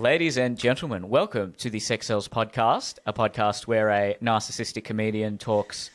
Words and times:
Ladies 0.00 0.38
and 0.38 0.56
gentlemen, 0.56 1.10
welcome 1.10 1.52
to 1.58 1.68
the 1.68 1.78
Sex 1.78 2.06
Cells 2.06 2.26
podcast, 2.26 2.98
a 3.04 3.12
podcast 3.12 3.66
where 3.66 3.90
a 3.90 4.16
narcissistic 4.22 4.82
comedian 4.82 5.36
talks 5.36 5.90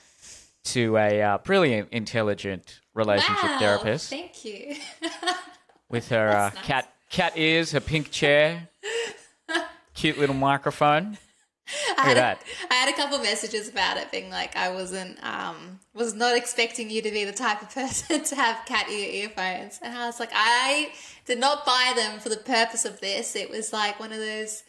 to 0.66 0.96
a 0.96 1.24
uh, 1.24 1.38
brilliant, 1.40 1.90
intelligent 1.92 2.82
relationship 2.94 3.44
wow, 3.44 3.58
therapist 3.58 4.12
Thank 4.12 4.46
you. 4.46 4.76
with 5.90 6.10
her 6.10 6.30
uh, 6.30 6.52
nice. 6.54 6.66
cat 6.66 6.94
cat 7.10 7.34
ears, 7.36 7.72
her 7.72 7.80
pink 7.80 8.12
chair, 8.12 8.70
cute 9.96 10.20
little 10.20 10.36
microphone. 10.36 11.18
I 11.98 12.02
had. 12.04 12.18
A, 12.18 12.38
I 12.70 12.74
had 12.76 12.90
a 12.90 12.94
couple 12.96 13.18
messages 13.20 13.68
about 13.68 13.98
it, 13.98 14.12
being 14.12 14.30
like, 14.30 14.56
I 14.56 14.70
wasn't, 14.70 15.18
um, 15.24 15.80
was 15.94 16.14
not 16.14 16.38
expecting 16.38 16.90
you 16.90 17.02
to 17.02 17.12
be 17.12 17.24
the 17.26 17.32
type 17.32 17.62
of 17.62 17.74
person 17.74 18.24
to 18.30 18.36
have 18.36 18.66
cat 18.66 18.90
ear 18.90 19.24
earphones, 19.24 19.80
and 19.82 19.98
I 19.98 20.06
was 20.06 20.20
like, 20.20 20.32
I 20.34 20.92
did 21.26 21.40
not 21.40 21.66
buy 21.66 21.94
them 21.96 22.20
for 22.20 22.30
the 22.30 22.38
purpose 22.38 22.86
of 22.86 23.00
this. 23.02 23.36
It 23.36 23.50
was 23.50 23.74
like 23.74 24.00
one 24.00 24.12
of 24.12 24.20
those. 24.20 24.64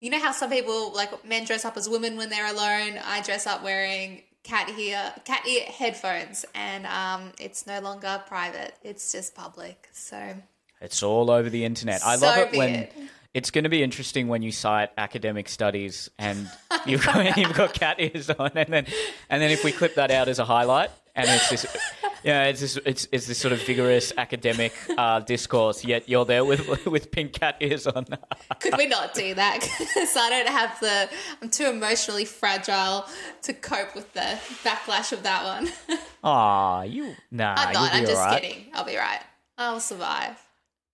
You 0.00 0.10
know 0.10 0.20
how 0.20 0.30
some 0.32 0.50
people, 0.50 0.92
like 0.94 1.24
men, 1.24 1.44
dress 1.44 1.64
up 1.64 1.76
as 1.76 1.88
women 1.88 2.16
when 2.16 2.30
they're 2.30 2.50
alone. 2.50 2.98
I 3.04 3.20
dress 3.22 3.46
up 3.46 3.62
wearing 3.64 4.22
cat 4.44 4.70
ear, 4.78 5.12
cat 5.24 5.46
ear 5.46 5.64
headphones, 5.66 6.44
and 6.54 6.86
um, 6.86 7.32
it's 7.40 7.66
no 7.66 7.80
longer 7.80 8.22
private; 8.26 8.74
it's 8.82 9.10
just 9.12 9.34
public. 9.34 9.88
So 9.92 10.34
It's 10.80 11.02
all 11.02 11.30
over 11.30 11.50
the 11.50 11.64
internet. 11.64 12.02
I 12.04 12.16
So 12.16 12.26
love 12.26 12.38
it 12.38 12.56
when 12.56 12.74
it. 12.74 12.92
It's 13.34 13.50
going 13.50 13.64
to 13.64 13.70
be 13.70 13.82
interesting 13.82 14.28
when 14.28 14.42
you 14.42 14.50
cite 14.52 14.90
academic 14.96 15.48
studies 15.48 16.10
and 16.18 16.50
you've 16.86 17.04
got, 17.04 17.36
you've 17.36 17.54
got 17.54 17.74
cat 17.74 18.00
ears 18.00 18.30
on, 18.30 18.50
and 18.54 18.72
then 18.72 18.86
and 19.28 19.42
then 19.42 19.50
if 19.50 19.64
we 19.64 19.72
clip 19.72 19.94
that 19.96 20.10
out 20.10 20.28
as 20.28 20.38
a 20.38 20.44
highlight, 20.44 20.90
and 21.14 21.28
it's 21.28 21.50
this, 21.50 21.76
yeah, 22.22 22.44
it's 22.44 22.60
this, 22.60 22.76
it's, 22.86 23.08
it's 23.10 23.26
this 23.26 23.38
sort 23.38 23.52
of 23.52 23.60
vigorous 23.62 24.12
academic 24.16 24.72
uh, 24.96 25.20
discourse. 25.20 25.84
Yet 25.84 26.08
you're 26.08 26.24
there 26.24 26.44
with 26.44 26.86
with 26.86 27.10
pink 27.10 27.32
cat 27.32 27.56
ears 27.60 27.86
on. 27.86 28.06
Could 28.60 28.76
we 28.78 28.86
not 28.86 29.14
do 29.14 29.34
that? 29.34 29.60
Because 29.78 30.16
I 30.16 30.30
don't 30.30 30.48
have 30.48 30.80
the. 30.80 31.10
I'm 31.42 31.50
too 31.50 31.66
emotionally 31.66 32.24
fragile 32.24 33.04
to 33.42 33.52
cope 33.52 33.94
with 33.94 34.12
the 34.14 34.38
backlash 34.64 35.12
of 35.12 35.22
that 35.24 35.44
one. 35.44 35.68
Ah, 36.24 36.82
you 36.82 37.14
nah, 37.30 37.54
I'm 37.56 37.72
not. 37.72 37.94
I'm 37.94 38.04
just 38.04 38.16
alright. 38.16 38.42
kidding. 38.42 38.66
I'll 38.74 38.84
be 38.84 38.96
right. 38.96 39.20
I'll 39.56 39.78
survive. 39.78 40.36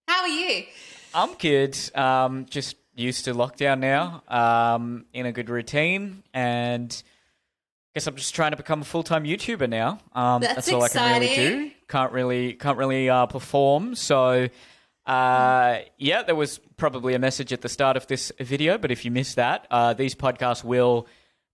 How 0.07 0.21
are 0.21 0.29
you? 0.29 0.65
I'm 1.15 1.35
good. 1.35 1.79
Um, 1.95 2.47
just 2.51 2.77
used 2.97 3.25
to 3.27 3.35
lockdown 3.35 3.79
now. 3.79 4.23
Um, 4.29 5.07
in 5.13 5.27
a 5.27 5.33
good 5.33 5.49
routine, 5.49 6.25
and 6.35 6.91
guess 7.95 8.07
I'm 8.07 8.17
just 8.17 8.35
trying 8.35 8.51
to 8.51 8.57
become 8.57 8.83
a 8.83 8.85
full 8.85 9.05
time 9.05 9.25
YouTuber 9.25 9.69
now. 9.69 10.01
Um, 10.13 10.43
That's 10.43 10.71
all 10.73 10.83
I 10.83 10.89
can 10.89 11.21
really 11.21 11.35
do. 11.35 11.71
Can't 11.89 12.13
really 12.13 12.55
can't 12.55 12.77
really 12.77 13.09
uh, 13.09 13.27
perform. 13.27 13.95
So, 13.95 14.49
uh, 15.07 15.79
yeah, 15.99 16.23
there 16.25 16.35
was 16.35 16.59
probably 16.77 17.15
a 17.15 17.19
message 17.19 17.53
at 17.53 17.61
the 17.61 17.69
start 17.69 17.97
of 17.97 18.07
this 18.09 18.33
video, 18.41 18.77
but 18.77 18.91
if 18.91 19.05
you 19.05 19.11
missed 19.11 19.37
that, 19.37 19.67
uh, 19.71 19.95
these 19.95 20.15
podcasts 20.15 20.65
will. 20.65 21.07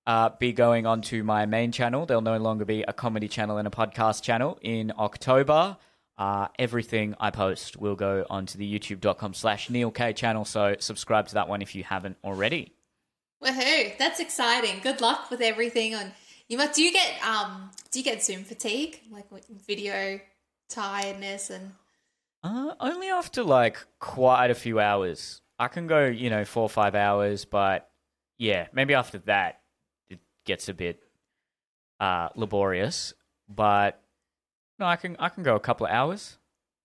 Uh, 0.07 0.31
be 0.41 0.53
going 0.53 0.87
onto 0.87 1.23
my 1.23 1.45
main 1.47 1.71
channel. 1.71 2.05
There'll 2.07 2.23
no 2.23 2.39
longer 2.39 2.65
be 2.65 2.83
a 2.83 2.93
comedy 2.93 3.29
channel 3.29 3.59
and 3.59 3.69
a 3.69 3.71
podcast 3.71 4.23
channel 4.23 4.59
in 4.61 4.93
October. 4.99 5.77
Uh, 6.21 6.49
everything 6.59 7.15
I 7.19 7.31
post 7.31 7.79
will 7.79 7.97
go 7.97 8.27
onto 8.29 8.59
the 8.59 8.79
youtube.com 8.79 9.33
slash 9.33 9.71
Neel 9.71 9.91
K 9.91 10.13
channel. 10.13 10.45
So 10.45 10.77
subscribe 10.79 11.29
to 11.29 11.35
that 11.35 11.49
one 11.49 11.63
if 11.63 11.75
you 11.75 11.83
haven't 11.83 12.19
already. 12.23 12.75
Woohoo! 13.43 13.97
That's 13.97 14.21
exciting. 14.21 14.81
Good 14.83 15.01
luck 15.01 15.31
with 15.31 15.41
everything. 15.41 15.95
On 15.95 16.13
you 16.47 16.59
must. 16.59 16.75
Do 16.75 16.83
you 16.83 16.93
get 16.93 17.27
um? 17.27 17.71
Do 17.91 17.99
you 17.99 18.05
get 18.05 18.23
Zoom 18.23 18.45
fatigue, 18.45 19.01
like 19.11 19.25
video 19.67 20.21
tiredness 20.69 21.49
and? 21.49 21.73
Uh, 22.43 22.75
only 22.81 23.09
after 23.09 23.43
like 23.43 23.79
quite 23.99 24.51
a 24.51 24.55
few 24.55 24.79
hours. 24.79 25.41
I 25.59 25.69
can 25.69 25.87
go, 25.87 26.05
you 26.05 26.29
know, 26.29 26.45
four 26.45 26.65
or 26.65 26.69
five 26.69 26.95
hours, 26.95 27.47
but 27.47 27.89
yeah, 28.37 28.67
maybe 28.75 28.93
after 28.93 29.19
that 29.21 29.61
it 30.11 30.19
gets 30.45 30.69
a 30.69 30.75
bit 30.75 31.03
uh, 31.99 32.29
laborious. 32.35 33.15
But 33.49 34.03
no, 34.81 34.87
I 34.87 34.97
can 34.97 35.17
I 35.19 35.29
can 35.29 35.43
go 35.43 35.55
a 35.55 35.61
couple 35.61 35.87
of 35.87 35.93
hours. 35.93 36.37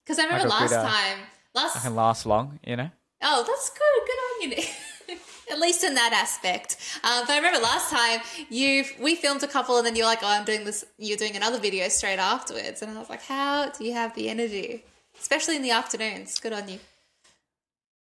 Because 0.05 0.19
I 0.19 0.25
remember 0.25 0.49
got 0.49 0.59
last 0.59 0.69
good, 0.69 0.77
uh, 0.77 0.83
time. 0.83 1.17
I 1.55 1.79
can 1.81 1.95
last 1.95 2.25
long, 2.25 2.59
you 2.63 2.75
know. 2.75 2.91
Oh, 3.23 3.43
that's 3.47 3.69
good. 3.71 4.51
Good 4.51 4.57
on 4.57 4.59
you. 4.59 5.17
At 5.51 5.59
least 5.59 5.83
in 5.83 5.93
that 5.95 6.11
aspect. 6.11 6.77
Um, 7.03 7.23
but 7.25 7.31
I 7.31 7.37
remember 7.37 7.59
last 7.59 7.89
time 7.89 8.19
you 8.49 8.83
we 8.99 9.15
filmed 9.15 9.43
a 9.43 9.47
couple, 9.47 9.77
and 9.77 9.85
then 9.85 9.95
you're 9.95 10.05
like, 10.05 10.19
"Oh, 10.21 10.27
I'm 10.27 10.43
doing 10.43 10.65
this." 10.65 10.83
You're 10.97 11.17
doing 11.17 11.35
another 11.35 11.59
video 11.59 11.87
straight 11.87 12.19
afterwards, 12.19 12.81
and 12.81 12.91
I 12.91 12.99
was 12.99 13.09
like, 13.09 13.23
"How 13.23 13.69
do 13.69 13.85
you 13.85 13.93
have 13.93 14.13
the 14.15 14.29
energy, 14.29 14.83
especially 15.19 15.55
in 15.55 15.61
the 15.61 15.71
afternoons?" 15.71 16.39
Good 16.39 16.53
on 16.53 16.67
you. 16.67 16.79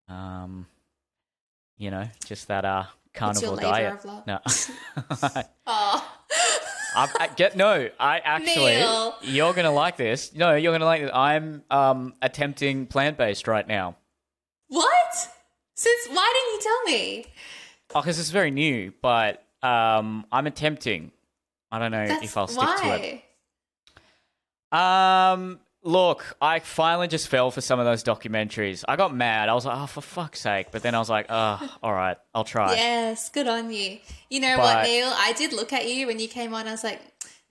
Um, 0.09 0.67
you 1.79 1.91
know, 1.91 2.09
just 2.25 2.49
that 2.49 2.65
uh 2.65 2.85
carnivore 3.13 3.57
diet. 3.57 3.95
of 3.95 4.05
love? 4.05 4.27
No. 4.27 4.39
Oh, 5.67 6.13
I, 6.97 7.09
I 7.21 7.27
get 7.29 7.57
no. 7.57 7.89
I 7.99 8.19
actually, 8.21 8.77
Neel. 8.77 9.15
you're 9.23 9.53
gonna 9.53 9.73
like 9.73 9.97
this. 9.97 10.35
No, 10.35 10.55
you're 10.55 10.73
gonna 10.73 10.85
like 10.85 11.03
this. 11.03 11.11
I'm 11.13 11.63
um 11.71 12.15
attempting 12.23 12.87
plant 12.87 13.17
based 13.19 13.47
right 13.49 13.67
now. 13.67 13.97
what? 14.69 15.29
Since 15.77 16.09
why 16.11 16.33
didn't 16.35 16.53
you 16.55 16.61
tell 16.63 16.83
me? 16.85 17.27
Oh, 17.95 18.01
because 18.01 18.19
it's 18.21 18.31
very 18.31 18.51
new, 18.53 18.93
but 19.03 19.45
um, 19.63 20.25
I'm 20.31 20.47
attempting. 20.47 21.11
I 21.73 21.79
don't 21.81 21.91
know 21.91 22.07
That's 22.07 22.25
if 22.25 22.37
I'll 22.37 22.47
stick 22.47 22.63
why. 22.63 22.77
to 24.73 24.77
it. 24.77 24.79
Um, 24.79 25.61
look, 25.85 26.37
I 26.41 26.59
finally 26.59 27.07
just 27.07 27.29
fell 27.29 27.51
for 27.53 27.61
some 27.61 27.79
of 27.79 27.85
those 27.85 28.03
documentaries. 28.03 28.83
I 28.89 28.97
got 28.97 29.15
mad. 29.15 29.49
I 29.49 29.55
was 29.55 29.65
like, 29.65 29.79
oh, 29.79 29.87
for 29.87 30.01
fuck's 30.01 30.41
sake! 30.41 30.69
But 30.73 30.83
then 30.83 30.95
I 30.95 30.99
was 30.99 31.09
like, 31.09 31.27
oh, 31.29 31.77
all 31.83 31.93
right, 31.93 32.17
I'll 32.35 32.43
try. 32.45 32.75
Yes, 32.75 33.29
good 33.29 33.47
on 33.47 33.71
you. 33.71 33.99
You 34.31 34.41
know 34.41 34.57
But- 34.57 34.77
what, 34.77 34.85
Neel? 34.87 35.13
I 35.15 35.33
did 35.35 35.53
look 35.53 35.73
at 35.73 35.89
you 35.89 36.07
when 36.09 36.19
you 36.19 36.27
came 36.29 36.53
on. 36.55 36.67
I 36.67 36.73
was 36.73 36.83
like, 36.83 37.01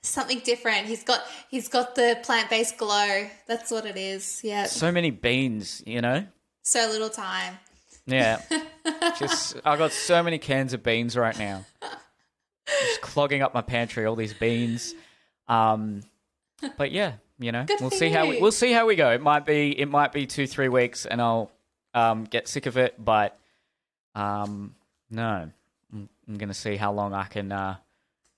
something 0.01 0.39
different. 0.39 0.85
He's 0.87 1.03
got 1.03 1.21
he's 1.49 1.69
got 1.69 1.95
the 1.95 2.19
plant 2.23 2.49
based 2.49 2.77
glow. 2.77 3.27
That's 3.47 3.71
what 3.71 3.85
it 3.85 3.97
is. 3.97 4.41
Yeah. 4.43 4.65
So 4.65 4.91
many 4.91 5.11
beans, 5.11 5.81
you 5.85 6.01
know. 6.01 6.25
So 6.63 6.87
little 6.91 7.09
time. 7.09 7.57
Yeah. 8.05 8.41
just 9.17 9.55
I 9.63 9.77
got 9.77 9.91
so 9.91 10.21
many 10.21 10.37
cans 10.37 10.73
of 10.73 10.83
beans 10.83 11.15
right 11.15 11.37
now. 11.37 11.65
Just 12.67 13.01
clogging 13.01 13.41
up 13.41 13.53
my 13.53 13.61
pantry, 13.61 14.05
all 14.05 14.15
these 14.15 14.33
beans. 14.33 14.93
Um 15.47 16.01
but 16.77 16.91
yeah, 16.91 17.13
you 17.39 17.51
know, 17.51 17.65
Good 17.65 17.81
we'll 17.81 17.89
see 17.89 18.09
how 18.09 18.27
we 18.27 18.41
we'll 18.41 18.51
see 18.51 18.71
how 18.71 18.85
we 18.85 18.95
go. 18.95 19.11
It 19.11 19.21
might 19.21 19.45
be 19.45 19.77
it 19.79 19.87
might 19.87 20.11
be 20.11 20.25
2 20.25 20.47
3 20.47 20.69
weeks 20.69 21.05
and 21.05 21.21
I'll 21.21 21.51
um 21.93 22.25
get 22.25 22.47
sick 22.47 22.65
of 22.65 22.77
it, 22.77 23.03
but 23.03 23.37
um 24.15 24.75
no. 25.09 25.49
I'm, 25.91 26.09
I'm 26.27 26.37
going 26.37 26.49
to 26.49 26.55
see 26.55 26.75
how 26.75 26.91
long 26.91 27.13
I 27.13 27.25
can 27.25 27.51
uh 27.51 27.77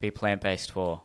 be 0.02 0.12
plant-based 0.12 0.72
for. 0.72 1.02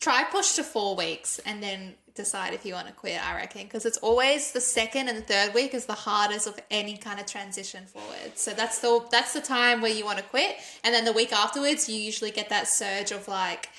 Try 0.00 0.24
push 0.24 0.54
to 0.54 0.62
four 0.62 0.94
weeks 0.94 1.40
and 1.40 1.62
then 1.62 1.94
decide 2.14 2.52
if 2.52 2.66
you 2.66 2.74
want 2.74 2.86
to 2.88 2.92
quit. 2.92 3.24
I 3.24 3.36
reckon 3.36 3.62
because 3.62 3.86
it's 3.86 3.96
always 3.98 4.52
the 4.52 4.60
second 4.60 5.08
and 5.08 5.26
third 5.26 5.54
week 5.54 5.72
is 5.72 5.86
the 5.86 5.94
hardest 5.94 6.46
of 6.46 6.58
any 6.70 6.96
kind 6.96 7.18
of 7.18 7.26
transition 7.26 7.86
forward. 7.86 8.36
So 8.36 8.52
that's 8.52 8.80
the 8.80 9.04
that's 9.10 9.32
the 9.32 9.40
time 9.40 9.80
where 9.80 9.92
you 9.92 10.04
want 10.04 10.18
to 10.18 10.24
quit, 10.24 10.56
and 10.84 10.94
then 10.94 11.04
the 11.04 11.12
week 11.12 11.32
afterwards 11.32 11.88
you 11.88 11.98
usually 11.98 12.30
get 12.30 12.50
that 12.50 12.68
surge 12.68 13.10
of 13.12 13.26
like 13.28 13.70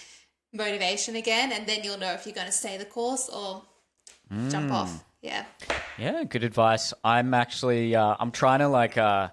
motivation 0.54 1.16
again, 1.16 1.52
and 1.52 1.68
then 1.68 1.84
you'll 1.84 1.98
know 1.98 2.14
if 2.14 2.26
you're 2.26 2.36
going 2.36 2.48
to 2.48 2.54
stay 2.54 2.78
the 2.78 2.86
course 2.86 3.30
or 3.30 3.64
Mm. 4.32 4.52
jump 4.52 4.72
off. 4.72 5.04
Yeah. 5.22 5.46
Yeah, 5.98 6.24
good 6.24 6.44
advice. 6.44 6.94
I'm 7.04 7.34
actually 7.34 7.96
uh, 7.96 8.16
I'm 8.20 8.32
trying 8.32 8.60
to 8.60 8.68
like 8.68 8.96
uh, 8.98 9.30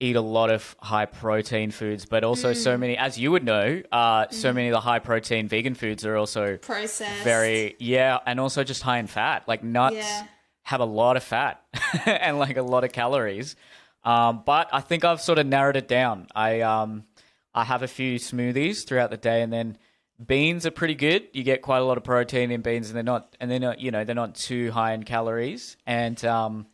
eat 0.00 0.16
a 0.16 0.20
lot 0.20 0.50
of 0.50 0.74
high 0.80 1.06
protein 1.06 1.70
foods, 1.70 2.04
but 2.04 2.24
also 2.24 2.50
Mm. 2.50 2.56
so 2.56 2.76
many, 2.76 2.96
as 2.98 3.16
you 3.18 3.30
would 3.30 3.44
know, 3.44 3.80
uh, 3.92 4.26
so 4.30 4.52
many 4.52 4.68
of 4.68 4.72
the 4.72 4.80
high 4.80 4.98
protein 4.98 5.46
vegan 5.48 5.74
foods 5.74 6.04
are 6.04 6.16
also 6.16 6.56
Processed. 6.56 7.22
very 7.22 7.76
yeah, 7.78 8.18
and 8.26 8.40
also 8.40 8.64
just 8.64 8.82
high 8.82 8.98
in 8.98 9.06
fat. 9.06 9.44
Like 9.46 9.62
nuts 9.62 9.94
Yeah. 9.96 10.26
have 10.64 10.80
a 10.80 10.84
lot 10.84 11.16
of 11.16 11.22
fat 11.22 11.62
and 12.06 12.38
like 12.40 12.56
a 12.56 12.62
lot 12.62 12.82
of 12.84 12.90
calories. 12.92 13.54
Um, 14.04 14.42
but 14.44 14.68
I 14.72 14.80
think 14.80 15.04
I've 15.04 15.20
sort 15.22 15.38
of 15.38 15.46
narrowed 15.46 15.76
it 15.76 15.86
down. 15.86 16.26
I 16.34 16.60
um, 16.62 17.04
I 17.54 17.62
have 17.64 17.82
a 17.84 17.88
few 17.88 18.18
smoothies 18.18 18.84
throughout 18.84 19.10
the 19.10 19.16
day, 19.16 19.42
and 19.42 19.52
then 19.52 19.78
beans 20.24 20.66
are 20.66 20.70
pretty 20.70 20.94
good. 20.94 21.28
You 21.32 21.42
get 21.42 21.62
quite 21.62 21.78
a 21.78 21.84
lot 21.84 21.96
of 21.98 22.04
protein 22.04 22.50
in 22.50 22.60
beans, 22.62 22.88
and 22.88 22.96
they're 22.96 23.02
not 23.02 23.36
and 23.40 23.50
they're 23.50 23.60
not 23.60 23.80
you 23.80 23.90
know 23.90 24.04
they're 24.04 24.14
not 24.14 24.34
too 24.34 24.70
high 24.72 24.92
in 24.94 25.04
calories. 25.04 25.76
And 25.86 26.22
um, 26.24 26.66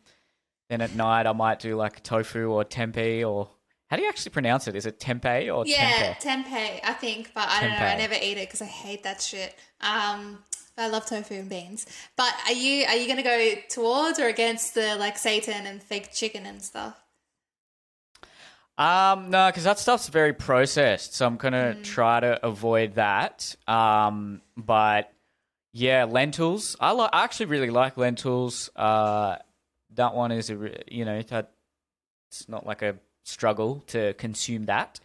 then 0.69 0.81
at 0.81 0.95
night 0.95 1.27
I 1.27 1.33
might 1.33 1.59
do 1.59 1.75
like 1.75 2.03
tofu 2.03 2.49
or 2.51 2.63
tempeh 2.65 3.27
or 3.27 3.49
how 3.89 3.97
do 3.97 4.03
you 4.03 4.09
actually 4.09 4.31
pronounce 4.31 4.67
it? 4.67 4.75
Is 4.75 4.85
it 4.85 4.99
tempeh 4.99 5.53
or 5.55 5.65
Yeah, 5.65 6.13
tempeh? 6.13 6.21
tempeh, 6.45 6.79
I 6.83 6.93
think, 6.93 7.31
but 7.33 7.47
I 7.49 7.61
don't 7.61 7.71
know. 7.71 7.77
I 7.77 7.97
never 7.97 8.13
eat 8.13 8.37
it 8.37 8.47
because 8.47 8.61
I 8.61 8.65
hate 8.65 9.01
that 9.03 9.19
shit. 9.19 9.55
Um, 9.81 10.43
I 10.77 10.87
love 10.89 11.07
tofu 11.07 11.33
and 11.33 11.49
beans. 11.49 11.87
But 12.15 12.33
are 12.45 12.53
you 12.53 12.85
are 12.85 12.95
you 12.95 13.07
gonna 13.07 13.23
go 13.23 13.55
towards 13.69 14.19
or 14.19 14.27
against 14.27 14.75
the 14.75 14.95
like 14.95 15.15
seitan 15.15 15.65
and 15.65 15.81
fake 15.81 16.13
chicken 16.13 16.45
and 16.45 16.61
stuff? 16.61 17.01
Um, 18.79 19.29
no, 19.29 19.47
because 19.49 19.65
that 19.65 19.77
stuff's 19.77 20.07
very 20.07 20.33
processed, 20.33 21.13
so 21.13 21.27
I'm 21.27 21.35
gonna 21.35 21.75
Mm. 21.77 21.83
try 21.83 22.21
to 22.21 22.43
avoid 22.45 22.95
that. 22.95 23.55
Um, 23.67 24.41
but 24.55 25.11
yeah, 25.73 26.05
lentils. 26.05 26.75
I. 26.79 26.93
I 26.93 27.23
actually 27.25 27.47
really 27.47 27.69
like 27.69 27.97
lentils. 27.97 28.69
Uh, 28.75 29.37
that 29.95 30.15
one 30.15 30.31
is 30.31 30.49
a 30.49 30.57
re- 30.57 30.83
you 30.87 31.03
know 31.05 31.21
that 31.23 31.51
it's 32.29 32.47
not 32.47 32.65
like 32.65 32.81
a 32.81 32.95
struggle 33.23 33.83
to 33.87 34.13
consume 34.13 34.65
that. 34.67 34.99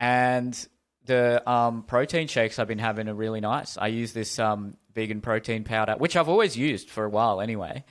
And 0.00 0.66
the 1.04 1.48
um, 1.48 1.82
protein 1.82 2.28
shakes 2.28 2.58
I've 2.58 2.66
been 2.68 2.78
having 2.78 3.08
are 3.08 3.14
really 3.14 3.40
nice. 3.40 3.76
I 3.76 3.88
use 3.88 4.12
this 4.14 4.38
um, 4.38 4.76
vegan 4.94 5.20
protein 5.20 5.64
powder, 5.64 5.94
which 5.98 6.16
I've 6.16 6.28
always 6.30 6.56
used 6.56 6.88
for 6.88 7.04
a 7.04 7.10
while 7.10 7.40
anyway. 7.40 7.84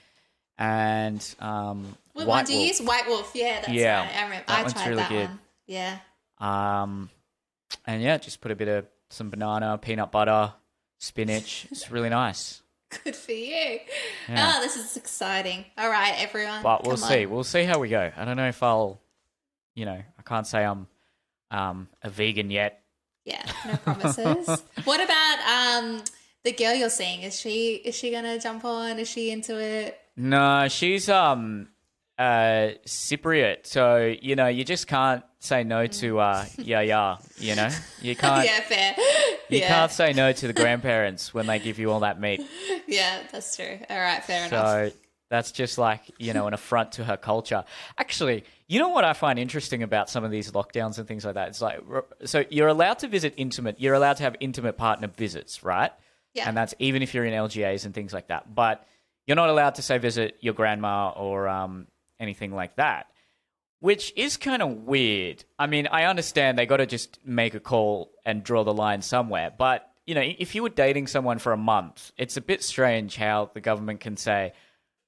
And 0.57 1.23
um, 1.39 1.95
What 2.13 2.28
White 2.28 2.36
one 2.36 2.46
do 2.46 2.54
you 2.54 2.60
Wolf. 2.60 2.68
use? 2.80 2.81
White 2.81 3.08
Wolf. 3.08 3.31
Yeah, 3.34 3.56
that's 3.62 3.69
Yeah, 3.69 4.00
right. 4.02 4.16
I 4.18 4.24
remember. 4.24 4.46
that 4.48 4.58
I 4.60 4.62
one's 4.62 4.74
tried 4.74 4.88
really 4.90 5.02
that 5.02 5.10
good. 5.10 5.30
one. 5.30 5.40
Yeah. 5.68 5.98
Um, 6.40 7.10
and 7.86 8.02
yeah, 8.02 8.18
just 8.18 8.42
put 8.42 8.52
a 8.52 8.56
bit 8.56 8.68
of 8.68 8.86
some 9.10 9.30
banana, 9.30 9.78
peanut 9.81 10.12
butter, 10.12 10.54
spinach. 11.00 11.68
It's 11.72 11.90
really 11.92 12.10
nice. 12.10 12.62
Good 13.06 13.16
for 13.16 13.31
you. 13.31 13.80
Yeah. 14.28 14.54
Oh, 14.58 14.62
this 14.62 14.75
is 14.75 14.98
exciting. 14.98 15.63
All 15.78 15.90
right, 15.90 16.13
everyone. 16.18 16.62
But 16.62 16.86
we'll 16.86 16.98
see. 16.98 17.24
on. 17.25 17.31
We'll 17.31 17.44
see 17.46 17.63
how 17.63 17.80
we 17.80 17.88
go. 17.88 18.12
I 18.16 18.25
don't 18.25 18.36
know 18.36 18.50
if 18.50 18.62
I'll, 18.62 19.00
you 19.75 19.86
know, 19.86 19.94
I 20.19 20.22
can't 20.25 20.46
say 20.46 20.66
I'm 20.66 20.88
um, 21.52 21.88
a 22.04 22.10
vegan 22.10 22.52
yet. 22.52 22.84
Yeah, 23.24 23.46
no 23.66 23.78
promises. 23.78 24.64
what 24.84 25.00
about 25.02 25.40
um 25.80 26.04
the 26.44 26.52
girl 26.52 26.74
you're 26.74 26.90
seeing? 26.90 27.22
Is 27.22 27.40
she 27.40 27.75
is 27.75 27.96
she 27.96 28.12
gonna 28.12 28.40
jump 28.40 28.66
on? 28.66 29.00
Is 29.00 29.07
she 29.07 29.31
into 29.31 29.57
it? 29.57 29.98
No, 30.18 30.68
she's 30.68 31.07
um 31.07 31.69
uh 32.21 32.73
Cypriot, 32.85 33.65
so 33.65 34.15
you 34.21 34.35
know 34.35 34.47
you 34.47 34.63
just 34.63 34.88
can't 34.88 35.23
say 35.39 35.63
no 35.63 35.88
to 35.88 36.19
uh 36.19 36.45
yeah 36.57 36.81
yeah. 36.81 37.18
You 37.38 37.56
know 37.56 37.69
you 38.01 38.15
can't 38.23 38.45
yeah, 38.45 38.59
fair. 38.62 38.95
you 39.50 39.59
yeah. 39.59 39.68
can't 39.68 39.91
say 39.91 40.13
no 40.13 40.31
to 40.31 40.47
the 40.47 40.53
grandparents 40.53 41.33
when 41.33 41.47
they 41.47 41.57
give 41.59 41.79
you 41.79 41.91
all 41.91 42.01
that 42.01 42.19
meat. 42.19 42.41
Yeah, 42.88 43.21
that's 43.31 43.56
true. 43.56 43.79
All 43.89 44.00
right, 44.00 44.21
fair 44.21 44.47
enough. 44.47 44.91
So 44.91 44.91
that's 45.29 45.53
just 45.53 45.77
like, 45.77 46.01
you 46.18 46.33
know, 46.33 46.47
an 46.47 46.53
affront 46.53 46.91
to 46.94 47.06
her 47.06 47.15
culture. 47.15 47.63
Actually, 47.97 48.44
you 48.68 48.79
know 48.79 48.89
what 48.89 49.06
I 49.06 49.13
find 49.13 49.39
interesting 49.39 49.81
about 49.81 50.09
some 50.09 50.25
of 50.25 50.31
these 50.31 50.51
lockdowns 50.51 50.97
and 50.97 51.07
things 51.07 51.23
like 51.23 51.35
that? 51.35 51.47
It's 51.47 51.62
like, 51.62 51.79
so 52.25 52.44
you're 52.50 52.68
allowed 52.68 53.00
to 53.00 53.07
visit 53.07 53.33
intimate, 53.38 53.79
you're 53.79 53.94
allowed 53.94 54.18
to 54.18 54.23
have 54.23 54.35
intimate 54.41 54.77
partner 54.77 55.07
visits, 55.07 55.63
right? 55.63 55.91
Yeah. 56.33 56.50
And 56.50 56.57
that's 56.57 56.73
even 56.79 57.01
if 57.01 57.13
you're 57.13 57.23
in 57.23 57.33
LGAs 57.33 57.85
and 57.85 57.94
things 57.94 58.12
like 58.12 58.27
that. 58.27 58.53
But 58.53 58.85
you're 59.25 59.38
not 59.38 59.47
allowed 59.47 59.75
to 59.75 59.81
say 59.81 59.97
visit 60.00 60.35
your 60.41 60.53
grandma 60.53 61.12
or 61.12 61.47
um, 61.47 61.88
anything 62.21 62.53
like 62.56 62.77
that, 62.77 63.07
which 63.79 64.13
is 64.15 64.38
kind 64.38 64.62
of 64.62 64.69
weird. 64.69 65.44
I 65.59 65.68
mean, 65.68 65.88
I 65.88 66.06
understand 66.06 66.57
they 66.57 66.65
got 66.65 66.77
to 66.77 66.85
just 66.85 67.19
make 67.25 67.53
a 67.56 67.59
call 67.59 68.12
and 68.23 68.44
draw 68.44 68.63
the 68.63 68.73
line 68.73 69.01
somewhere. 69.01 69.51
But, 69.57 69.89
you 70.06 70.15
know, 70.15 70.21
if 70.23 70.56
you 70.56 70.63
were 70.63 70.69
dating 70.69 71.07
someone 71.07 71.39
for 71.39 71.51
a 71.51 71.57
month, 71.57 72.12
it's 72.18 72.38
a 72.38 72.41
bit 72.41 72.63
strange 72.63 73.15
how 73.18 73.50
the 73.53 73.59
government 73.62 74.00
can 74.00 74.15
say, 74.18 74.53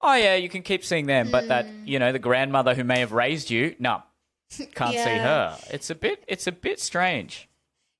oh, 0.02 0.16
yeah, 0.16 0.36
you 0.36 0.50
can 0.50 0.64
keep 0.64 0.84
seeing 0.84 1.06
them. 1.06 1.30
But 1.32 1.48
that, 1.48 1.68
hmm. 1.68 1.86
you 1.88 2.00
know, 2.00 2.12
the 2.12 2.20
grandmother 2.20 2.74
who 2.76 2.84
may 2.84 3.00
have 3.00 3.12
raised 3.14 3.50
you, 3.50 3.76
no, 3.80 4.02
can't 4.76 4.92
see 4.92 4.96
Yeah. 5.16 5.24
her. 5.56 5.58
It's 5.72 5.90
a 5.90 5.96
bit, 5.96 6.24
it's 6.28 6.48
a 6.48 6.52
bit 6.52 6.80
strange. 6.80 7.48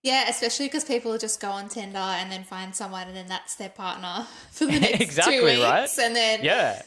yeah, 0.04 0.28
especially 0.28 0.66
because 0.68 0.84
people 0.84 1.18
just 1.18 1.40
go 1.40 1.50
on 1.50 1.70
Tinder 1.70 1.98
and 1.98 2.30
then 2.30 2.44
find 2.44 2.76
someone 2.76 3.08
and 3.08 3.16
then 3.16 3.28
that's 3.28 3.56
their 3.56 3.70
partner 3.70 4.28
for 4.52 4.66
the 4.66 4.80
next 4.80 5.00
Exactly, 5.02 5.38
two 5.38 5.46
weeks, 5.46 5.60
right? 5.62 5.90
and 6.00 6.14
then 6.16 6.44
Yeah. 6.44 6.82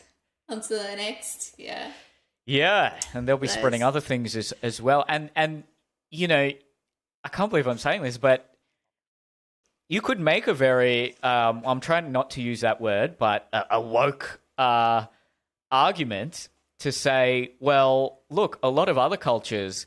on 0.50 0.60
to 0.60 0.68
the 0.68 0.96
next. 0.96 1.54
Yeah. 1.56 1.92
Yeah, 2.46 2.98
and 3.12 3.26
they'll 3.26 3.36
be 3.36 3.48
Nice. 3.48 3.56
spreading 3.56 3.82
other 3.82 4.00
things 4.00 4.36
as 4.36 4.52
as 4.62 4.80
well. 4.80 5.04
And 5.08 5.30
and 5.34 5.64
you 6.10 6.28
know, 6.28 6.50
I 7.24 7.28
can't 7.28 7.50
believe 7.50 7.66
I'm 7.66 7.78
saying 7.78 8.02
this, 8.02 8.18
but 8.18 8.48
you 9.88 10.00
could 10.00 10.20
make 10.20 10.46
a 10.46 10.54
very 10.54 11.20
um, 11.22 11.62
I'm 11.66 11.80
trying 11.80 12.12
not 12.12 12.30
to 12.32 12.42
use 12.42 12.60
that 12.60 12.80
word, 12.80 13.18
but 13.18 13.48
a, 13.52 13.64
a 13.72 13.80
woke 13.80 14.40
uh, 14.56 15.06
argument 15.70 16.48
to 16.78 16.92
say, 16.92 17.52
well, 17.60 18.20
look, 18.30 18.58
a 18.62 18.70
lot 18.70 18.88
of 18.88 18.98
other 18.98 19.16
cultures, 19.16 19.86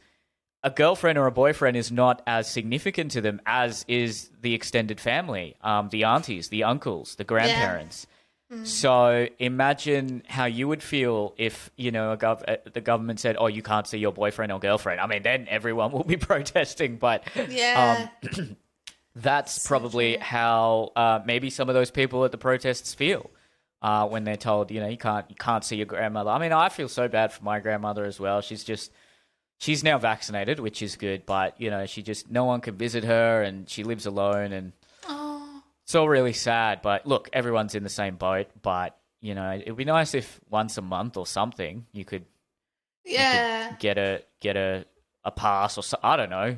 a 0.63 0.69
girlfriend 0.69 1.17
or 1.17 1.27
a 1.27 1.31
boyfriend 1.31 1.77
is 1.77 1.91
not 1.91 2.21
as 2.27 2.49
significant 2.49 3.11
to 3.11 3.21
them 3.21 3.39
as 3.45 3.85
is 3.87 4.29
the 4.41 4.53
extended 4.53 4.99
family, 4.99 5.55
um, 5.61 5.89
the 5.89 6.03
aunties, 6.03 6.49
the 6.49 6.63
uncles, 6.63 7.15
the 7.15 7.23
grandparents. 7.23 8.07
So 8.63 9.27
imagine 9.37 10.23
how 10.27 10.45
you 10.45 10.67
would 10.67 10.81
feel 10.81 11.33
if 11.37 11.69
you 11.75 11.91
know 11.91 12.11
a 12.11 12.17
gov- 12.17 12.43
uh, 12.47 12.57
the 12.73 12.81
government 12.81 13.19
said, 13.19 13.35
"Oh, 13.39 13.47
you 13.47 13.61
can't 13.61 13.85
see 13.87 13.99
your 13.99 14.11
boyfriend 14.11 14.51
or 14.51 14.59
girlfriend." 14.59 14.99
I 14.99 15.07
mean, 15.07 15.21
then 15.23 15.47
everyone 15.49 15.91
will 15.93 16.03
be 16.03 16.17
protesting. 16.17 16.97
But 16.97 17.27
Yeah. 17.47 18.07
um, 18.33 18.57
that's 19.15 19.67
probably 19.67 20.17
how 20.17 20.91
uh, 20.95 21.19
maybe 21.25 21.49
some 21.49 21.69
of 21.69 21.75
those 21.75 21.91
people 21.91 22.25
at 22.25 22.31
the 22.31 22.37
protests 22.37 22.93
feel 22.93 23.29
uh, 23.81 24.07
when 24.07 24.23
they're 24.23 24.35
told, 24.37 24.71
you 24.71 24.79
know, 24.79 24.87
you 24.87 24.97
can't 24.97 25.25
you 25.29 25.35
can't 25.35 25.63
see 25.63 25.75
your 25.75 25.85
grandmother. 25.85 26.29
I 26.31 26.39
mean, 26.39 26.51
I 26.51 26.69
feel 26.69 26.89
so 26.89 27.07
bad 27.07 27.31
for 27.31 27.43
my 27.43 27.59
grandmother 27.59 28.03
as 28.05 28.19
well. 28.19 28.41
She's 28.41 28.63
just 28.63 28.91
she's 29.59 29.83
now 29.83 29.97
vaccinated, 29.97 30.59
which 30.59 30.81
is 30.81 30.95
good, 30.95 31.25
but 31.25 31.59
you 31.61 31.69
know, 31.69 31.85
she 31.85 32.01
just 32.01 32.29
no 32.31 32.45
one 32.45 32.61
can 32.61 32.75
visit 32.75 33.03
her, 33.03 33.41
and 33.43 33.69
she 33.69 33.83
lives 33.83 34.05
alone, 34.05 34.53
and 34.53 34.73
it's 35.89 35.95
all 35.95 36.07
really 36.07 36.33
sad. 36.33 36.83
But 36.83 37.07
look, 37.07 37.31
everyone's 37.33 37.73
in 37.73 37.81
the 37.81 37.89
same 37.89 38.15
boat. 38.15 38.45
But 38.61 38.95
you 39.21 39.33
know, 39.33 39.59
it'd 39.59 39.75
be 39.75 39.85
nice 39.85 40.13
if 40.13 40.39
once 40.47 40.77
a 40.77 40.83
month 40.83 41.17
or 41.17 41.25
something 41.25 41.87
you 41.93 42.05
could 42.05 42.25
you 43.05 43.13
could 43.15 43.23
yeah. 43.23 43.75
get 43.79 43.97
a 43.97 44.21
get 44.39 44.55
a 44.55 44.85
a 45.25 45.31
pass 45.31 45.79
or 45.79 45.83
so, 45.83 45.97
I 46.03 46.15
don't 46.15 46.29
know. 46.29 46.55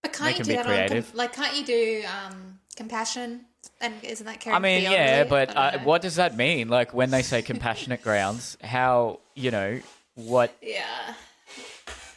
But 0.00 0.12
can't 0.12 0.30
Make 0.30 0.38
you 0.38 0.44
do 0.44 0.52
that 0.52 0.58
on 0.60 0.64
com- 0.66 0.74
creative. 0.74 1.12
like? 1.12 1.32
Can't 1.32 1.56
you 1.56 1.64
do 1.64 2.04
um, 2.06 2.60
compassion? 2.76 3.46
And 3.80 3.94
isn't 4.04 4.26
that 4.26 4.46
I 4.46 4.60
mean, 4.60 4.84
yeah, 4.84 5.24
but 5.24 5.56
I 5.56 5.70
uh, 5.70 5.78
what 5.80 6.00
does 6.00 6.14
that 6.16 6.36
mean? 6.36 6.68
Like 6.68 6.94
when 6.94 7.10
they 7.10 7.22
say 7.22 7.42
compassionate 7.42 8.02
grounds, 8.04 8.56
how 8.62 9.18
you 9.34 9.50
know 9.50 9.80
what? 10.14 10.56
Yeah. 10.62 10.84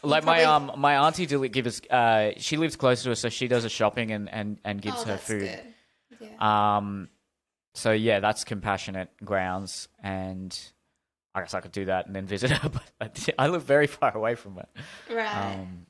Like 0.03 0.23
my 0.23 0.43
um 0.43 0.73
my 0.77 1.07
auntie 1.07 1.25
gives 1.25 1.81
uh 1.89 2.33
she 2.37 2.57
lives 2.57 2.75
close 2.75 3.01
to 3.01 3.13
us, 3.13 3.19
so 3.19 3.29
she 3.29 3.47
does 3.47 3.63
her 3.63 3.69
shopping 3.69 4.11
and 4.11 4.29
and 4.29 4.59
and 4.63 4.79
gives 4.79 4.97
oh, 4.97 5.05
her 5.05 5.11
that's 5.13 5.25
food. 5.25 5.39
good. 5.39 5.74
Yeah. 6.19 6.77
Um, 6.77 7.09
so 7.73 7.91
yeah, 7.91 8.19
that's 8.19 8.43
compassionate 8.43 9.09
grounds, 9.23 9.87
and 10.01 10.57
I 11.33 11.41
guess 11.41 11.53
I 11.53 11.59
could 11.59 11.73
do 11.73 11.85
that 11.85 12.07
and 12.07 12.15
then 12.15 12.25
visit 12.25 12.51
her, 12.51 12.69
but 12.69 13.29
I 13.37 13.47
live 13.47 13.63
very 13.63 13.87
far 13.87 14.15
away 14.15 14.35
from 14.35 14.55
her. 14.55 14.67
right. 15.09 15.55
Um, 15.57 15.85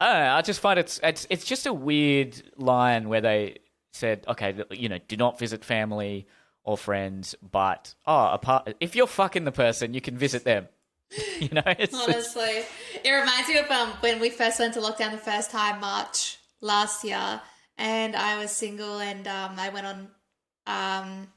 I 0.00 0.12
don't 0.12 0.22
know. 0.24 0.32
I 0.32 0.42
just 0.42 0.60
find 0.60 0.78
it's 0.78 1.00
it's 1.02 1.26
it's 1.30 1.44
just 1.44 1.66
a 1.66 1.72
weird 1.72 2.40
line 2.56 3.08
where 3.08 3.20
they 3.20 3.58
said, 3.92 4.24
okay, 4.28 4.54
you 4.70 4.88
know, 4.88 4.98
do 5.08 5.16
not 5.16 5.38
visit 5.38 5.64
family 5.64 6.26
or 6.64 6.76
friends, 6.76 7.34
but 7.50 7.94
oh, 8.06 8.26
apart 8.28 8.74
if 8.80 8.94
you're 8.94 9.06
fucking 9.06 9.44
the 9.44 9.52
person, 9.52 9.94
you 9.94 10.00
can 10.00 10.16
visit 10.16 10.44
them. 10.44 10.68
You 11.40 11.48
know, 11.52 11.62
it's, 11.64 11.94
it's 11.94 11.94
Honestly, 11.94 12.64
it 13.04 13.10
reminds 13.10 13.48
me 13.48 13.56
of 13.58 13.70
um, 13.70 13.90
when 14.00 14.20
we 14.20 14.28
first 14.28 14.58
went 14.58 14.74
to 14.74 14.80
lockdown 14.80 15.12
the 15.12 15.18
first 15.18 15.50
time, 15.50 15.80
March 15.80 16.36
last 16.60 17.02
year, 17.04 17.40
and 17.78 18.14
I 18.14 18.38
was 18.38 18.50
single, 18.50 18.98
and 18.98 19.26
um, 19.26 19.58
I 19.58 19.70
went 19.70 19.86
on. 19.86 20.08
Um, 20.66 21.28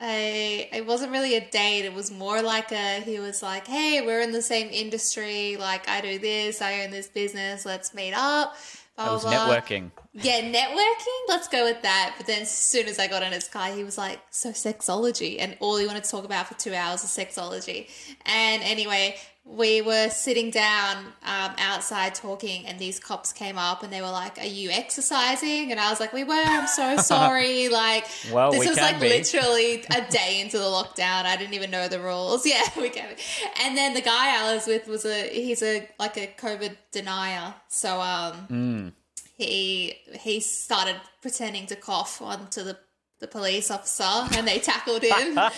a 0.00 0.68
it 0.72 0.86
wasn't 0.86 1.10
really 1.10 1.34
a 1.34 1.40
date. 1.40 1.84
It 1.84 1.92
was 1.92 2.10
more 2.10 2.40
like 2.40 2.70
a. 2.70 3.00
He 3.00 3.18
was 3.18 3.42
like, 3.42 3.66
"Hey, 3.66 4.00
we're 4.00 4.20
in 4.20 4.30
the 4.30 4.42
same 4.42 4.68
industry. 4.70 5.56
Like, 5.56 5.88
I 5.88 6.00
do 6.00 6.18
this. 6.18 6.62
I 6.62 6.84
own 6.84 6.90
this 6.90 7.08
business. 7.08 7.66
Let's 7.66 7.94
meet 7.94 8.12
up." 8.14 8.54
Blah, 8.94 9.04
that 9.04 9.12
was 9.12 9.22
blah, 9.22 9.46
blah. 9.46 9.56
networking. 9.56 9.90
Yeah, 10.12 10.40
networking. 10.40 11.20
Let's 11.28 11.48
go 11.48 11.64
with 11.64 11.82
that. 11.82 12.14
But 12.16 12.26
then 12.26 12.42
as 12.42 12.50
soon 12.50 12.86
as 12.86 12.98
I 12.98 13.06
got 13.06 13.22
in 13.22 13.32
his 13.32 13.48
car, 13.48 13.72
he 13.72 13.82
was 13.82 13.98
like, 13.98 14.20
"So 14.30 14.50
sexology," 14.50 15.36
and 15.40 15.56
all 15.60 15.76
he 15.78 15.86
wanted 15.86 16.04
to 16.04 16.10
talk 16.10 16.24
about 16.24 16.46
for 16.46 16.54
two 16.54 16.74
hours 16.74 17.02
is 17.02 17.10
sexology. 17.10 17.88
And 18.24 18.62
anyway, 18.62 19.16
we 19.50 19.80
were 19.80 20.10
sitting 20.10 20.50
down 20.50 20.96
um, 21.22 21.52
outside 21.58 22.14
talking, 22.14 22.66
and 22.66 22.78
these 22.78 23.00
cops 23.00 23.32
came 23.32 23.56
up 23.56 23.82
and 23.82 23.90
they 23.92 24.02
were 24.02 24.10
like, 24.10 24.38
"Are 24.38 24.44
you 24.44 24.68
exercising?" 24.70 25.70
And 25.70 25.80
I 25.80 25.88
was 25.90 26.00
like, 26.00 26.12
"We 26.12 26.22
were. 26.24 26.34
I'm 26.34 26.66
so 26.66 26.96
sorry." 27.14 27.68
Like, 27.68 28.04
Well, 28.30 28.50
this 28.52 28.60
we 28.60 28.68
was 28.68 28.76
like 28.78 29.00
be. 29.00 29.08
literally 29.08 29.84
a 29.90 30.10
day 30.10 30.40
into 30.42 30.58
the 30.58 30.64
lockdown. 30.64 31.24
I 31.24 31.36
didn't 31.36 31.54
even 31.54 31.70
know 31.70 31.88
the 31.88 32.00
rules. 32.00 32.44
Yeah, 32.54 32.62
we 32.76 32.90
can. 32.90 33.08
Be. 33.14 33.22
And 33.62 33.76
then 33.76 33.94
the 33.94 34.02
guy 34.02 34.38
I 34.42 34.54
was 34.54 34.66
with 34.66 34.86
was 34.86 35.04
a 35.06 35.28
he's 35.30 35.62
a 35.62 35.88
like 35.98 36.16
a 36.18 36.26
COVID 36.38 36.76
denier. 36.92 37.54
So 37.68 38.00
um 38.00 38.46
Mm. 38.50 38.92
he 39.36 39.96
he 40.20 40.40
started 40.40 40.96
pretending 41.22 41.66
to 41.66 41.76
cough 41.76 42.20
onto 42.22 42.62
the 42.62 42.76
the 43.20 43.26
police 43.28 43.70
officer 43.70 44.04
and 44.36 44.46
they 44.46 44.58
tackled 44.58 45.02
him 45.02 45.12
oh. 45.38 45.50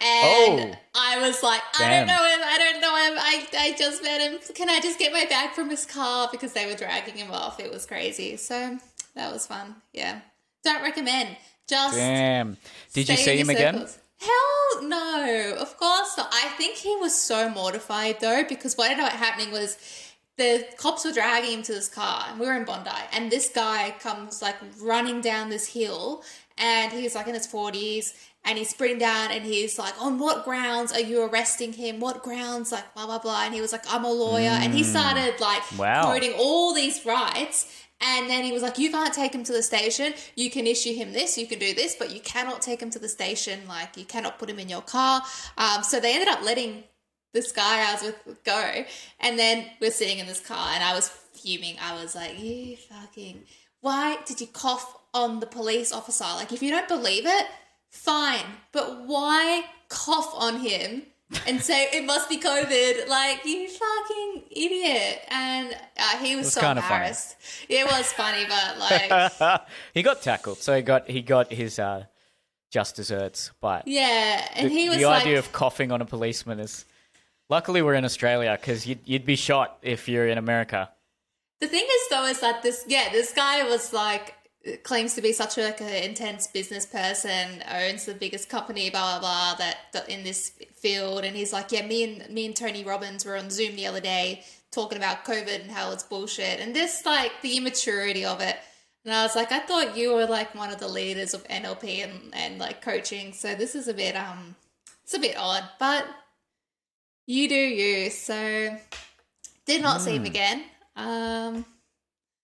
and 0.00 0.74
Oh. 0.74 0.78
i 0.94 1.18
was 1.26 1.42
like 1.42 1.62
i 1.78 1.78
Damn. 1.78 2.06
don't 2.06 2.16
know 2.16 2.24
him 2.24 2.40
i 2.44 2.58
don't 2.58 2.80
know 2.80 2.96
him 2.96 3.18
I, 3.18 3.46
I 3.58 3.74
just 3.78 4.02
met 4.02 4.20
him 4.20 4.38
can 4.54 4.68
i 4.68 4.80
just 4.80 4.98
get 4.98 5.12
my 5.12 5.24
bag 5.26 5.50
from 5.54 5.70
his 5.70 5.86
car 5.86 6.28
because 6.30 6.52
they 6.52 6.66
were 6.66 6.74
dragging 6.76 7.16
him 7.16 7.30
off 7.30 7.58
it 7.60 7.70
was 7.70 7.86
crazy 7.86 8.36
so 8.36 8.78
that 9.14 9.32
was 9.32 9.46
fun 9.46 9.76
yeah 9.92 10.20
don't 10.64 10.82
recommend 10.82 11.36
just 11.68 11.96
Damn. 11.96 12.56
Did 12.92 13.08
you 13.08 13.16
see 13.16 13.36
him 13.36 13.48
again? 13.48 13.86
Hell 14.18 14.82
no, 14.82 15.54
of 15.58 15.76
course 15.78 16.14
not. 16.18 16.28
I 16.32 16.48
think 16.58 16.74
he 16.76 16.96
was 16.96 17.14
so 17.14 17.48
mortified 17.48 18.16
though 18.20 18.42
because 18.46 18.74
what 18.76 18.90
ended 18.90 19.06
up 19.06 19.12
happening 19.12 19.52
was 19.52 19.78
the 20.36 20.66
cops 20.76 21.04
were 21.04 21.12
dragging 21.12 21.52
him 21.58 21.62
to 21.62 21.72
this 21.72 21.88
car 21.88 22.26
and 22.28 22.40
we 22.40 22.46
were 22.46 22.56
in 22.56 22.64
Bondi 22.64 22.90
and 23.12 23.30
this 23.30 23.48
guy 23.54 23.94
comes 24.00 24.42
like 24.42 24.56
running 24.82 25.20
down 25.20 25.48
this 25.48 25.68
hill 25.68 26.24
and 26.58 26.92
he's 26.92 27.14
like 27.14 27.26
in 27.26 27.34
his 27.34 27.46
40s 27.46 28.12
and 28.44 28.58
he's 28.58 28.70
sprinting 28.70 28.98
down 28.98 29.30
and 29.30 29.44
he's 29.44 29.78
like, 29.78 29.94
On 30.00 30.18
what 30.18 30.44
grounds 30.44 30.92
are 30.92 31.00
you 31.00 31.22
arresting 31.22 31.72
him? 31.72 32.00
What 32.00 32.22
grounds? 32.22 32.72
Like, 32.72 32.92
blah, 32.94 33.06
blah, 33.06 33.18
blah. 33.18 33.42
And 33.44 33.54
he 33.54 33.60
was 33.60 33.72
like, 33.72 33.84
I'm 33.92 34.04
a 34.04 34.10
lawyer. 34.12 34.50
And 34.50 34.72
he 34.74 34.82
started 34.82 35.40
like 35.40 35.62
Wow. 35.78 36.04
quoting 36.04 36.32
all 36.38 36.74
these 36.74 37.04
rights. 37.06 37.84
And 38.02 38.30
then 38.30 38.44
he 38.44 38.52
was 38.52 38.62
like, 38.62 38.78
You 38.78 38.90
can't 38.90 39.12
take 39.12 39.34
him 39.34 39.44
to 39.44 39.52
the 39.52 39.62
station. 39.62 40.14
You 40.34 40.50
can 40.50 40.66
issue 40.66 40.94
him 40.94 41.12
this, 41.12 41.36
you 41.36 41.46
can 41.46 41.58
do 41.58 41.74
this, 41.74 41.96
but 41.98 42.10
you 42.14 42.20
cannot 42.20 42.62
take 42.62 42.80
him 42.82 42.90
to 42.90 42.98
the 42.98 43.08
station. 43.08 43.60
Like, 43.68 43.96
you 43.96 44.04
cannot 44.06 44.38
put 44.38 44.48
him 44.48 44.58
in 44.58 44.68
your 44.70 44.82
car. 44.82 45.22
Um, 45.58 45.82
so 45.82 46.00
they 46.00 46.14
ended 46.14 46.28
up 46.28 46.42
letting 46.42 46.84
this 47.34 47.52
guy 47.52 47.88
I 47.88 47.92
was 47.92 48.02
with 48.26 48.42
go. 48.44 48.84
And 49.20 49.38
then 49.38 49.66
we're 49.80 49.90
sitting 49.90 50.18
in 50.18 50.26
this 50.26 50.40
car 50.40 50.70
and 50.74 50.82
I 50.82 50.94
was 50.94 51.08
fuming. 51.08 51.76
I 51.80 52.02
was 52.02 52.14
like, 52.14 52.40
You 52.40 52.76
fucking, 52.76 53.42
why 53.82 54.16
did 54.24 54.40
you 54.40 54.46
cough 54.46 54.96
on 55.14 55.40
the 55.40 55.46
police 55.46 55.92
officer? 55.92 56.24
Like, 56.24 56.52
if 56.52 56.62
you 56.62 56.70
don't 56.70 56.88
believe 56.88 57.26
it, 57.26 57.46
fine. 57.88 58.44
But 58.72 59.06
why 59.06 59.64
cough 59.88 60.32
on 60.34 60.60
him? 60.60 61.02
and 61.46 61.62
say 61.62 61.84
it 61.92 62.04
must 62.04 62.28
be 62.28 62.38
COVID. 62.38 63.08
Like 63.08 63.44
you 63.44 63.68
fucking 63.68 64.44
idiot! 64.50 65.22
And 65.28 65.76
uh, 65.98 66.18
he 66.18 66.36
was, 66.36 66.46
was 66.46 66.54
so 66.54 66.60
funny. 66.60 67.12
It 67.68 67.86
was 67.86 68.12
funny, 68.12 68.46
but 68.48 68.78
like, 69.40 69.62
he 69.94 70.02
got 70.02 70.22
tackled, 70.22 70.58
so 70.58 70.74
he 70.74 70.82
got 70.82 71.08
he 71.08 71.22
got 71.22 71.52
his 71.52 71.78
uh, 71.78 72.04
just 72.70 72.96
desserts. 72.96 73.52
But 73.60 73.86
yeah. 73.86 74.46
And 74.54 74.70
the, 74.70 74.74
he 74.74 74.88
was 74.88 74.98
the 74.98 75.06
like, 75.06 75.22
idea 75.22 75.38
of 75.38 75.52
coughing 75.52 75.92
on 75.92 76.00
a 76.00 76.06
policeman 76.06 76.60
is. 76.60 76.84
Luckily, 77.48 77.82
we're 77.82 77.94
in 77.94 78.04
Australia 78.04 78.56
because 78.60 78.86
you'd, 78.86 79.00
you'd 79.04 79.26
be 79.26 79.34
shot 79.34 79.78
if 79.82 80.08
you're 80.08 80.28
in 80.28 80.38
America. 80.38 80.88
The 81.58 81.66
thing 81.66 81.84
is, 81.84 82.08
though, 82.08 82.24
is 82.26 82.38
that 82.42 82.62
this 82.62 82.84
yeah, 82.86 83.08
this 83.10 83.32
guy 83.32 83.64
was 83.68 83.92
like 83.92 84.36
claims 84.82 85.14
to 85.14 85.22
be 85.22 85.32
such 85.32 85.56
a, 85.58 85.62
like 85.62 85.80
an 85.80 85.88
intense 85.88 86.46
business 86.46 86.86
person, 86.86 87.62
owns 87.70 88.04
the 88.04 88.14
biggest 88.14 88.48
company, 88.48 88.90
blah 88.90 89.18
blah 89.18 89.20
blah, 89.20 89.54
that, 89.56 89.78
that 89.92 90.08
in 90.08 90.22
this 90.22 90.50
field, 90.74 91.24
and 91.24 91.36
he's 91.36 91.52
like, 91.52 91.72
yeah, 91.72 91.86
me 91.86 92.04
and 92.04 92.30
me 92.30 92.46
and 92.46 92.56
Tony 92.56 92.84
Robbins 92.84 93.24
were 93.24 93.36
on 93.36 93.50
Zoom 93.50 93.76
the 93.76 93.86
other 93.86 94.00
day 94.00 94.44
talking 94.70 94.98
about 94.98 95.24
COVID 95.24 95.62
and 95.62 95.70
how 95.70 95.90
it's 95.92 96.02
bullshit, 96.02 96.60
and 96.60 96.74
this 96.74 97.04
like 97.06 97.32
the 97.42 97.56
immaturity 97.56 98.24
of 98.24 98.40
it. 98.40 98.56
And 99.04 99.14
I 99.14 99.22
was 99.22 99.34
like, 99.34 99.50
I 99.50 99.60
thought 99.60 99.96
you 99.96 100.12
were 100.12 100.26
like 100.26 100.54
one 100.54 100.70
of 100.70 100.78
the 100.78 100.88
leaders 100.88 101.32
of 101.32 101.42
NLP 101.48 102.04
and, 102.04 102.34
and 102.34 102.58
like 102.58 102.82
coaching, 102.82 103.32
so 103.32 103.54
this 103.54 103.74
is 103.74 103.88
a 103.88 103.94
bit 103.94 104.14
um, 104.14 104.56
it's 105.04 105.14
a 105.14 105.18
bit 105.18 105.36
odd, 105.38 105.64
but 105.78 106.06
you 107.26 107.48
do 107.48 107.54
you. 107.54 108.10
So 108.10 108.76
did 109.64 109.82
not 109.82 110.00
see 110.02 110.16
him 110.16 110.24
again. 110.24 110.64
Um, 110.96 111.64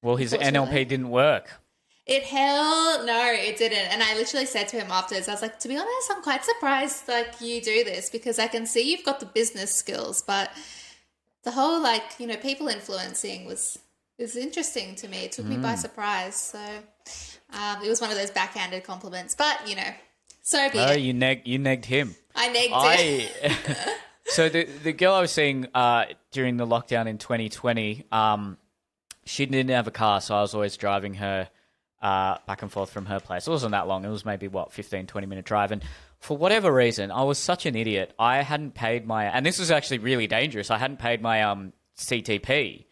Well, 0.02 0.16
his 0.16 0.32
NLP 0.32 0.88
didn't 0.88 1.10
work. 1.10 1.60
It 2.06 2.22
hell 2.22 3.04
no, 3.04 3.32
it 3.32 3.56
didn't. 3.56 3.92
And 3.92 4.02
I 4.02 4.14
literally 4.14 4.46
said 4.46 4.68
to 4.68 4.76
him 4.76 4.90
afterwards, 4.90 5.28
I 5.28 5.32
was 5.32 5.42
like, 5.42 5.58
to 5.60 5.68
be 5.68 5.76
honest, 5.76 6.10
I'm 6.10 6.22
quite 6.22 6.44
surprised 6.44 7.08
like 7.08 7.40
you 7.40 7.60
do 7.60 7.82
this 7.84 8.10
because 8.10 8.38
I 8.38 8.46
can 8.46 8.64
see 8.66 8.90
you've 8.90 9.04
got 9.04 9.18
the 9.20 9.26
business 9.26 9.74
skills, 9.74 10.22
but 10.22 10.50
the 11.42 11.50
whole 11.50 11.82
like 11.82 12.02
you 12.18 12.26
know 12.26 12.36
people 12.36 12.68
influencing 12.68 13.44
was 13.44 13.78
was 14.18 14.36
interesting 14.36 14.94
to 14.96 15.08
me. 15.08 15.24
It 15.24 15.32
took 15.32 15.46
me 15.46 15.56
by 15.58 15.74
surprise. 15.74 16.36
So 16.36 16.58
um, 17.52 17.82
it 17.84 17.88
was 17.88 18.00
one 18.00 18.10
of 18.10 18.16
those 18.16 18.30
backhanded 18.30 18.84
compliments, 18.84 19.34
but 19.34 19.68
you 19.68 19.76
know, 19.76 19.90
so 20.42 20.70
be 20.70 20.78
Oh, 20.78 20.92
it. 20.92 21.00
you 21.00 21.12
neg 21.12 21.42
you 21.46 21.58
negged 21.58 21.84
him. 21.86 22.14
I 22.34 22.48
negged 22.48 22.70
it. 22.98 23.32
I 23.44 23.96
so 24.26 24.48
the 24.48 24.64
the 24.64 24.92
girl 24.92 25.14
I 25.14 25.20
was 25.20 25.32
seeing 25.32 25.66
uh, 25.74 26.06
during 26.30 26.56
the 26.56 26.66
lockdown 26.66 27.06
in 27.08 27.18
2020, 27.18 28.04
um, 28.12 28.58
she 29.24 29.44
didn't 29.46 29.70
have 29.70 29.86
a 29.86 29.92
car, 29.92 30.20
so 30.20 30.36
I 30.36 30.40
was 30.42 30.54
always 30.54 30.76
driving 30.76 31.14
her 31.14 31.48
uh, 32.02 32.38
back 32.46 32.62
and 32.62 32.70
forth 32.70 32.90
from 32.90 33.06
her 33.06 33.20
place. 33.20 33.46
It 33.46 33.50
wasn't 33.50 33.72
that 33.72 33.86
long. 33.88 34.04
It 34.04 34.08
was 34.08 34.24
maybe 34.24 34.48
what 34.48 34.72
15, 34.72 35.06
20 35.06 35.26
minute 35.26 35.44
drive, 35.44 35.72
and 35.72 35.82
for 36.20 36.36
whatever 36.36 36.72
reason, 36.72 37.10
I 37.10 37.22
was 37.24 37.38
such 37.38 37.66
an 37.66 37.74
idiot. 37.76 38.14
I 38.18 38.42
hadn't 38.42 38.74
paid 38.74 39.06
my, 39.06 39.24
and 39.26 39.44
this 39.44 39.58
was 39.58 39.70
actually 39.70 39.98
really 39.98 40.26
dangerous. 40.26 40.70
I 40.70 40.78
hadn't 40.78 40.98
paid 40.98 41.20
my 41.22 41.42
um, 41.42 41.72
CTP, 41.98 42.86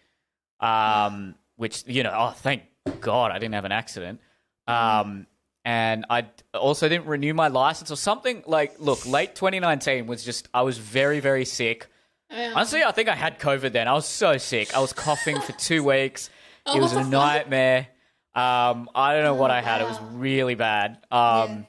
um, 0.61 1.35
which 1.57 1.85
you 1.87 2.03
know, 2.03 2.13
oh 2.15 2.31
thank 2.37 2.63
God 3.01 3.31
I 3.31 3.39
didn't 3.39 3.55
have 3.55 3.65
an 3.65 3.73
accident. 3.73 4.21
Um, 4.67 5.27
and 5.65 6.05
I 6.11 6.27
also 6.53 6.89
didn't 6.89 7.07
renew 7.07 7.33
my 7.35 7.49
license 7.49 7.91
or 7.91 7.97
something. 7.97 8.43
Like, 8.47 8.79
look, 8.81 9.07
late 9.07 9.35
2019 9.35 10.07
was 10.07 10.25
just 10.25 10.49
I 10.53 10.63
was 10.63 10.79
very 10.79 11.21
very 11.21 11.45
sick. 11.45 11.87
Honestly, 12.31 12.83
I 12.83 12.91
think 12.91 13.09
I 13.09 13.15
had 13.15 13.39
COVID 13.39 13.73
then. 13.73 13.87
I 13.87 13.93
was 13.93 14.07
so 14.07 14.39
sick. 14.39 14.75
I 14.77 14.81
was 14.81 14.93
coughing 14.93 15.41
for 15.41 15.53
two 15.53 15.85
weeks. 15.93 16.31
It 16.67 16.81
was 16.81 16.95
Oh, 16.95 16.99
a 17.01 17.05
nightmare. 17.05 17.89
Um, 18.35 18.91
I 18.95 19.15
don't 19.15 19.23
know 19.23 19.35
what 19.35 19.51
I 19.51 19.61
had. 19.61 19.81
It 19.81 19.89
was 19.89 20.01
really 20.13 20.55
bad. 20.57 20.99
Um, 21.11 21.67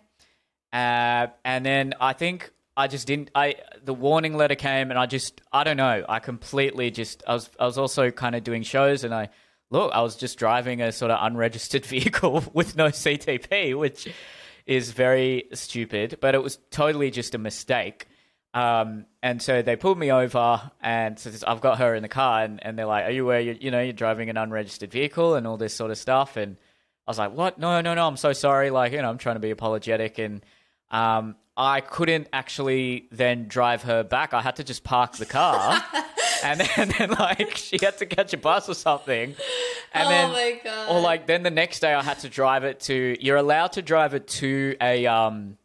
uh, 0.74 1.28
and 1.44 1.66
then 1.66 1.94
I 2.02 2.14
think 2.14 2.52
I 2.76 2.88
just 2.88 3.08
didn't. 3.08 3.32
I 3.36 3.56
the 3.84 3.94
warning 3.94 4.36
letter 4.36 4.56
came, 4.56 4.90
and 4.90 5.00
I 5.00 5.06
just 5.06 5.42
I 5.54 5.64
don't 5.64 5.78
know. 5.78 6.04
I 6.10 6.20
completely 6.20 6.92
just 6.92 7.24
I 7.28 7.34
was 7.34 7.50
I 7.60 7.66
was 7.66 7.78
also 7.78 8.12
kind 8.12 8.36
of 8.36 8.44
doing 8.44 8.64
shows, 8.64 9.04
and 9.04 9.14
I 9.14 9.30
look 9.70 9.92
I 9.94 10.02
was 10.02 10.16
just 10.16 10.38
driving 10.38 10.82
a 10.82 10.92
sort 10.92 11.12
of 11.12 11.20
unregistered 11.22 11.86
vehicle 11.86 12.44
with 12.54 12.76
no 12.76 12.88
CTP, 12.88 13.78
which 13.78 14.08
is 14.66 14.92
very 14.92 15.46
stupid. 15.54 16.18
But 16.20 16.36
it 16.36 16.42
was 16.44 16.58
totally 16.72 17.12
just 17.12 17.36
a 17.36 17.38
mistake. 17.38 18.08
Um, 18.56 19.06
and 19.22 19.42
so 19.42 19.62
they 19.62 19.76
pulled 19.76 20.00
me 20.00 20.12
over, 20.14 20.72
and 20.82 21.20
so 21.20 21.30
I've 21.46 21.60
got 21.60 21.80
her 21.80 21.94
in 21.94 22.02
the 22.04 22.08
car, 22.10 22.42
and, 22.44 22.66
and 22.66 22.80
they're 22.80 22.86
like, 22.86 23.04
"Are 23.06 23.12
you 23.12 23.24
aware 23.26 23.42
you 23.42 23.58
you 23.60 23.70
know 23.70 23.82
you're 23.82 23.92
driving 23.92 24.30
an 24.30 24.38
unregistered 24.38 24.92
vehicle 24.92 25.36
and 25.36 25.46
all 25.46 25.58
this 25.58 25.74
sort 25.74 25.92
of 25.92 25.98
stuff?" 25.98 26.38
And 26.38 26.56
I 27.06 27.12
was 27.12 27.20
like, 27.20 27.34
"What? 27.34 27.60
No, 27.60 27.82
no, 27.82 27.94
no! 27.94 28.08
I'm 28.08 28.16
so 28.16 28.32
sorry. 28.32 28.70
Like, 28.70 28.94
you 28.94 29.02
know, 29.02 29.10
I'm 29.10 29.18
trying 29.18 29.36
to 29.36 29.42
be 29.42 29.52
apologetic." 29.52 30.20
And 30.20 30.42
um, 30.90 31.36
I 31.58 31.82
couldn't 31.82 32.30
actually 32.32 33.10
then 33.12 33.50
drive 33.50 33.84
her 33.84 34.04
back. 34.04 34.34
I 34.34 34.42
had 34.42 34.56
to 34.56 34.64
just 34.64 34.86
park 34.86 35.18
the 35.18 35.26
car, 35.26 35.84
and 36.44 36.62
then, 36.62 36.70
and 36.78 36.92
then 36.92 37.10
like 37.12 37.58
she 37.58 37.78
had 37.82 37.98
to 37.98 38.06
catch 38.06 38.34
a 38.34 38.38
bus 38.38 38.70
or 38.70 38.74
something. 38.76 39.36
And 39.94 40.08
Oh 40.08 40.10
then, 40.10 40.32
my 40.32 40.62
God. 40.64 40.90
Or 40.96 41.02
like 41.02 41.28
then 41.28 41.44
the 41.44 41.52
next 41.52 41.82
day, 41.82 41.94
I 41.94 42.02
had 42.02 42.20
to 42.20 42.30
drive 42.30 42.64
it 42.64 42.80
to. 42.82 43.18
You're 43.20 43.36
allowed 43.36 43.74
to 43.74 43.82
drive 43.82 44.14
it 44.14 44.30
to 44.40 44.78
a 44.80 45.08
um. 45.08 45.58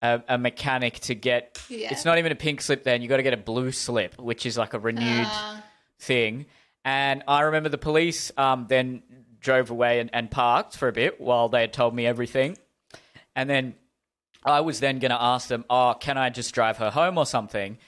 A, 0.00 0.22
a 0.28 0.38
mechanic 0.38 1.00
to 1.00 1.14
get 1.16 1.60
Yeah. 1.68 1.88
it's 1.90 2.04
not 2.04 2.18
even 2.18 2.30
a 2.30 2.36
pink 2.36 2.60
slip 2.60 2.84
then 2.84 3.02
you 3.02 3.08
got 3.08 3.16
to 3.16 3.22
get 3.24 3.34
a 3.34 3.36
blue 3.38 3.72
slip 3.72 4.16
which 4.20 4.46
is 4.46 4.56
like 4.56 4.72
a 4.74 4.78
renewed 4.78 5.26
Uh, 5.26 5.60
thing. 5.98 6.46
And 6.84 7.24
I 7.26 7.40
remember 7.40 7.68
the 7.68 7.78
police 7.78 8.30
um, 8.36 8.66
then 8.68 9.02
drove 9.40 9.70
away 9.70 9.98
and, 9.98 10.08
and 10.12 10.30
parked 10.30 10.76
for 10.76 10.86
a 10.88 10.92
bit 10.92 11.20
while 11.20 11.48
they 11.48 11.62
had 11.62 11.72
told 11.72 11.94
me 11.94 12.06
everything. 12.06 12.56
And 13.34 13.50
then 13.50 13.74
I 14.44 14.60
was 14.60 14.78
then 14.80 15.00
going 15.00 15.10
to 15.10 15.20
ask 15.20 15.48
them, 15.48 15.64
oh, 15.68 15.94
can 15.98 16.16
I 16.16 16.30
just 16.30 16.54
drive 16.54 16.76
her 16.78 16.90
home 16.90 17.18
or 17.18 17.26
something? 17.26 17.78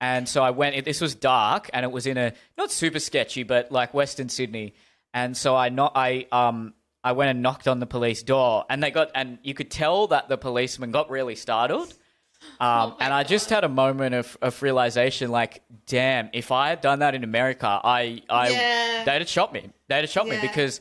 And 0.00 0.26
so 0.28 0.42
I 0.42 0.50
went, 0.50 0.82
this 0.86 1.00
was 1.02 1.14
dark 1.14 1.68
and 1.74 1.84
it 1.84 1.92
was 1.92 2.06
in 2.06 2.16
a, 2.16 2.32
not 2.56 2.70
super 2.70 2.98
sketchy, 3.00 3.42
but 3.42 3.70
like 3.70 3.92
Western 3.92 4.28
Sydney. 4.30 4.74
And 5.12 5.36
so 5.36 5.54
I 5.54 5.68
not, 5.68 5.92
I, 5.94 6.26
um, 6.32 6.72
I 7.08 7.12
went 7.12 7.30
and 7.30 7.40
knocked 7.42 7.66
on 7.66 7.80
the 7.80 7.86
police 7.86 8.22
door 8.22 8.66
and 8.68 8.82
they 8.82 8.90
got, 8.90 9.10
and 9.14 9.38
you 9.42 9.54
could 9.54 9.70
tell 9.70 10.08
that 10.08 10.28
the 10.28 10.36
policeman 10.36 10.90
got 10.90 11.08
really 11.08 11.34
startled. 11.36 11.94
Um, 12.60 12.90
my 12.90 12.96
and 13.00 13.14
I 13.14 13.22
just 13.24 13.48
had 13.48 13.64
a 13.64 13.68
moment 13.68 14.14
of, 14.14 14.36
of 14.42 14.62
realization, 14.62 15.30
like, 15.30 15.62
damn, 15.86 16.28
if 16.34 16.52
I 16.52 16.68
had 16.68 16.80
done 16.82 16.98
that 16.98 17.14
in 17.14 17.24
America, 17.24 17.80
I, 17.82 18.22
I, 18.28 18.50
Yeah. 18.50 19.04
they'd 19.04 19.18
have 19.20 19.28
shot 19.28 19.54
me. 19.54 19.70
They'd 19.88 20.00
have 20.02 20.10
shot 20.10 20.28
me 20.28 20.38
because, 20.40 20.80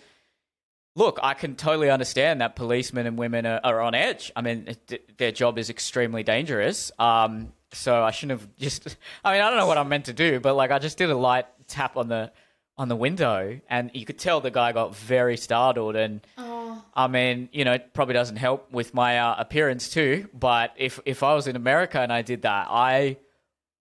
look, 0.95 1.17
I 1.23 1.33
can 1.33 1.55
totally 1.55 1.89
understand 1.89 2.41
that 2.41 2.55
policemen 2.57 3.07
and 3.07 3.17
women 3.17 3.45
are, 3.45 3.61
are 3.63 3.79
on 3.81 3.95
edge. 3.95 4.31
I 4.35 4.41
mean, 4.41 4.65
it, 4.67 5.17
their 5.17 5.31
job 5.31 5.57
is 5.57 5.69
extremely 5.69 6.23
dangerous. 6.23 6.91
Um, 6.99 7.53
so 7.71 8.03
I 8.03 8.11
shouldn't 8.11 8.41
have 8.41 8.55
just. 8.57 8.97
I 9.23 9.31
mean, 9.33 9.41
I 9.41 9.49
don't 9.49 9.57
know 9.57 9.67
what 9.67 9.77
I'm 9.77 9.87
meant 9.89 10.05
to 10.05 10.13
do, 10.13 10.39
but 10.41 10.55
like, 10.55 10.71
I 10.71 10.79
just 10.79 10.97
did 10.97 11.09
a 11.09 11.17
light 11.17 11.45
tap 11.67 11.95
on 11.95 12.07
the 12.09 12.31
on 12.77 12.87
the 12.89 12.95
window, 12.95 13.59
and 13.69 13.89
you 13.93 14.05
could 14.05 14.19
tell 14.19 14.39
the 14.39 14.51
guy 14.51 14.71
got 14.71 14.95
very 14.95 15.37
startled 15.37 15.95
and. 15.95 16.21
oh, 16.37 16.53
I 16.93 17.07
mean, 17.07 17.49
you 17.51 17.63
know, 17.63 17.73
it 17.73 17.93
probably 17.93 18.13
doesn't 18.13 18.37
help 18.37 18.71
with 18.71 18.93
my 18.93 19.19
uh, 19.19 19.35
appearance 19.37 19.89
too. 19.89 20.27
But 20.33 20.73
if 20.77 20.99
if 21.05 21.21
I 21.21 21.35
was 21.35 21.45
in 21.47 21.55
America 21.55 22.01
and 22.01 22.11
I 22.11 22.23
did 22.23 22.41
that, 22.41 22.67
I 22.71 23.17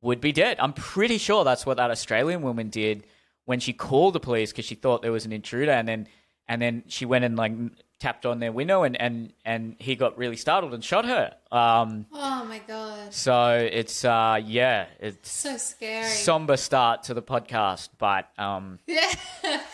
would 0.02 0.20
be 0.20 0.32
dead. 0.32 0.58
I'm 0.60 0.74
pretty 0.74 1.16
sure 1.16 1.42
that's 1.42 1.64
what 1.64 1.78
that 1.78 1.90
Australian 1.90 2.42
woman 2.42 2.68
did 2.68 3.04
when 3.46 3.58
she 3.58 3.72
called 3.72 4.14
the 4.14 4.20
police 4.20 4.52
because 4.52 4.66
she 4.66 4.74
thought 4.74 5.00
there 5.00 5.12
was 5.12 5.24
an 5.24 5.32
intruder, 5.32 5.72
and 5.72 5.88
then 5.88 6.08
and 6.46 6.60
then 6.60 6.84
she 6.88 7.06
went 7.06 7.24
and 7.24 7.36
like 7.36 7.52
tapped 7.98 8.26
on 8.26 8.40
their 8.40 8.52
window, 8.52 8.82
and 8.82 9.00
and 9.00 9.32
and 9.44 9.76
he 9.78 9.96
got 9.96 10.16
really 10.18 10.36
startled 10.36 10.74
and 10.74 10.84
shot 10.84 11.04
her. 11.04 11.34
Um, 11.50 12.06
oh 12.12 12.44
my 12.44 12.60
god, 12.66 13.12
so 13.12 13.68
it's 13.70 14.04
uh, 14.04 14.40
yeah, 14.44 14.86
it's 15.00 15.30
so 15.30 15.56
scary. 15.56 16.04
somber 16.04 16.56
start 16.56 17.04
to 17.04 17.14
the 17.14 17.22
podcast, 17.22 17.90
but 17.98 18.28
um, 18.38 18.78
yeah, 18.86 19.12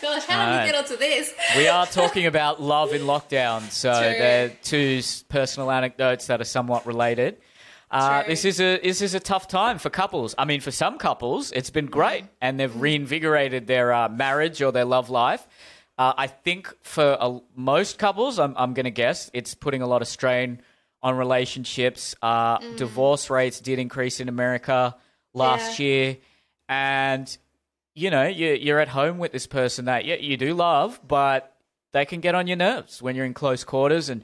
gosh, 0.01 0.23
how 0.25 0.51
did 0.51 0.65
we 0.65 0.71
get 0.71 0.75
onto 0.75 0.97
this? 0.97 1.33
we 1.57 1.67
are 1.67 1.85
talking 1.85 2.25
about 2.25 2.61
love 2.61 2.93
in 2.93 3.01
lockdown, 3.01 3.69
so 3.69 3.91
True. 3.93 4.01
they're 4.01 4.49
two 4.63 5.01
personal 5.29 5.71
anecdotes 5.71 6.27
that 6.27 6.39
are 6.41 6.45
somewhat 6.45 6.85
related. 6.85 7.37
Uh, 7.91 8.23
this 8.23 8.43
is 8.43 8.59
a 8.59 8.79
this 8.79 9.01
is 9.03 9.13
a 9.13 9.19
tough 9.19 9.47
time 9.47 9.77
for 9.77 9.91
couples. 9.91 10.33
I 10.37 10.45
mean, 10.45 10.61
for 10.61 10.71
some 10.71 10.97
couples, 10.97 11.51
it's 11.51 11.69
been 11.69 11.85
great, 11.85 12.23
and 12.41 12.59
they've 12.59 12.75
reinvigorated 12.75 13.67
their 13.67 13.93
uh, 13.93 14.09
marriage 14.09 14.63
or 14.63 14.71
their 14.71 14.85
love 14.85 15.11
life. 15.11 15.47
Uh, 15.97 16.13
I 16.17 16.27
think 16.27 16.73
for 16.81 17.17
uh, 17.19 17.39
most 17.55 17.97
couples, 17.99 18.39
I'm 18.39 18.53
I'm 18.57 18.73
going 18.73 18.85
to 18.85 18.91
guess 18.91 19.29
it's 19.33 19.53
putting 19.53 19.81
a 19.81 19.87
lot 19.87 20.01
of 20.01 20.07
strain 20.07 20.61
on 21.01 21.15
relationships. 21.17 22.15
Uh, 22.21 22.59
Divorce 22.75 23.29
rates 23.29 23.59
did 23.59 23.77
increase 23.79 24.19
in 24.19 24.27
America 24.29 24.95
last 25.33 25.77
Yeah. 25.79 25.85
year, 25.85 26.17
and 26.67 27.37
you 27.93 28.09
know 28.09 28.25
you, 28.25 28.53
you're 28.53 28.79
at 28.79 28.87
home 28.87 29.19
with 29.19 29.31
this 29.31 29.45
person 29.45 29.85
that 29.85 30.05
yeah, 30.05 30.15
you 30.15 30.35
do 30.37 30.53
love, 30.55 30.99
but 31.07 31.55
they 31.91 32.05
can 32.05 32.21
get 32.21 32.33
on 32.33 32.47
your 32.47 32.57
nerves 32.57 33.01
when 33.01 33.15
you're 33.15 33.25
in 33.25 33.35
close 33.35 33.63
quarters, 33.63 34.09
and 34.09 34.23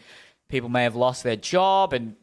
people 0.50 0.70
may 0.70 0.84
have 0.84 0.96
lost 0.96 1.24
their 1.24 1.36
job, 1.36 1.94
and 1.94 2.16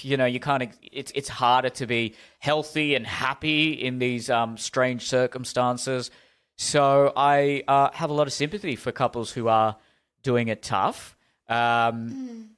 you 0.00 0.16
know 0.16 0.24
you 0.24 0.40
of 0.62 0.70
it's 0.82 1.12
it's 1.14 1.28
harder 1.28 1.70
to 1.70 1.86
be 1.86 2.14
healthy 2.38 2.94
and 2.94 3.06
happy 3.06 3.72
in 3.72 3.98
these 3.98 4.30
um, 4.30 4.56
strange 4.56 5.06
circumstances. 5.06 6.10
So 6.60 7.12
I 7.16 7.62
uh, 7.68 7.90
have 7.92 8.10
a 8.10 8.12
lot 8.12 8.26
of 8.26 8.32
sympathy 8.32 8.74
for 8.74 8.90
couples 8.90 9.30
who 9.30 9.46
are 9.46 9.76
doing 10.24 10.48
it 10.48 10.60
tough. 10.62 11.16
Um, 11.48 12.50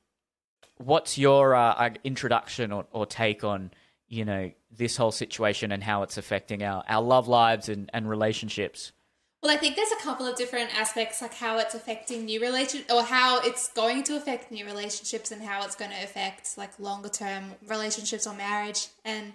What's 0.78 1.18
your 1.18 1.54
uh, 1.54 1.74
uh, 1.74 1.90
introduction 2.02 2.72
or, 2.72 2.86
or 2.90 3.04
take 3.04 3.44
on 3.44 3.70
you 4.08 4.24
know 4.24 4.50
this 4.74 4.96
whole 4.96 5.12
situation 5.12 5.70
and 5.70 5.84
how 5.84 6.02
it's 6.02 6.16
affecting 6.16 6.62
our, 6.62 6.82
our 6.88 7.02
love 7.02 7.28
lives 7.28 7.68
and, 7.68 7.90
and 7.92 8.08
relationships? 8.08 8.92
Well, 9.42 9.52
I 9.52 9.58
think 9.58 9.76
there's 9.76 9.92
a 9.92 10.02
couple 10.02 10.26
of 10.26 10.36
different 10.36 10.74
aspects, 10.74 11.20
like 11.20 11.34
how 11.34 11.58
it's 11.58 11.74
affecting 11.74 12.24
new 12.24 12.40
relation, 12.40 12.82
or 12.90 13.02
how 13.02 13.40
it's 13.40 13.68
going 13.72 14.02
to 14.04 14.16
affect 14.16 14.50
new 14.50 14.64
relationships, 14.64 15.30
and 15.30 15.42
how 15.42 15.62
it's 15.64 15.76
going 15.76 15.90
to 15.90 16.02
affect 16.02 16.56
like 16.56 16.78
longer 16.80 17.10
term 17.10 17.52
relationships 17.66 18.26
or 18.26 18.32
marriage. 18.32 18.88
And 19.04 19.34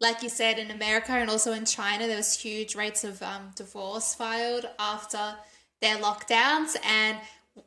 like 0.00 0.22
you 0.22 0.28
said, 0.28 0.58
in 0.58 0.70
America 0.70 1.12
and 1.12 1.30
also 1.30 1.52
in 1.52 1.64
China, 1.64 2.06
there 2.06 2.16
was 2.16 2.38
huge 2.40 2.74
rates 2.74 3.04
of 3.04 3.22
um, 3.22 3.50
divorce 3.54 4.14
filed 4.14 4.66
after 4.78 5.36
their 5.80 5.96
lockdowns. 5.96 6.76
And 6.84 7.18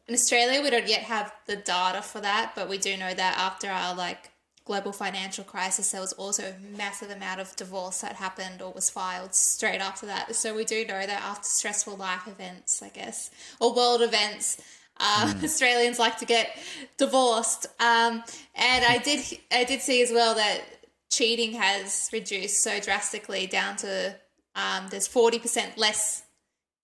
in 0.07 0.13
Australia, 0.13 0.61
we 0.61 0.69
don't 0.69 0.87
yet 0.87 1.03
have 1.03 1.33
the 1.45 1.55
data 1.55 2.01
for 2.01 2.19
that, 2.21 2.53
but 2.55 2.69
we 2.69 2.77
do 2.77 2.97
know 2.97 3.13
that 3.13 3.37
after 3.37 3.69
our 3.69 3.95
like 3.95 4.31
global 4.65 4.91
financial 4.91 5.45
crisis, 5.45 5.91
there 5.91 6.01
was 6.01 6.11
also 6.13 6.43
a 6.43 6.77
massive 6.77 7.09
amount 7.09 7.39
of 7.39 7.55
divorce 7.55 8.01
that 8.01 8.17
happened 8.17 8.61
or 8.61 8.73
was 8.73 8.89
filed 8.89 9.33
straight 9.33 9.79
after 9.79 10.05
that. 10.05 10.35
So 10.35 10.53
we 10.53 10.65
do 10.65 10.85
know 10.85 11.05
that 11.05 11.21
after 11.21 11.47
stressful 11.47 11.95
life 11.95 12.27
events, 12.27 12.83
I 12.83 12.89
guess, 12.89 13.31
or 13.61 13.73
world 13.73 14.01
events, 14.01 14.61
uh, 14.99 15.33
Australians 15.43 15.99
like 15.99 16.17
to 16.17 16.25
get 16.25 16.49
divorced. 16.97 17.67
Um, 17.79 18.23
and 18.55 18.85
I 18.85 18.99
did, 19.03 19.39
I 19.51 19.63
did 19.63 19.81
see 19.81 20.03
as 20.03 20.11
well 20.11 20.35
that 20.35 20.61
cheating 21.11 21.53
has 21.53 22.09
reduced 22.11 22.61
so 22.63 22.79
drastically 22.79 23.47
down 23.47 23.77
to 23.77 24.15
um, 24.55 24.87
there's 24.89 25.07
forty 25.07 25.39
percent 25.39 25.77
less 25.77 26.23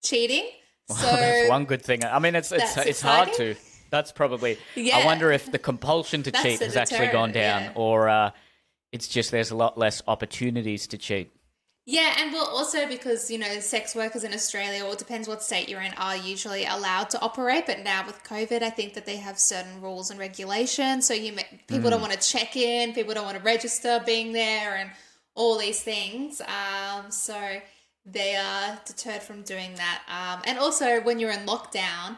cheating. 0.04 0.46
So 0.90 0.96
That's 0.96 1.50
one 1.50 1.64
good 1.64 1.82
thing. 1.82 2.04
I 2.04 2.20
mean, 2.20 2.36
it's 2.36 2.52
it's 2.52 2.76
it's 2.76 3.02
hard 3.02 3.32
to. 3.36 3.56
That's 3.90 4.12
probably. 4.12 4.58
I 4.76 5.06
wonder 5.06 5.32
if 5.32 5.50
the 5.50 5.58
compulsion 5.58 6.24
to 6.24 6.32
cheat 6.32 6.60
has 6.60 6.76
actually 6.76 7.08
gone 7.08 7.32
down, 7.32 7.62
yeah. 7.62 7.72
or 7.76 8.10
uh, 8.10 8.32
it's 8.92 9.08
just 9.08 9.32
there's 9.32 9.52
a 9.52 9.56
lot 9.56 9.78
less 9.78 10.02
opportunities 10.08 10.88
to 10.88 10.98
cheat. 10.98 11.32
Yeah, 11.86 12.16
and 12.18 12.32
well, 12.32 12.46
also 12.46 12.88
because 12.88 13.30
you 13.30 13.38
know, 13.38 13.60
sex 13.60 13.94
workers 13.94 14.24
in 14.24 14.34
Australia, 14.34 14.86
or 14.86 14.94
it 14.94 15.00
depends 15.00 15.28
what 15.28 15.44
state 15.44 15.68
you're 15.68 15.82
in, 15.82 15.94
are 15.96 16.16
usually 16.16 16.66
allowed 16.66 17.10
to 17.10 17.20
operate. 17.20 17.66
But 17.66 17.82
now 17.84 18.06
with 18.06 18.24
COVID, 18.24 18.62
I 18.62 18.70
think 18.70 18.94
that 18.94 19.06
they 19.06 19.18
have 19.18 19.38
certain 19.38 19.82
rules 19.82 20.10
and 20.10 20.18
regulations. 20.18 21.06
So 21.06 21.14
you 21.14 21.36
people 21.68 21.90
don't 21.90 22.00
want 22.00 22.14
to 22.14 22.20
check 22.20 22.56
in, 22.56 22.94
people 22.94 23.14
don't 23.14 23.26
want 23.26 23.38
to 23.38 23.44
register 23.44 24.02
being 24.06 24.32
there, 24.32 24.76
and 24.76 24.92
all 25.36 25.58
these 25.58 25.82
things. 25.82 26.42
Um, 26.42 27.12
so 27.12 27.60
they 28.06 28.36
are 28.36 28.80
deterred 28.86 29.22
from 29.22 29.42
doing 29.42 29.76
that. 29.76 30.04
Um, 30.08 30.42
and 30.48 30.58
also, 30.60 31.02
when 31.02 31.20
you're 31.20 31.32
in 31.32 31.46
lockdown, 31.46 32.16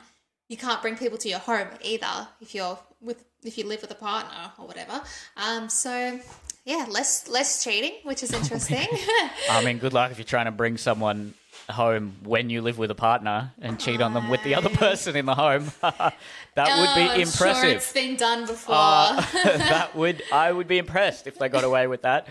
you 0.47 0.57
can't 0.57 0.81
bring 0.81 0.95
people 0.95 1.17
to 1.17 1.29
your 1.29 1.39
home 1.39 1.69
either 1.81 2.27
if 2.39 2.53
you're 2.53 2.77
with 3.01 3.23
if 3.43 3.57
you 3.57 3.65
live 3.65 3.81
with 3.81 3.89
a 3.89 3.95
partner 3.95 4.51
or 4.59 4.67
whatever. 4.67 5.01
Um, 5.37 5.69
so 5.69 6.19
yeah, 6.65 6.85
less 6.89 7.27
less 7.27 7.63
cheating, 7.63 7.93
which 8.03 8.23
is 8.23 8.33
interesting. 8.39 8.87
I 9.49 9.63
mean, 9.63 9.77
good 9.77 9.93
luck 9.93 10.11
if 10.11 10.17
you're 10.17 10.25
trying 10.25 10.45
to 10.45 10.51
bring 10.51 10.77
someone 10.77 11.33
home 11.69 12.15
when 12.23 12.49
you 12.51 12.61
live 12.61 12.77
with 12.77 12.91
a 12.91 12.95
partner 12.95 13.51
and 13.59 13.79
cheat 13.79 13.99
on 14.01 14.13
them 14.13 14.29
with 14.29 14.43
the 14.43 14.53
other 14.55 14.69
person 14.69 15.15
in 15.15 15.25
the 15.25 15.33
home. 15.33 15.71
that 15.81 16.13
would 16.55 16.89
Oh, 16.89 16.95
be 16.95 17.01
I'm 17.01 17.09
Sure 17.27 17.47
impressive. 17.47 17.77
it's 17.77 17.91
been 17.93 18.15
done 18.17 18.45
before. 18.45 18.75
Uh, 18.77 19.21
that 19.33 19.95
would 19.95 20.21
I 20.31 20.51
would 20.51 20.67
be 20.67 20.77
impressed 20.77 21.25
if 21.27 21.39
they 21.39 21.49
got 21.49 21.63
away 21.63 21.87
with 21.87 22.03
that. 22.03 22.27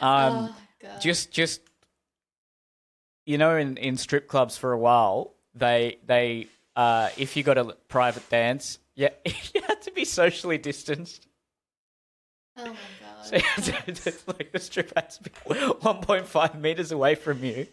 Um, 0.00 0.52
oh, 0.84 0.88
just 1.00 1.30
just 1.30 1.60
you 3.24 3.38
know 3.38 3.56
in, 3.56 3.76
in 3.76 3.96
strip 3.96 4.26
clubs 4.26 4.56
for 4.58 4.72
a 4.72 4.78
while 4.78 5.32
they 5.54 5.98
they 6.06 6.48
uh, 6.74 7.10
if 7.16 7.36
you 7.36 7.44
got 7.44 7.56
a 7.58 7.64
private 7.88 8.28
dance 8.30 8.78
yeah 8.96 9.10
you 9.54 9.62
had 9.62 9.80
to 9.82 9.92
be 9.92 10.04
socially 10.04 10.58
distanced 10.58 11.28
oh 12.56 12.64
my 12.64 12.70
God. 12.70 13.01
so 13.26 13.36
you 13.36 13.42
it's 13.86 14.26
like 14.28 14.52
the 14.52 14.58
strip 14.58 14.92
had 14.94 15.10
to 15.10 15.22
be 15.22 15.30
1.5 15.30 16.60
meters 16.60 16.92
away 16.92 17.14
from 17.14 17.44
you 17.44 17.66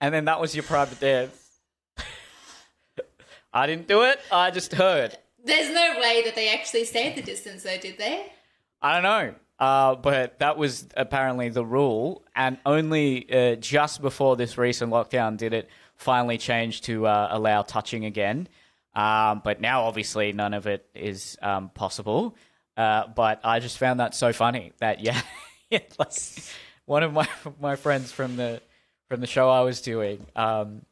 and 0.00 0.14
then 0.14 0.24
that 0.26 0.40
was 0.40 0.54
your 0.54 0.64
private 0.64 1.00
dance 1.00 1.60
i 3.52 3.66
didn't 3.66 3.88
do 3.88 4.02
it 4.02 4.18
i 4.32 4.50
just 4.50 4.72
heard 4.72 5.16
There's 5.44 5.72
no 5.74 6.00
way 6.00 6.22
that 6.24 6.34
they 6.34 6.52
actually 6.52 6.84
stayed 6.84 7.16
the 7.16 7.22
distance, 7.22 7.62
though, 7.64 7.76
did 7.76 7.98
they? 7.98 8.32
I 8.80 8.94
don't 8.94 9.02
know. 9.02 9.34
Uh, 9.58 9.94
but 9.94 10.38
that 10.38 10.56
was 10.56 10.88
apparently 10.96 11.50
the 11.50 11.64
rule, 11.64 12.24
and 12.34 12.56
only 12.66 13.30
uh, 13.30 13.54
just 13.56 14.00
before 14.00 14.36
this 14.36 14.58
recent 14.58 14.90
lockdown 14.90 15.36
did 15.36 15.52
it 15.52 15.68
finally 15.96 16.38
change 16.38 16.80
to 16.82 17.06
uh, 17.06 17.28
allow 17.30 17.62
touching 17.62 18.04
again. 18.04 18.48
Um, 18.94 19.42
but 19.44 19.60
now, 19.60 19.84
obviously, 19.84 20.32
none 20.32 20.54
of 20.54 20.66
it 20.66 20.88
is 20.94 21.36
um, 21.42 21.68
possible. 21.68 22.36
Uh, 22.76 23.06
but 23.08 23.40
I 23.44 23.60
just 23.60 23.78
found 23.78 24.00
that 24.00 24.14
so 24.14 24.32
funny 24.32 24.72
that 24.78 25.00
yeah, 25.00 25.20
yeah, 25.70 25.80
like 25.98 26.12
one 26.86 27.02
of 27.02 27.12
my 27.12 27.28
my 27.60 27.76
friends 27.76 28.12
from 28.12 28.36
the 28.36 28.60
from 29.08 29.20
the 29.20 29.26
show 29.26 29.48
I 29.48 29.60
was 29.60 29.80
doing, 29.80 30.26
um, 30.34 30.82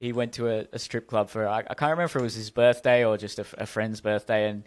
he 0.00 0.12
went 0.12 0.34
to 0.34 0.48
a, 0.48 0.66
a 0.72 0.78
strip 0.78 1.06
club 1.06 1.30
for 1.30 1.46
I, 1.48 1.58
I 1.58 1.74
can't 1.74 1.90
remember 1.90 2.04
if 2.04 2.16
it 2.16 2.22
was 2.22 2.34
his 2.34 2.50
birthday 2.50 3.04
or 3.04 3.16
just 3.16 3.38
a, 3.38 3.46
a 3.58 3.66
friend's 3.66 4.00
birthday, 4.00 4.48
and 4.48 4.64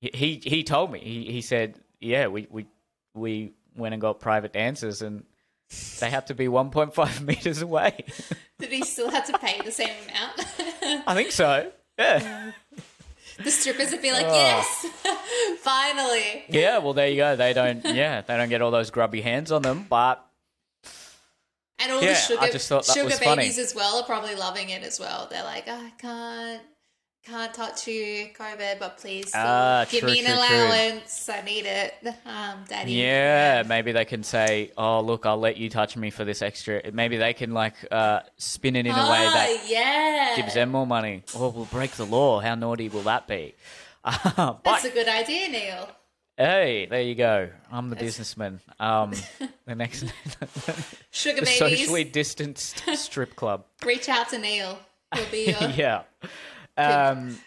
he 0.00 0.10
he, 0.12 0.42
he 0.44 0.64
told 0.64 0.90
me 0.90 1.00
he, 1.00 1.30
he 1.30 1.40
said 1.40 1.78
yeah 2.00 2.28
we, 2.28 2.46
we 2.50 2.66
we 3.14 3.52
went 3.76 3.94
and 3.94 4.00
got 4.00 4.20
private 4.20 4.52
dancers 4.52 5.02
and 5.02 5.24
they 6.00 6.10
had 6.10 6.26
to 6.28 6.34
be 6.34 6.46
1.5 6.46 7.20
meters 7.26 7.62
away. 7.62 8.04
Did 8.58 8.72
he 8.72 8.82
still 8.82 9.10
have 9.10 9.26
to 9.26 9.38
pay 9.38 9.60
the 9.64 9.70
same 9.70 9.90
amount? 10.08 11.04
I 11.06 11.14
think 11.14 11.32
so. 11.32 11.70
Yeah. 11.98 12.52
The 13.42 13.50
strippers 13.50 13.90
would 13.92 14.02
be 14.02 14.12
like, 14.12 14.26
Oh. 14.28 14.34
yes, 14.34 14.86
finally. 15.60 16.44
Yeah, 16.48 16.78
well 16.78 16.92
there 16.94 17.08
you 17.08 17.16
go. 17.16 17.36
They 17.36 17.52
don't 17.52 17.84
yeah, 17.84 18.20
they 18.22 18.36
don't 18.36 18.48
get 18.48 18.62
all 18.62 18.70
those 18.70 18.90
grubby 18.90 19.20
hands 19.20 19.52
on 19.52 19.62
them, 19.62 19.86
but 19.88 20.24
And 21.80 21.92
all 21.92 22.02
Yeah, 22.02 22.08
the 22.08 22.14
sugar, 22.14 22.40
I 22.42 22.50
just 22.50 22.68
thought 22.68 22.86
that 22.86 22.92
sugar 22.94 23.08
babies 23.08 23.24
funny. 23.24 23.48
as 23.48 23.74
well 23.74 23.98
are 23.98 24.04
probably 24.04 24.34
loving 24.34 24.70
it 24.70 24.82
as 24.82 24.98
well. 24.98 25.28
They're 25.30 25.44
like, 25.44 25.64
"Oh, 25.68 25.86
I 25.86 25.90
can't, 25.98 26.62
can't 27.24 27.52
touch 27.52 27.86
you, 27.86 28.28
COVID, 28.38 28.78
but 28.78 28.96
please 28.96 29.30
Ah, 29.34 29.84
give 29.90 30.00
true, 30.00 30.10
me 30.10 30.20
an 30.20 30.24
true, 30.26 30.34
true. 30.34 30.56
allowance. 30.56 31.28
I 31.28 31.42
need 31.42 31.66
it, 31.66 31.94
um, 32.26 32.64
daddy. 32.68 32.92
yeah, 32.92 33.62
maybe 33.66 33.92
they 33.92 34.04
can 34.06 34.22
say, 34.22 34.72
"Oh, 34.78 35.00
look, 35.02 35.26
I'll 35.26 35.36
let 35.38 35.56
you 35.58 35.68
touch 35.68 35.96
me 35.96 36.10
for 36.10 36.24
this 36.24 36.40
extra." 36.40 36.80
Maybe 36.92 37.16
they 37.18 37.34
can 37.34 37.52
like 37.52 37.74
uh, 37.90 38.20
spin 38.38 38.76
it 38.76 38.86
in 38.86 38.92
a 38.92 39.10
way 39.10 39.24
that 39.24 39.64
yeah. 39.68 40.36
gives 40.36 40.54
them 40.54 40.70
more 40.70 40.86
money. 40.86 41.22
Or 41.36 41.52
we'll 41.52 41.66
break 41.66 41.90
the 41.92 42.06
law. 42.06 42.40
How 42.40 42.54
naughty 42.54 42.88
will 42.88 43.02
that 43.02 43.26
be? 43.26 43.54
Uh, 44.04 44.52
but 44.52 44.62
That's 44.64 44.84
a 44.86 44.90
good 44.90 45.08
idea, 45.08 45.48
Neel. 45.48 45.88
hey, 46.38 46.86
there 46.86 47.02
you 47.02 47.14
go. 47.14 47.50
I'm 47.70 47.90
the 47.90 47.96
businessman. 47.96 48.60
Um, 48.80 49.12
the 49.66 49.74
next 49.74 50.04
Sugar 51.10 51.40
the 51.40 51.44
babies, 51.46 51.58
socially 51.58 52.04
distanced 52.04 52.82
strip 52.96 53.36
club. 53.36 53.64
reach 53.84 54.08
out 54.08 54.30
to 54.30 54.38
Neel. 54.38 54.78
He'll 55.14 55.26
be 55.30 55.46
your 55.50 55.70
yeah. 55.70 56.02
Um, 56.78 57.38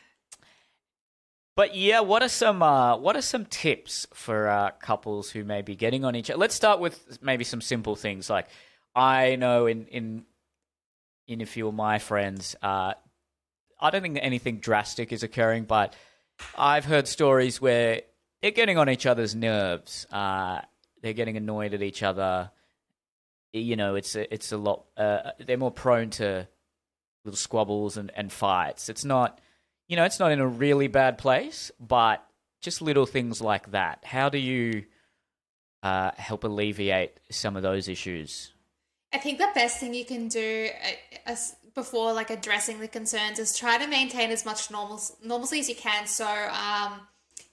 but 1.56 1.76
yeah, 1.76 2.00
what 2.02 2.24
are 2.24 2.30
some 2.30 2.62
uh, 2.62 2.98
what 2.98 3.16
are 3.16 3.22
some 3.22 3.46
tips 3.46 4.08
for 4.14 4.48
uh, 4.48 4.72
couples 4.80 5.30
who 5.32 5.44
may 5.44 5.62
be 5.62 5.76
getting 5.76 6.06
on 6.06 6.16
each 6.16 6.30
other? 6.30 6.40
Let's 6.40 6.56
start 6.56 6.80
with 6.80 7.20
maybe 7.22 7.44
some 7.44 7.62
simple 7.62 7.96
things 7.96 8.30
like 8.30 8.48
I 8.96 9.36
know 9.36 9.68
in 9.68 9.86
in 9.88 10.26
in 11.28 11.42
a 11.42 11.46
few 11.46 11.68
of 11.68 11.74
my 11.74 12.00
friends, 12.00 12.56
uh, 12.62 12.94
I 13.80 13.90
don't 13.90 14.02
think 14.02 14.20
anything 14.22 14.58
drastic 14.58 15.12
is 15.12 15.24
occurring, 15.24 15.64
but 15.64 15.96
I've 16.58 16.86
heard 16.86 17.08
stories 17.08 17.62
where 17.62 18.02
they're 18.42 18.52
getting 18.52 18.78
on 18.78 18.90
each 18.90 19.06
other's 19.06 19.34
nerves. 19.34 20.06
Uh, 20.12 20.62
they're 21.02 21.14
getting 21.14 21.38
annoyed 21.38 21.74
at 21.74 21.82
each 21.82 22.04
other. 22.04 22.52
You 23.54 23.76
know, 23.76 23.96
it's 23.96 24.16
a, 24.16 24.32
it's 24.34 24.52
a 24.52 24.58
lot. 24.58 24.86
Uh, 24.96 25.32
they're 25.40 25.58
more 25.58 25.72
prone 25.72 26.10
to 26.12 26.48
little 27.24 27.38
squabbles 27.38 27.98
and, 27.98 28.12
and 28.16 28.32
fights. 28.32 28.90
It's 28.90 29.06
not, 29.06 29.40
you 29.88 29.96
know, 29.96 30.04
it's 30.04 30.20
not 30.20 30.32
in 30.32 30.40
a 30.40 30.48
really 30.48 30.88
bad 30.88 31.18
place, 31.18 31.72
but 31.80 32.26
just 32.62 32.82
little 32.82 33.06
things 33.06 33.42
like 33.42 33.72
that. 33.72 34.04
How 34.04 34.30
do 34.30 34.38
you 34.38 34.86
uh, 35.84 36.12
help 36.18 36.44
alleviate 36.44 37.20
some 37.30 37.56
of 37.56 37.64
those 37.64 37.88
issues? 37.88 38.54
I 39.14 39.18
think 39.18 39.40
the 39.40 39.50
best 39.54 39.80
thing 39.80 39.94
you 39.94 40.06
can 40.06 40.28
do 40.28 40.70
uh, 40.84 41.18
as 41.26 41.56
before 41.74 42.14
like 42.14 42.30
addressing 42.30 42.80
the 42.80 42.88
concerns 42.88 43.40
is 43.40 43.58
try 43.58 43.78
to 43.78 43.88
maintain 43.88 44.30
as 44.32 44.46
much 44.46 44.72
normal 44.72 45.02
normalcy 45.24 45.60
as 45.60 45.70
you 45.70 45.76
can. 45.76 46.08
So 46.08 46.26
um, 46.26 47.02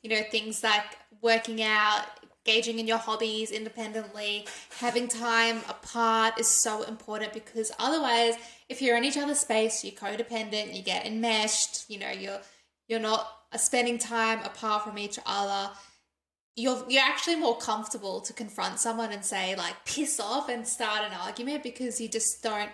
you 0.02 0.10
know, 0.10 0.22
things 0.30 0.62
like 0.62 0.84
working 1.20 1.62
out, 1.62 2.04
engaging 2.46 2.78
in 2.78 2.86
your 2.86 2.98
hobbies 2.98 3.50
independently, 3.50 4.46
having 4.78 5.08
time 5.08 5.58
apart 5.68 6.38
is 6.38 6.48
so 6.48 6.82
important 6.82 7.32
because 7.32 7.72
otherwise, 7.78 8.34
if 8.68 8.82
you're 8.82 8.96
in 8.96 9.04
each 9.04 9.16
other's 9.16 9.38
space, 9.38 9.84
you're 9.84 9.94
codependent, 9.94 10.76
you 10.76 10.82
get 10.82 11.06
enmeshed, 11.06 11.84
you 11.88 11.98
know, 11.98 12.10
you're 12.10 12.40
you're 12.86 13.00
not 13.00 13.28
spending 13.56 13.98
time 13.98 14.40
apart 14.44 14.84
from 14.84 14.98
each 14.98 15.18
other. 15.24 15.70
You're 16.56 16.84
you're 16.88 17.02
actually 17.02 17.36
more 17.36 17.56
comfortable 17.56 18.20
to 18.22 18.32
confront 18.32 18.78
someone 18.78 19.12
and 19.12 19.24
say 19.24 19.56
like 19.56 19.84
piss 19.84 20.20
off 20.20 20.48
and 20.48 20.66
start 20.66 21.04
an 21.04 21.12
argument 21.18 21.62
because 21.62 22.00
you 22.00 22.08
just 22.08 22.42
don't 22.42 22.70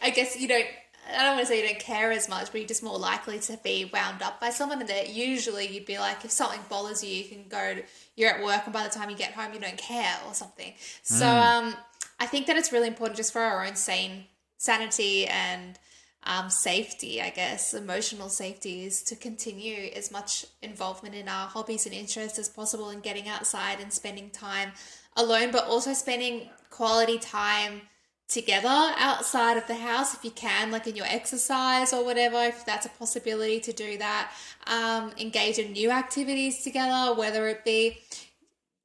I 0.00 0.10
guess 0.10 0.38
you 0.38 0.46
don't 0.46 0.66
I 1.08 1.24
don't 1.24 1.36
want 1.36 1.40
to 1.40 1.46
say 1.46 1.60
you 1.60 1.68
don't 1.68 1.80
care 1.80 2.12
as 2.12 2.28
much, 2.28 2.52
but 2.52 2.60
you're 2.60 2.68
just 2.68 2.82
more 2.82 2.98
likely 2.98 3.40
to 3.40 3.58
be 3.64 3.90
wound 3.92 4.22
up 4.22 4.40
by 4.40 4.50
someone. 4.50 4.80
And 4.80 4.88
that 4.88 5.08
usually 5.08 5.66
you'd 5.66 5.84
be 5.84 5.98
like, 5.98 6.24
if 6.24 6.30
something 6.30 6.60
bothers 6.68 7.02
you, 7.02 7.10
you 7.10 7.24
can 7.24 7.48
go. 7.48 7.74
To, 7.74 7.82
you're 8.14 8.30
at 8.30 8.44
work, 8.44 8.62
and 8.66 8.72
by 8.72 8.84
the 8.84 8.88
time 8.88 9.10
you 9.10 9.16
get 9.16 9.32
home, 9.32 9.52
you 9.52 9.58
don't 9.58 9.76
care 9.76 10.16
or 10.28 10.32
something. 10.32 10.72
So 11.02 11.26
um, 11.26 11.74
I 12.20 12.26
think 12.26 12.46
that 12.46 12.56
it's 12.56 12.70
really 12.70 12.86
important 12.86 13.16
just 13.16 13.32
for 13.32 13.40
our 13.40 13.66
own 13.66 13.74
sane 13.74 14.26
sanity 14.62 15.26
and 15.26 15.76
um, 16.24 16.48
safety, 16.48 17.20
I 17.20 17.30
guess, 17.30 17.74
emotional 17.74 18.28
safety, 18.28 18.84
is 18.84 19.02
to 19.04 19.16
continue 19.16 19.90
as 19.96 20.12
much 20.12 20.46
involvement 20.62 21.16
in 21.16 21.28
our 21.28 21.48
hobbies 21.48 21.84
and 21.84 21.94
interests 21.94 22.38
as 22.38 22.48
possible, 22.48 22.90
and 22.90 23.02
getting 23.02 23.28
outside 23.28 23.80
and 23.80 23.92
spending 23.92 24.30
time 24.30 24.70
alone, 25.16 25.50
but 25.50 25.66
also 25.66 25.92
spending 25.92 26.48
quality 26.70 27.18
time 27.18 27.82
together 28.28 28.94
outside 28.98 29.56
of 29.56 29.66
the 29.66 29.74
house 29.74 30.14
if 30.14 30.24
you 30.24 30.30
can, 30.30 30.70
like 30.70 30.86
in 30.86 30.94
your 30.94 31.06
exercise 31.08 31.92
or 31.92 32.04
whatever, 32.04 32.40
if 32.44 32.64
that's 32.64 32.86
a 32.86 32.88
possibility 32.90 33.58
to 33.58 33.72
do 33.72 33.98
that. 33.98 34.30
Um, 34.68 35.12
engage 35.18 35.58
in 35.58 35.72
new 35.72 35.90
activities 35.90 36.62
together, 36.62 37.14
whether 37.14 37.48
it 37.48 37.64
be, 37.64 37.98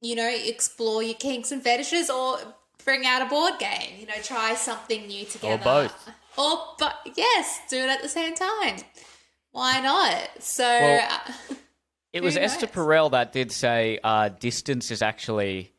you 0.01 0.15
know, 0.15 0.27
explore 0.27 1.03
your 1.03 1.13
kinks 1.13 1.51
and 1.51 1.61
fetishes 1.61 2.09
or 2.09 2.39
bring 2.88 3.06
out 3.06 3.21
a 3.21 3.26
board 3.26 3.60
game, 3.60 4.00
you 4.00 4.06
know, 4.08 4.13
try 4.23 4.56
something 4.56 5.06
new 5.08 5.26
together. 5.26 5.54
Or 5.56 5.58
both. 5.63 6.10
Or, 6.38 6.58
but 6.80 6.95
yes, 7.17 7.60
do 7.69 7.76
it 7.78 7.89
at 7.89 8.02
the 8.02 8.08
same 8.10 8.34
time. 8.34 8.78
Why 9.52 9.82
not? 9.82 10.30
So. 10.41 10.63
Well, 10.63 11.08
uh, 11.12 11.56
It 12.13 12.23
was 12.23 12.36
Who 12.36 12.41
Esther 12.41 12.65
knows? 12.65 12.73
Perel 12.76 13.12
that 13.12 13.34
did 13.34 13.52
say 13.52 14.00
uh, 14.04 14.30
distance 14.30 14.89
is 14.89 15.02
actually, 15.04 15.73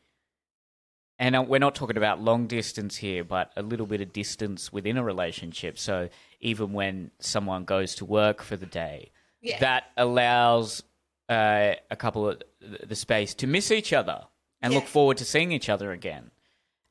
and 1.17 1.35
uh, 1.35 1.41
we're 1.45 1.59
not 1.59 1.75
talking 1.75 1.97
about 1.97 2.21
long 2.21 2.47
distance 2.47 2.95
here, 2.95 3.23
but 3.25 3.51
a 3.57 3.61
little 3.63 3.87
bit 3.87 3.99
of 3.99 4.13
distance 4.13 4.71
within 4.71 4.95
a 4.95 5.03
relationship. 5.03 5.77
So 5.79 6.07
even 6.39 6.71
when 6.71 7.11
someone 7.19 7.65
goes 7.65 7.95
to 7.95 8.05
work 8.05 8.41
for 8.41 8.55
the 8.55 8.67
day, 8.67 9.11
Yeah. 9.41 9.59
that 9.59 9.85
allows 9.97 10.83
uh, 11.27 11.73
a 11.89 11.95
couple 11.97 12.29
of 12.29 12.41
the 12.87 12.95
space 12.95 13.33
to 13.33 13.47
miss 13.47 13.69
each 13.71 13.91
other 13.91 14.25
and 14.61 14.73
look 14.73 14.85
forward 14.85 15.17
to 15.17 15.25
seeing 15.25 15.51
each 15.51 15.67
other 15.67 15.91
again. 15.91 16.31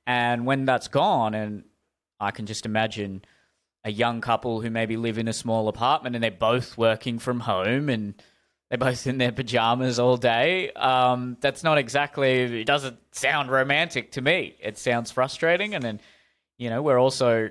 And 0.08 0.46
when 0.46 0.64
that's 0.64 0.88
gone, 0.88 1.34
and 1.34 1.64
I 2.18 2.30
can 2.30 2.46
just 2.46 2.64
imagine 2.64 3.22
a 3.84 3.92
young 3.92 4.22
couple 4.22 4.62
who 4.62 4.70
maybe 4.70 4.96
live 4.96 5.18
in 5.18 5.28
a 5.28 5.34
small 5.34 5.68
apartment 5.68 6.16
and 6.16 6.24
they're 6.24 6.30
both 6.30 6.76
working 6.78 7.18
from 7.18 7.40
home 7.40 7.90
and 7.90 8.14
they're 8.68 8.78
both 8.78 9.06
in 9.06 9.18
their 9.18 9.32
pajamas 9.32 9.98
all 9.98 10.16
day. 10.16 10.72
Um, 10.72 11.36
that's 11.40 11.62
not 11.62 11.76
exactly. 11.76 12.62
It 12.62 12.64
doesn't 12.64 12.98
sound 13.12 13.50
romantic 13.50 14.12
to 14.12 14.22
me. 14.22 14.56
It 14.60 14.78
sounds 14.78 15.10
frustrating, 15.10 15.74
and 15.74 15.84
then 15.84 16.00
you 16.56 16.70
know 16.70 16.82
we're 16.82 16.98
also 16.98 17.50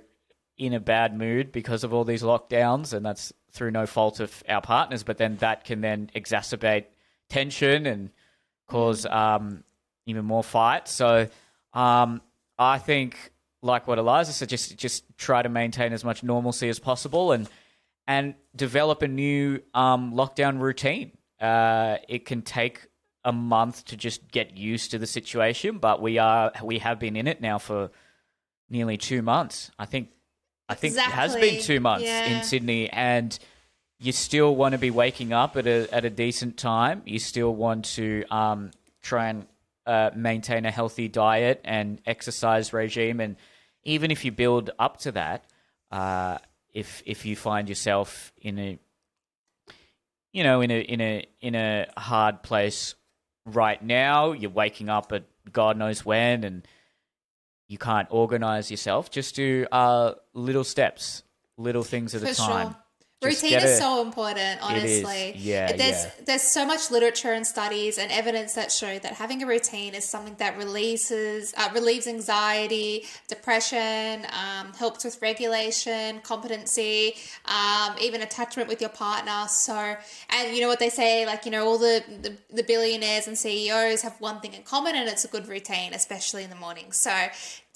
in 0.58 0.74
a 0.74 0.80
bad 0.80 1.16
mood 1.16 1.52
because 1.52 1.84
of 1.84 1.94
all 1.94 2.04
these 2.04 2.24
lockdowns, 2.24 2.92
and 2.92 3.06
that's 3.06 3.34
through 3.52 3.72
no 3.72 3.86
fault 3.86 4.20
of 4.20 4.44
our 4.50 4.62
partners. 4.62 5.04
But 5.04 5.18
then 5.18 5.38
that 5.38 5.64
can 5.64 5.82
then 5.82 6.10
exacerbate 6.16 6.86
tension 7.30 7.86
and 7.86 8.10
cause 8.68 9.06
um, 9.06 9.64
even 10.06 10.26
more 10.26 10.44
fights. 10.44 10.92
So 10.92 11.28
um, 11.74 12.22
I 12.60 12.78
think, 12.80 13.32
like 13.62 13.88
what 13.88 13.98
Eliza 13.98 14.34
said, 14.34 14.50
just 14.50 14.78
just 14.78 15.04
try 15.18 15.42
to 15.42 15.50
maintain 15.50 15.94
as 15.94 16.04
much 16.04 16.24
normalcy 16.24 16.70
as 16.70 16.80
possible 16.80 17.32
and 17.32 17.50
and 18.08 18.36
develop 18.56 19.02
a 19.02 19.08
new 19.08 19.62
um, 19.74 20.14
lockdown 20.14 20.60
routine. 20.60 21.12
Uh, 21.40 21.98
it 22.08 22.26
can 22.26 22.42
take 22.42 22.88
a 23.24 23.32
month 23.32 23.84
to 23.86 23.98
just 23.98 24.32
get 24.32 24.56
used 24.56 24.92
to 24.92 24.98
the 24.98 25.08
situation, 25.08 25.78
but 25.80 26.02
we 26.02 26.18
are 26.18 26.52
we 26.64 26.80
have 26.80 27.00
been 27.00 27.16
in 27.16 27.28
it 27.28 27.42
now 27.42 27.58
for 27.58 27.92
nearly 28.70 28.98
two 28.98 29.22
months. 29.22 29.70
I 29.78 29.86
think 29.86 30.10
I 30.70 30.76
think 30.76 30.96
it 30.96 31.02
has 31.02 31.36
been 31.36 31.62
two 31.62 31.80
months 31.80 32.06
Yeah. 32.06 32.26
in 32.38 32.44
Sydney, 32.44 32.90
and 32.90 33.38
you 34.00 34.12
still 34.12 34.56
want 34.56 34.74
to 34.74 34.78
be 34.78 34.92
waking 34.92 35.34
up 35.34 35.58
at 35.58 35.68
a 35.68 35.88
at 35.94 36.06
a 36.06 36.10
decent 36.10 36.58
time. 36.58 37.02
You 37.06 37.20
still 37.20 37.54
want 37.54 37.86
to 37.96 38.24
um, 38.32 38.72
try 39.02 39.30
and 39.30 39.46
uh, 39.88 40.12
maintain 40.16 40.66
a 40.66 40.72
healthy 40.72 41.08
diet 41.08 41.62
and 41.64 42.00
exercise 42.06 42.74
regime, 42.74 43.20
and 43.20 43.38
even 43.84 44.12
if 44.12 44.26
you 44.26 44.32
build 44.32 44.70
up 44.78 44.98
to 44.98 45.14
that, 45.14 45.46
uh, 45.92 46.38
if 46.74 47.02
if 47.06 47.26
you 47.26 47.36
find 47.36 47.70
yourself 47.70 48.32
in 48.42 48.60
a 48.60 48.80
you 50.34 50.44
know 50.44 50.62
in 50.62 50.70
a 50.70 50.80
in 50.82 51.02
a 51.02 51.26
in 51.42 51.56
a 51.56 51.88
hard 51.98 52.44
place 52.44 52.96
right 53.46 53.82
now, 53.82 54.34
you're 54.34 54.52
waking 54.52 54.90
up 54.90 55.12
at 55.14 55.24
God 55.52 55.78
knows 55.78 56.06
when, 56.06 56.44
and 56.44 56.68
you 57.68 57.78
can't 57.78 58.08
organize 58.12 58.70
yourself. 58.70 59.10
Just 59.10 59.36
do 59.36 59.66
uh, 59.72 60.14
little 60.34 60.64
steps, 60.64 61.24
little 61.58 61.84
things 61.84 62.14
at 62.14 62.22
For 62.22 62.28
a 62.30 62.34
time. 62.34 62.68
sure. 62.74 62.78
Just 63.24 63.42
Routine 63.42 63.60
is 63.60 63.80
so 63.80 64.04
important, 64.04 64.62
honestly. 64.62 65.34
Yeah, 65.38 65.74
there's 65.74 66.04
yeah. 66.04 66.12
there's 66.26 66.44
so 66.44 66.68
much 66.68 66.92
literature 66.92 67.34
and 67.34 67.48
studies 67.48 67.98
and 67.98 68.12
evidence 68.12 68.54
that 68.54 68.72
show 68.72 69.00
that 69.00 69.14
having 69.14 69.42
a 69.42 69.48
routine 69.48 69.96
is 69.96 70.06
something 70.08 70.36
that 70.38 70.56
releases 70.56 71.52
uh, 71.58 71.68
relieves 71.74 72.06
anxiety, 72.06 73.06
depression, 73.28 74.28
um, 74.28 74.72
helps 74.74 75.04
with 75.04 75.20
regulation, 75.20 76.20
competency, 76.22 77.16
um, 77.46 77.96
even 78.00 78.22
attachment 78.22 78.70
with 78.70 78.82
your 78.82 78.92
partner. 78.92 79.48
So, 79.48 79.96
and 80.30 80.56
you 80.56 80.62
know 80.62 80.68
what 80.68 80.78
they 80.78 80.90
say, 80.90 81.26
like 81.26 81.44
you 81.44 81.50
know, 81.50 81.66
all 81.66 81.80
the, 81.80 82.04
the 82.22 82.38
the 82.54 82.64
billionaires 82.64 83.26
and 83.26 83.36
CEOs 83.36 84.04
have 84.04 84.22
one 84.22 84.42
thing 84.42 84.54
in 84.54 84.62
common, 84.62 84.96
and 84.96 85.10
it's 85.10 85.26
a 85.26 85.28
good 85.28 85.48
routine, 85.48 85.92
especially 85.96 86.44
in 86.44 86.52
the 86.52 86.56
morning. 86.56 86.92
So, 86.92 87.12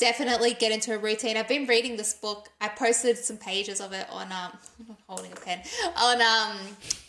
definitely 0.02 0.56
get 0.56 0.72
into 0.72 0.94
a 0.94 0.98
routine. 0.98 1.38
I've 1.38 1.48
been 1.48 1.68
reading 1.68 1.96
this 1.96 2.16
book. 2.16 2.50
I 2.60 2.70
posted 2.70 3.20
some 3.20 3.38
pages 3.38 3.80
of 3.80 3.94
it 3.94 4.08
on 4.10 4.32
um 4.32 4.52
I'm 4.90 4.98
holding 5.08 5.32
a 5.32 5.36
pen 5.36 5.62
on 5.96 6.22
um 6.22 6.58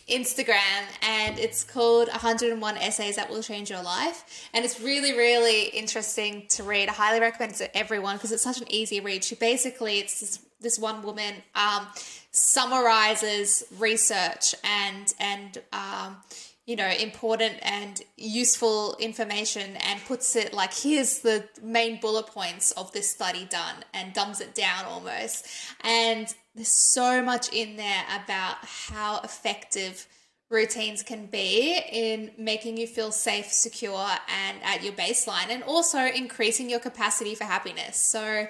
Instagram 0.09 0.85
and 1.01 1.39
it's 1.39 1.65
called 1.65 2.09
101 2.09 2.77
essays 2.77 3.17
that 3.17 3.31
will 3.31 3.43
change 3.43 3.71
your 3.71 3.83
life 3.83 4.47
and 4.53 4.63
it's 4.63 4.79
really 4.79 5.17
really 5.17 5.69
interesting 5.69 6.45
to 6.51 6.63
read. 6.63 6.91
I 6.91 6.93
highly 6.93 7.21
recommend 7.21 7.53
it 7.53 7.57
to 7.57 7.77
everyone 7.77 8.17
because 8.17 8.31
it's 8.31 8.43
such 8.43 8.61
an 8.61 8.71
easy 8.71 9.01
read. 9.01 9.25
She 9.25 9.37
basically 9.37 9.99
it's 9.99 10.21
this, 10.21 10.39
this 10.61 10.79
one 10.79 11.03
woman 11.03 11.37
um 11.55 11.87
summarizes 12.31 13.65
research 13.79 14.55
and 14.65 15.15
and 15.19 15.63
um 15.73 16.19
you 16.67 16.77
know, 16.77 16.89
important 16.89 17.55
and 17.63 18.01
useful 18.17 18.97
information 19.01 19.77
and 19.77 20.01
puts 20.05 20.37
it 20.37 20.55
like, 20.55 20.73
here's 20.73 21.19
the 21.19 21.49
main 21.61 21.99
bullet 22.01 22.27
points 22.29 22.71
of 22.73 22.93
this 22.93 23.11
study 23.11 23.47
done 23.51 23.85
and 23.93 24.13
dumbs 24.13 24.41
it 24.41 24.55
down 24.55 24.85
almost. 24.85 25.47
And 25.81 26.33
there's 26.55 26.93
so 26.93 27.21
much 27.21 27.53
in 27.53 27.77
there 27.77 28.05
about 28.25 28.59
how 28.63 29.21
effective 29.25 30.07
routines 30.51 31.03
can 31.03 31.27
be 31.27 31.81
in 31.91 32.31
making 32.39 32.77
you 32.77 32.87
feel 32.87 33.11
safe, 33.11 33.47
secure, 33.47 34.07
and 34.29 34.59
at 34.63 34.85
your 34.85 34.93
baseline, 34.93 35.49
and 35.49 35.65
also 35.65 35.99
increasing 35.99 36.71
your 36.71 36.79
capacity 36.79 37.35
for 37.35 37.45
happiness. 37.45 37.97
So, 37.97 38.47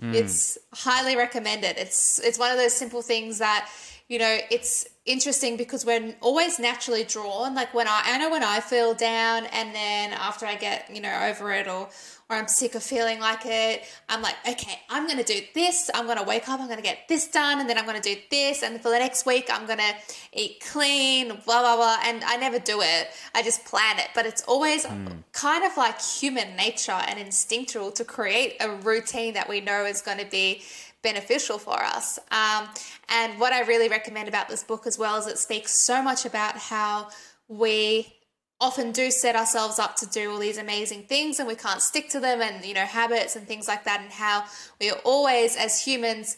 hmm. 0.00 0.14
it's 0.14 0.56
highly 0.72 1.16
recommended. 1.16 1.76
It's 1.78 2.20
it's 2.20 2.38
one 2.38 2.52
of 2.52 2.58
those 2.58 2.72
simple 2.72 3.02
things 3.02 3.38
that 3.38 3.68
you 4.12 4.18
know 4.18 4.36
it's 4.50 4.86
interesting 5.06 5.56
because 5.56 5.86
we're 5.86 6.14
always 6.20 6.58
naturally 6.58 7.02
drawn. 7.02 7.54
Like 7.54 7.72
when 7.72 7.88
I 7.88 8.02
I 8.04 8.18
know 8.18 8.30
when 8.30 8.42
I 8.42 8.60
feel 8.60 8.92
down, 8.92 9.46
and 9.46 9.74
then 9.74 10.12
after 10.12 10.44
I 10.44 10.54
get 10.54 10.94
you 10.94 11.00
know 11.00 11.18
over 11.30 11.50
it 11.50 11.66
or 11.66 11.88
or 12.28 12.36
I'm 12.36 12.46
sick 12.46 12.74
of 12.74 12.82
feeling 12.82 13.20
like 13.20 13.46
it, 13.46 13.84
I'm 14.10 14.20
like, 14.20 14.36
okay, 14.46 14.80
I'm 14.90 15.08
gonna 15.08 15.24
do 15.24 15.40
this. 15.54 15.90
I'm 15.94 16.06
gonna 16.06 16.24
wake 16.24 16.46
up. 16.46 16.60
I'm 16.60 16.68
gonna 16.68 16.82
get 16.82 17.08
this 17.08 17.26
done, 17.26 17.58
and 17.58 17.70
then 17.70 17.78
I'm 17.78 17.86
gonna 17.86 18.02
do 18.02 18.16
this, 18.30 18.62
and 18.62 18.82
for 18.82 18.90
the 18.90 18.98
next 18.98 19.24
week, 19.24 19.48
I'm 19.50 19.66
gonna 19.66 19.94
eat 20.34 20.62
clean. 20.70 21.28
Blah 21.28 21.62
blah 21.62 21.76
blah. 21.76 21.96
And 22.04 22.22
I 22.24 22.36
never 22.36 22.58
do 22.58 22.82
it. 22.82 23.08
I 23.34 23.42
just 23.42 23.64
plan 23.64 23.98
it. 23.98 24.08
But 24.14 24.26
it's 24.26 24.42
always 24.42 24.84
hmm. 24.84 25.06
kind 25.32 25.64
of 25.64 25.74
like 25.78 25.98
human 26.02 26.54
nature 26.54 27.00
and 27.08 27.18
instinctual 27.18 27.92
to 27.92 28.04
create 28.04 28.56
a 28.60 28.68
routine 28.76 29.32
that 29.34 29.48
we 29.48 29.62
know 29.62 29.86
is 29.86 30.02
going 30.02 30.18
to 30.18 30.26
be 30.26 30.62
beneficial 31.02 31.58
for 31.58 31.82
us. 31.82 32.18
Um, 32.30 32.68
and 33.08 33.38
what 33.40 33.52
I 33.52 33.62
really 33.62 33.88
recommend 33.88 34.28
about 34.28 34.48
this 34.48 34.62
book 34.62 34.86
as 34.86 34.98
well 34.98 35.16
is 35.18 35.26
it 35.26 35.38
speaks 35.38 35.78
so 35.78 36.02
much 36.02 36.24
about 36.24 36.56
how 36.56 37.08
we 37.48 38.14
often 38.60 38.92
do 38.92 39.10
set 39.10 39.34
ourselves 39.34 39.78
up 39.78 39.96
to 39.96 40.06
do 40.06 40.30
all 40.30 40.38
these 40.38 40.56
amazing 40.56 41.02
things 41.02 41.40
and 41.40 41.48
we 41.48 41.56
can't 41.56 41.82
stick 41.82 42.08
to 42.08 42.20
them 42.20 42.40
and 42.40 42.64
you 42.64 42.72
know 42.72 42.84
habits 42.84 43.34
and 43.34 43.48
things 43.48 43.66
like 43.66 43.82
that 43.82 44.00
and 44.00 44.12
how 44.12 44.44
we 44.80 44.88
are 44.88 45.00
always 45.04 45.56
as 45.56 45.84
humans 45.84 46.36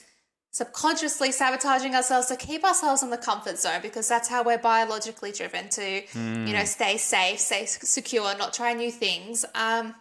subconsciously 0.54 1.32
sabotaging 1.32 1.96
ourselves 1.96 2.28
to 2.28 2.36
keep 2.36 2.64
ourselves 2.64 3.02
in 3.02 3.10
the 3.10 3.18
comfort 3.18 3.58
zone 3.58 3.80
because 3.82 4.08
that's 4.08 4.28
how 4.28 4.42
we're 4.42 4.56
biologically 4.56 5.32
driven 5.32 5.68
to, 5.68 6.00
you 6.14 6.52
know, 6.52 6.64
stay 6.64 6.96
safe, 6.96 7.40
stay 7.40 7.66
secure, 7.66 8.36
not 8.38 8.54
try 8.54 8.72
new 8.72 8.92
things. 8.92 9.44
Um, 9.56 9.96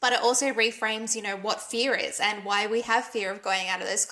but 0.00 0.12
it 0.12 0.20
also 0.20 0.52
reframes, 0.52 1.16
you 1.16 1.22
know, 1.22 1.36
what 1.36 1.60
fear 1.60 1.94
is 1.94 2.20
and 2.20 2.44
why 2.44 2.66
we 2.66 2.82
have 2.82 3.04
fear 3.04 3.32
of 3.32 3.42
going 3.42 3.68
out 3.68 3.80
of 3.80 3.88
those 3.88 4.06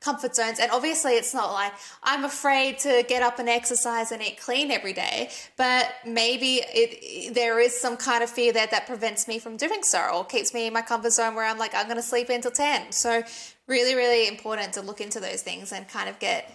comfort 0.00 0.34
zones. 0.34 0.58
And 0.58 0.70
obviously, 0.70 1.12
it's 1.12 1.34
not 1.34 1.52
like 1.52 1.72
I'm 2.02 2.24
afraid 2.24 2.78
to 2.80 3.04
get 3.08 3.22
up 3.22 3.38
and 3.38 3.48
exercise 3.48 4.12
and 4.12 4.22
eat 4.22 4.40
clean 4.40 4.70
every 4.70 4.92
day, 4.92 5.30
but 5.56 5.92
maybe 6.06 6.62
it 6.62 7.34
there 7.34 7.58
is 7.58 7.78
some 7.78 7.96
kind 7.96 8.22
of 8.22 8.30
fear 8.30 8.52
there 8.52 8.66
that 8.66 8.86
prevents 8.86 9.28
me 9.28 9.38
from 9.38 9.56
doing 9.56 9.82
so 9.82 10.00
or 10.12 10.24
keeps 10.24 10.54
me 10.54 10.68
in 10.68 10.72
my 10.72 10.82
comfort 10.82 11.12
zone 11.12 11.34
where 11.34 11.44
I'm 11.44 11.58
like, 11.58 11.74
I'm 11.74 11.86
going 11.86 11.96
to 11.96 12.02
sleep 12.02 12.28
until 12.28 12.50
10. 12.50 12.92
So, 12.92 13.22
really, 13.66 13.94
really 13.94 14.28
important 14.28 14.72
to 14.74 14.80
look 14.80 15.00
into 15.00 15.20
those 15.20 15.42
things 15.42 15.72
and 15.72 15.88
kind 15.88 16.08
of 16.08 16.18
get 16.18 16.50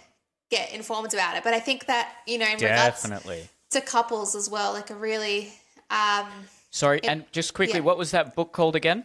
get 0.50 0.72
informed 0.72 1.14
about 1.14 1.36
it. 1.36 1.44
But 1.44 1.54
I 1.54 1.60
think 1.60 1.86
that, 1.86 2.12
you 2.26 2.38
know, 2.38 2.46
in 2.46 2.58
Definitely. 2.58 3.34
regards 3.34 3.50
to 3.70 3.80
couples 3.80 4.34
as 4.34 4.50
well, 4.50 4.72
like 4.72 4.90
a 4.90 4.94
really. 4.94 5.52
Um, 5.90 6.26
Sorry, 6.72 6.98
It- 6.98 7.06
and 7.06 7.30
just 7.32 7.54
quickly, 7.54 7.76
yeah. 7.80 7.84
what 7.84 7.98
was 7.98 8.10
that 8.10 8.34
book 8.34 8.52
called 8.52 8.74
again? 8.74 9.04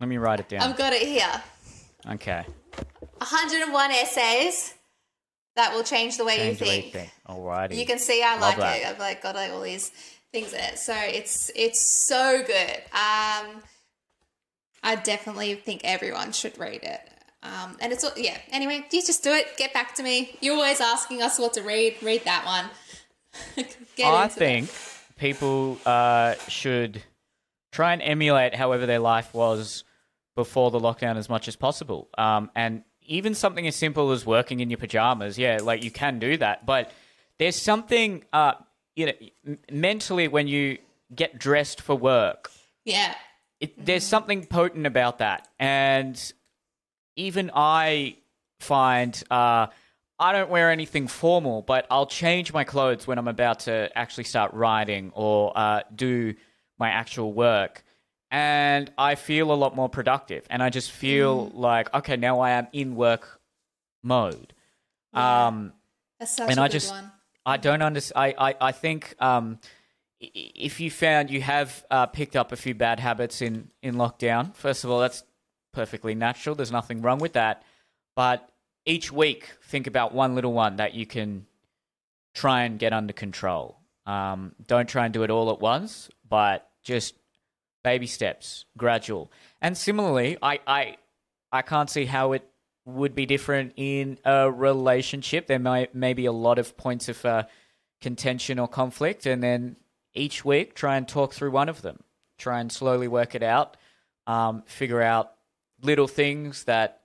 Let 0.00 0.08
me 0.08 0.18
write 0.18 0.40
it 0.40 0.48
down. 0.50 0.60
I've 0.62 0.76
got 0.76 0.92
it 0.92 1.02
here. 1.06 1.42
okay. 2.10 2.44
101 3.18 3.90
essays 3.92 4.74
that 5.54 5.72
will 5.72 5.82
change 5.84 6.18
the 6.18 6.24
way 6.24 6.36
Change 6.36 6.60
you 6.60 6.66
think. 6.66 6.92
think. 6.92 7.10
Alrighty. 7.26 7.76
You 7.76 7.86
can 7.86 7.98
see 7.98 8.22
I 8.22 8.32
Love 8.34 8.40
like 8.42 8.56
that. 8.58 8.80
it. 8.80 8.86
I've 8.86 8.98
like 8.98 9.22
got 9.22 9.34
like 9.36 9.50
all 9.52 9.62
these 9.62 9.90
things 10.32 10.52
in 10.52 10.60
it, 10.60 10.78
so 10.78 10.92
it's 10.94 11.50
it's 11.56 11.80
so 12.06 12.42
good. 12.46 12.76
Um, 12.92 13.62
I 14.82 14.96
definitely 15.02 15.54
think 15.54 15.80
everyone 15.84 16.32
should 16.32 16.58
read 16.58 16.82
it. 16.82 17.00
Um, 17.42 17.76
and 17.80 17.92
it's 17.92 18.04
all- 18.04 18.12
yeah. 18.16 18.36
Anyway, 18.50 18.84
you 18.92 19.02
just 19.02 19.22
do 19.22 19.32
it. 19.32 19.56
Get 19.56 19.72
back 19.72 19.94
to 19.94 20.02
me. 20.02 20.36
You're 20.40 20.56
always 20.56 20.80
asking 20.80 21.22
us 21.22 21.38
what 21.38 21.54
to 21.54 21.62
read. 21.62 21.96
Read 22.02 22.24
that 22.24 22.44
one. 22.44 22.68
Get 23.96 24.06
I 24.12 24.26
it. 24.26 24.32
People 25.16 25.78
uh, 25.86 26.34
should 26.48 27.02
try 27.72 27.92
and 27.92 28.02
emulate 28.02 28.54
however 28.54 28.86
their 28.86 28.98
life 28.98 29.34
was 29.34 29.84
before 30.34 30.70
the 30.70 30.78
lockdown 30.80 31.16
as 31.16 31.28
much 31.28 31.48
as 31.48 31.56
possible. 31.56 32.08
Um, 32.16 32.50
and 32.54 32.82
even 33.02 33.34
something 33.34 33.66
as 33.66 33.76
simple 33.76 34.10
as 34.12 34.26
working 34.26 34.60
in 34.60 34.70
your 34.70 34.78
pajamas, 34.78 35.38
yeah, 35.38 35.58
like 35.62 35.82
you 35.82 35.90
can 35.90 36.18
do 36.18 36.36
that. 36.38 36.66
But 36.66 36.90
there's 37.38 37.56
something, 37.56 38.24
uh, 38.32 38.54
you 38.94 39.06
know, 39.06 39.12
m- 39.46 39.58
mentally 39.70 40.28
when 40.28 40.48
you 40.48 40.78
get 41.14 41.38
dressed 41.38 41.80
for 41.80 41.94
work, 41.94 42.50
Yeah. 42.84 43.14
it, 43.60 43.84
there's 43.84 44.04
something 44.04 44.44
potent 44.46 44.86
about 44.86 45.18
that. 45.18 45.48
And 45.58 46.20
even 47.14 47.50
I 47.54 48.16
find 48.60 49.22
uh, 49.30 49.68
I 50.18 50.32
don't 50.32 50.48
wear 50.48 50.70
anything 50.70 51.08
formal, 51.08 51.62
but 51.62 51.86
I'll 51.90 52.06
change 52.06 52.52
my 52.52 52.64
clothes 52.64 53.06
when 53.06 53.18
I'm 53.18 53.28
about 53.28 53.60
to 53.60 53.90
actually 53.96 54.24
start 54.24 54.54
writing 54.54 55.12
or 55.14 55.52
uh, 55.56 55.82
do 55.94 56.34
my 56.78 56.88
actual 56.88 57.32
work. 57.32 57.84
And 58.30 58.90
I 58.96 59.14
feel 59.14 59.52
a 59.52 59.54
lot 59.54 59.76
more 59.76 59.88
productive. 59.88 60.44
And 60.50 60.62
I 60.62 60.70
just 60.70 60.90
feel 60.90 61.50
like, 61.54 61.92
okay, 61.94 62.16
now 62.16 62.40
I 62.40 62.52
am 62.52 62.66
in 62.72 62.96
work 62.96 63.40
mode. 64.02 64.54
Um, 65.12 65.72
That's 66.18 66.36
such 66.36 66.50
and 66.50 66.58
a 66.58 66.62
I 66.62 66.68
just 66.68 66.90
one. 66.90 67.12
I 67.44 67.56
don't 67.58 67.82
understand. 67.82 68.34
I, 68.38 68.50
I, 68.50 68.54
I 68.60 68.72
think 68.72 69.14
um, 69.20 69.58
if 70.18 70.80
you 70.80 70.90
found 70.90 71.30
you 71.30 71.42
have 71.42 71.84
uh, 71.90 72.06
picked 72.06 72.36
up 72.36 72.52
a 72.52 72.56
few 72.56 72.74
bad 72.74 73.00
habits 73.00 73.42
in, 73.42 73.68
in 73.82 73.94
lockdown, 73.94 74.54
first 74.54 74.82
of 74.82 74.90
all, 74.90 74.98
that's 74.98 75.22
perfectly 75.72 76.14
natural. 76.14 76.56
There's 76.56 76.72
nothing 76.72 77.02
wrong 77.02 77.18
with 77.18 77.34
that. 77.34 77.62
But 78.16 78.50
each 78.86 79.12
week, 79.12 79.50
think 79.64 79.86
about 79.86 80.14
one 80.14 80.34
little 80.34 80.52
one 80.52 80.76
that 80.76 80.94
you 80.94 81.04
can 81.04 81.46
try 82.34 82.62
and 82.62 82.78
get 82.78 82.92
under 82.92 83.12
control. 83.12 83.78
Um, 84.06 84.54
don't 84.66 84.88
try 84.88 85.04
and 85.04 85.12
do 85.12 85.24
it 85.24 85.30
all 85.30 85.50
at 85.50 85.60
once, 85.60 86.08
but 86.28 86.70
just 86.82 87.14
baby 87.82 88.06
steps, 88.06 88.64
gradual. 88.76 89.30
And 89.60 89.76
similarly, 89.76 90.38
I, 90.40 90.60
I, 90.66 90.96
I 91.50 91.62
can't 91.62 91.90
see 91.90 92.04
how 92.04 92.32
it 92.32 92.48
would 92.84 93.16
be 93.16 93.26
different 93.26 93.72
in 93.76 94.18
a 94.24 94.50
relationship. 94.50 95.48
There 95.48 95.58
may, 95.58 95.88
may 95.92 96.14
be 96.14 96.26
a 96.26 96.32
lot 96.32 96.58
of 96.58 96.76
points 96.76 97.08
of 97.08 97.24
uh, 97.24 97.44
contention 98.00 98.60
or 98.60 98.68
conflict, 98.68 99.26
and 99.26 99.42
then 99.42 99.76
each 100.14 100.44
week 100.44 100.74
try 100.74 100.96
and 100.96 101.08
talk 101.08 101.34
through 101.34 101.50
one 101.50 101.68
of 101.68 101.82
them. 101.82 102.04
Try 102.38 102.60
and 102.60 102.70
slowly 102.70 103.08
work 103.08 103.34
it 103.34 103.42
out. 103.42 103.76
Um, 104.28 104.62
figure 104.66 105.02
out 105.02 105.32
little 105.82 106.08
things 106.08 106.64
that 106.64 107.00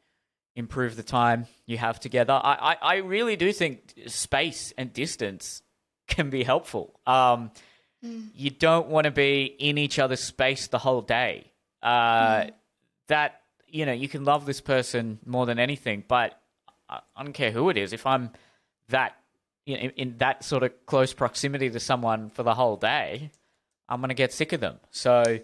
improve 0.61 0.95
the 0.95 1.03
time 1.03 1.39
you 1.65 1.77
have 1.77 1.99
together. 1.99 2.33
I, 2.33 2.53
I, 2.71 2.93
I 2.93 2.95
really 2.97 3.35
do 3.35 3.51
think 3.51 3.93
space 4.07 4.73
and 4.77 4.93
distance 4.93 5.61
can 6.07 6.29
be 6.29 6.43
helpful. 6.43 6.85
Um, 7.05 7.51
You 8.43 8.49
don't 8.49 8.87
want 8.87 9.05
to 9.05 9.11
be 9.11 9.43
in 9.43 9.77
each 9.77 9.99
other's 9.99 10.23
space 10.23 10.67
the 10.67 10.79
whole 10.79 11.01
day. 11.01 11.51
Uh, 11.83 12.45
That 13.07 13.41
you 13.67 13.85
know, 13.85 13.93
you 13.93 14.09
can 14.09 14.23
love 14.25 14.45
this 14.45 14.59
person 14.61 15.19
more 15.25 15.45
than 15.45 15.57
anything, 15.59 16.03
but 16.07 16.29
I, 16.89 16.99
I 17.15 17.23
don't 17.23 17.33
care 17.33 17.51
who 17.51 17.69
it 17.69 17.77
is. 17.77 17.93
If 17.93 18.05
I'm 18.05 18.31
that 18.89 19.15
you 19.65 19.75
know, 19.75 19.81
in, 19.83 19.89
in 19.91 20.17
that 20.17 20.43
sort 20.43 20.63
of 20.63 20.71
close 20.85 21.13
proximity 21.13 21.69
to 21.69 21.79
someone 21.79 22.29
for 22.31 22.43
the 22.43 22.53
whole 22.55 22.75
day, 22.77 23.29
I'm 23.87 24.01
gonna 24.01 24.13
get 24.15 24.33
sick 24.33 24.51
of 24.53 24.59
them. 24.61 24.77
So, 24.91 25.39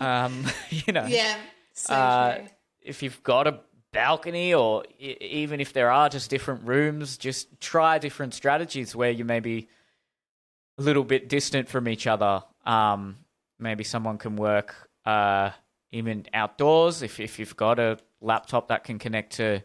um, 0.00 0.44
you 0.70 0.92
know, 0.92 1.06
Yeah. 1.06 1.36
So 1.72 1.94
uh, 1.94 2.38
if 2.82 3.02
you've 3.02 3.22
got 3.22 3.46
a 3.46 3.60
balcony 3.96 4.52
or 4.54 4.84
even 4.98 5.60
if 5.60 5.72
there 5.72 5.90
are 5.90 6.08
just 6.08 6.28
different 6.30 6.68
rooms, 6.68 7.16
just 7.16 7.60
try 7.60 7.98
different 7.98 8.34
strategies 8.34 8.94
where 8.94 9.10
you 9.10 9.24
may 9.24 9.40
be 9.40 9.68
a 10.78 10.82
little 10.82 11.04
bit 11.04 11.28
distant 11.28 11.68
from 11.68 11.88
each 11.88 12.06
other. 12.06 12.42
Um, 12.66 13.16
maybe 13.58 13.84
someone 13.84 14.18
can 14.18 14.36
work 14.36 14.90
uh, 15.06 15.50
even 15.92 16.26
outdoors 16.34 17.02
if, 17.02 17.20
if 17.20 17.38
you've 17.38 17.56
got 17.56 17.78
a 17.78 17.98
laptop 18.20 18.68
that 18.68 18.84
can 18.84 18.98
connect 18.98 19.36
to 19.36 19.62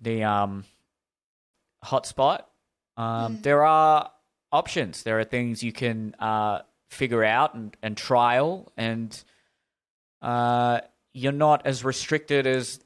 the 0.00 0.24
um, 0.24 0.64
hotspot. 1.84 2.44
Um, 2.96 3.40
There 3.42 3.64
are 3.64 4.10
options. 4.50 5.02
There 5.02 5.18
are 5.20 5.24
things 5.24 5.62
you 5.62 5.72
can 5.72 6.14
uh, 6.18 6.62
figure 6.88 7.24
out 7.24 7.54
and, 7.54 7.76
and 7.82 7.94
trial, 7.94 8.72
and 8.76 9.22
uh, 10.22 10.80
you're 11.12 11.32
not 11.32 11.66
as 11.66 11.84
restricted 11.84 12.46
as 12.46 12.80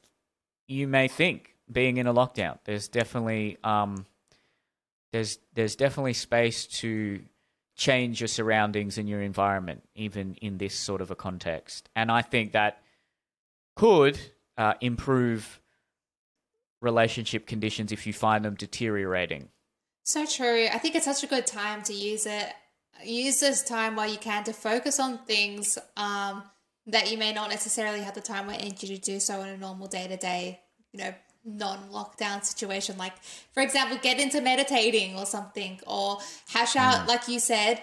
you 0.67 0.87
may 0.87 1.07
think 1.07 1.55
being 1.71 1.97
in 1.97 2.07
a 2.07 2.13
lockdown. 2.13 2.59
There's 2.65 2.87
definitely 2.87 3.57
um, 3.63 4.05
there's 5.11 5.39
there's 5.53 5.75
definitely 5.75 6.13
space 6.13 6.65
to 6.67 7.21
change 7.75 8.21
your 8.21 8.27
surroundings 8.27 8.97
and 8.97 9.09
your 9.09 9.21
environment, 9.21 9.83
even 9.95 10.35
in 10.35 10.57
this 10.57 10.75
sort 10.75 11.01
of 11.01 11.11
a 11.11 11.15
context. 11.15 11.89
And 11.95 12.11
I 12.11 12.21
think 12.21 12.51
that 12.51 12.81
could 13.75 14.19
uh, 14.57 14.75
improve 14.81 15.59
relationship 16.81 17.47
conditions 17.47 17.91
if 17.91 18.05
you 18.05 18.13
find 18.13 18.45
them 18.45 18.55
deteriorating. 18.55 19.49
So 20.03 20.25
true. 20.25 20.67
I 20.71 20.77
think 20.77 20.95
it's 20.95 21.05
such 21.05 21.23
a 21.23 21.27
good 21.27 21.47
time 21.47 21.81
to 21.83 21.93
use 21.93 22.25
it. 22.25 22.53
Use 23.03 23.39
this 23.39 23.63
time 23.63 23.95
while 23.95 24.09
you 24.09 24.17
can 24.17 24.43
to 24.43 24.53
focus 24.53 24.99
on 24.99 25.17
things 25.19 25.77
um, 25.97 26.43
that 26.87 27.11
you 27.11 27.17
may 27.17 27.33
not 27.33 27.49
necessarily 27.49 28.01
have 28.01 28.15
the 28.15 28.21
time 28.21 28.49
or 28.49 28.53
energy 28.53 28.87
to 28.87 28.97
do 28.97 29.19
so 29.19 29.41
in 29.41 29.49
a 29.49 29.57
normal 29.57 29.87
day 29.87 30.07
to 30.07 30.17
day, 30.17 30.59
you 30.91 30.99
know, 30.99 31.13
non 31.45 31.79
lockdown 31.91 32.43
situation. 32.43 32.97
Like, 32.97 33.13
for 33.53 33.61
example, 33.61 33.97
get 34.01 34.19
into 34.19 34.41
meditating 34.41 35.17
or 35.17 35.25
something, 35.25 35.79
or 35.87 36.19
hash 36.49 36.75
out, 36.75 37.05
mm. 37.05 37.07
like 37.07 37.27
you 37.27 37.39
said, 37.39 37.81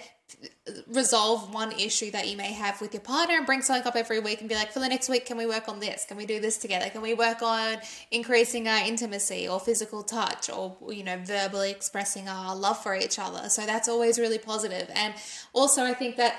resolve 0.87 1.53
one 1.53 1.73
issue 1.73 2.11
that 2.11 2.29
you 2.29 2.37
may 2.37 2.53
have 2.53 2.81
with 2.81 2.95
your 2.95 3.01
partner 3.01 3.37
and 3.37 3.47
bring 3.47 3.63
something 3.63 3.87
up 3.87 3.97
every 3.97 4.21
week 4.21 4.41
and 4.41 4.49
be 4.49 4.55
like, 4.55 4.71
for 4.71 4.79
the 4.79 4.89
next 4.89 5.09
week, 5.09 5.27
can 5.27 5.37
we 5.37 5.47
work 5.47 5.69
on 5.69 5.81
this? 5.81 6.05
Can 6.07 6.17
we 6.17 6.27
do 6.27 6.41
this 6.41 6.59
together? 6.59 6.89
Can 6.89 7.03
we 7.03 7.15
work 7.15 7.43
on 7.43 7.79
increasing 8.11 8.69
our 8.69 8.85
intimacy 8.85 9.49
or 9.49 9.59
physical 9.59 10.03
touch 10.03 10.49
or, 10.49 10.77
you 10.91 11.03
know, 11.03 11.19
verbally 11.25 11.71
expressing 11.71 12.29
our 12.29 12.55
love 12.55 12.81
for 12.83 12.95
each 12.95 13.19
other? 13.19 13.49
So 13.49 13.67
that's 13.67 13.89
always 13.89 14.19
really 14.19 14.39
positive. 14.39 14.89
And 14.95 15.15
also, 15.53 15.85
I 15.85 15.95
think 15.95 16.17
that 16.17 16.37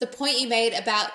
the 0.00 0.06
point 0.06 0.38
you 0.38 0.48
made 0.48 0.74
about 0.74 1.10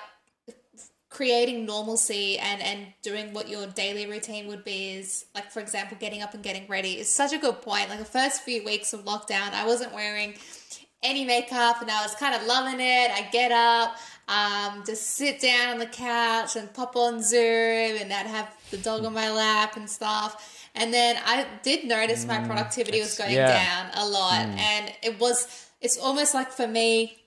creating 1.12 1.66
normalcy 1.66 2.38
and 2.38 2.62
and 2.62 2.86
doing 3.02 3.32
what 3.34 3.48
your 3.48 3.66
daily 3.68 4.06
routine 4.06 4.46
would 4.46 4.64
be 4.64 4.90
is 4.90 5.26
like 5.34 5.50
for 5.50 5.60
example 5.60 5.96
getting 6.00 6.22
up 6.22 6.32
and 6.34 6.42
getting 6.42 6.66
ready 6.68 6.98
is 6.98 7.12
such 7.12 7.32
a 7.32 7.38
good 7.38 7.60
point. 7.60 7.88
Like 7.88 7.98
the 7.98 8.04
first 8.04 8.42
few 8.42 8.64
weeks 8.64 8.92
of 8.92 9.04
lockdown 9.04 9.52
i 9.52 9.66
wasn't 9.66 9.92
wearing 9.92 10.34
any 11.02 11.24
makeup 11.24 11.80
and 11.82 11.90
i 11.90 12.02
was 12.02 12.14
kind 12.14 12.34
of 12.34 12.46
loving 12.46 12.80
it. 12.80 13.10
I 13.10 13.28
get 13.30 13.52
up 13.52 13.96
um, 14.28 14.84
just 14.86 15.02
sit 15.02 15.40
down 15.40 15.70
on 15.70 15.78
the 15.78 15.86
couch 15.86 16.56
and 16.56 16.72
pop 16.72 16.96
on 16.96 17.22
zoom 17.22 17.40
and 18.00 18.12
i'd 18.12 18.26
have 18.26 18.54
the 18.70 18.78
dog 18.78 19.04
on 19.04 19.12
my 19.12 19.30
lap 19.30 19.76
and 19.76 19.88
stuff. 19.88 20.68
And 20.74 20.92
then 20.94 21.16
i 21.26 21.46
did 21.62 21.84
notice 21.84 22.24
my 22.24 22.38
productivity 22.46 23.00
was 23.00 23.16
going 23.18 23.34
yeah. 23.34 23.52
down 23.64 23.90
a 24.02 24.08
lot 24.08 24.46
and 24.46 24.92
it 25.02 25.20
was 25.20 25.68
it's 25.82 25.98
almost 25.98 26.32
like 26.32 26.50
for 26.50 26.66
me 26.66 27.21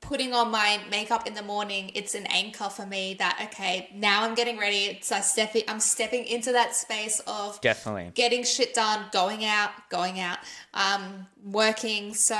putting 0.00 0.32
on 0.32 0.50
my 0.50 0.80
makeup 0.90 1.26
in 1.26 1.34
the 1.34 1.42
morning 1.42 1.90
it's 1.94 2.14
an 2.14 2.26
anchor 2.26 2.68
for 2.68 2.86
me 2.86 3.14
that 3.14 3.38
okay 3.42 3.88
now 3.94 4.24
i'm 4.24 4.34
getting 4.34 4.58
ready 4.58 4.84
it's 4.86 5.10
i 5.10 5.20
stepping 5.20 5.62
i'm 5.68 5.80
stepping 5.80 6.24
into 6.24 6.52
that 6.52 6.74
space 6.74 7.20
of 7.26 7.60
Definitely. 7.60 8.12
getting 8.14 8.44
shit 8.44 8.74
done 8.74 9.06
going 9.12 9.44
out 9.44 9.70
going 9.90 10.20
out 10.20 10.38
um 10.74 11.26
working 11.44 12.14
so 12.14 12.36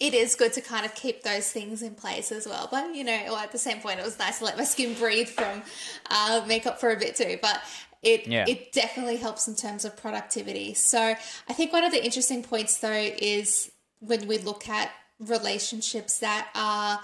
it 0.00 0.14
is 0.14 0.34
good 0.36 0.52
to 0.52 0.60
kind 0.60 0.84
of 0.86 0.94
keep 0.94 1.22
those 1.22 1.50
things 1.50 1.82
in 1.82 1.94
place 1.94 2.30
as 2.30 2.46
well 2.46 2.68
but 2.70 2.94
you 2.94 3.02
know 3.02 3.36
at 3.38 3.50
the 3.50 3.58
same 3.58 3.80
point 3.80 3.98
it 3.98 4.04
was 4.04 4.18
nice 4.18 4.38
to 4.38 4.44
let 4.44 4.56
my 4.56 4.64
skin 4.64 4.94
breathe 4.94 5.28
from 5.28 5.62
uh, 6.10 6.44
makeup 6.46 6.78
for 6.78 6.90
a 6.90 6.96
bit 6.96 7.16
too 7.16 7.38
but 7.42 7.60
it 8.02 8.28
Yeah. 8.28 8.44
it 8.46 8.70
definitely 8.72 9.16
helps 9.16 9.48
in 9.48 9.56
terms 9.56 9.84
of 9.84 9.96
productivity. 9.96 10.72
So 10.74 11.00
I 11.48 11.52
think 11.52 11.72
one 11.72 11.82
of 11.82 11.90
the 11.90 12.04
interesting 12.04 12.44
points 12.44 12.78
though 12.78 12.92
is 12.92 13.72
when 13.98 14.28
we 14.28 14.38
look 14.38 14.68
at 14.68 14.92
relationships 15.20 16.18
that 16.18 16.48
are 16.54 17.00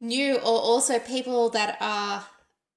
new 0.00 0.36
or 0.36 0.60
also 0.60 0.98
people 0.98 1.50
that 1.50 1.78
are 1.80 2.24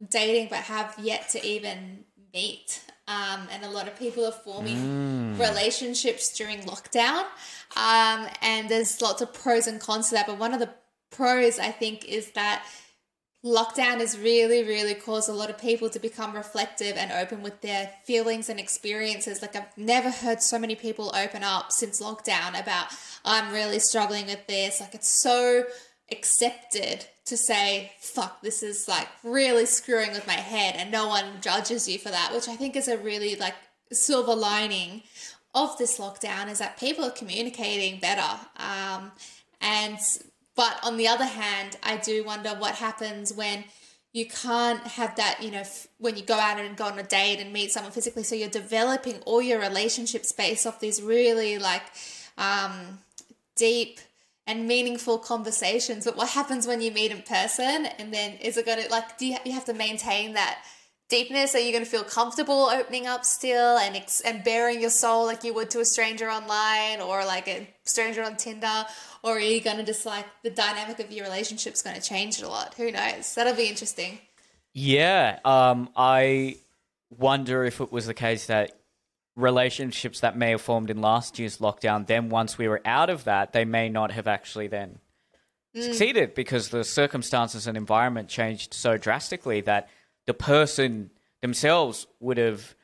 dating 0.07 0.47
but 0.49 0.59
have 0.59 0.95
yet 0.99 1.29
to 1.29 1.45
even 1.45 2.05
meet. 2.33 2.81
Um, 3.07 3.47
and 3.51 3.65
a 3.65 3.69
lot 3.69 3.87
of 3.87 3.97
people 3.97 4.25
are 4.25 4.31
forming 4.31 5.37
relationships 5.39 6.31
during 6.37 6.59
lockdown. 6.59 7.23
Um, 7.75 8.27
and 8.41 8.69
there's 8.69 9.01
lots 9.01 9.21
of 9.21 9.33
pros 9.33 9.65
and 9.65 9.79
cons 9.79 10.09
to 10.09 10.15
that. 10.15 10.27
But 10.27 10.37
one 10.37 10.53
of 10.53 10.59
the 10.59 10.69
pros, 11.09 11.57
I 11.57 11.71
think, 11.71 12.05
is 12.05 12.31
that 12.31 12.63
lockdown 13.43 13.99
has 13.99 14.17
really, 14.17 14.63
really 14.63 14.93
caused 14.93 15.29
a 15.29 15.33
lot 15.33 15.49
of 15.49 15.57
people 15.57 15.89
to 15.89 15.99
become 15.99 16.35
reflective 16.35 16.97
and 16.97 17.11
open 17.11 17.41
with 17.41 17.61
their 17.61 17.91
feelings 18.03 18.49
and 18.49 18.59
experiences. 18.59 19.41
Like, 19.41 19.55
I've 19.55 19.77
never 19.77 20.09
heard 20.09 20.41
so 20.41 20.59
many 20.59 20.75
people 20.75 21.13
open 21.15 21.43
up 21.43 21.71
since 21.71 22.01
lockdown 22.01 22.59
about, 22.59 22.87
I'm 23.23 23.53
really 23.53 23.79
struggling 23.79 24.25
with 24.25 24.45
this. 24.47 24.81
Like, 24.81 24.93
it's 24.93 25.09
so 25.09 25.63
accepted 26.11 27.05
to 27.25 27.37
say, 27.37 27.91
fuck, 27.99 28.41
this 28.41 28.63
is 28.63 28.87
like 28.87 29.07
really 29.23 29.65
screwing 29.65 30.11
with 30.11 30.25
my 30.27 30.33
head, 30.33 30.75
and 30.77 30.91
no 30.91 31.07
one 31.07 31.41
judges 31.41 31.87
you 31.87 31.99
for 31.99 32.09
that, 32.09 32.33
which 32.33 32.47
I 32.47 32.55
think 32.55 32.75
is 32.75 32.87
a 32.87 32.97
really 32.97 33.35
like 33.35 33.55
silver 33.91 34.35
lining 34.35 35.03
of 35.55 35.77
this 35.77 35.99
lockdown 35.99 36.49
is 36.49 36.59
that 36.59 36.79
people 36.79 37.05
are 37.05 37.11
communicating 37.11 37.99
better. 37.99 38.39
Um, 38.57 39.11
and 39.61 39.97
but 40.59 40.77
on 40.83 40.97
the 40.97 41.07
other 41.07 41.23
hand, 41.23 41.77
I 41.81 41.95
do 41.95 42.21
wonder 42.25 42.49
what 42.49 42.75
happens 42.75 43.31
when 43.31 43.63
you 44.11 44.25
can't 44.25 44.81
have 44.81 45.15
that, 45.15 45.41
you 45.41 45.51
know, 45.51 45.61
f- 45.61 45.87
when 45.99 46.17
you 46.17 46.21
go 46.21 46.33
out 46.33 46.59
and 46.59 46.75
go 46.75 46.83
on 46.83 46.99
a 46.99 47.03
date 47.03 47.39
and 47.39 47.53
meet 47.53 47.71
someone 47.71 47.93
physically. 47.93 48.23
So 48.23 48.35
you're 48.35 48.49
developing 48.49 49.21
all 49.25 49.41
your 49.41 49.61
relationships 49.61 50.33
based 50.33 50.67
off 50.67 50.81
these 50.81 51.01
really 51.01 51.59
like 51.59 51.83
um, 52.37 52.99
deep 53.55 54.01
and 54.45 54.67
meaningful 54.67 55.17
conversations. 55.17 56.03
But 56.03 56.17
what 56.17 56.27
happens 56.27 56.67
when 56.67 56.81
you 56.81 56.91
meet 56.91 57.11
in 57.11 57.21
person? 57.21 57.85
And 57.97 58.13
then 58.13 58.33
is 58.41 58.57
it 58.57 58.65
going 58.65 58.83
to 58.83 58.89
like, 58.91 59.17
do 59.17 59.27
you, 59.27 59.37
you 59.45 59.53
have 59.53 59.63
to 59.63 59.73
maintain 59.73 60.33
that 60.33 60.61
deepness? 61.07 61.55
Are 61.55 61.59
you 61.59 61.71
going 61.71 61.85
to 61.85 61.89
feel 61.89 62.03
comfortable 62.03 62.65
opening 62.65 63.07
up 63.07 63.23
still 63.23 63.77
and 63.77 63.95
ex- 63.95 64.19
and 64.19 64.43
bearing 64.43 64.81
your 64.81 64.89
soul 64.89 65.25
like 65.25 65.45
you 65.45 65.53
would 65.53 65.69
to 65.69 65.79
a 65.79 65.85
stranger 65.85 66.29
online 66.29 66.99
or 66.99 67.23
like 67.23 67.47
a 67.47 67.65
stranger 67.85 68.23
on 68.23 68.35
Tinder? 68.35 68.85
Or 69.23 69.37
are 69.37 69.39
you 69.39 69.61
going 69.61 69.77
to 69.77 69.83
just 69.83 70.05
like 70.05 70.25
the 70.43 70.49
dynamic 70.49 70.99
of 70.99 71.11
your 71.11 71.25
relationship's 71.25 71.81
going 71.81 71.95
to 71.95 72.01
change 72.01 72.41
a 72.41 72.47
lot? 72.47 72.75
Who 72.75 72.91
knows? 72.91 73.35
That'll 73.35 73.55
be 73.55 73.67
interesting. 73.67 74.19
Yeah, 74.73 75.39
um, 75.43 75.89
I 75.95 76.57
wonder 77.09 77.63
if 77.63 77.81
it 77.81 77.91
was 77.91 78.05
the 78.05 78.13
case 78.13 78.45
that 78.47 78.79
relationships 79.35 80.19
that 80.19 80.37
may 80.37 80.51
have 80.51 80.61
formed 80.61 80.89
in 80.89 81.01
last 81.01 81.39
year's 81.39 81.57
lockdown, 81.57 82.05
then 82.05 82.29
once 82.29 82.57
we 82.57 82.67
were 82.67 82.81
out 82.85 83.09
of 83.09 83.23
that, 83.23 83.53
they 83.53 83.65
may 83.65 83.89
not 83.89 84.11
have 84.11 84.27
actually 84.27 84.67
then 84.67 84.99
succeeded 85.75 86.33
because 86.33 86.69
the 86.69 86.83
circumstances 86.83 87.67
and 87.67 87.77
environment 87.77 88.27
changed 88.27 88.73
so 88.73 88.97
drastically 88.97 89.61
that 89.61 89.89
the 90.25 90.33
person 90.33 91.09
themselves 91.41 92.07
would 92.19 92.37
have, 92.37 92.75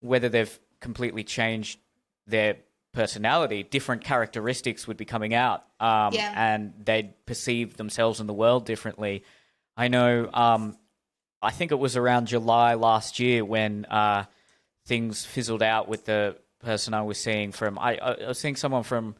whether 0.00 0.28
they've 0.28 0.58
completely 0.80 1.22
changed 1.22 1.78
their 2.26 2.56
personality, 2.92 3.62
different 3.62 4.02
characteristics 4.04 4.86
would 4.88 4.96
be 4.96 5.04
coming 5.04 5.32
out, 5.34 5.64
um, 5.78 6.12
Yeah. 6.12 6.32
and 6.36 6.72
they'd 6.84 7.14
perceive 7.26 7.76
themselves 7.76 8.20
in 8.20 8.26
the 8.26 8.34
world 8.34 8.66
differently. 8.66 9.22
I 9.76 9.88
know. 9.88 10.28
Um, 10.32 10.76
I 11.42 11.50
think 11.50 11.70
it 11.72 11.78
was 11.78 11.96
around 11.96 12.26
July 12.26 12.74
last 12.74 13.18
year 13.18 13.44
when 13.44 13.84
uh, 13.86 14.24
things 14.86 15.24
fizzled 15.24 15.62
out 15.62 15.88
with 15.88 16.04
the 16.04 16.36
person 16.58 16.92
I 16.92 17.02
was 17.02 17.18
seeing 17.18 17.52
from. 17.52 17.78
I, 17.78 17.96
I 17.96 18.28
was 18.28 18.38
seeing 18.38 18.56
someone 18.56 18.82
from 18.82 19.14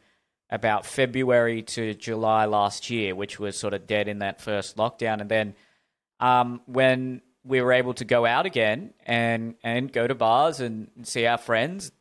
about 0.49 0.85
February 0.85 1.63
to 1.63 1.93
July 1.95 2.45
last 2.45 2.89
year, 2.89 3.15
which 3.15 3.39
was 3.39 3.57
sort 3.57 3.73
of 3.73 3.87
dead 3.87 4.07
in 4.07 4.19
that 4.19 4.41
first 4.41 4.75
lockdown, 4.77 5.21
and 5.21 5.29
then 5.31 5.55
um, 6.19 6.61
when 6.65 7.21
we 7.43 7.61
were 7.61 7.71
able 7.73 7.93
to 7.95 8.05
go 8.05 8.25
out 8.25 8.45
again 8.45 8.93
and 9.05 9.55
and 9.63 9.91
go 9.91 10.05
to 10.05 10.13
bars 10.13 10.59
and 10.59 10.89
see 11.03 11.25
our 11.25 11.39
friends, 11.39 11.91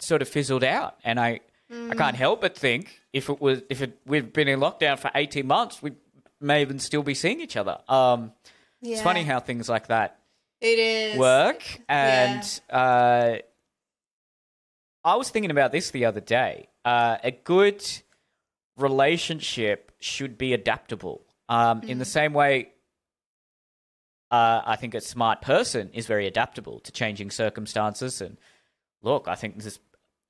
sort 0.00 0.22
of 0.22 0.28
fizzled 0.28 0.64
out, 0.64 0.96
and 1.04 1.18
I 1.20 1.40
I 1.70 1.94
can't 1.94 2.16
help 2.16 2.40
but 2.40 2.56
think 2.56 3.00
if 3.12 3.28
it 3.28 3.40
was 3.40 3.62
if 3.70 3.80
it 3.82 3.98
we've 4.06 4.32
been 4.32 4.48
in 4.48 4.58
lockdown 4.60 4.98
for 4.98 5.10
eighteen 5.14 5.46
months, 5.46 5.80
we 5.82 5.92
may 6.40 6.62
even 6.62 6.78
still 6.78 7.02
be 7.02 7.14
seeing 7.14 7.40
each 7.40 7.56
other. 7.56 7.78
Um, 7.88 8.32
Yeah. 8.80 8.94
It's 8.94 9.02
funny 9.02 9.22
how 9.24 9.40
things 9.40 9.68
like 9.68 9.86
that 9.88 10.18
it 10.60 10.78
is. 10.78 11.18
work, 11.18 11.62
and 11.88 12.42
uh, 12.70 13.36
I 15.04 15.16
was 15.16 15.30
thinking 15.30 15.50
about 15.50 15.70
this 15.72 15.90
the 15.90 16.06
other 16.06 16.20
day. 16.20 16.68
Uh, 16.84 17.18
a 17.22 17.30
good 17.30 17.82
relationship 18.76 19.92
should 20.00 20.38
be 20.38 20.52
adaptable. 20.54 21.26
Um, 21.48 21.82
In 21.82 21.98
the 21.98 22.04
same 22.04 22.32
way, 22.32 22.72
uh, 24.30 24.62
I 24.64 24.76
think 24.76 24.94
a 24.94 25.00
smart 25.00 25.42
person 25.42 25.90
is 25.92 26.06
very 26.06 26.26
adaptable 26.26 26.80
to 26.80 26.92
changing 26.92 27.30
circumstances. 27.30 28.20
And 28.20 28.38
look, 29.02 29.26
I 29.28 29.34
think 29.34 29.56
this 29.56 29.66
is 29.66 29.80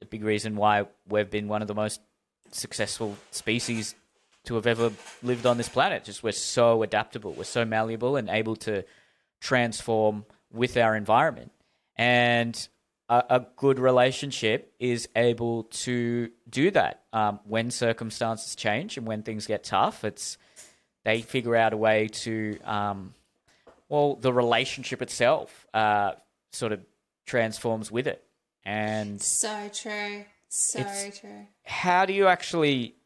a 0.02 0.06
big 0.06 0.24
reason 0.24 0.56
why 0.56 0.86
we've 1.08 1.30
been 1.30 1.48
one 1.48 1.62
of 1.62 1.68
the 1.68 1.74
most 1.74 2.00
successful 2.50 3.16
species 3.30 3.94
to 4.44 4.54
have 4.54 4.66
ever 4.66 4.90
lived 5.22 5.46
on 5.46 5.56
this 5.56 5.68
planet. 5.68 6.04
Just 6.04 6.22
we're 6.22 6.32
so 6.32 6.82
adaptable, 6.82 7.32
we're 7.32 7.44
so 7.44 7.64
malleable 7.64 8.16
and 8.16 8.28
able 8.28 8.56
to 8.56 8.84
transform 9.40 10.24
with 10.52 10.76
our 10.76 10.96
environment. 10.96 11.52
And 11.96 12.68
a, 13.08 13.24
a 13.28 13.46
good 13.56 13.78
relationship 13.78 14.72
is 14.78 15.08
able 15.14 15.64
to 15.64 16.30
do 16.48 16.70
that 16.70 17.02
um, 17.12 17.40
when 17.44 17.70
circumstances 17.70 18.54
change 18.54 18.96
and 18.96 19.06
when 19.06 19.22
things 19.22 19.46
get 19.46 19.64
tough. 19.64 20.04
It's 20.04 20.38
they 21.04 21.22
figure 21.22 21.56
out 21.56 21.72
a 21.72 21.76
way 21.76 22.08
to 22.08 22.58
um, 22.64 23.14
well, 23.88 24.14
the 24.16 24.32
relationship 24.32 25.02
itself 25.02 25.66
uh, 25.74 26.12
sort 26.52 26.72
of 26.72 26.80
transforms 27.26 27.90
with 27.90 28.06
it. 28.06 28.24
And 28.64 29.20
So 29.20 29.70
true. 29.72 30.24
So 30.48 30.82
true. 30.82 31.46
how 31.64 32.04
do 32.04 32.12
you 32.12 32.26
actually? 32.26 32.96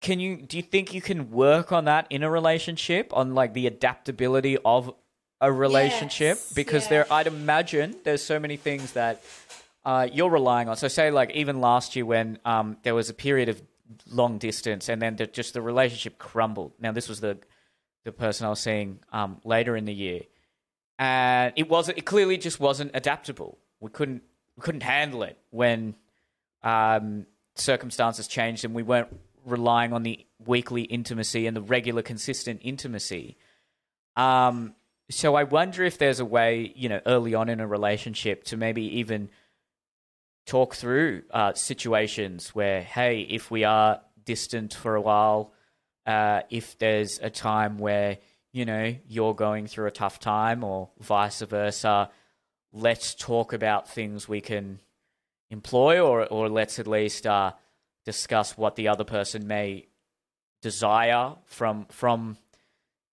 Can 0.00 0.18
you 0.18 0.36
do 0.36 0.56
you 0.56 0.62
think 0.64 0.92
you 0.92 1.00
can 1.00 1.30
work 1.30 1.70
on 1.70 1.84
that 1.84 2.06
in 2.10 2.24
a 2.24 2.30
relationship 2.30 3.16
on 3.16 3.34
like 3.34 3.54
the 3.54 3.68
adaptability 3.68 4.58
of 4.64 4.92
a 5.40 5.52
relationship 5.52 6.38
Yes, 6.38 6.52
because 6.52 6.84
yeah. 6.84 6.90
there 6.90 7.12
I'd 7.12 7.26
imagine 7.28 7.96
there's 8.04 8.22
so 8.22 8.40
many 8.40 8.56
things 8.56 8.92
that 8.92 9.22
uh, 9.84 10.08
you're 10.12 10.30
relying 10.30 10.68
on. 10.68 10.76
So 10.76 10.88
say 10.88 11.10
like 11.10 11.30
even 11.32 11.60
last 11.60 11.94
year 11.94 12.04
when 12.04 12.38
um, 12.44 12.76
there 12.82 12.94
was 12.94 13.10
a 13.10 13.14
period 13.14 13.48
of 13.48 13.62
long 14.10 14.38
distance 14.38 14.88
and 14.88 15.00
then 15.00 15.16
the, 15.16 15.26
just 15.26 15.54
the 15.54 15.62
relationship 15.62 16.18
crumbled. 16.18 16.72
Now 16.80 16.92
this 16.92 17.08
was 17.08 17.20
the 17.20 17.38
the 18.04 18.12
person 18.12 18.46
I 18.46 18.50
was 18.50 18.60
seeing 18.60 18.98
um, 19.12 19.40
later 19.44 19.76
in 19.76 19.84
the 19.84 19.94
year, 19.94 20.22
and 21.02 21.52
it 21.56 21.68
wasn't. 21.68 21.98
It 21.98 22.02
clearly 22.02 22.38
just 22.38 22.60
wasn't 22.60 22.92
adaptable. 22.94 23.58
We 23.80 23.90
couldn't 23.90 24.22
we 24.56 24.62
couldn't 24.62 24.84
handle 24.84 25.24
it 25.24 25.36
when 25.50 25.96
um, 26.62 27.26
circumstances 27.56 28.28
changed 28.28 28.64
and 28.64 28.72
we 28.72 28.84
weren't 28.84 29.08
relying 29.44 29.92
on 29.92 30.04
the 30.04 30.24
weekly 30.46 30.82
intimacy 30.82 31.48
and 31.48 31.56
the 31.56 31.60
regular 31.60 32.02
consistent 32.02 32.60
intimacy. 32.62 33.36
Um, 34.14 34.76
so 35.10 35.34
I 35.34 35.42
wonder 35.42 35.82
if 35.82 35.98
there's 35.98 36.20
a 36.20 36.24
way, 36.24 36.72
you 36.76 36.88
know, 36.88 37.00
early 37.04 37.34
on 37.34 37.48
in 37.48 37.58
a 37.58 37.66
relationship 37.66 38.44
to 38.44 38.56
maybe 38.56 38.98
even 39.00 39.28
talk 40.46 40.76
through 40.76 41.24
uh, 41.32 41.54
situations 41.54 42.54
where, 42.54 42.80
hey, 42.80 43.22
if 43.22 43.50
we 43.50 43.64
are 43.64 44.00
distant 44.24 44.72
for 44.72 44.94
a 44.94 45.00
while, 45.00 45.52
uh, 46.06 46.42
if 46.48 46.78
there's 46.78 47.18
a 47.18 47.30
time 47.30 47.78
where 47.78 48.18
you 48.52 48.64
know 48.64 48.94
you're 49.08 49.34
going 49.34 49.66
through 49.66 49.86
a 49.86 49.92
tough 49.92 50.18
time, 50.18 50.62
or 50.62 50.90
vice 51.00 51.40
versa, 51.40 52.10
let's 52.72 53.14
talk 53.14 53.52
about 53.52 53.88
things 53.88 54.28
we 54.28 54.40
can 54.40 54.80
employ, 55.50 56.00
or 56.00 56.26
or 56.26 56.48
let's 56.48 56.78
at 56.78 56.86
least 56.86 57.26
uh, 57.26 57.52
discuss 58.04 58.56
what 58.56 58.76
the 58.76 58.88
other 58.88 59.04
person 59.04 59.46
may 59.46 59.86
desire 60.60 61.34
from 61.44 61.86
from 61.86 62.36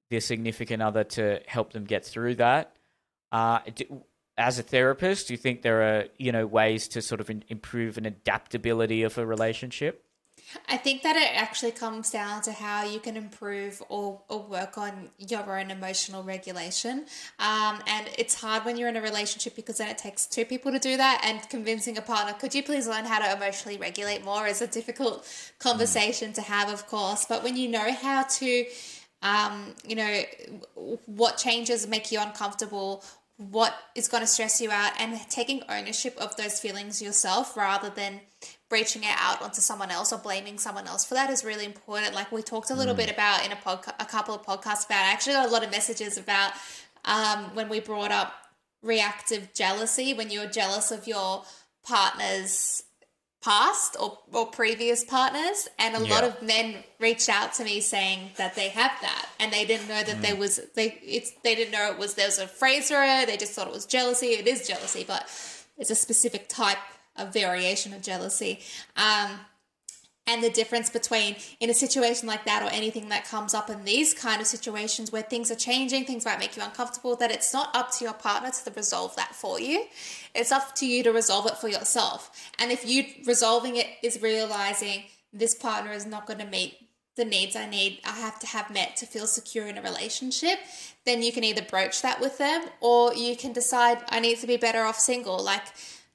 their 0.10 0.22
significant 0.22 0.82
other 0.82 1.04
to 1.04 1.40
help 1.48 1.74
them 1.74 1.86
get 1.86 2.06
through 2.06 2.36
that. 2.36 2.76
Uh, 3.32 3.60
do, 3.76 4.04
as 4.38 4.58
a 4.58 4.64
therapist, 4.64 5.28
do 5.28 5.34
you 5.34 5.38
think 5.38 5.62
there 5.62 5.82
are 5.82 6.06
you 6.18 6.32
know 6.32 6.46
ways 6.48 6.88
to 6.90 7.02
sort 7.02 7.22
of 7.22 7.30
in, 7.30 7.44
improve 7.48 7.98
an 7.98 8.06
adaptability 8.06 9.04
of 9.04 9.18
a 9.18 9.26
relationship? 9.26 10.06
I 10.68 10.78
think 10.78 11.04
that 11.04 11.16
it 11.16 11.36
actually 11.36 11.72
comes 11.72 12.10
down 12.10 12.42
to 12.44 12.52
how 12.52 12.84
you 12.84 13.00
can 13.00 13.16
improve 13.16 13.82
or, 13.90 14.22
or 14.30 14.42
work 14.42 14.78
on 14.78 15.10
your 15.18 15.60
own 15.60 15.72
emotional 15.72 16.24
regulation. 16.24 17.06
Um, 17.40 17.80
and 17.88 18.08
it's 18.18 18.40
hard 18.40 18.66
when 18.66 18.78
you're 18.78 18.90
in 18.90 18.98
a 18.98 19.02
relationship 19.02 19.56
because 19.56 19.78
then 19.78 19.90
it 19.90 19.98
takes 19.98 20.26
two 20.26 20.46
people 20.46 20.72
to 20.72 20.80
do 20.80 20.98
that. 20.98 21.22
And 21.24 21.48
convincing 21.50 21.98
a 21.98 22.02
partner, 22.02 22.34
could 22.34 22.56
you 22.56 22.64
please 22.64 22.88
learn 22.88 23.06
how 23.06 23.20
to 23.20 23.36
emotionally 23.36 23.78
regulate 23.78 24.24
more, 24.24 24.48
is 24.48 24.62
a 24.62 24.68
difficult 24.68 25.28
conversation 25.60 26.34
to 26.34 26.42
have, 26.42 26.70
of 26.70 26.88
course. 26.88 27.26
But 27.26 27.44
when 27.44 27.56
you 27.56 27.70
know 27.70 27.94
how 27.94 28.24
to, 28.24 28.66
um, 29.22 29.76
you 29.86 29.96
know, 29.96 30.22
what 31.06 31.38
changes 31.38 31.88
make 31.88 32.12
you 32.12 32.20
uncomfortable, 32.20 33.04
what 33.38 33.74
is 33.96 34.08
going 34.08 34.22
to 34.22 34.28
stress 34.28 34.60
you 34.60 34.72
out, 34.72 34.94
and 35.00 35.20
taking 35.30 35.62
ownership 35.70 36.18
of 36.18 36.36
those 36.38 36.60
feelings 36.60 37.02
yourself 37.02 37.56
rather 37.56 37.90
than 37.90 38.22
breaching 38.70 39.04
it 39.04 39.16
out 39.18 39.42
onto 39.42 39.62
someone 39.62 39.90
else 39.90 40.14
or 40.14 40.20
blaming 40.20 40.60
someone 40.60 40.88
else 40.88 41.04
for 41.04 41.16
that 41.16 41.30
is 41.30 41.44
really 41.44 41.66
important. 41.66 42.14
Like 42.14 42.32
we 42.32 42.42
talked 42.42 42.70
a 42.70 42.76
little 42.76 42.94
mm. 42.94 42.98
bit 42.98 43.12
about 43.12 43.46
in 43.46 43.52
a 43.52 43.56
podcast, 43.56 43.96
a 44.00 44.06
couple 44.06 44.36
of 44.36 44.44
podcasts 44.44 44.86
about. 44.86 45.06
I 45.06 45.12
actually 45.12 45.34
got 45.34 45.50
a 45.50 45.52
lot 45.52 45.64
of 45.64 45.72
messages 45.72 46.18
about 46.18 46.52
um, 47.06 47.56
when 47.56 47.68
we 47.68 47.80
brought 47.80 48.12
up 48.12 48.34
reactive 48.84 49.54
jealousy, 49.54 50.14
when 50.14 50.30
you're 50.30 50.50
jealous 50.50 50.92
of 50.92 51.08
your 51.08 51.44
partner's 51.84 52.84
past 53.42 53.96
or, 54.00 54.20
or 54.34 54.48
previous 54.48 55.06
partners 55.06 55.70
and 55.80 55.96
a 55.96 56.06
yeah. 56.06 56.14
lot 56.14 56.24
of 56.26 56.42
men 56.42 56.76
reached 57.00 57.30
out 57.30 57.54
to 57.54 57.64
me 57.64 57.80
saying 57.80 58.32
that 58.36 58.54
they 58.56 58.68
have 58.68 58.92
that 59.02 59.30
and 59.40 59.54
they 59.54 59.64
didn't 59.64 59.88
know 59.88 60.04
that 60.04 60.18
mm. 60.18 60.22
there 60.22 60.36
was 60.36 60.60
they 60.76 61.00
it's 61.02 61.32
they 61.42 61.56
didn't 61.56 61.72
know 61.72 61.90
it 61.90 61.98
was 61.98 62.16
there 62.16 62.28
was 62.28 62.38
a 62.38 62.48
phrase 62.48 62.90
for 62.90 63.02
it 63.02 63.28
they 63.28 63.38
just 63.38 63.54
thought 63.54 63.66
it 63.66 63.74
was 63.74 63.86
jealousy 63.86 64.28
it 64.28 64.46
is 64.46 64.68
jealousy 64.68 65.06
but 65.08 65.22
it's 65.78 65.90
a 65.90 65.96
specific 65.96 66.50
type 66.50 66.78
a 67.20 67.26
variation 67.26 67.94
of 67.94 68.02
jealousy. 68.02 68.60
Um, 68.96 69.40
and 70.30 70.44
the 70.44 70.50
difference 70.50 70.92
between 70.92 71.36
in 71.60 71.72
a 71.72 71.74
situation 71.74 72.28
like 72.28 72.46
that 72.46 72.62
or 72.62 72.70
anything 72.72 73.10
that 73.10 73.26
comes 73.26 73.56
up 73.56 73.70
in 73.70 73.84
these 73.84 74.14
kind 74.14 74.40
of 74.40 74.46
situations 74.46 75.12
where 75.12 75.24
things 75.24 75.50
are 75.50 75.56
changing, 75.56 76.06
things 76.06 76.24
might 76.24 76.38
make 76.38 76.56
you 76.56 76.62
uncomfortable, 76.62 77.16
that 77.16 77.32
it's 77.32 77.52
not 77.52 77.76
up 77.76 77.92
to 77.94 78.04
your 78.06 78.14
partner 78.14 78.52
to 78.52 78.72
resolve 78.72 79.16
that 79.16 79.34
for 79.34 79.60
you. 79.60 79.86
It's 80.36 80.52
up 80.52 80.76
to 80.76 80.86
you 80.86 81.02
to 81.04 81.12
resolve 81.12 81.48
it 81.48 81.58
for 81.58 81.68
yourself. 81.68 82.52
And 82.60 82.72
if 82.72 82.88
you 82.88 83.06
resolving 83.26 83.76
it 83.76 83.88
is 84.04 84.22
realizing 84.22 85.06
this 85.34 85.56
partner 85.56 85.92
is 85.92 86.06
not 86.06 86.28
going 86.28 86.40
to 86.40 86.46
meet 86.46 86.78
the 87.16 87.26
needs 87.26 87.56
I 87.56 87.66
need, 87.66 88.00
I 88.06 88.12
have 88.20 88.40
to 88.40 88.48
have 88.48 88.70
met 88.70 88.98
to 88.98 89.08
feel 89.08 89.26
secure 89.26 89.66
in 89.66 89.80
a 89.80 89.82
relationship, 89.82 90.60
then 91.06 91.24
you 91.24 91.34
can 91.34 91.44
either 91.44 91.64
broach 91.64 92.04
that 92.04 92.22
with 92.22 92.38
them 92.38 92.66
or 92.82 93.16
you 93.16 93.36
can 93.36 93.52
decide 93.52 93.98
I 94.10 94.20
need 94.20 94.38
to 94.40 94.48
be 94.48 94.58
better 94.58 94.84
off 94.84 95.00
single. 95.00 95.44
Like, 95.44 95.64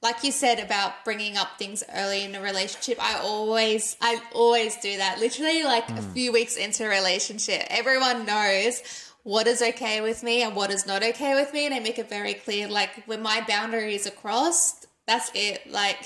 like 0.05 0.23
you 0.23 0.31
said 0.31 0.59
about 0.59 1.03
bringing 1.03 1.35
up 1.35 1.57
things 1.57 1.83
early 1.95 2.23
in 2.23 2.35
a 2.35 2.41
relationship 2.41 2.95
i 3.01 3.17
always 3.17 3.97
i 4.01 4.21
always 4.33 4.77
do 4.77 4.95
that. 4.97 5.19
Literally 5.19 5.63
like 5.63 5.87
mm. 5.87 5.97
a 5.97 6.01
few 6.13 6.31
weeks 6.31 6.57
into 6.57 6.85
a 6.85 6.89
relationship 6.89 7.63
everyone 7.71 8.23
knows 8.23 8.83
what 9.23 9.47
is 9.47 9.63
okay 9.63 10.01
with 10.01 10.21
me 10.21 10.43
and 10.43 10.55
what 10.55 10.69
is 10.69 10.85
not 10.85 11.01
okay 11.01 11.33
with 11.33 11.51
me 11.53 11.65
and 11.65 11.73
i 11.73 11.79
make 11.79 11.97
it 11.97 12.07
very 12.07 12.35
clear 12.35 12.67
like 12.67 13.03
when 13.07 13.23
my 13.23 13.43
boundaries 13.47 14.05
are 14.05 14.11
crossed 14.11 14.85
that's 15.07 15.31
it. 15.33 15.71
Like 15.71 16.03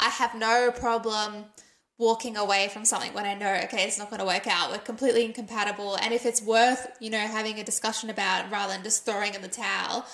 i 0.00 0.08
have 0.08 0.34
no 0.34 0.72
problem 0.72 1.44
walking 1.98 2.36
away 2.36 2.68
from 2.72 2.84
something 2.84 3.14
when 3.14 3.26
i 3.26 3.34
know 3.34 3.54
okay 3.64 3.84
it's 3.84 3.96
not 3.96 4.10
going 4.10 4.18
to 4.18 4.26
work 4.26 4.48
out. 4.48 4.72
We're 4.72 4.78
completely 4.78 5.24
incompatible 5.24 5.94
and 6.02 6.12
if 6.12 6.26
it's 6.26 6.42
worth 6.42 6.82
you 6.98 7.10
know 7.10 7.24
having 7.38 7.60
a 7.60 7.64
discussion 7.64 8.10
about 8.10 8.50
rather 8.50 8.72
than 8.72 8.82
just 8.82 9.04
throwing 9.06 9.34
in 9.34 9.42
the 9.42 9.54
towel 9.64 10.04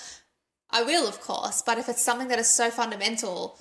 I 0.73 0.81
will, 0.81 1.07
of 1.07 1.21
course, 1.21 1.61
but 1.61 1.77
if 1.77 1.87
it's 1.87 2.01
something 2.01 2.27
that 2.29 2.39
is 2.39 2.49
so 2.49 2.71
fundamental, 2.71 3.59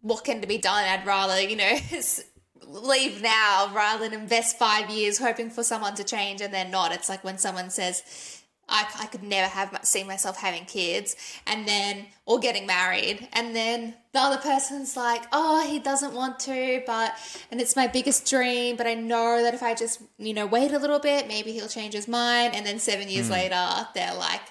what 0.00 0.24
can 0.24 0.40
to 0.40 0.46
be 0.46 0.56
done? 0.56 0.82
I'd 0.82 1.06
rather, 1.06 1.40
you 1.40 1.56
know, 1.56 1.76
leave 2.66 3.22
now 3.22 3.70
rather 3.74 4.08
than 4.08 4.18
invest 4.18 4.58
five 4.58 4.88
years 4.90 5.18
hoping 5.18 5.50
for 5.50 5.62
someone 5.62 5.94
to 5.96 6.04
change 6.04 6.40
and 6.40 6.52
they're 6.52 6.64
not. 6.64 6.92
It's 6.92 7.10
like 7.10 7.22
when 7.22 7.36
someone 7.36 7.68
says, 7.68 8.42
I, 8.68 8.86
I 8.98 9.06
could 9.06 9.22
never 9.22 9.48
have 9.48 9.78
seen 9.82 10.06
myself 10.06 10.38
having 10.38 10.64
kids 10.64 11.16
and 11.46 11.68
then 11.68 12.06
or 12.24 12.40
getting 12.40 12.66
married 12.66 13.28
and 13.32 13.54
then 13.54 13.94
the 14.12 14.18
other 14.18 14.38
person's 14.38 14.96
like 14.96 15.22
oh 15.30 15.64
he 15.68 15.78
doesn't 15.78 16.12
want 16.12 16.40
to 16.40 16.82
but 16.84 17.14
and 17.52 17.60
it's 17.60 17.76
my 17.76 17.86
biggest 17.86 18.28
dream 18.28 18.74
but 18.74 18.88
i 18.88 18.94
know 18.94 19.40
that 19.40 19.54
if 19.54 19.62
i 19.62 19.72
just 19.72 20.02
you 20.18 20.34
know 20.34 20.46
wait 20.46 20.72
a 20.72 20.80
little 20.80 20.98
bit 20.98 21.28
maybe 21.28 21.52
he'll 21.52 21.68
change 21.68 21.94
his 21.94 22.08
mind 22.08 22.56
and 22.56 22.66
then 22.66 22.80
seven 22.80 23.08
years 23.08 23.28
mm. 23.28 23.34
later 23.34 23.86
they're 23.94 24.14
like 24.14 24.42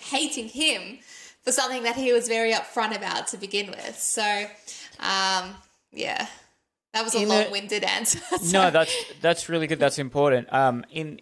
hating 0.00 0.48
him 0.48 0.98
for 1.42 1.52
something 1.52 1.82
that 1.82 1.96
he 1.96 2.12
was 2.12 2.28
very 2.28 2.52
upfront 2.52 2.96
about 2.96 3.26
to 3.28 3.36
begin 3.36 3.68
with. 3.68 3.98
So, 3.98 4.22
um, 5.00 5.54
yeah, 5.92 6.26
that 6.92 7.04
was 7.04 7.14
a 7.14 7.26
long-winded 7.26 7.84
answer. 7.84 8.20
no, 8.52 8.70
that's 8.70 8.94
that's 9.20 9.48
really 9.48 9.66
good. 9.66 9.78
That's 9.78 9.98
important. 9.98 10.52
Um, 10.52 10.84
in 10.90 11.20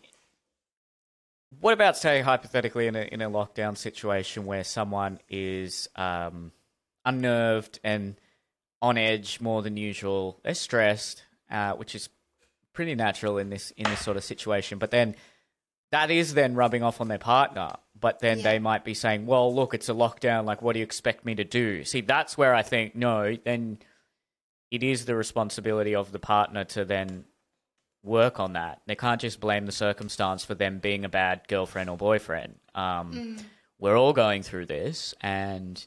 what 1.61 1.74
about 1.74 1.96
say 1.96 2.20
hypothetically 2.20 2.86
in 2.86 2.96
a 2.96 3.03
in 3.03 3.22
a 3.22 3.30
lockdown 3.30 3.76
situation 3.76 4.46
where 4.46 4.64
someone 4.64 5.18
is 5.28 5.88
um, 5.96 6.53
unnerved 7.05 7.80
and 7.82 8.16
on 8.80 8.98
edge 8.98 9.40
more 9.40 9.62
than 9.62 9.76
usual, 9.76 10.40
they're 10.42 10.55
stressed, 10.55 11.22
uh, 11.50 11.72
which 11.72 11.94
is 11.94 12.09
pretty 12.72 12.94
natural 12.94 13.38
in 13.38 13.50
this 13.50 13.70
in 13.72 13.84
this 13.84 14.00
sort 14.00 14.16
of 14.16 14.24
situation, 14.24 14.78
but 14.78 14.90
then 14.90 15.14
that 15.90 16.11
is 16.11 16.34
then 16.34 16.55
rubbing 16.55 16.82
off 16.82 17.00
on 17.00 17.09
their 17.09 17.18
partner 17.18 17.70
but 18.03 18.18
then 18.18 18.38
yeah. 18.38 18.42
they 18.42 18.59
might 18.59 18.84
be 18.84 18.94
saying, 18.94 19.26
well, 19.26 19.55
look, 19.55 19.74
it's 19.74 19.88
a 19.88 19.94
lockdown. 19.94 20.44
Like, 20.44 20.61
what 20.61 20.72
do 20.72 20.80
you 20.80 20.82
expect 20.82 21.24
me 21.24 21.36
to 21.36 21.44
do? 21.44 21.84
See, 21.84 22.00
that's 22.00 22.36
where 22.36 22.53
I 22.53 22.62
think, 22.62 22.96
no, 22.96 23.36
then 23.44 23.78
it 24.72 24.82
is 24.82 25.05
the 25.05 25.14
responsibility 25.14 25.94
of 25.94 26.11
the 26.11 26.18
partner 26.18 26.64
to 26.64 26.84
then 26.84 27.24
work 28.03 28.40
on 28.40 28.55
that. 28.55 28.82
They 28.86 28.96
can't 28.96 29.20
just 29.20 29.38
blame 29.38 29.66
the 29.66 29.72
circumstance 29.72 30.44
for 30.44 30.55
them 30.57 30.80
being 30.80 31.05
a 31.05 31.09
bad 31.09 31.42
girlfriend 31.46 31.90
or 31.90 31.96
boyfriend. 31.96 32.57
Um, 32.74 33.12
mm. 33.12 33.44
We're 33.78 33.96
all 33.96 34.12
going 34.12 34.42
through 34.42 34.66
this. 34.66 35.14
And 35.20 35.84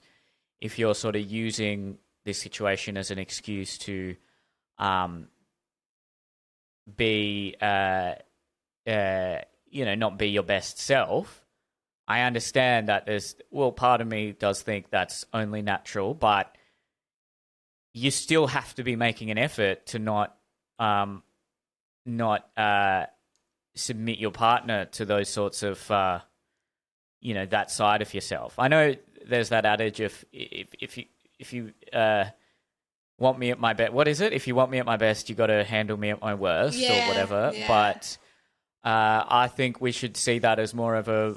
if 0.62 0.80
you're 0.80 0.96
sort 0.96 1.18
of 1.18 1.30
using 1.30 1.98
this 2.24 2.42
situation 2.42 2.96
as 2.96 3.12
an 3.12 3.20
excuse 3.20 3.78
to 3.80 4.16
um, 4.80 5.28
be, 6.96 7.58
uh, 7.62 8.14
uh, 8.88 9.40
you 9.70 9.84
know, 9.84 9.96
not 9.96 10.18
be 10.18 10.30
your 10.30 10.44
best 10.44 10.80
self, 10.80 11.45
I 12.08 12.22
understand 12.22 12.90
that 12.90 13.06
there's 13.06 13.36
well, 13.50 13.72
part 13.72 14.02
of 14.02 14.08
me 14.08 14.32
does 14.32 14.62
think 14.62 14.90
that's 14.90 15.26
only 15.34 15.62
natural, 15.62 16.14
but 16.14 16.56
you 17.94 18.12
still 18.12 18.48
have 18.48 18.76
to 18.76 18.84
be 18.84 18.96
making 18.96 19.32
an 19.32 19.38
effort 19.38 19.88
to 19.88 20.00
not 20.00 20.36
um, 20.78 21.24
not 22.06 22.48
uh, 22.58 23.06
submit 23.76 24.20
your 24.20 24.32
partner 24.32 24.86
to 24.86 25.06
those 25.06 25.30
sorts 25.30 25.64
of 25.64 25.90
uh, 25.90 26.20
you 27.22 27.34
know 27.34 27.46
that 27.48 27.72
side 27.72 28.02
of 28.02 28.14
yourself. 28.14 28.54
I 28.60 28.68
know 28.68 28.96
there's 29.26 29.50
that 29.50 29.66
adage 29.66 30.00
of 30.00 30.26
if 30.32 30.68
if 30.80 30.98
you 30.98 31.06
if 31.40 31.54
you 31.54 31.74
uh, 31.92 32.26
want 33.18 33.40
me 33.40 33.52
at 33.52 33.60
my 33.60 33.74
best, 33.74 33.94
what 33.94 34.08
is 34.08 34.22
it? 34.22 34.34
If 34.34 34.48
you 34.48 34.56
want 34.56 34.72
me 34.72 34.80
at 34.80 34.86
my 34.86 34.98
best, 34.98 35.30
you 35.30 35.36
got 35.36 35.48
to 35.48 35.64
handle 35.64 35.98
me 35.98 36.10
at 36.12 36.22
my 36.22 36.36
worst 36.36 36.78
yeah, 36.78 37.06
or 37.06 37.08
whatever. 37.08 37.52
Yeah. 37.54 37.68
But 37.68 38.18
uh, 38.84 39.24
I 39.28 39.48
think 39.48 39.82
we 39.82 39.92
should 39.92 40.18
see 40.18 40.40
that 40.40 40.60
as 40.60 40.74
more 40.74 40.96
of 40.96 41.08
a 41.08 41.36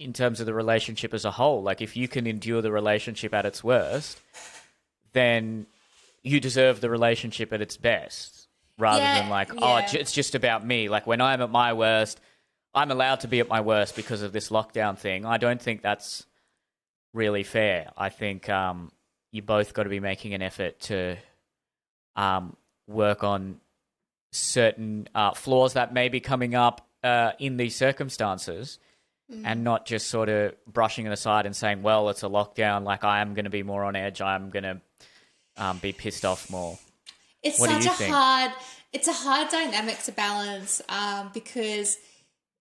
in 0.00 0.12
terms 0.12 0.40
of 0.40 0.46
the 0.46 0.54
relationship 0.54 1.12
as 1.12 1.24
a 1.24 1.30
whole. 1.30 1.62
Like 1.62 1.80
if 1.82 1.96
you 1.96 2.08
can 2.08 2.26
endure 2.26 2.62
the 2.62 2.72
relationship 2.72 3.34
at 3.34 3.44
its 3.44 3.62
worst, 3.62 4.20
then 5.12 5.66
you 6.22 6.40
deserve 6.40 6.80
the 6.80 6.90
relationship 6.90 7.52
at 7.52 7.60
its 7.60 7.76
best 7.76 8.48
rather 8.78 9.02
yeah, 9.02 9.20
than 9.20 9.30
like, 9.30 9.52
oh, 9.52 9.76
yeah. 9.78 9.86
oh, 9.88 9.96
it's 9.98 10.12
just 10.12 10.34
about 10.34 10.66
me. 10.66 10.88
Like 10.88 11.06
when 11.06 11.20
I'm 11.20 11.42
at 11.42 11.50
my 11.50 11.74
worst, 11.74 12.20
I'm 12.74 12.90
allowed 12.90 13.20
to 13.20 13.28
be 13.28 13.40
at 13.40 13.48
my 13.48 13.60
worst 13.60 13.94
because 13.94 14.22
of 14.22 14.32
this 14.32 14.48
lockdown 14.48 14.96
thing. 14.96 15.26
I 15.26 15.36
don't 15.36 15.60
think 15.60 15.82
that's 15.82 16.24
really 17.12 17.42
fair. 17.42 17.90
I 17.96 18.08
think 18.08 18.48
um, 18.48 18.90
you 19.32 19.42
both 19.42 19.74
got 19.74 19.82
to 19.82 19.90
be 19.90 20.00
making 20.00 20.32
an 20.34 20.40
effort 20.40 20.80
to 20.80 21.16
um, 22.16 22.56
work 22.86 23.22
on 23.22 23.60
certain 24.32 25.08
uh, 25.14 25.32
flaws 25.34 25.74
that 25.74 25.92
may 25.92 26.08
be 26.08 26.20
coming 26.20 26.54
up 26.54 26.86
uh, 27.02 27.32
in 27.38 27.56
these 27.56 27.76
circumstances 27.76 28.78
mm. 29.32 29.42
and 29.44 29.64
not 29.64 29.86
just 29.86 30.08
sort 30.08 30.28
of 30.28 30.54
brushing 30.66 31.06
it 31.06 31.12
aside 31.12 31.46
and 31.46 31.54
saying, 31.54 31.82
well, 31.82 32.08
it's 32.08 32.22
a 32.22 32.28
lockdown. 32.28 32.84
Like, 32.84 33.04
I 33.04 33.20
am 33.20 33.34
going 33.34 33.44
to 33.44 33.50
be 33.50 33.62
more 33.62 33.84
on 33.84 33.96
edge. 33.96 34.20
I'm 34.20 34.50
going 34.50 34.62
to 34.64 34.80
um, 35.56 35.78
be 35.78 35.92
pissed 35.92 36.24
off 36.24 36.50
more. 36.50 36.78
It's 37.42 37.58
what 37.58 37.70
such 37.70 37.86
a 37.86 37.90
think? 37.90 38.14
hard, 38.14 38.52
it's 38.92 39.08
a 39.08 39.12
hard 39.12 39.48
dynamic 39.48 39.98
to 40.04 40.12
balance 40.12 40.82
um, 40.88 41.30
because 41.32 41.98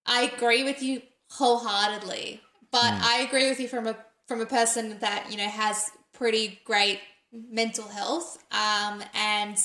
I 0.06 0.32
agree 0.36 0.64
with 0.64 0.82
you 0.82 1.02
wholeheartedly, 1.32 2.42
but 2.72 2.82
mm. 2.82 3.02
I 3.02 3.22
agree 3.22 3.50
with 3.50 3.60
you 3.60 3.68
from 3.68 3.88
a 3.88 3.96
from 4.28 4.42
a 4.42 4.46
person 4.46 5.00
that 5.00 5.32
you 5.32 5.38
know 5.38 5.48
has 5.48 5.90
pretty 6.14 6.60
great 6.64 7.00
mental 7.32 7.88
health 7.88 8.38
um, 8.52 9.04
and 9.14 9.58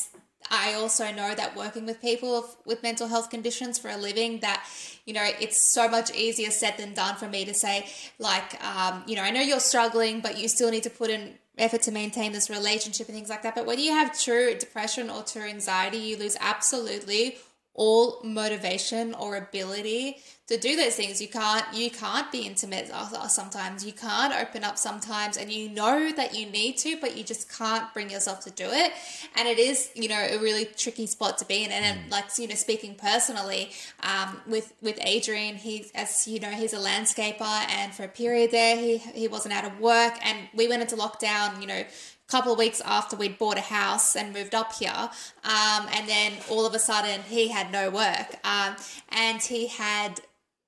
I 0.51 0.75
also 0.75 1.11
know 1.13 1.35
that 1.35 1.57
working 1.57 1.87
with 1.87 2.01
people 2.01 2.49
with 2.65 2.83
mental 2.83 3.09
health 3.09 3.31
conditions 3.31 3.79
for 3.79 3.89
a 3.89 3.97
living, 3.97 4.41
that 4.41 4.65
you 5.05 5.13
know, 5.13 5.27
it's 5.41 5.61
so 5.61 5.89
much 5.89 6.15
easier 6.15 6.51
said 6.51 6.77
than 6.79 6.95
done 6.95 7.17
for 7.17 7.29
me 7.29 7.45
to 7.45 7.55
say, 7.55 7.87
like, 8.19 8.63
um, 8.65 9.03
you 9.07 9.17
know, 9.17 9.23
I 9.23 9.31
know 9.31 9.41
you're 9.41 9.61
struggling, 9.61 10.21
but 10.21 10.39
you 10.39 10.49
still 10.49 10.71
need 10.71 10.83
to 10.85 10.91
put 10.91 11.11
in 11.11 11.35
effort 11.59 11.83
to 11.83 11.93
maintain 11.93 12.33
this 12.33 12.51
relationship 12.51 13.09
and 13.09 13.17
things 13.17 13.29
like 13.29 13.43
that. 13.43 13.55
But 13.55 13.67
when 13.67 13.79
you 13.79 13.93
have 13.93 14.19
true 14.19 14.55
depression 14.55 15.11
or 15.11 15.23
true 15.23 15.43
anxiety, 15.43 15.99
you 15.99 16.17
lose 16.17 16.37
absolutely 16.41 17.39
all 17.75 18.21
motivation 18.23 19.15
or 19.15 19.37
ability 19.37 20.19
to 20.47 20.59
do 20.59 20.77
those 20.77 20.95
things. 20.95 21.23
You 21.23 21.29
can't 21.29 21.65
you 21.73 21.91
can't 21.91 22.31
be 22.31 22.47
intimate 22.47 22.91
sometimes. 23.29 23.85
You 23.85 23.93
can't 23.93 24.35
open 24.35 24.63
up 24.63 24.77
sometimes 24.77 25.37
and 25.37 25.51
you 25.51 25.71
know 25.71 26.13
that 26.13 26.35
you 26.39 26.47
need 26.51 26.77
to 26.79 26.99
but 27.01 27.17
you 27.17 27.25
just 27.25 27.51
can't 27.51 27.93
bring 27.95 28.11
yourself 28.11 28.45
to 28.45 28.51
do 28.51 28.67
it. 28.67 28.93
And 29.37 29.49
it 29.49 29.59
is 29.59 29.91
you 29.95 30.09
know 30.09 30.21
a 30.21 30.39
really 30.39 30.67
tricky 30.67 31.07
spot 31.07 31.39
to 31.39 31.47
be 31.47 31.65
in. 31.65 31.73
And, 31.73 31.85
and 31.85 32.11
like 32.11 32.27
you 32.39 32.47
know 32.47 32.55
speaking 32.55 32.95
personally 32.95 33.71
um, 34.03 34.41
with 34.47 34.73
with 34.83 34.99
adrian 35.01 35.57
he 35.57 35.87
as 35.95 36.29
you 36.29 36.41
know 36.41 36.51
he's 36.51 36.73
a 36.73 36.79
landscaper 36.79 37.43
and 37.71 37.93
for 37.95 38.05
a 38.05 38.09
period 38.09 38.51
there 38.51 38.77
he 38.77 38.99
he 38.99 39.29
wasn't 39.29 39.53
out 39.53 39.65
of 39.65 39.81
work 39.81 40.15
and 40.25 40.49
we 40.55 40.69
went 40.69 40.83
into 40.83 40.97
lockdown 40.97 41.61
you 41.61 41.67
know 41.67 41.85
couple 42.29 42.53
of 42.53 42.59
weeks 42.59 42.81
after 42.81 43.17
we'd 43.17 43.39
bought 43.39 43.59
a 43.59 43.63
house 43.63 44.17
and 44.17 44.33
moved 44.33 44.55
up 44.55 44.73
here. 44.75 45.11
Um, 45.45 45.87
and 45.93 46.09
then 46.09 46.33
all 46.51 46.67
of 46.67 46.75
a 46.75 46.79
sudden 46.79 47.23
he 47.23 47.49
had 47.49 47.71
no 47.71 47.91
work. 47.91 48.37
Um, 48.45 48.77
and 49.11 49.43
he 49.43 49.69
had 49.69 50.21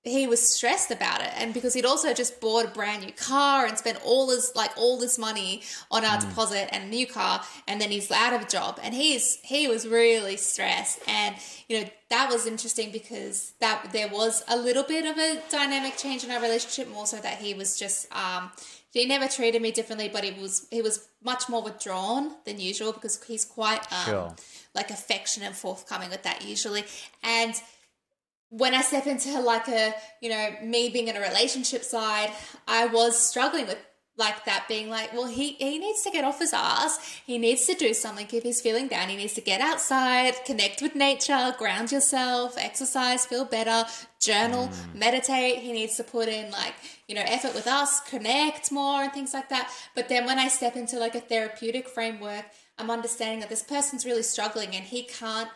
he 0.06 0.26
was 0.26 0.48
stressed 0.48 0.90
about 0.90 1.20
it 1.20 1.30
and 1.36 1.52
because 1.52 1.74
he'd 1.74 1.84
also 1.84 2.14
just 2.14 2.40
bought 2.40 2.64
a 2.64 2.68
brand 2.68 3.04
new 3.04 3.12
car 3.12 3.66
and 3.66 3.76
spent 3.76 3.98
all 4.04 4.26
this 4.28 4.54
like 4.54 4.70
all 4.76 4.98
this 4.98 5.18
money 5.18 5.62
on 5.90 6.04
our 6.04 6.16
mm. 6.16 6.28
deposit 6.28 6.72
and 6.72 6.84
a 6.84 6.86
new 6.86 7.06
car 7.06 7.42
and 7.66 7.80
then 7.80 7.90
he's 7.90 8.10
out 8.10 8.32
of 8.32 8.40
a 8.42 8.46
job 8.46 8.78
and 8.82 8.94
he's 8.94 9.38
he 9.42 9.66
was 9.66 9.86
really 9.86 10.36
stressed 10.36 11.00
and 11.08 11.34
you 11.68 11.80
know 11.80 11.88
that 12.08 12.30
was 12.30 12.46
interesting 12.46 12.92
because 12.92 13.52
that 13.58 13.88
there 13.92 14.08
was 14.08 14.44
a 14.48 14.56
little 14.56 14.84
bit 14.84 15.04
of 15.04 15.18
a 15.18 15.42
dynamic 15.50 15.96
change 15.96 16.22
in 16.22 16.30
our 16.30 16.40
relationship 16.40 16.88
more 16.92 17.06
so 17.06 17.16
that 17.16 17.38
he 17.38 17.52
was 17.52 17.76
just 17.76 18.06
um 18.14 18.50
he 18.96 19.06
never 19.06 19.28
treated 19.28 19.60
me 19.60 19.72
differently, 19.72 20.08
but 20.08 20.24
he 20.24 20.32
was 20.40 20.66
he 20.70 20.80
was 20.80 21.08
much 21.22 21.48
more 21.48 21.62
withdrawn 21.62 22.34
than 22.44 22.58
usual 22.58 22.92
because 22.92 23.22
he's 23.24 23.44
quite 23.44 23.80
um, 23.92 24.04
sure. 24.06 24.36
like 24.74 24.90
affectionate 24.90 25.46
and 25.46 25.56
forthcoming 25.56 26.08
with 26.08 26.22
that 26.22 26.46
usually. 26.46 26.84
And 27.22 27.54
when 28.48 28.74
I 28.74 28.80
step 28.80 29.06
into 29.06 29.38
like 29.40 29.68
a 29.68 29.94
you 30.22 30.30
know 30.30 30.54
me 30.62 30.88
being 30.88 31.08
in 31.08 31.16
a 31.16 31.20
relationship 31.20 31.84
side, 31.84 32.30
I 32.66 32.86
was 32.86 33.18
struggling 33.18 33.66
with 33.66 33.78
like 34.18 34.44
that 34.46 34.66
being 34.66 34.88
like 34.88 35.12
well 35.12 35.26
he 35.26 35.52
he 35.52 35.78
needs 35.78 36.02
to 36.02 36.10
get 36.10 36.24
off 36.24 36.38
his 36.38 36.52
ass. 36.52 37.20
He 37.26 37.38
needs 37.38 37.66
to 37.66 37.74
do 37.74 37.92
something. 37.94 38.26
If 38.32 38.42
he's 38.42 38.60
feeling 38.60 38.88
down. 38.88 39.08
He 39.08 39.16
needs 39.16 39.34
to 39.34 39.40
get 39.40 39.60
outside 39.60 40.34
connect 40.44 40.82
with 40.82 40.94
nature 40.94 41.54
ground 41.58 41.92
yourself 41.92 42.56
exercise 42.58 43.26
feel 43.26 43.44
better 43.44 43.84
journal 44.20 44.68
mm. 44.68 44.94
meditate. 44.94 45.58
He 45.58 45.72
needs 45.72 45.96
to 45.96 46.04
put 46.04 46.28
in 46.28 46.50
like 46.50 46.74
you 47.08 47.14
know 47.14 47.24
effort 47.26 47.54
with 47.54 47.66
us 47.66 48.00
connect 48.00 48.72
more 48.72 49.02
and 49.02 49.12
things 49.12 49.34
like 49.34 49.48
that. 49.50 49.70
But 49.94 50.08
then 50.08 50.26
when 50.26 50.38
i 50.38 50.48
step 50.48 50.76
into 50.76 50.98
like 50.98 51.14
a 51.14 51.20
therapeutic 51.20 51.88
framework 51.88 52.44
i'm 52.78 52.90
understanding 52.90 53.40
that 53.40 53.48
this 53.48 53.62
person's 53.62 54.04
really 54.04 54.22
struggling 54.22 54.74
and 54.74 54.84
he 54.84 55.02
can't 55.02 55.48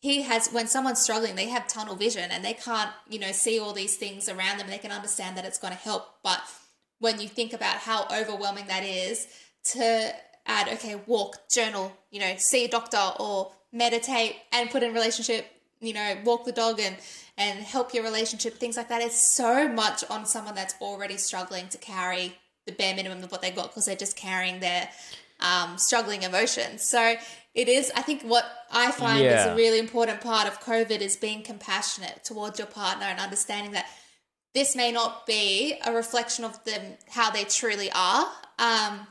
he 0.00 0.20
has 0.22 0.50
when 0.50 0.66
someone's 0.66 1.00
struggling 1.00 1.34
they 1.34 1.48
have 1.48 1.66
tunnel 1.66 1.96
vision 1.96 2.30
and 2.30 2.44
they 2.44 2.52
can't 2.52 2.90
you 3.08 3.18
know 3.18 3.32
see 3.32 3.58
all 3.58 3.72
these 3.72 3.96
things 3.96 4.28
around 4.28 4.58
them. 4.58 4.68
They 4.68 4.78
can 4.78 4.92
understand 4.92 5.36
that 5.36 5.44
it's 5.44 5.58
going 5.58 5.72
to 5.72 5.78
help 5.78 6.22
but 6.22 6.40
when 6.98 7.20
you 7.20 7.28
think 7.28 7.52
about 7.52 7.76
how 7.76 8.06
overwhelming 8.12 8.66
that 8.66 8.84
is 8.84 9.26
to 9.64 10.14
add, 10.46 10.68
okay, 10.68 11.00
walk, 11.06 11.48
journal, 11.50 11.92
you 12.10 12.20
know, 12.20 12.34
see 12.36 12.64
a 12.64 12.68
doctor 12.68 13.12
or 13.18 13.52
meditate 13.72 14.36
and 14.52 14.70
put 14.70 14.82
in 14.82 14.92
relationship, 14.92 15.46
you 15.80 15.92
know, 15.92 16.16
walk 16.24 16.44
the 16.44 16.52
dog 16.52 16.80
and 16.80 16.96
and 17.36 17.58
help 17.60 17.92
your 17.92 18.04
relationship, 18.04 18.54
things 18.54 18.76
like 18.76 18.88
that. 18.88 19.02
It's 19.02 19.34
so 19.34 19.66
much 19.66 20.04
on 20.08 20.24
someone 20.24 20.54
that's 20.54 20.74
already 20.80 21.16
struggling 21.16 21.66
to 21.68 21.78
carry 21.78 22.36
the 22.64 22.72
bare 22.72 22.94
minimum 22.94 23.24
of 23.24 23.32
what 23.32 23.42
they 23.42 23.50
got 23.50 23.70
because 23.70 23.86
they're 23.86 23.96
just 23.96 24.16
carrying 24.16 24.60
their 24.60 24.88
um, 25.40 25.76
struggling 25.76 26.22
emotions. 26.22 26.88
So 26.88 27.16
it 27.54 27.68
is, 27.68 27.90
I 27.96 28.02
think, 28.02 28.22
what 28.22 28.44
I 28.70 28.92
find 28.92 29.24
yeah. 29.24 29.40
is 29.40 29.46
a 29.52 29.56
really 29.56 29.78
important 29.78 30.20
part 30.20 30.46
of 30.46 30.60
COVID 30.60 31.00
is 31.00 31.16
being 31.16 31.42
compassionate 31.42 32.24
towards 32.24 32.58
your 32.58 32.68
partner 32.68 33.06
and 33.06 33.18
understanding 33.18 33.72
that 33.72 33.86
this 34.54 34.76
may 34.76 34.92
not 34.92 35.26
be 35.26 35.74
a 35.84 35.92
reflection 35.92 36.44
of 36.44 36.62
them 36.64 36.94
how 37.10 37.30
they 37.30 37.44
truly 37.44 37.90
are 37.94 38.26
um, 38.58 39.06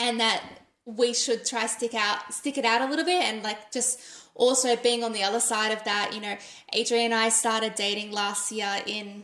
and 0.00 0.20
that 0.20 0.42
we 0.84 1.14
should 1.14 1.46
try 1.46 1.66
stick 1.66 1.94
out 1.94 2.32
stick 2.32 2.58
it 2.58 2.64
out 2.64 2.82
a 2.82 2.86
little 2.86 3.04
bit 3.04 3.22
and 3.22 3.42
like 3.42 3.72
just 3.72 4.00
also 4.34 4.76
being 4.76 5.02
on 5.02 5.12
the 5.12 5.22
other 5.22 5.40
side 5.40 5.72
of 5.72 5.82
that 5.84 6.12
you 6.14 6.20
know 6.20 6.36
adrian 6.72 7.06
and 7.06 7.14
i 7.14 7.28
started 7.28 7.74
dating 7.74 8.10
last 8.10 8.52
year 8.52 8.82
in 8.86 9.22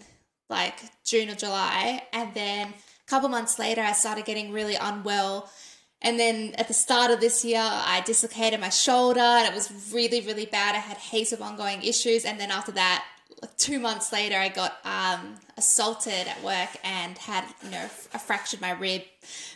like 0.48 0.80
june 1.04 1.28
or 1.28 1.34
july 1.34 2.00
and 2.12 2.32
then 2.34 2.68
a 2.68 3.10
couple 3.10 3.28
months 3.28 3.58
later 3.58 3.82
i 3.82 3.92
started 3.92 4.24
getting 4.24 4.52
really 4.52 4.76
unwell. 4.76 5.50
And 6.02 6.18
then 6.18 6.54
at 6.56 6.66
the 6.66 6.72
start 6.72 7.10
of 7.10 7.20
this 7.20 7.44
year 7.44 7.60
i 7.62 8.00
dislocated 8.06 8.58
my 8.58 8.70
shoulder 8.70 9.20
and 9.20 9.46
it 9.46 9.54
was 9.54 9.92
really 9.92 10.22
really 10.22 10.46
bad. 10.46 10.74
I 10.74 10.78
had 10.78 10.96
heaps 10.96 11.32
of 11.32 11.42
ongoing 11.42 11.82
issues. 11.82 12.24
And 12.24 12.40
then 12.40 12.50
after 12.50 12.72
that 12.72 13.04
two 13.56 13.78
months 13.78 14.12
later, 14.12 14.36
I 14.36 14.48
got 14.48 14.78
um, 14.84 15.36
assaulted 15.56 16.26
at 16.26 16.42
work 16.42 16.70
and 16.84 17.16
had, 17.18 17.44
you 17.62 17.70
know, 17.70 17.88
I 18.12 18.18
fractured 18.18 18.60
my 18.60 18.72
rib, 18.72 19.02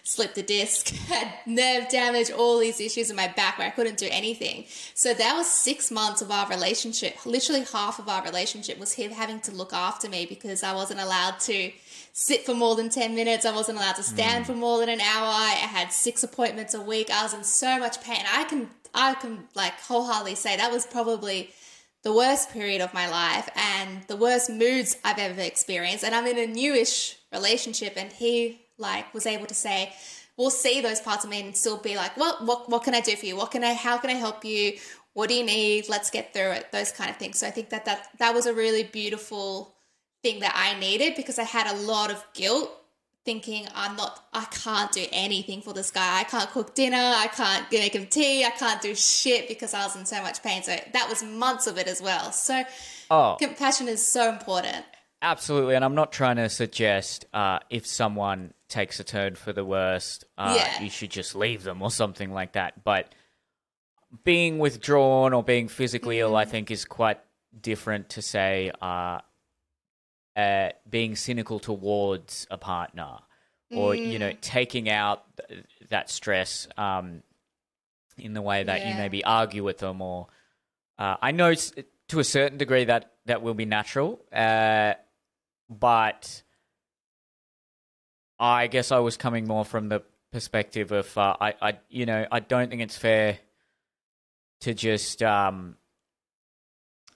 slipped 0.03 0.39
a 0.39 0.43
disc, 0.43 0.89
had 1.09 1.33
nerve 1.47 1.89
damage, 1.89 2.31
all 2.31 2.59
these 2.59 2.81
issues 2.81 3.11
in 3.11 3.17
my 3.17 3.29
back 3.29 3.59
where 3.59 3.67
I 3.67 3.71
couldn't 3.71 3.99
do 3.99 4.09
anything. 4.11 4.65
So 4.95 5.15
that 5.15 5.35
was 5.37 5.47
six 5.47 5.91
months 5.91 6.23
of 6.23 6.31
our 6.31 6.49
relationship. 6.49 7.25
Literally 7.27 7.65
half 7.65 7.99
of 7.99 8.09
our 8.09 8.23
relationship 8.25 8.79
was 8.79 8.93
him 8.93 9.11
having 9.11 9.41
to 9.41 9.53
look 9.53 9.73
after 9.73 10.09
me 10.09 10.27
because 10.27 10.63
I 10.63 10.75
wasn't 10.75 11.01
allowed 11.01 11.41
to 11.41 11.73
sit 12.13 12.47
for 12.47 12.55
more 12.55 12.77
than 12.77 12.91
10 12.91 13.15
minutes. 13.15 13.45
I 13.45 13.55
wasn't 13.55 13.79
allowed 13.79 13.97
to 13.97 14.03
stand 14.03 14.45
mm. 14.45 14.47
for 14.47 14.55
more 14.55 14.79
than 14.79 14.89
an 14.89 15.01
hour. 15.01 15.27
I 15.27 15.51
had 15.51 15.93
six 15.93 16.23
appointments 16.23 16.75
a 16.75 16.81
week. 16.81 17.11
I 17.11 17.23
was 17.23 17.35
in 17.35 17.45
so 17.45 17.79
much 17.79 18.01
pain. 18.03 18.25
I 18.33 18.45
can, 18.45 18.71
I 18.95 19.15
can 19.15 19.45
like 19.55 19.81
wholeheartedly 19.81 20.37
say 20.37 20.57
that 20.57 20.71
was 20.71 20.87
probably 20.87 21.51
the 22.05 22.13
worst 22.13 22.51
period 22.51 22.83
of 22.83 22.95
my 22.95 23.09
life 23.09 23.49
and 23.57 24.03
the 24.05 24.17
worst 24.17 24.51
moods 24.51 24.97
I've 25.03 25.19
ever 25.19 25.41
experienced. 25.41 26.05
And 26.05 26.15
I'm 26.15 26.27
in 26.27 26.39
a 26.39 26.47
newish 26.47 27.17
relationship, 27.33 27.95
and 27.97 28.13
he 28.13 28.61
like 28.79 29.13
was 29.15 29.27
able 29.27 29.47
to 29.47 29.55
say, 29.55 29.93
"We'll 30.37 30.51
see 30.51 30.81
those 30.81 31.01
parts 31.01 31.25
of 31.25 31.31
me 31.31 31.41
and 31.41 31.57
still 31.57 31.79
be 31.79 31.97
like, 31.97 32.17
what, 32.17 32.45
what, 32.45 32.69
what 32.69 32.85
can 32.85 32.95
I 32.95 33.01
do 33.01 33.17
for 33.17 33.27
you? 33.27 33.37
What 33.37 33.51
can 33.51 33.65
I, 33.65 33.73
how 33.73 33.97
can 33.99 34.11
I 34.11 34.15
help 34.15 34.45
you? 34.45 34.79
What 35.15 35.29
do 35.29 35.35
you 35.35 35.45
need? 35.45 35.89
Let's 35.89 36.11
get 36.11 36.33
through 36.35 36.53
it." 36.53 36.71
Those 36.73 36.93
kind 36.93 37.11
of 37.11 37.17
things. 37.17 37.39
So 37.39 37.47
I 37.47 37.51
think 37.51 37.71
that 37.71 37.87
that 37.87 38.09
that 38.19 38.35
was 38.35 38.47
a 38.47 38.55
really 38.55 38.85
beautiful 38.85 39.75
thing 40.23 40.41
that 40.41 40.55
I 40.55 40.79
needed 40.79 41.15
because 41.17 41.39
I 41.39 41.45
had 41.45 41.67
a 41.67 41.81
lot 41.81 42.11
of 42.11 42.25
guilt 42.35 42.71
thinking 43.25 43.67
I'm 43.75 43.97
not, 43.97 44.25
I 44.33 44.45
can't 44.45 44.93
do 44.93 45.07
anything 45.11 45.63
for 45.63 45.73
this 45.73 45.91
guy. 45.91 46.21
I 46.21 46.25
can't 46.25 46.51
cook 46.51 46.75
dinner. 46.75 46.97
I 46.97 47.29
can't 47.29 47.71
make 47.73 47.95
him 47.95 48.07
tea. 48.07 48.45
I 48.45 48.51
can't 48.51 48.83
do 48.83 48.95
shit 48.95 49.49
because 49.49 49.73
I 49.75 49.85
was 49.85 49.97
in 49.97 50.05
so 50.05 50.23
much 50.23 50.43
pain. 50.43 50.63
So 50.63 50.77
that 50.93 51.09
was 51.09 51.23
months 51.23 51.67
of 51.67 51.79
it 51.79 51.87
as 51.87 52.03
well. 52.03 52.33
So 52.33 52.65
oh, 53.11 53.37
compassion 53.39 53.89
is 53.89 54.07
so 54.07 54.29
important. 54.29 54.85
Absolutely. 55.23 55.75
And 55.75 55.85
I'm 55.85 55.95
not 55.95 56.13
trying 56.13 56.37
to 56.37 56.51
suggest 56.51 57.25
uh, 57.33 57.61
if 57.71 57.87
someone 57.87 58.53
takes 58.69 59.01
a 59.01 59.05
turn 59.05 59.37
for 59.37 59.55
the 59.55 59.65
worst, 59.65 60.25
uh, 60.37 60.55
yeah. 60.57 60.83
you 60.83 60.91
should 60.91 61.11
just 61.11 61.35
leave 61.35 61.63
them 61.63 61.81
or 61.81 61.91
something 61.91 62.31
like 62.31 62.53
that. 62.53 62.85
But 62.85 63.15
being 64.23 64.59
withdrawn 64.59 65.33
or 65.33 65.43
being 65.43 65.69
physically 65.69 66.17
mm-hmm. 66.17 66.33
ill, 66.33 66.37
I 66.37 66.45
think, 66.45 66.71
is 66.71 66.85
quite 66.85 67.21
different 67.59 68.11
to 68.11 68.23
say, 68.23 68.71
uh, 68.83 69.21
uh, 70.37 70.71
being 70.89 71.17
cynical 71.17 71.59
towards 71.59 72.47
a 72.51 72.59
partner 72.59 73.19
or 73.71 73.93
mm. 73.93 74.13
you 74.13 74.19
know 74.19 74.31
mm. 74.31 74.41
taking 74.41 74.89
out 74.89 75.25
th- 75.49 75.65
that 75.91 76.11
stress 76.11 76.69
um, 76.77 77.23
in 78.19 78.33
the 78.33 78.43
way 78.43 78.63
that 78.63 78.81
yeah. 78.81 78.91
you 78.91 78.95
maybe 78.97 79.25
argue 79.25 79.63
with 79.65 79.79
them 79.79 80.01
or 80.01 80.27
uh, 80.99 81.17
I 81.21 81.33
know 81.33 81.55
to 82.09 82.19
a 82.19 82.25
certain 82.25 82.59
degree 82.59 82.85
that 82.85 83.13
that 83.27 83.43
will 83.43 83.55
be 83.55 83.65
natural 83.65 84.21
uh, 84.33 84.95
but 85.69 86.43
I 88.39 88.67
guess 88.67 88.93
I 88.93 88.99
was 88.99 89.17
coming 89.17 89.47
more 89.47 89.65
from 89.65 89.89
the 89.89 90.03
perspective 90.33 90.91
of 90.91 91.17
uh, 91.17 91.37
I, 91.41 91.55
I 91.63 91.79
you 91.89 92.07
know 92.07 92.27
I 92.31 92.41
don't 92.41 92.71
think 92.71 92.83
it's 92.83 92.99
fair 92.99 93.39
to 94.63 94.75
just 94.75 95.23
um, 95.23 95.77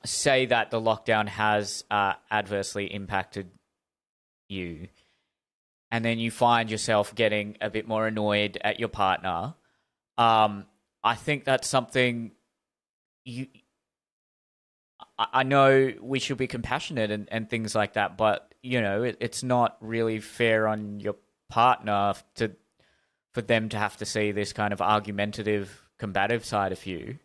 say 0.09 0.47
that 0.47 0.71
the 0.71 0.81
lockdown 0.81 1.29
has 1.29 1.85
uh, 1.91 2.15
adversely 2.31 2.93
impacted 2.93 3.51
you, 4.49 4.89
and 5.91 6.05
then 6.05 6.19
you 6.19 6.31
find 6.31 6.71
yourself 6.71 7.15
getting 7.15 7.57
a 7.61 7.71
bit 7.71 7.87
more 7.87 8.07
annoyed 8.07 8.59
at 8.63 8.79
your 8.79 8.89
partner, 8.89 9.55
um, 10.17 10.67
I 11.03 11.15
think 11.15 11.45
that's 11.45 11.69
something 11.69 12.33
you. 13.25 13.47
I 15.19 15.43
know 15.43 15.93
we 16.01 16.21
should 16.21 16.39
be 16.39 16.47
compassionate 16.47 17.11
and, 17.11 17.29
and 17.33 17.51
things 17.51 17.75
like 17.75 17.95
that, 17.95 18.17
but 18.17 18.55
you 18.63 18.81
know 18.81 19.05
it, 19.05 19.17
it's 19.21 19.43
not 19.43 19.77
really 19.81 20.21
fair 20.21 20.69
on 20.69 21.01
your 21.01 21.17
partner 21.49 22.15
to 22.37 22.53
for 23.33 23.43
them 23.43 23.69
to 23.71 23.79
have 23.79 23.97
to 23.99 24.05
see 24.05 24.33
this 24.33 24.53
kind 24.53 24.73
of 24.73 24.81
argumentative, 24.81 25.83
combative 25.99 26.45
side 26.45 26.73
of 26.73 26.85
you 26.87 27.19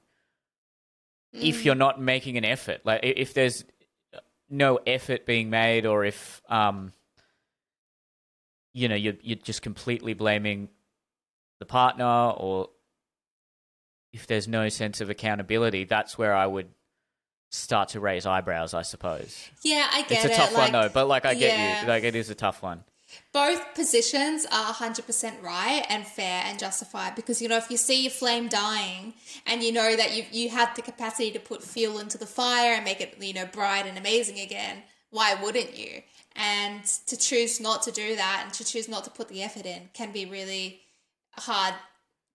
if 1.33 1.65
you're 1.65 1.75
not 1.75 1.99
making 1.99 2.37
an 2.37 2.45
effort. 2.45 2.81
Like 2.83 3.01
if 3.03 3.33
there's 3.33 3.65
no 4.49 4.79
effort 4.85 5.25
being 5.25 5.49
made, 5.49 5.85
or 5.85 6.05
if 6.05 6.41
um, 6.49 6.93
you 8.73 8.87
know 8.87 8.95
you're 8.95 9.15
you're 9.21 9.37
just 9.37 9.61
completely 9.61 10.13
blaming 10.13 10.69
the 11.59 11.65
partner 11.65 12.05
or 12.05 12.69
if 14.11 14.27
there's 14.27 14.47
no 14.47 14.69
sense 14.69 15.01
of 15.01 15.09
accountability, 15.09 15.85
that's 15.85 16.17
where 16.17 16.35
I 16.35 16.45
would 16.45 16.67
start 17.49 17.89
to 17.89 17.99
raise 17.99 18.25
eyebrows, 18.25 18.73
I 18.73 18.83
suppose. 18.83 19.49
Yeah, 19.63 19.87
I 19.91 20.01
get 20.03 20.11
it. 20.11 20.15
it's 20.15 20.25
a 20.25 20.31
it. 20.31 20.35
tough 20.35 20.53
like, 20.53 20.71
one 20.71 20.71
though, 20.71 20.89
but 20.93 21.07
like 21.07 21.25
I 21.25 21.33
get 21.33 21.57
yeah. 21.57 21.81
you. 21.81 21.87
Like 21.87 22.03
it 22.03 22.15
is 22.15 22.29
a 22.29 22.35
tough 22.35 22.61
one. 22.61 22.83
Both 23.31 23.75
positions 23.75 24.45
are 24.51 24.73
100% 24.73 25.41
right 25.41 25.85
and 25.89 26.05
fair 26.05 26.43
and 26.45 26.59
justified 26.59 27.15
because 27.15 27.41
you 27.41 27.47
know 27.47 27.57
if 27.57 27.69
you 27.69 27.77
see 27.77 28.03
your 28.03 28.11
flame 28.11 28.47
dying 28.47 29.13
and 29.45 29.63
you 29.63 29.71
know 29.71 29.95
that 29.95 30.15
you 30.15 30.23
you 30.31 30.49
have 30.49 30.75
the 30.75 30.81
capacity 30.81 31.31
to 31.31 31.39
put 31.39 31.63
fuel 31.63 31.99
into 31.99 32.17
the 32.17 32.25
fire 32.25 32.73
and 32.73 32.83
make 32.83 33.01
it 33.01 33.15
you 33.19 33.33
know 33.33 33.45
bright 33.45 33.85
and 33.85 33.97
amazing 33.97 34.39
again 34.39 34.83
why 35.13 35.35
wouldn't 35.35 35.77
you? 35.77 36.01
And 36.35 36.83
to 37.05 37.15
choose 37.15 37.61
not 37.61 37.83
to 37.83 37.91
do 37.91 38.15
that 38.15 38.41
and 38.43 38.53
to 38.55 38.65
choose 38.65 38.89
not 38.89 39.03
to 39.03 39.11
put 39.11 39.29
the 39.29 39.43
effort 39.43 39.67
in 39.67 39.89
can 39.93 40.11
be 40.11 40.25
really 40.25 40.81
hard 41.37 41.75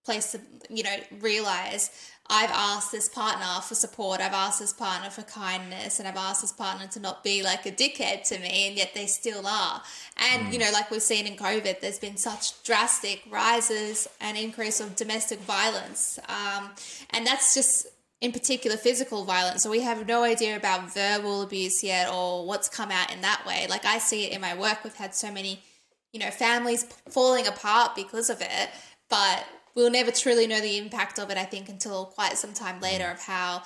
place 0.05 0.33
to 0.33 0.41
you 0.71 0.85
know 0.85 0.97
realize 1.21 1.91
I've 2.31 2.51
asked 2.51 2.93
this 2.93 3.09
partner 3.09 3.61
for 3.63 3.75
support, 3.75 4.21
I've 4.21 4.35
asked 4.35 4.61
this 4.61 4.75
partner 4.75 5.09
for 5.09 5.23
kindness, 5.23 5.99
and 5.99 6.07
I've 6.07 6.17
asked 6.17 6.43
this 6.43 6.53
partner 6.53 6.87
to 6.89 7.01
not 7.01 7.25
be 7.25 7.43
like 7.43 7.65
a 7.65 7.73
dickhead 7.73 8.25
to 8.29 8.39
me, 8.39 8.69
and 8.69 8.77
yet 8.77 8.93
they 8.95 9.07
still 9.07 9.47
are. 9.47 9.83
And 10.31 10.53
you 10.53 10.59
know, 10.59 10.71
like 10.73 10.91
we've 10.91 11.01
seen 11.01 11.27
in 11.27 11.37
COVID, 11.37 11.81
there's 11.81 11.99
been 11.99 12.19
such 12.19 12.63
drastic 12.65 13.23
rises 13.31 14.09
and 14.21 14.37
increase 14.37 14.79
of 14.81 14.95
domestic 14.95 15.39
violence, 15.41 16.19
um, 16.29 16.71
and 17.11 17.27
that's 17.27 17.55
just 17.55 17.87
in 18.21 18.33
particular 18.33 18.77
physical 18.77 19.25
violence. 19.25 19.63
So 19.63 19.71
we 19.71 19.81
have 19.81 20.07
no 20.07 20.23
idea 20.25 20.57
about 20.57 20.93
verbal 20.93 21.43
abuse 21.43 21.83
yet 21.85 22.13
or 22.13 22.45
what's 22.47 22.69
come 22.69 22.91
out 22.91 23.13
in 23.13 23.21
that 23.23 23.45
way. 23.47 23.67
Like 23.71 23.85
I 23.85 23.99
see 23.99 24.27
it 24.27 24.33
in 24.33 24.41
my 24.41 24.55
work, 24.55 24.85
we've 24.85 24.95
had 24.95 25.15
so 25.15 25.31
many, 25.33 25.63
you 26.13 26.21
know, 26.21 26.31
families 26.31 26.85
falling 27.09 27.47
apart 27.47 27.95
because 27.95 28.29
of 28.29 28.41
it, 28.41 28.71
but 29.09 29.47
we'll 29.79 29.91
never 29.93 30.11
truly 30.11 30.49
know 30.49 30.61
the 30.61 30.77
impact 30.77 31.21
of 31.21 31.31
it, 31.31 31.39
I 31.39 31.45
think, 31.45 31.69
until 31.69 32.07
quite 32.07 32.37
some 32.37 32.53
time 32.53 32.81
later 32.81 33.05
mm. 33.05 33.13
of 33.13 33.23
how 33.23 33.63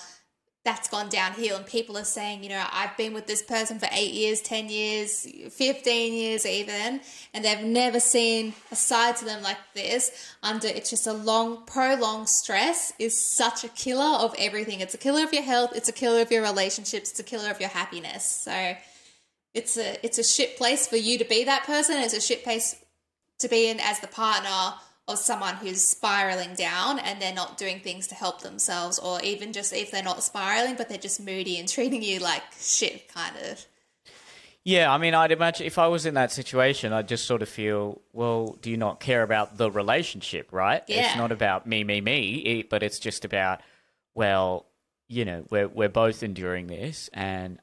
that's 0.62 0.86
gone 0.86 1.08
downhill. 1.08 1.56
And 1.56 1.64
people 1.64 1.96
are 1.96 2.04
saying, 2.04 2.42
you 2.42 2.50
know, 2.50 2.62
I've 2.70 2.94
been 2.98 3.14
with 3.14 3.26
this 3.26 3.42
person 3.42 3.78
for 3.78 3.88
eight 3.90 4.12
years, 4.12 4.42
10 4.42 4.68
years, 4.68 5.26
15 5.50 6.12
years, 6.12 6.44
even, 6.44 7.00
and 7.32 7.42
they've 7.42 7.64
never 7.64 7.98
seen 7.98 8.52
a 8.70 8.76
side 8.76 9.16
to 9.16 9.24
them 9.24 9.42
like 9.42 9.56
this. 9.74 10.34
Under 10.42 10.68
it's 10.68 10.90
just 10.90 11.06
a 11.06 11.14
long, 11.14 11.64
prolonged 11.64 12.28
stress 12.28 12.92
is 12.98 13.18
such 13.18 13.64
a 13.64 13.68
killer 13.68 14.18
of 14.18 14.34
everything. 14.38 14.80
It's 14.80 14.94
a 14.94 14.98
killer 14.98 15.24
of 15.24 15.32
your 15.32 15.42
health, 15.42 15.72
it's 15.74 15.88
a 15.88 15.92
killer 15.92 16.20
of 16.20 16.30
your 16.30 16.42
relationships, 16.42 17.10
it's 17.10 17.20
a 17.20 17.24
killer 17.24 17.50
of 17.50 17.58
your 17.58 17.70
happiness. 17.70 18.24
So, 18.24 18.74
it's 19.54 19.76
a 19.76 20.02
it's 20.04 20.18
a 20.18 20.24
shit 20.24 20.56
place 20.56 20.86
for 20.86 20.96
you 20.96 21.18
to 21.18 21.24
be 21.24 21.44
that 21.44 21.64
person. 21.64 21.96
It's 21.98 22.14
a 22.14 22.22
shit 22.22 22.42
place 22.42 22.74
to 23.40 23.48
be 23.48 23.68
in 23.68 23.80
as 23.80 24.00
the 24.00 24.06
partner 24.06 24.74
of 25.08 25.18
someone 25.18 25.56
who's 25.56 25.82
spiraling 25.82 26.54
down 26.54 26.98
and 26.98 27.20
they're 27.20 27.34
not 27.34 27.58
doing 27.58 27.80
things 27.80 28.06
to 28.08 28.14
help 28.14 28.42
themselves, 28.42 28.98
or 28.98 29.20
even 29.22 29.52
just 29.52 29.72
if 29.72 29.90
they're 29.90 30.02
not 30.02 30.22
spiraling, 30.22 30.76
but 30.76 30.88
they're 30.88 30.98
just 30.98 31.20
moody 31.20 31.58
and 31.58 31.68
treating 31.68 32.02
you 32.02 32.20
like 32.20 32.42
shit, 32.58 33.08
kind 33.12 33.36
of. 33.36 33.66
Yeah, 34.64 34.92
I 34.92 34.98
mean, 34.98 35.12
I'd 35.12 35.32
imagine 35.32 35.66
if 35.66 35.76
I 35.76 35.88
was 35.88 36.06
in 36.06 36.14
that 36.14 36.30
situation, 36.30 36.92
I'd 36.92 37.08
just 37.08 37.24
sort 37.24 37.42
of 37.42 37.48
feel, 37.48 38.00
well, 38.12 38.56
do 38.62 38.70
you 38.70 38.76
not 38.76 39.00
care 39.00 39.24
about 39.24 39.56
the 39.56 39.68
relationship, 39.72 40.52
right? 40.52 40.84
Yeah. 40.86 41.06
It's 41.08 41.16
not 41.16 41.32
about 41.32 41.66
me, 41.66 41.82
me, 41.82 42.00
me, 42.00 42.62
but 42.70 42.84
it's 42.84 43.00
just 43.00 43.24
about, 43.24 43.60
well, 44.14 44.66
you 45.08 45.24
know, 45.24 45.44
we're 45.50 45.66
we're 45.66 45.88
both 45.88 46.22
enduring 46.22 46.68
this, 46.68 47.10
and 47.12 47.58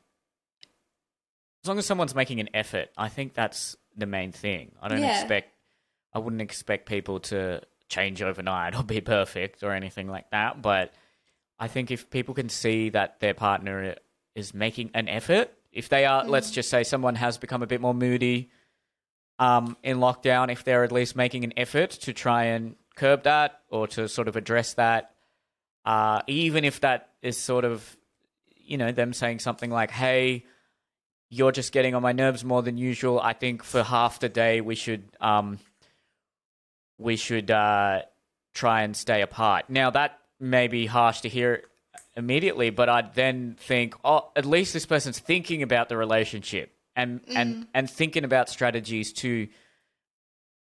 as 1.64 1.68
long 1.70 1.78
as 1.80 1.86
someone's 1.86 2.14
making 2.16 2.42
an 2.42 2.50
effort, 2.54 2.90
I 2.98 3.08
think 3.08 3.34
that's 3.34 3.78
the 3.96 4.06
main 4.06 4.34
thing. 4.34 4.74
I 4.82 4.90
don't 4.90 5.02
Yeah. 5.02 5.20
expect, 5.22 5.54
I 6.20 6.22
wouldn't 6.22 6.42
expect 6.42 6.86
people 6.86 7.22
to 7.22 7.62
change 7.88 8.22
overnight 8.22 8.76
or 8.76 8.84
be 8.84 9.00
perfect 9.00 9.64
or 9.64 9.72
anything 9.72 10.10
like 10.10 10.30
that, 10.32 10.62
but 10.62 10.94
I 11.58 11.68
think 11.68 11.92
if 11.92 12.10
people 12.10 12.34
can 12.34 12.50
see 12.50 12.90
that 12.90 13.20
their 13.22 13.34
partner 13.34 13.96
is 14.36 14.54
making 14.54 14.92
an 14.94 15.08
effort, 15.08 15.52
if 15.72 15.88
they 15.88 16.06
are, 16.06 16.26
let's 16.26 16.52
just 16.52 16.70
say 16.70 16.84
someone 16.84 17.16
has 17.16 17.38
become 17.38 17.64
a 17.64 17.68
bit 17.68 17.80
more 17.80 17.94
moody 17.94 18.50
um, 19.38 19.78
in 19.82 19.98
lockdown, 19.98 20.52
if 20.52 20.64
they're 20.64 20.84
at 20.84 20.92
least 20.92 21.16
making 21.16 21.44
an 21.46 21.54
effort 21.56 21.92
to 21.92 22.14
try 22.14 22.46
and 22.46 22.76
curb 22.96 23.24
that 23.24 23.62
or 23.70 23.88
to 23.88 24.10
sort 24.10 24.28
of 24.28 24.36
address 24.36 24.74
that, 24.74 25.12
uh, 25.86 26.22
even 26.28 26.66
if 26.66 26.82
that 26.82 27.10
is 27.22 27.38
sort 27.38 27.64
of, 27.64 27.98
you 28.56 28.78
know, 28.78 28.92
them 28.92 29.14
saying 29.14 29.40
something 29.40 29.70
like, 29.70 29.92
hey, 29.92 30.46
you're 31.30 31.52
just 31.52 31.72
getting 31.72 31.96
on 31.96 32.02
my 32.02 32.12
nerves 32.12 32.44
more 32.44 32.62
than 32.62 32.78
usual. 32.78 33.20
I 33.20 33.34
think 33.34 33.64
for 33.64 33.84
half 33.84 34.20
the 34.20 34.30
day 34.30 34.62
we 34.62 34.76
should 34.76 35.04
um, 35.22 35.60
we 37.00 37.16
should 37.16 37.50
uh, 37.50 38.04
try 38.54 38.84
and 38.84 38.96
stay 38.96 39.22
apart. 39.22 39.70
Now 39.70 39.90
that 39.90 40.20
may 40.40 40.68
be 40.68 40.86
harsh 40.86 41.22
to 41.22 41.30
hear 41.30 41.64
immediately, 42.16 42.70
but 42.70 42.90
I'd 42.90 43.16
then 43.16 43.56
think, 43.60 43.96
oh, 44.04 44.32
at 44.36 44.46
least 44.46 44.74
this 44.74 44.86
person's 44.86 45.20
thinking 45.20 45.64
about 45.64 45.90
the 45.90 45.98
relationship 45.98 46.72
and 46.96 47.22
and 47.34 47.68
and 47.74 47.90
thinking 47.90 48.26
about 48.26 48.50
strategies 48.50 49.14
to 49.14 49.48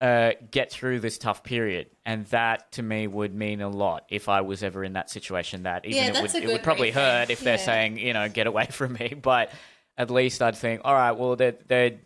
uh, 0.01 0.33
get 0.51 0.73
through 0.73 1.01
this 1.01 1.19
tough 1.19 1.45
period, 1.45 1.89
and 2.05 2.27
that 2.27 2.73
to 2.73 2.83
me 2.83 3.07
would 3.07 3.35
mean 3.35 3.61
a 3.61 3.69
lot 3.69 4.05
if 4.09 4.29
I 4.29 4.41
was 4.41 4.63
ever 4.63 4.83
in 4.83 4.95
that 4.95 5.11
situation. 5.11 5.65
That 5.65 5.85
even 5.85 5.97
Yeah, 5.97 6.19
it 6.19 6.23
would 6.23 6.35
it 6.35 6.47
would 6.49 6.63
probably 6.63 6.91
reframe. 6.91 6.95
hurt 6.95 7.31
if 7.31 7.41
they're 7.41 7.59
saying 7.59 7.99
you 7.99 8.13
know 8.13 8.29
get 8.29 8.47
away 8.47 8.67
from 8.71 8.95
me, 8.95 9.15
but 9.21 9.53
at 9.99 10.11
least 10.11 10.43
I'd 10.43 10.57
think, 10.57 10.81
all 10.85 10.95
right, 10.95 11.13
well 11.13 11.37
they're 11.37 11.55
they're 11.69 11.99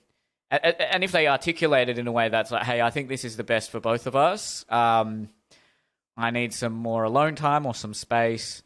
and 0.50 1.02
if 1.02 1.12
they 1.12 1.26
articulate 1.26 1.88
it 1.88 1.98
in 1.98 2.06
a 2.06 2.12
way 2.12 2.28
that's 2.28 2.50
like, 2.50 2.64
hey, 2.64 2.80
I 2.80 2.90
think 2.90 3.08
this 3.08 3.24
is 3.24 3.36
the 3.36 3.44
best 3.44 3.70
for 3.70 3.80
both 3.80 4.06
of 4.06 4.14
us. 4.14 4.64
Um, 4.68 5.28
I 6.16 6.30
need 6.30 6.54
some 6.54 6.72
more 6.72 7.04
alone 7.04 7.34
time 7.34 7.66
or 7.66 7.74
some 7.74 7.94
space. 7.94 8.62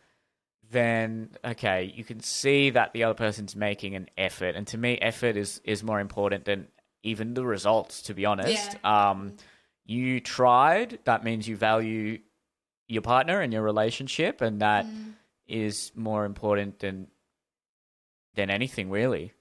Then 0.70 1.30
okay, 1.44 1.92
you 1.94 2.04
can 2.04 2.20
see 2.20 2.70
that 2.70 2.92
the 2.92 3.04
other 3.04 3.14
person's 3.14 3.56
making 3.56 3.96
an 3.96 4.08
effort, 4.16 4.54
and 4.54 4.66
to 4.68 4.78
me, 4.78 4.98
effort 4.98 5.36
is 5.36 5.60
is 5.64 5.82
more 5.82 5.98
important 5.98 6.44
than 6.44 6.68
even 7.02 7.34
the 7.34 7.44
results. 7.44 8.02
To 8.02 8.14
be 8.14 8.24
honest, 8.24 8.76
um, 8.84 9.36
you 9.84 10.20
tried. 10.20 11.00
That 11.04 11.24
means 11.24 11.48
you 11.48 11.56
value 11.56 12.20
your 12.86 13.02
partner 13.02 13.40
and 13.40 13.52
your 13.52 13.62
relationship, 13.62 14.40
and 14.42 14.60
that 14.60 14.86
is 15.48 15.90
more 15.96 16.24
important 16.24 16.78
than 16.78 17.08
than 18.36 18.48
anything 18.50 18.90
really. 18.90 19.32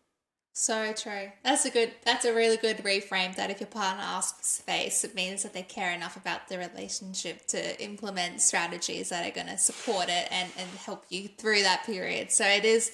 So 0.59 0.91
true. 0.91 1.31
That's 1.41 1.63
a 1.63 1.69
good. 1.69 1.93
That's 2.03 2.25
a 2.25 2.33
really 2.33 2.57
good 2.57 2.79
reframe. 2.79 3.33
That 3.37 3.49
if 3.49 3.61
your 3.61 3.67
partner 3.67 4.03
asks 4.03 4.39
for 4.39 4.43
space, 4.63 5.05
it 5.05 5.15
means 5.15 5.41
that 5.43 5.53
they 5.53 5.61
care 5.61 5.93
enough 5.93 6.17
about 6.17 6.49
the 6.49 6.57
relationship 6.57 7.47
to 7.47 7.81
implement 7.81 8.41
strategies 8.41 9.07
that 9.07 9.25
are 9.25 9.33
going 9.33 9.47
to 9.47 9.57
support 9.57 10.09
it 10.09 10.27
and 10.29 10.51
and 10.57 10.69
help 10.85 11.05
you 11.07 11.29
through 11.29 11.61
that 11.61 11.85
period. 11.85 12.33
So 12.33 12.45
it 12.45 12.65
is. 12.65 12.91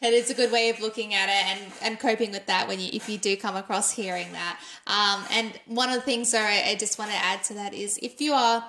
It 0.00 0.14
is 0.14 0.30
a 0.30 0.34
good 0.34 0.52
way 0.52 0.70
of 0.70 0.78
looking 0.78 1.12
at 1.12 1.28
it 1.28 1.58
and, 1.58 1.72
and 1.82 1.98
coping 1.98 2.30
with 2.30 2.46
that 2.46 2.68
when 2.68 2.78
you 2.78 2.90
if 2.92 3.08
you 3.08 3.18
do 3.18 3.36
come 3.36 3.56
across 3.56 3.90
hearing 3.90 4.30
that. 4.30 4.60
Um, 4.86 5.24
and 5.32 5.60
one 5.66 5.88
of 5.88 5.96
the 5.96 6.02
things 6.02 6.30
that 6.30 6.46
I, 6.46 6.70
I 6.70 6.74
just 6.76 7.00
want 7.00 7.10
to 7.10 7.16
add 7.16 7.42
to 7.44 7.54
that 7.54 7.74
is 7.74 7.98
if 8.00 8.20
you 8.20 8.32
are 8.32 8.64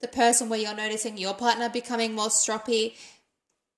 the 0.00 0.08
person 0.08 0.48
where 0.48 0.58
you're 0.58 0.74
noticing 0.74 1.16
your 1.16 1.34
partner 1.34 1.68
becoming 1.68 2.14
more 2.14 2.30
stroppy, 2.30 2.94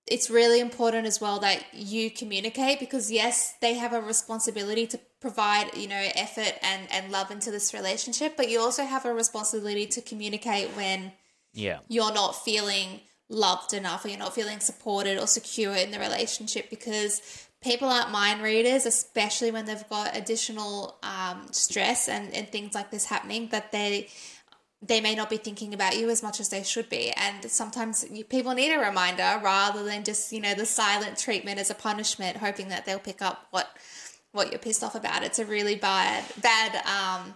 it's 0.06 0.28
really 0.28 0.60
important 0.60 1.06
as 1.06 1.20
well 1.20 1.38
that 1.40 1.64
you 1.72 2.10
communicate 2.10 2.78
because 2.78 3.10
yes 3.10 3.54
they 3.60 3.74
have 3.74 3.92
a 3.92 4.00
responsibility 4.00 4.86
to 4.86 4.98
provide 5.20 5.74
you 5.74 5.88
know 5.88 6.02
effort 6.14 6.52
and 6.62 6.82
and 6.90 7.10
love 7.10 7.30
into 7.30 7.50
this 7.50 7.72
relationship 7.72 8.36
but 8.36 8.50
you 8.50 8.60
also 8.60 8.84
have 8.84 9.04
a 9.06 9.14
responsibility 9.14 9.86
to 9.86 10.02
communicate 10.02 10.68
when 10.76 11.12
Yeah. 11.52 11.78
you're 11.88 12.12
not 12.12 12.44
feeling 12.44 13.00
loved 13.30 13.72
enough 13.72 14.04
or 14.04 14.08
you're 14.08 14.18
not 14.18 14.34
feeling 14.34 14.60
supported 14.60 15.18
or 15.18 15.26
secure 15.26 15.74
in 15.74 15.90
the 15.90 15.98
relationship 15.98 16.68
because 16.68 17.22
people 17.62 17.88
aren't 17.88 18.10
mind 18.10 18.42
readers 18.42 18.84
especially 18.84 19.50
when 19.50 19.64
they've 19.64 19.88
got 19.88 20.14
additional 20.14 20.98
um, 21.02 21.46
stress 21.50 22.08
and, 22.08 22.34
and 22.34 22.50
things 22.50 22.74
like 22.74 22.90
this 22.90 23.06
happening 23.06 23.48
that 23.48 23.72
they 23.72 24.08
they 24.86 25.00
may 25.00 25.14
not 25.14 25.30
be 25.30 25.36
thinking 25.36 25.72
about 25.72 25.96
you 25.96 26.10
as 26.10 26.22
much 26.22 26.40
as 26.40 26.48
they 26.48 26.62
should 26.62 26.88
be. 26.88 27.10
And 27.12 27.50
sometimes 27.50 28.04
you, 28.10 28.24
people 28.24 28.54
need 28.54 28.72
a 28.72 28.78
reminder 28.78 29.40
rather 29.42 29.82
than 29.82 30.04
just 30.04 30.32
you 30.32 30.40
know 30.40 30.54
the 30.54 30.66
silent 30.66 31.18
treatment 31.18 31.58
as 31.58 31.70
a 31.70 31.74
punishment 31.74 32.38
hoping 32.38 32.68
that 32.68 32.84
they'll 32.84 32.98
pick 32.98 33.22
up 33.22 33.46
what 33.50 33.70
what 34.32 34.50
you're 34.50 34.58
pissed 34.58 34.82
off 34.82 34.94
about. 34.94 35.22
It's 35.22 35.38
a 35.38 35.46
really 35.46 35.76
bad 35.76 36.24
bad 36.40 36.84
um, 36.86 37.34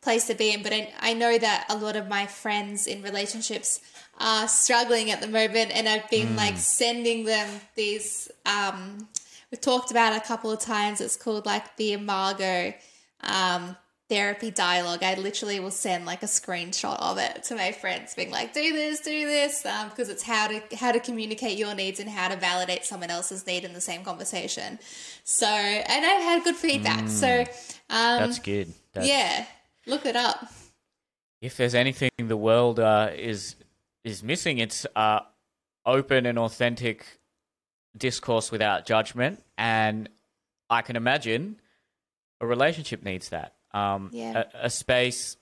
place 0.00 0.26
to 0.26 0.34
be 0.34 0.52
in. 0.52 0.62
But 0.62 0.72
I, 0.72 0.92
I 1.00 1.12
know 1.14 1.38
that 1.38 1.66
a 1.68 1.76
lot 1.76 1.96
of 1.96 2.08
my 2.08 2.26
friends 2.26 2.86
in 2.86 3.02
relationships 3.02 3.80
are 4.18 4.48
struggling 4.48 5.12
at 5.12 5.20
the 5.20 5.28
moment 5.28 5.70
and 5.72 5.88
i've 5.88 6.10
been 6.10 6.34
like 6.34 6.56
sending 6.56 7.24
them 7.24 7.48
these 7.76 8.28
um, 8.46 9.06
we've 9.50 9.60
talked 9.60 9.90
about 9.90 10.12
it 10.12 10.22
a 10.22 10.26
couple 10.26 10.50
of 10.50 10.60
times. 10.60 11.00
It's 11.00 11.16
called 11.16 11.46
like 11.46 11.76
the 11.76 11.92
Imago 11.92 12.74
um, 13.22 13.76
therapy 14.08 14.50
dialogue. 14.50 15.02
I 15.02 15.14
literally 15.14 15.60
will 15.60 15.70
send 15.70 16.06
like 16.06 16.22
a 16.22 16.26
screenshot 16.26 16.98
of 17.00 17.18
it 17.18 17.44
to 17.44 17.54
my 17.54 17.72
friends, 17.72 18.14
being 18.14 18.30
like, 18.30 18.52
"Do 18.54 18.72
this, 18.72 19.00
do 19.00 19.26
this," 19.26 19.64
um, 19.66 19.90
because 19.90 20.08
it's 20.08 20.22
how 20.22 20.48
to 20.48 20.62
how 20.76 20.92
to 20.92 21.00
communicate 21.00 21.58
your 21.58 21.74
needs 21.74 22.00
and 22.00 22.08
how 22.08 22.28
to 22.28 22.36
validate 22.36 22.84
someone 22.84 23.10
else's 23.10 23.46
need 23.46 23.64
in 23.64 23.72
the 23.74 23.80
same 23.80 24.04
conversation. 24.04 24.78
So, 25.24 25.46
and 25.46 26.06
I've 26.06 26.22
had 26.22 26.44
good 26.44 26.56
feedback. 26.56 27.08
So, 27.08 27.40
um, 27.90 28.18
That's 28.20 28.38
good. 28.38 28.72
That's, 28.94 29.06
yeah, 29.06 29.44
look 29.86 30.06
it 30.06 30.16
up. 30.16 30.46
if 31.40 31.56
there's 31.56 31.74
anything 31.74 32.10
the 32.18 32.36
world 32.36 32.80
uh, 32.80 33.10
is 33.14 33.56
is 34.04 34.22
missing, 34.22 34.58
it's 34.58 34.86
uh, 34.96 35.20
open 35.84 36.24
and 36.24 36.38
authentic 36.38 37.04
discourse 37.96 38.50
without 38.50 38.86
judgment, 38.86 39.42
and 39.58 40.08
I 40.70 40.82
can 40.82 40.96
imagine 40.96 41.60
a 42.40 42.46
relationship 42.46 43.02
needs 43.02 43.28
that. 43.30 43.54
Um, 43.72 44.10
Yeah. 44.12 44.44
a, 44.54 44.66
a 44.66 44.70
space. 44.70 45.36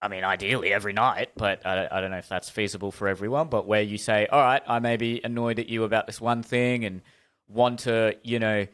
I 0.00 0.08
mean, 0.08 0.24
ideally 0.24 0.72
every 0.72 0.92
night, 0.92 1.30
but 1.36 1.64
I, 1.64 1.86
I 1.90 2.00
don't 2.00 2.10
know 2.10 2.16
if 2.18 2.28
that's 2.28 2.50
feasible 2.50 2.90
for 2.90 3.06
everyone. 3.06 3.48
But 3.48 3.66
where 3.68 3.82
you 3.82 3.98
say, 3.98 4.26
"All 4.26 4.40
right, 4.40 4.62
I 4.66 4.80
may 4.80 4.96
be 4.96 5.20
annoyed 5.22 5.58
at 5.60 5.68
you 5.68 5.84
about 5.84 6.06
this 6.06 6.20
one 6.20 6.42
thing, 6.42 6.84
and 6.84 7.02
want 7.46 7.80
to, 7.80 8.16
you 8.24 8.38
know, 8.40 8.66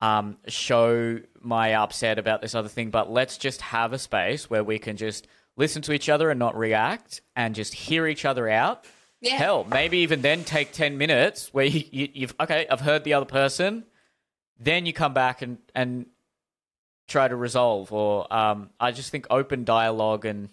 um, 0.00 0.38
show 0.48 1.20
my 1.40 1.74
upset 1.74 2.18
about 2.18 2.40
this 2.40 2.54
other 2.54 2.68
thing, 2.68 2.90
but 2.90 3.10
let's 3.10 3.36
just 3.36 3.60
have 3.60 3.92
a 3.92 3.98
space 3.98 4.48
where 4.48 4.64
we 4.64 4.78
can 4.78 4.96
just 4.96 5.26
listen 5.56 5.82
to 5.82 5.92
each 5.92 6.08
other 6.08 6.30
and 6.30 6.38
not 6.38 6.56
react, 6.56 7.20
and 7.36 7.54
just 7.54 7.74
hear 7.74 8.06
each 8.06 8.24
other 8.24 8.48
out." 8.48 8.84
Yeah. 9.20 9.36
Hell, 9.36 9.64
maybe 9.64 9.98
even 9.98 10.22
then 10.22 10.44
take 10.44 10.72
ten 10.72 10.96
minutes 10.96 11.52
where 11.52 11.66
you, 11.66 11.84
you, 11.90 12.08
you've 12.14 12.34
okay, 12.40 12.66
I've 12.70 12.80
heard 12.80 13.04
the 13.04 13.12
other 13.12 13.26
person, 13.26 13.84
then 14.58 14.86
you 14.86 14.94
come 14.94 15.12
back 15.12 15.42
and 15.42 15.58
and 15.74 16.06
try 17.10 17.28
to 17.28 17.36
resolve. 17.36 17.92
Or 17.92 18.32
um, 18.32 18.70
I 18.80 18.92
just 18.92 19.10
think 19.10 19.26
open 19.28 19.64
dialogue 19.64 20.24
and 20.24 20.48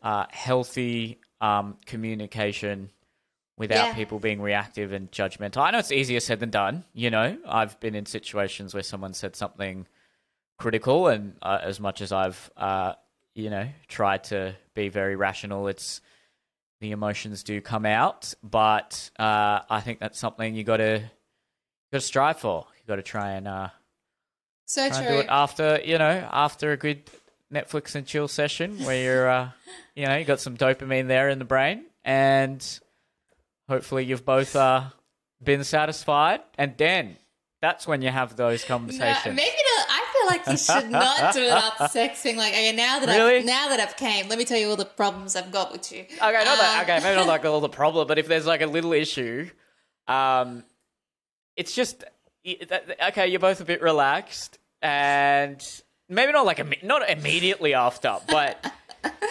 uh, 0.00 0.26
healthy 0.30 1.18
um, 1.40 1.76
communication 1.86 2.90
without 3.58 3.88
Yeah. 3.88 3.94
people 3.94 4.18
being 4.18 4.40
reactive 4.40 4.92
and 4.92 5.10
judgmental. 5.12 5.58
I 5.58 5.70
know 5.70 5.78
it's 5.78 5.92
easier 5.92 6.20
said 6.20 6.40
than 6.40 6.50
done. 6.50 6.84
You 6.94 7.10
know, 7.10 7.36
I've 7.46 7.78
been 7.80 7.94
in 7.94 8.06
situations 8.06 8.72
where 8.74 8.82
someone 8.82 9.12
said 9.12 9.36
something 9.36 9.86
critical, 10.58 11.08
and 11.08 11.36
uh, 11.42 11.58
as 11.62 11.78
much 11.78 12.00
as 12.00 12.12
I've, 12.12 12.50
uh, 12.56 12.94
you 13.34 13.50
know, 13.50 13.68
tried 13.88 14.24
to 14.24 14.54
be 14.74 14.88
very 14.88 15.16
rational, 15.16 15.68
it's 15.68 16.00
the 16.80 16.92
emotions 16.92 17.42
do 17.42 17.60
come 17.60 17.86
out. 17.86 18.34
But 18.42 19.10
uh, 19.18 19.60
I 19.68 19.80
think 19.80 20.00
that's 20.00 20.18
something 20.18 20.54
you 20.54 20.64
got 20.64 20.78
to 20.78 21.02
got 21.92 21.98
to 21.98 22.00
strive 22.00 22.38
for. 22.38 22.66
You 22.78 22.82
got 22.86 22.96
to 22.96 23.02
try 23.02 23.32
and 23.32 23.46
uh, 23.46 23.68
So 24.66 24.88
try 24.88 24.98
true. 25.04 25.08
do 25.16 25.20
it 25.20 25.26
after 25.28 25.80
you 25.84 25.98
know 25.98 26.28
after 26.32 26.72
a 26.72 26.76
good 26.76 27.02
Netflix 27.52 27.94
and 27.94 28.06
chill 28.06 28.28
session 28.28 28.82
where 28.84 29.02
you're 29.02 29.28
uh, 29.28 29.50
you 29.94 30.06
know 30.06 30.16
you 30.16 30.24
got 30.24 30.40
some 30.40 30.56
dopamine 30.56 31.08
there 31.08 31.28
in 31.28 31.38
the 31.38 31.44
brain 31.44 31.84
and 32.04 32.80
hopefully 33.68 34.04
you've 34.04 34.24
both 34.24 34.56
uh, 34.56 34.84
been 35.42 35.64
satisfied 35.64 36.40
and 36.56 36.74
then 36.78 37.16
that's 37.60 37.86
when 37.86 38.02
you 38.02 38.08
have 38.10 38.34
those 38.36 38.62
No, 38.64 38.68
conversations. 38.68 39.36
maybe 39.36 39.56
not. 39.76 39.86
I 39.88 40.04
feel 40.12 40.26
like 40.26 40.46
you 40.48 40.56
should 40.56 40.90
not 41.00 41.32
do 41.32 41.42
it 41.42 41.50
after 41.52 41.86
sex 41.88 42.20
thing. 42.20 42.36
Like, 42.36 42.52
okay, 42.54 42.72
now 42.74 42.98
that 42.98 43.08
Really? 43.08 43.36
I've 43.36 43.44
now 43.44 43.68
that 43.68 43.78
I've 43.78 43.96
came, 43.96 44.28
let 44.28 44.36
me 44.36 44.44
tell 44.44 44.58
you 44.58 44.68
all 44.68 44.74
the 44.76 44.84
problems 44.84 45.36
I've 45.36 45.52
got 45.52 45.70
with 45.70 45.92
you. 45.92 46.00
Okay, 46.00 46.18
not 46.20 46.44
that. 46.44 46.76
Um, 46.78 46.82
Okay, 46.82 47.04
maybe 47.04 47.14
not 47.16 47.28
like 47.28 47.44
all 47.44 47.60
the 47.60 47.68
problem, 47.68 48.08
but 48.08 48.18
if 48.18 48.26
there's 48.26 48.46
like 48.46 48.62
a 48.62 48.66
little 48.66 48.92
issue, 48.92 49.48
um, 50.08 50.64
it's 51.56 51.72
just 51.74 52.00
that- 52.00 52.14
okay. 53.08 53.28
You're 53.28 53.40
both 53.40 53.60
a 53.60 53.64
bit 53.64 53.82
relaxed, 53.82 54.58
and 54.80 55.64
maybe 56.08 56.32
not 56.32 56.46
like 56.46 56.58
imme- 56.58 56.82
not 56.82 57.08
immediately 57.08 57.74
after, 57.74 58.16
but 58.28 58.72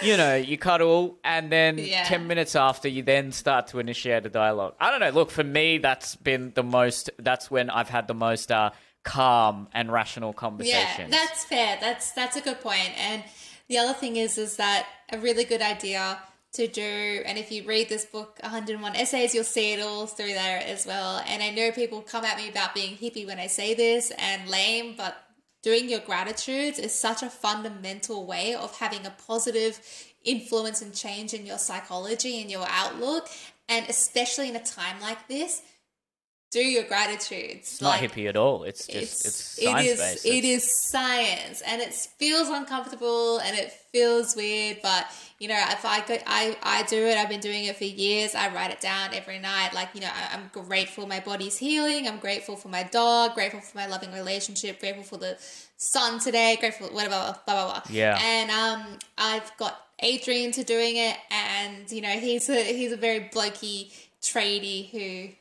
you 0.02 0.16
know, 0.16 0.34
you 0.36 0.58
cuddle, 0.58 1.18
and 1.24 1.50
then 1.50 1.78
Yeah. 1.78 2.04
ten 2.04 2.26
minutes 2.26 2.56
after, 2.56 2.88
you 2.88 3.02
then 3.02 3.32
start 3.32 3.68
to 3.68 3.78
initiate 3.78 4.26
a 4.26 4.28
dialogue. 4.30 4.74
I 4.80 4.90
don't 4.90 5.00
know. 5.00 5.10
Look, 5.10 5.30
for 5.30 5.44
me, 5.44 5.78
that's 5.78 6.16
been 6.16 6.52
the 6.54 6.62
most. 6.62 7.10
That's 7.18 7.50
when 7.50 7.70
I've 7.70 7.88
had 7.88 8.08
the 8.08 8.14
most 8.14 8.50
uh, 8.52 8.70
calm 9.04 9.68
and 9.72 9.90
rational 9.92 10.32
conversations. 10.32 10.98
Yeah, 10.98 11.18
that's 11.24 11.44
fair. 11.44 11.78
That's 11.80 12.12
that's 12.12 12.36
a 12.36 12.40
good 12.40 12.60
point. 12.60 12.90
And 12.98 13.24
the 13.68 13.78
other 13.78 13.92
thing 13.94 14.16
is, 14.16 14.38
is 14.38 14.56
that 14.56 14.86
a 15.10 15.18
really 15.18 15.44
good 15.44 15.62
idea 15.62 16.18
to 16.52 16.66
do. 16.66 17.22
And 17.24 17.38
if 17.38 17.50
you 17.50 17.64
read 17.64 17.88
this 17.88 18.04
book, 18.04 18.38
101 18.42 18.94
Essays, 18.96 19.34
you'll 19.34 19.44
see 19.44 19.72
it 19.72 19.80
all 19.80 20.06
through 20.06 20.34
there 20.34 20.62
as 20.64 20.86
well. 20.86 21.22
And 21.26 21.42
I 21.42 21.50
know 21.50 21.72
people 21.72 22.02
come 22.02 22.24
at 22.24 22.36
me 22.36 22.48
about 22.48 22.74
being 22.74 22.96
hippie 22.96 23.26
when 23.26 23.38
I 23.38 23.46
say 23.46 23.74
this 23.74 24.12
and 24.18 24.48
lame, 24.48 24.94
but 24.96 25.16
doing 25.62 25.88
your 25.88 26.00
gratitudes 26.00 26.78
is 26.78 26.92
such 26.92 27.22
a 27.22 27.30
fundamental 27.30 28.26
way 28.26 28.54
of 28.54 28.76
having 28.78 29.06
a 29.06 29.14
positive 29.26 29.80
influence 30.24 30.82
and 30.82 30.94
change 30.94 31.32
in 31.32 31.46
your 31.46 31.58
psychology 31.58 32.40
and 32.40 32.50
your 32.50 32.66
outlook. 32.68 33.28
And 33.68 33.88
especially 33.88 34.48
in 34.48 34.56
a 34.56 34.62
time 34.62 35.00
like 35.00 35.28
this, 35.28 35.62
do 36.52 36.60
your 36.60 36.84
gratitudes. 36.84 37.72
it's 37.72 37.80
not 37.80 37.98
hippie 37.98 38.28
at 38.28 38.36
all. 38.36 38.62
It's 38.64 38.86
just 38.86 39.24
it's, 39.26 39.58
it 39.58 39.64
science 39.64 39.88
is 39.88 39.98
based. 39.98 40.26
it 40.26 40.44
is 40.44 40.82
science 40.90 41.62
and 41.66 41.80
it 41.82 41.92
feels 41.94 42.48
uncomfortable 42.48 43.38
and 43.38 43.56
it 43.58 43.72
feels 43.92 44.36
weird 44.36 44.78
but 44.82 45.06
you 45.38 45.48
know 45.48 45.58
if 45.70 45.84
i 45.84 46.00
could 46.00 46.22
i 46.26 46.56
i 46.62 46.82
do 46.84 47.04
it 47.06 47.18
i've 47.18 47.28
been 47.28 47.40
doing 47.40 47.64
it 47.66 47.76
for 47.76 47.84
years 47.84 48.34
i 48.34 48.48
write 48.54 48.70
it 48.70 48.80
down 48.80 49.12
every 49.12 49.38
night 49.38 49.70
like 49.74 49.88
you 49.94 50.00
know 50.00 50.06
I, 50.06 50.34
i'm 50.34 50.50
grateful 50.66 51.06
my 51.06 51.20
body's 51.20 51.58
healing 51.58 52.06
i'm 52.08 52.18
grateful 52.18 52.56
for 52.56 52.68
my 52.68 52.84
dog 52.84 53.34
grateful 53.34 53.60
for 53.60 53.76
my 53.76 53.86
loving 53.86 54.12
relationship 54.12 54.80
grateful 54.80 55.04
for 55.04 55.18
the 55.18 55.36
sun 55.76 56.20
today 56.20 56.56
grateful 56.58 56.86
whatever 56.88 57.36
blah 57.44 57.54
blah 57.54 57.80
blah 57.80 57.82
Yeah. 57.90 58.18
and 58.22 58.50
um 58.50 58.98
i've 59.18 59.54
got 59.58 59.78
adrian 60.00 60.52
to 60.52 60.64
doing 60.64 60.96
it 60.96 61.16
and 61.30 61.90
you 61.92 62.00
know 62.00 62.10
he's 62.26 62.48
a 62.48 62.62
he's 62.62 62.92
a 62.92 62.96
very 62.96 63.20
blokey 63.20 63.92
tradie 64.22 64.88
who 64.90 65.34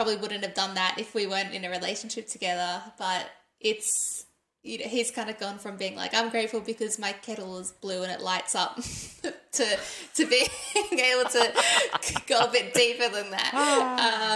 probably 0.00 0.16
wouldn't 0.16 0.42
have 0.42 0.54
done 0.54 0.76
that 0.76 0.94
if 0.98 1.14
we 1.14 1.26
weren't 1.26 1.52
in 1.52 1.62
a 1.62 1.68
relationship 1.68 2.26
together. 2.26 2.80
But 2.98 3.30
it's 3.60 4.24
you 4.62 4.78
know 4.78 4.86
he's 4.86 5.10
kind 5.10 5.28
of 5.28 5.38
gone 5.38 5.58
from 5.58 5.76
being 5.76 5.94
like 5.94 6.14
I'm 6.14 6.30
grateful 6.30 6.60
because 6.60 6.98
my 6.98 7.12
kettle 7.12 7.58
is 7.58 7.72
blue 7.72 8.02
and 8.02 8.10
it 8.10 8.22
lights 8.22 8.54
up 8.54 8.80
to 9.52 9.66
to 10.14 10.26
being 10.26 10.48
able 10.92 11.28
to 11.30 11.52
go 12.26 12.38
a 12.40 12.50
bit 12.52 12.72
deeper 12.74 13.08
than 13.08 13.30
that. 13.30 13.52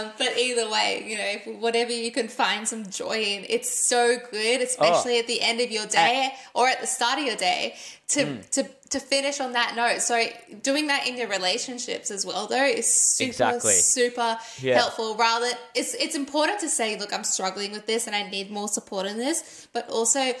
Um, 0.05 0.11
but 0.17 0.37
either 0.37 0.69
way, 0.69 1.03
you 1.07 1.17
know 1.17 1.57
whatever 1.59 1.91
you 1.91 2.11
can 2.11 2.27
find 2.27 2.67
some 2.67 2.89
joy 2.89 3.17
in, 3.21 3.45
it's 3.49 3.69
so 3.87 4.17
good, 4.31 4.61
especially 4.61 5.19
at 5.19 5.27
the 5.27 5.41
end 5.41 5.61
of 5.61 5.71
your 5.71 5.85
day 5.85 6.33
or 6.53 6.67
at 6.67 6.81
the 6.81 6.87
start 6.87 7.19
of 7.19 7.25
your 7.25 7.35
day 7.37 7.75
to 8.09 8.41
to 8.51 8.63
to 8.89 8.99
finish 8.99 9.39
on 9.39 9.53
that 9.53 9.75
note. 9.75 10.01
So 10.01 10.21
doing 10.61 10.87
that 10.87 11.07
in 11.07 11.17
your 11.17 11.27
relationships 11.27 12.11
as 12.11 12.25
well 12.25 12.47
though 12.47 12.65
is 12.65 12.85
super 12.93 13.29
Exactly. 13.29 13.73
super 13.73 14.37
Yeah. 14.61 14.75
helpful 14.79 15.15
rather 15.15 15.47
it's 15.73 15.93
it's 15.95 16.15
important 16.15 16.59
to 16.59 16.69
say 16.69 16.97
look 16.99 17.11
i'm 17.13 17.23
struggling 17.23 17.71
with 17.71 17.85
this 17.87 18.05
and 18.07 18.15
i 18.15 18.23
need 18.29 18.51
more 18.51 18.67
support 18.67 19.05
in 19.07 19.17
this 19.17 19.67
but 19.73 19.89
also 19.89 20.33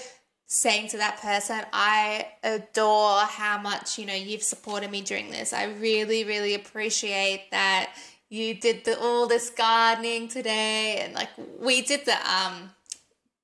saying 0.47 0.87
to 0.87 0.97
that 0.97 1.19
person 1.21 1.59
i 1.73 2.27
adore 2.43 3.19
how 3.21 3.57
much 3.59 3.97
you 3.97 4.05
know 4.05 4.13
you've 4.13 4.43
supported 4.43 4.91
me 4.91 5.01
during 5.01 5.29
this. 5.31 5.53
I 5.53 5.63
really 5.65 6.23
really 6.23 6.53
appreciate 6.53 7.47
that 7.51 7.93
you 8.29 8.53
did 8.55 8.85
the, 8.85 8.99
all 8.99 9.27
this 9.27 9.49
gardening 9.49 10.27
today. 10.27 10.99
And 11.01 11.13
like 11.13 11.29
we 11.59 11.81
did 11.81 12.05
the 12.05 12.17
um 12.29 12.71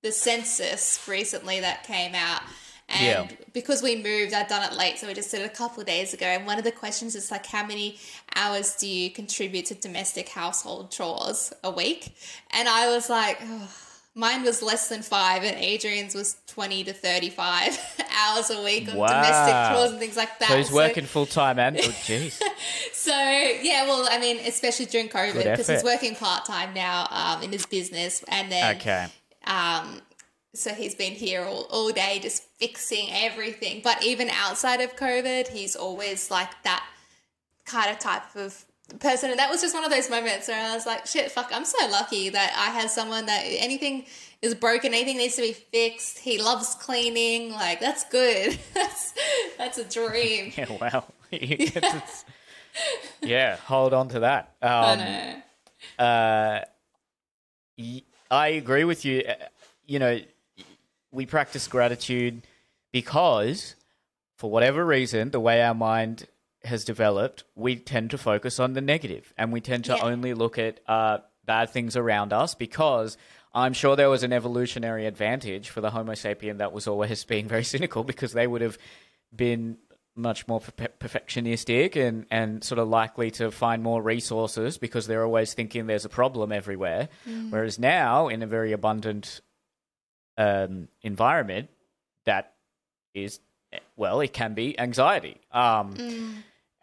the 0.03 0.11
census 0.11 1.07
recently 1.07 1.59
that 1.61 1.83
came 1.83 2.13
out. 2.15 2.41
And 2.89 3.29
Yeah. 3.29 3.35
because 3.53 3.81
we 3.81 3.95
moved 3.95 4.33
i'd 4.33 4.47
done 4.47 4.63
it 4.69 4.75
late 4.77 4.99
so 4.99 5.07
we 5.07 5.13
just 5.13 5.31
did 5.31 5.41
it 5.41 5.45
a 5.45 5.55
couple 5.55 5.81
of 5.81 5.87
days 5.87 6.13
ago. 6.13 6.25
And 6.25 6.45
one 6.45 6.57
of 6.57 6.63
the 6.63 6.71
questions 6.71 7.15
is 7.15 7.31
like 7.31 7.45
how 7.45 7.65
many 7.65 7.97
hours 8.35 8.75
do 8.75 8.87
you 8.87 9.09
contribute 9.11 9.65
to 9.67 9.75
domestic 9.75 10.29
household 10.29 10.91
chores 10.91 11.51
a 11.63 11.71
week? 11.71 12.15
And 12.51 12.67
i 12.69 12.93
was 12.93 13.09
like 13.09 13.39
oh, 13.41 13.69
mine 14.13 14.43
was 14.43 14.61
less 14.61 14.89
than 14.89 15.01
five 15.01 15.43
and 15.43 15.55
adrian's 15.57 16.13
was 16.13 16.35
20 16.47 16.83
to 16.83 16.93
35 16.93 17.77
hours 18.17 18.49
a 18.49 18.61
week 18.63 18.87
on 18.89 18.95
domestic 18.95 19.53
Wow. 19.53 19.73
chores 19.73 19.91
and 19.91 19.99
things 19.99 20.17
like 20.17 20.37
that 20.39 20.49
so 20.49 20.57
he's 20.57 20.69
So- 20.69 20.75
working 20.75 21.05
full 21.05 21.25
time 21.25 21.57
and 21.59 21.77
oh 21.77 21.81
jeez. 22.07 22.39
so 22.93 23.11
yeah, 23.61 23.85
well, 23.87 24.07
I 24.11 24.19
mean, 24.19 24.37
especially 24.45 24.85
during 24.85 25.09
COVID, 25.09 25.43
because 25.43 25.67
he's 25.67 25.83
working 25.83 26.15
part 26.15 26.45
time 26.45 26.73
now 26.73 27.07
um, 27.09 27.41
in 27.43 27.51
his 27.51 27.65
business, 27.65 28.23
and 28.27 28.51
then 28.51 28.75
Okay. 28.77 29.07
um, 29.45 30.01
so 30.53 30.73
he's 30.73 30.93
been 30.95 31.13
here 31.13 31.43
all, 31.43 31.63
all 31.71 31.91
day 31.91 32.19
just 32.21 32.43
fixing 32.59 33.07
everything. 33.11 33.81
But 33.83 34.03
even 34.03 34.29
outside 34.29 34.81
of 34.81 34.95
COVID, 34.95 35.47
he's 35.47 35.75
always 35.75 36.29
like 36.29 36.49
that 36.63 36.83
kind 37.65 37.89
of 37.91 37.97
type 37.99 38.35
of 38.35 38.65
person. 38.99 39.29
And 39.29 39.39
that 39.39 39.49
was 39.49 39.61
just 39.61 39.73
one 39.73 39.83
of 39.83 39.91
those 39.91 40.09
moments 40.09 40.47
where 40.47 40.59
I 40.61 40.73
was 40.75 40.85
like, 40.85 41.05
shit, 41.05 41.31
fuck, 41.31 41.49
I'm 41.53 41.65
so 41.65 41.77
lucky 41.89 42.29
that 42.29 42.53
I 42.57 42.71
have 42.79 42.89
someone 42.89 43.25
that 43.27 43.41
anything 43.45 44.05
is 44.41 44.55
broken, 44.55 44.93
anything 44.93 45.17
needs 45.17 45.35
to 45.35 45.41
be 45.41 45.53
fixed. 45.53 46.19
He 46.19 46.41
loves 46.41 46.75
cleaning. 46.75 47.51
Like, 47.51 47.79
that's 47.79 48.03
good. 48.09 48.57
that's, 48.73 49.13
that's 49.57 49.77
a 49.77 49.83
dream. 49.85 50.51
Yeah, 50.57 50.77
wow. 50.79 51.03
It's- 51.31 52.25
yeah, 53.21 53.57
hold 53.57 53.93
on 53.93 54.07
to 54.09 54.19
that. 54.21 54.55
I 54.61 54.67
Um, 54.93 54.99
know. 54.99 56.03
uh, 56.05 56.61
y- 57.77 58.03
I 58.29 58.47
agree 58.49 58.83
with 58.85 59.03
you. 59.05 59.23
Uh, 59.27 59.33
You 59.85 59.99
know, 59.99 60.19
we 61.11 61.25
practice 61.25 61.67
gratitude 61.67 62.43
because, 62.93 63.75
for 64.37 64.49
whatever 64.49 64.85
reason, 64.85 65.31
the 65.31 65.39
way 65.41 65.61
our 65.61 65.73
mind 65.73 66.27
has 66.63 66.83
developed, 66.85 67.43
we 67.55 67.75
tend 67.75 68.11
to 68.11 68.17
focus 68.17 68.59
on 68.59 68.73
the 68.73 68.81
negative 68.81 69.33
and 69.37 69.51
we 69.51 69.61
tend 69.61 69.85
to 69.85 69.95
Yeah. 69.95 70.03
only 70.03 70.33
look 70.33 70.57
at 70.59 70.79
uh, 70.87 71.19
bad 71.45 71.69
things 71.71 71.95
around 71.97 72.33
us 72.33 72.53
because 72.55 73.17
I'm 73.53 73.73
sure 73.73 73.95
there 73.95 74.09
was 74.09 74.23
an 74.23 74.31
evolutionary 74.31 75.05
advantage 75.07 75.69
for 75.69 75.81
the 75.81 75.89
Homo 75.89 76.13
sapien 76.13 76.59
that 76.59 76.71
was 76.71 76.87
always 76.87 77.23
being 77.33 77.47
very 77.47 77.63
cynical 77.63 78.03
because 78.03 78.33
they 78.33 78.47
would 78.47 78.61
have 78.61 78.77
been 79.35 79.77
much 80.15 80.47
more 80.47 80.59
per- 80.59 80.87
perfectionistic 80.99 81.95
and, 81.95 82.25
and 82.29 82.63
sort 82.63 82.77
of 82.79 82.87
likely 82.89 83.31
to 83.31 83.49
find 83.49 83.81
more 83.81 84.01
resources 84.01 84.77
because 84.77 85.07
they're 85.07 85.25
always 85.25 85.53
thinking 85.53 85.87
there's 85.87 86.05
a 86.05 86.09
problem 86.09 86.51
everywhere. 86.51 87.07
Whereas 87.49 87.79
now, 87.79 88.27
in 88.27 88.43
a 88.43 88.47
very 88.47 88.71
abundant 88.73 89.39
um, 90.37 90.89
environment, 91.01 91.69
that 92.25 92.53
is, 93.13 93.39
well, 93.95 94.19
it 94.21 94.33
can 94.33 94.53
be 94.53 94.77
anxiety. 94.79 95.39
Um, 95.51 95.95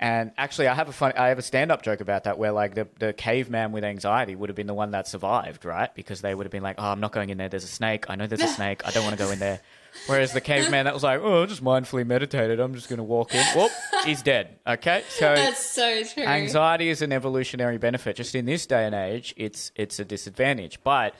And 0.00 0.30
actually, 0.38 0.68
I 0.68 0.74
have 0.74 0.88
a 0.88 0.92
fun, 0.92 1.12
I 1.16 1.28
have 1.28 1.38
a 1.38 1.42
stand-up 1.42 1.82
joke 1.82 2.00
about 2.00 2.24
that, 2.24 2.38
where 2.38 2.52
like 2.52 2.74
the 2.76 2.86
the 3.00 3.12
caveman 3.12 3.72
with 3.72 3.82
anxiety 3.82 4.36
would 4.36 4.48
have 4.48 4.54
been 4.54 4.68
the 4.68 4.74
one 4.74 4.92
that 4.92 5.08
survived, 5.08 5.64
right? 5.64 5.92
Because 5.94 6.20
they 6.20 6.34
would 6.34 6.46
have 6.46 6.52
been 6.52 6.62
like, 6.62 6.76
"Oh, 6.78 6.84
I'm 6.86 7.00
not 7.00 7.10
going 7.10 7.30
in 7.30 7.38
there. 7.38 7.48
There's 7.48 7.64
a 7.64 7.68
snake. 7.68 8.08
I 8.08 8.14
know 8.14 8.28
there's 8.28 8.40
a 8.42 8.46
snake. 8.54 8.86
I 8.86 8.92
don't 8.92 9.02
want 9.04 9.18
to 9.18 9.24
go 9.24 9.30
in 9.32 9.40
there." 9.40 9.60
Whereas 10.06 10.32
the 10.32 10.40
caveman 10.40 10.84
that 10.84 10.94
was 10.94 11.02
like, 11.02 11.20
"Oh, 11.20 11.42
I 11.42 11.46
just 11.46 11.64
mindfully 11.64 12.06
meditated. 12.06 12.60
I'm 12.60 12.74
just 12.74 12.88
going 12.88 12.98
to 12.98 13.02
walk 13.02 13.34
in." 13.34 13.44
Whoop, 13.56 13.72
he's 14.04 14.22
dead. 14.22 14.58
Okay, 14.64 15.02
so 15.08 15.34
That's 15.34 15.66
so 15.68 16.04
true. 16.04 16.22
anxiety 16.22 16.90
is 16.90 17.02
an 17.02 17.10
evolutionary 17.10 17.78
benefit. 17.78 18.14
Just 18.14 18.36
in 18.36 18.44
this 18.46 18.66
day 18.66 18.84
and 18.86 18.94
age, 18.94 19.34
it's 19.36 19.72
it's 19.74 19.98
a 19.98 20.04
disadvantage. 20.04 20.78
But 20.84 21.16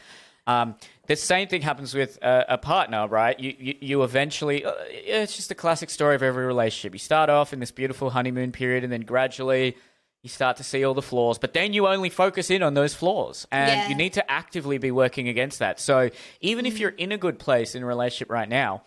um, 0.47 0.77
the 1.09 1.17
same 1.17 1.49
thing 1.49 1.63
happens 1.63 1.95
with 1.95 2.19
a, 2.23 2.45
a 2.51 2.59
partner, 2.59 3.09
right? 3.09 3.39
You 3.41 3.55
you, 3.59 3.75
you 3.81 4.03
eventually, 4.05 4.65
uh, 4.65 4.73
it's 4.89 5.35
just 5.35 5.51
a 5.51 5.55
classic 5.55 5.91
story 5.91 6.15
of 6.15 6.23
every 6.23 6.47
relationship. 6.47 6.93
You 6.95 6.99
start 7.01 7.29
off 7.31 7.53
in 7.53 7.61
this 7.61 7.71
beautiful 7.73 8.11
honeymoon 8.11 8.53
period, 8.53 8.85
and 8.85 8.93
then 8.93 9.01
gradually. 9.03 9.77
You 10.25 10.29
start 10.29 10.57
to 10.57 10.65
see 10.65 10.83
all 10.85 10.95
the 10.95 11.01
flaws, 11.01 11.39
but 11.39 11.53
then 11.55 11.73
you 11.73 11.87
only 11.87 12.11
focus 12.11 12.51
in 12.51 12.61
on 12.65 12.75
those 12.75 12.93
flaws, 12.93 13.47
and 13.53 13.83
Yeah. 13.83 13.89
you 13.89 13.95
need 13.95 14.15
to 14.15 14.29
actively 14.31 14.77
be 14.77 14.91
working 14.91 15.29
against 15.29 15.61
that. 15.61 15.79
So, 15.79 16.11
even 16.41 16.67
if 16.67 16.81
you're 16.81 16.91
in 16.91 17.13
a 17.13 17.17
good 17.17 17.39
place 17.39 17.77
in 17.77 17.85
a 17.85 17.87
relationship 17.87 18.29
right 18.29 18.49
now, 18.49 18.83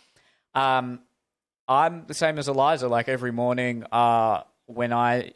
um, 0.53 0.99
I'm 1.69 2.03
the 2.05 2.13
same 2.13 2.38
as 2.38 2.49
Eliza. 2.49 2.89
Like 2.89 3.07
every 3.07 3.32
morning, 3.32 3.86
uh, 3.93 4.43
when 4.65 4.91
I 4.91 5.32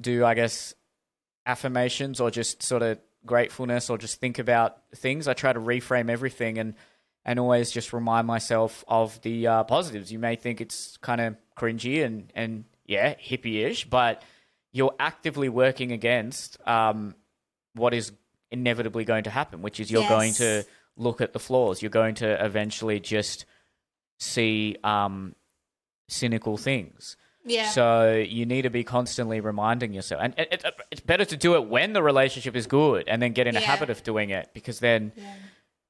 do, 0.00 0.24
I 0.24 0.34
guess, 0.34 0.74
affirmations 1.44 2.20
or 2.20 2.30
just 2.30 2.62
sort 2.62 2.82
of 2.82 2.98
gratefulness 3.26 3.88
or 3.90 3.98
just 3.98 4.20
think 4.20 4.38
about 4.38 4.78
things, 4.94 5.28
I 5.28 5.34
try 5.34 5.52
to 5.52 5.60
reframe 5.60 6.10
everything 6.10 6.58
and 6.58 6.74
and 7.24 7.38
always 7.38 7.70
just 7.70 7.92
remind 7.92 8.26
myself 8.26 8.84
of 8.88 9.20
the 9.22 9.46
uh, 9.46 9.64
positives. 9.64 10.10
You 10.10 10.18
may 10.18 10.34
think 10.34 10.60
it's 10.60 10.96
kind 10.98 11.20
of 11.20 11.36
cringy 11.56 12.04
and 12.04 12.32
and 12.34 12.64
yeah, 12.86 13.14
hippie-ish, 13.14 13.84
but 13.88 14.22
you're 14.72 14.94
actively 14.98 15.48
working 15.48 15.92
against 15.92 16.58
um, 16.66 17.14
what 17.74 17.94
is 17.94 18.10
inevitably 18.50 19.04
going 19.04 19.24
to 19.24 19.30
happen, 19.30 19.62
which 19.62 19.78
is 19.80 19.90
you're 19.90 20.02
Yes. 20.02 20.08
going 20.10 20.32
to 20.34 20.64
look 20.96 21.20
at 21.20 21.32
the 21.32 21.38
flaws. 21.38 21.80
You're 21.80 21.90
going 21.90 22.16
to 22.16 22.44
eventually 22.44 22.98
just 23.00 23.46
see 24.18 24.76
um, 24.82 25.34
cynical 26.08 26.56
things. 26.56 27.16
Yeah. 27.44 27.68
So 27.70 28.14
you 28.14 28.46
need 28.46 28.62
to 28.62 28.70
be 28.70 28.84
constantly 28.84 29.40
reminding 29.40 29.92
yourself, 29.92 30.20
and 30.24 30.34
it, 30.38 30.48
it, 30.52 30.64
it's 30.90 31.00
better 31.00 31.24
to 31.24 31.36
do 31.36 31.54
it 31.54 31.66
when 31.68 31.92
the 31.92 32.02
relationship 32.02 32.54
is 32.56 32.66
good, 32.66 33.08
and 33.08 33.20
then 33.20 33.32
get 33.32 33.46
in 33.46 33.56
a 33.56 33.60
Yeah. 33.60 33.66
habit 33.66 33.90
of 33.90 34.02
doing 34.02 34.30
it, 34.30 34.50
because 34.54 34.80
then 34.80 35.12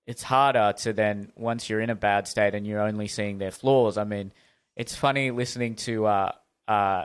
it's 0.07 0.23
harder 0.23 0.73
to 0.79 0.93
then 0.93 1.31
once 1.37 1.69
you're 1.71 1.81
in 1.81 1.91
a 1.91 1.95
bad 1.95 2.27
state 2.27 2.55
and 2.55 2.67
you're 2.67 2.81
only 2.81 3.07
seeing 3.09 3.39
their 3.39 3.51
flaws. 3.53 3.97
I 3.97 4.05
mean, 4.05 4.33
it's 4.77 4.95
funny 4.97 5.31
listening 5.31 5.77
to 5.77 6.07
uh, 6.07 6.33
uh, 6.67 7.05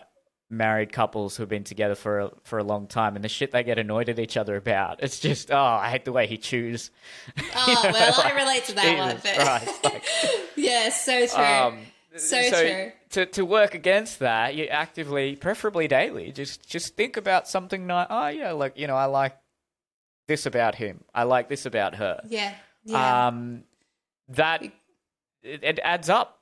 married 0.49 0.91
couples 0.93 1.35
who've 1.35 1.49
been 1.49 1.65
together 1.65 1.93
for 1.95 2.19
a, 2.21 2.31
for 2.43 2.57
a 2.57 2.63
long 2.63 2.87
time, 2.87 3.15
and 3.15 3.23
the 3.23 3.29
shit 3.29 3.51
they 3.51 3.63
get 3.63 3.77
annoyed 3.77 4.07
at 4.09 4.17
each 4.17 4.37
other 4.37 4.55
about. 4.55 5.03
It's 5.03 5.19
just, 5.19 5.51
oh, 5.51 5.57
I 5.57 5.89
hate 5.89 6.05
the 6.05 6.13
way 6.13 6.25
he 6.25 6.37
chews. 6.37 6.89
oh 7.55 7.81
well, 7.93 8.21
I 8.23 8.31
relate 8.31 8.63
to 8.65 8.73
that 8.75 8.97
one. 8.97 9.15
Jesus 9.17 9.35
But 9.37 9.45
Christ, 9.45 9.83
like, 9.83 10.05
yeah, 10.55 10.89
so 10.89 11.27
true. 11.27 11.43
um, 11.43 11.79
So 12.17 12.49
true. 12.49 12.91
To, 13.11 13.25
to 13.25 13.45
work 13.45 13.73
against 13.73 14.19
that, 14.19 14.55
you 14.55 14.65
actively, 14.65 15.35
preferably 15.35 15.87
daily, 15.87 16.31
just 16.31 16.67
just 16.67 16.95
think 16.95 17.17
about 17.17 17.47
something 17.47 17.87
nice. 17.87 18.07
Oh 18.09 18.27
yeah, 18.27 18.51
like 18.51 18.77
you 18.77 18.87
know, 18.87 18.95
I 18.95 19.05
like 19.05 19.37
this 20.27 20.45
about 20.45 20.75
him. 20.75 21.03
I 21.13 21.23
like 21.23 21.49
this 21.49 21.65
about 21.65 21.95
her. 21.95 22.21
yeah, 22.27 22.53
yeah. 22.83 23.27
Um, 23.27 23.63
that 24.29 24.63
it, 24.63 24.71
it 25.43 25.79
adds 25.83 26.09
up. 26.09 26.39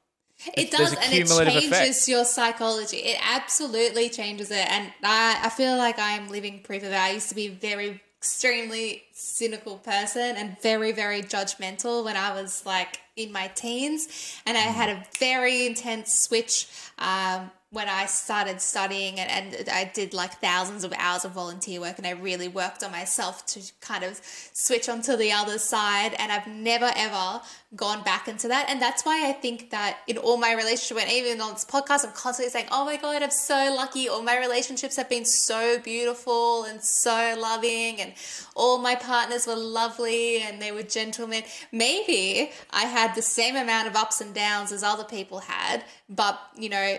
It 0.53 0.69
does, 0.69 0.93
and 0.93 1.13
it 1.13 1.28
changes 1.28 1.71
effect. 1.71 2.07
your 2.09 2.26
psychology. 2.26 2.97
It 2.97 3.17
absolutely 3.23 4.09
changes 4.09 4.51
it. 4.51 4.69
And 4.69 4.91
I, 5.01 5.39
I 5.43 5.49
feel 5.49 5.78
like 5.78 5.97
I'm 5.97 6.28
living 6.28 6.59
proof 6.61 6.84
of 6.84 6.89
that. 6.89 7.05
I 7.05 7.11
used 7.11 7.30
to 7.30 7.36
be 7.36 7.47
very 7.47 8.01
extremely 8.26 9.03
cynical 9.13 9.78
person 9.78 10.36
and 10.36 10.59
very, 10.59 10.91
very 10.91 11.21
judgmental 11.21 12.03
when 12.03 12.17
I 12.17 12.34
was 12.34 12.65
like 12.65 12.99
in 13.15 13.32
my 13.32 13.49
teens. 13.49 14.41
And 14.47 14.57
I 14.57 14.61
had 14.61 14.89
a 14.89 15.03
very 15.19 15.67
intense 15.67 16.11
switch 16.11 16.67
um, 16.97 17.51
when 17.76 17.89
I 17.89 18.05
started 18.05 18.61
studying 18.61 19.19
and, 19.19 19.53
and 19.53 19.69
I 19.69 19.91
did 19.93 20.13
like 20.13 20.39
thousands 20.39 20.86
of 20.86 20.93
hours 20.97 21.26
of 21.26 21.34
volunteer 21.34 21.82
work 21.82 21.97
and 21.97 22.07
I 22.07 22.11
really 22.11 22.47
worked 22.47 22.84
on 22.84 22.91
myself 22.91 23.45
to 23.47 23.59
kind 23.82 24.05
of 24.05 24.21
switch 24.23 24.88
onto 24.88 25.17
the 25.17 25.34
other 25.34 25.59
side 25.59 26.13
and 26.17 26.32
I've 26.32 26.47
never 26.47 26.89
ever 26.95 27.41
gone 27.76 28.01
back 28.03 28.30
into 28.30 28.47
that. 28.47 28.69
And 28.69 28.82
that's 28.82 29.03
why 29.03 29.28
I 29.28 29.34
think 29.34 29.71
that 29.71 29.97
in 30.07 30.17
all 30.17 30.38
my 30.38 30.53
relationships 30.53 31.01
and 31.01 31.11
even 31.11 31.41
on 31.41 31.51
this 31.53 31.65
podcast 31.65 32.05
I'm 32.05 32.13
constantly 32.13 32.49
saying 32.49 32.67
oh 32.71 32.86
my 32.86 32.95
god 32.95 33.21
I'm 33.21 33.30
so 33.30 33.73
lucky. 33.76 34.07
All 34.07 34.23
my 34.23 34.39
relationships 34.39 34.95
have 34.95 35.09
been 35.09 35.26
so 35.26 35.78
beautiful 35.80 36.63
and 36.63 36.82
so 36.82 37.36
loving 37.38 37.99
and 37.99 38.13
all 38.55 38.78
my 38.78 38.95
partners 38.95 39.47
were 39.47 39.55
lovely 39.57 40.41
and 40.41 40.61
they 40.61 40.71
were 40.71 40.84
gentlemen. 40.84 41.43
Maybe 41.73 42.51
I 42.71 42.84
had 42.84 43.15
the 43.15 43.21
same 43.21 43.57
amount 43.57 43.89
of 43.89 43.97
ups 43.97 44.21
and 44.21 44.34
downs 44.34 44.71
as 44.71 44.82
other 44.82 45.03
people 45.03 45.39
had 45.39 45.84
but 46.07 46.39
you 46.55 46.69
know 46.69 46.97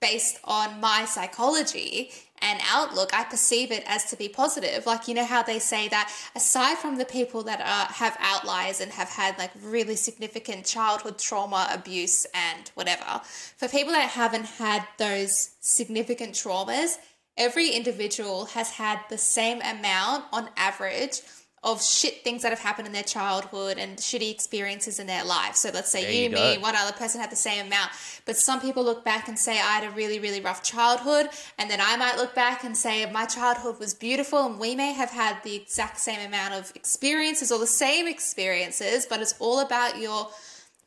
based 0.00 0.38
on 0.44 0.80
my 0.80 1.04
psychology 1.04 2.10
and 2.40 2.60
outlook, 2.70 3.14
I 3.14 3.24
perceive 3.24 3.72
it 3.72 3.84
as 3.86 4.04
to 4.10 4.16
be 4.16 4.28
positive. 4.28 4.86
Like, 4.86 5.08
you 5.08 5.14
know 5.14 5.24
how 5.24 5.42
they 5.42 5.58
say 5.58 5.88
that 5.88 6.12
aside 6.36 6.76
from 6.76 6.96
the 6.96 7.04
people 7.04 7.42
that 7.44 7.60
are, 7.60 7.92
have 7.94 8.16
outliers 8.20 8.80
and 8.80 8.92
have 8.92 9.08
had 9.08 9.38
like 9.38 9.50
really 9.62 9.96
significant 9.96 10.66
childhood 10.66 11.18
trauma, 11.18 11.68
abuse, 11.72 12.26
and 12.34 12.70
whatever, 12.74 13.20
for 13.56 13.68
people 13.68 13.92
that 13.92 14.10
haven't 14.10 14.46
had 14.46 14.86
those 14.98 15.54
significant 15.60 16.34
traumas, 16.34 16.96
every 17.36 17.70
individual 17.70 18.46
has 18.46 18.70
had 18.72 19.00
the 19.08 19.18
same 19.18 19.60
amount 19.62 20.24
on 20.32 20.50
average 20.56 21.22
of 21.64 21.82
shit 21.82 22.22
things 22.22 22.42
that 22.42 22.50
have 22.50 22.58
happened 22.58 22.86
in 22.86 22.92
their 22.92 23.02
childhood 23.02 23.78
and 23.78 23.96
shitty 23.96 24.30
experiences 24.30 24.98
in 24.98 25.06
their 25.06 25.24
life. 25.24 25.56
So 25.56 25.70
let's 25.72 25.90
say 25.90 26.02
There 26.02 26.12
you, 26.12 26.22
you 26.24 26.30
me, 26.30 26.58
one 26.58 26.76
other 26.76 26.92
person 26.92 27.22
had 27.22 27.32
the 27.32 27.36
same 27.36 27.66
amount. 27.66 27.90
But 28.26 28.36
some 28.36 28.60
people 28.60 28.84
look 28.84 29.02
back 29.02 29.28
and 29.28 29.38
say, 29.38 29.52
I 29.52 29.80
had 29.80 29.84
a 29.84 29.90
really, 29.90 30.18
really 30.18 30.42
rough 30.42 30.62
childhood. 30.62 31.30
And 31.58 31.70
then 31.70 31.80
I 31.80 31.96
might 31.96 32.18
look 32.18 32.34
back 32.34 32.64
and 32.64 32.76
say, 32.76 33.10
my 33.10 33.24
childhood 33.24 33.80
was 33.80 33.94
beautiful. 33.94 34.44
And 34.44 34.60
we 34.60 34.76
may 34.76 34.92
have 34.92 35.10
had 35.10 35.42
the 35.42 35.56
exact 35.56 35.98
same 35.98 36.20
amount 36.20 36.52
of 36.52 36.70
experiences 36.74 37.50
or 37.50 37.58
the 37.58 37.66
same 37.66 38.06
experiences, 38.06 39.06
but 39.08 39.20
it's 39.20 39.34
all 39.38 39.60
about 39.60 39.98
your 39.98 40.28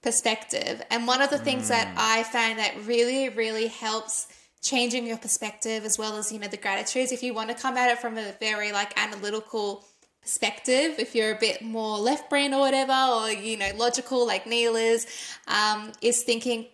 perspective. 0.04 0.84
And 0.92 1.08
one 1.08 1.24
of 1.24 1.32
the 1.32 1.40
things 1.40 1.70
that 1.70 1.88
hmm. 1.88 1.96
I 1.98 2.22
find 2.22 2.60
that 2.60 2.76
really, 2.86 3.30
really 3.30 3.68
helps 3.68 4.28
changing 4.62 5.08
your 5.08 5.18
perspective 5.18 5.86
as 5.86 5.98
well 5.98 6.18
as, 6.18 6.32
you 6.32 6.38
know, 6.38 6.48
the 6.48 6.58
gratitudes, 6.58 7.12
if 7.12 7.24
you 7.24 7.34
want 7.34 7.50
to 7.50 7.56
come 7.56 7.78
at 7.78 7.90
it 7.90 7.98
from 7.98 8.18
a 8.18 8.34
very 8.40 8.72
like 8.72 8.94
analytical 9.00 9.84
perspective 10.28 10.96
if 11.00 11.16
you're 11.16 11.32
a 11.32 11.40
bit 11.40 11.62
more 11.62 11.98
left 11.98 12.30
brain 12.30 12.54
or 12.54 12.60
whatever 12.60 12.92
or 12.92 13.32
you 13.32 13.56
know 13.56 13.70
logical 13.78 14.28
like 14.28 14.46
Neel 14.46 14.76
is 14.76 15.08
um, 15.48 15.94
is 16.02 16.24
thinking 16.24 16.66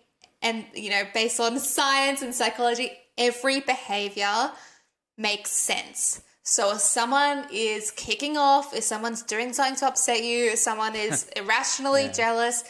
and 0.42 0.64
you 0.74 0.90
know 0.90 1.04
based 1.14 1.38
on 1.38 1.60
science 1.60 2.20
and 2.20 2.34
psychology 2.34 2.90
every 3.16 3.60
behavior 3.60 4.50
makes 5.16 5.50
sense. 5.52 6.20
So 6.42 6.72
if 6.72 6.80
someone 6.80 7.46
is 7.52 7.92
kicking 7.92 8.36
off 8.36 8.74
if 8.74 8.82
someone's 8.82 9.22
doing 9.22 9.52
something 9.52 9.76
to 9.76 9.86
upset 9.86 10.24
you 10.24 10.50
if 10.50 10.58
someone 10.58 10.96
is 10.96 11.28
irrationally 11.36 12.10
jealous 12.12 12.64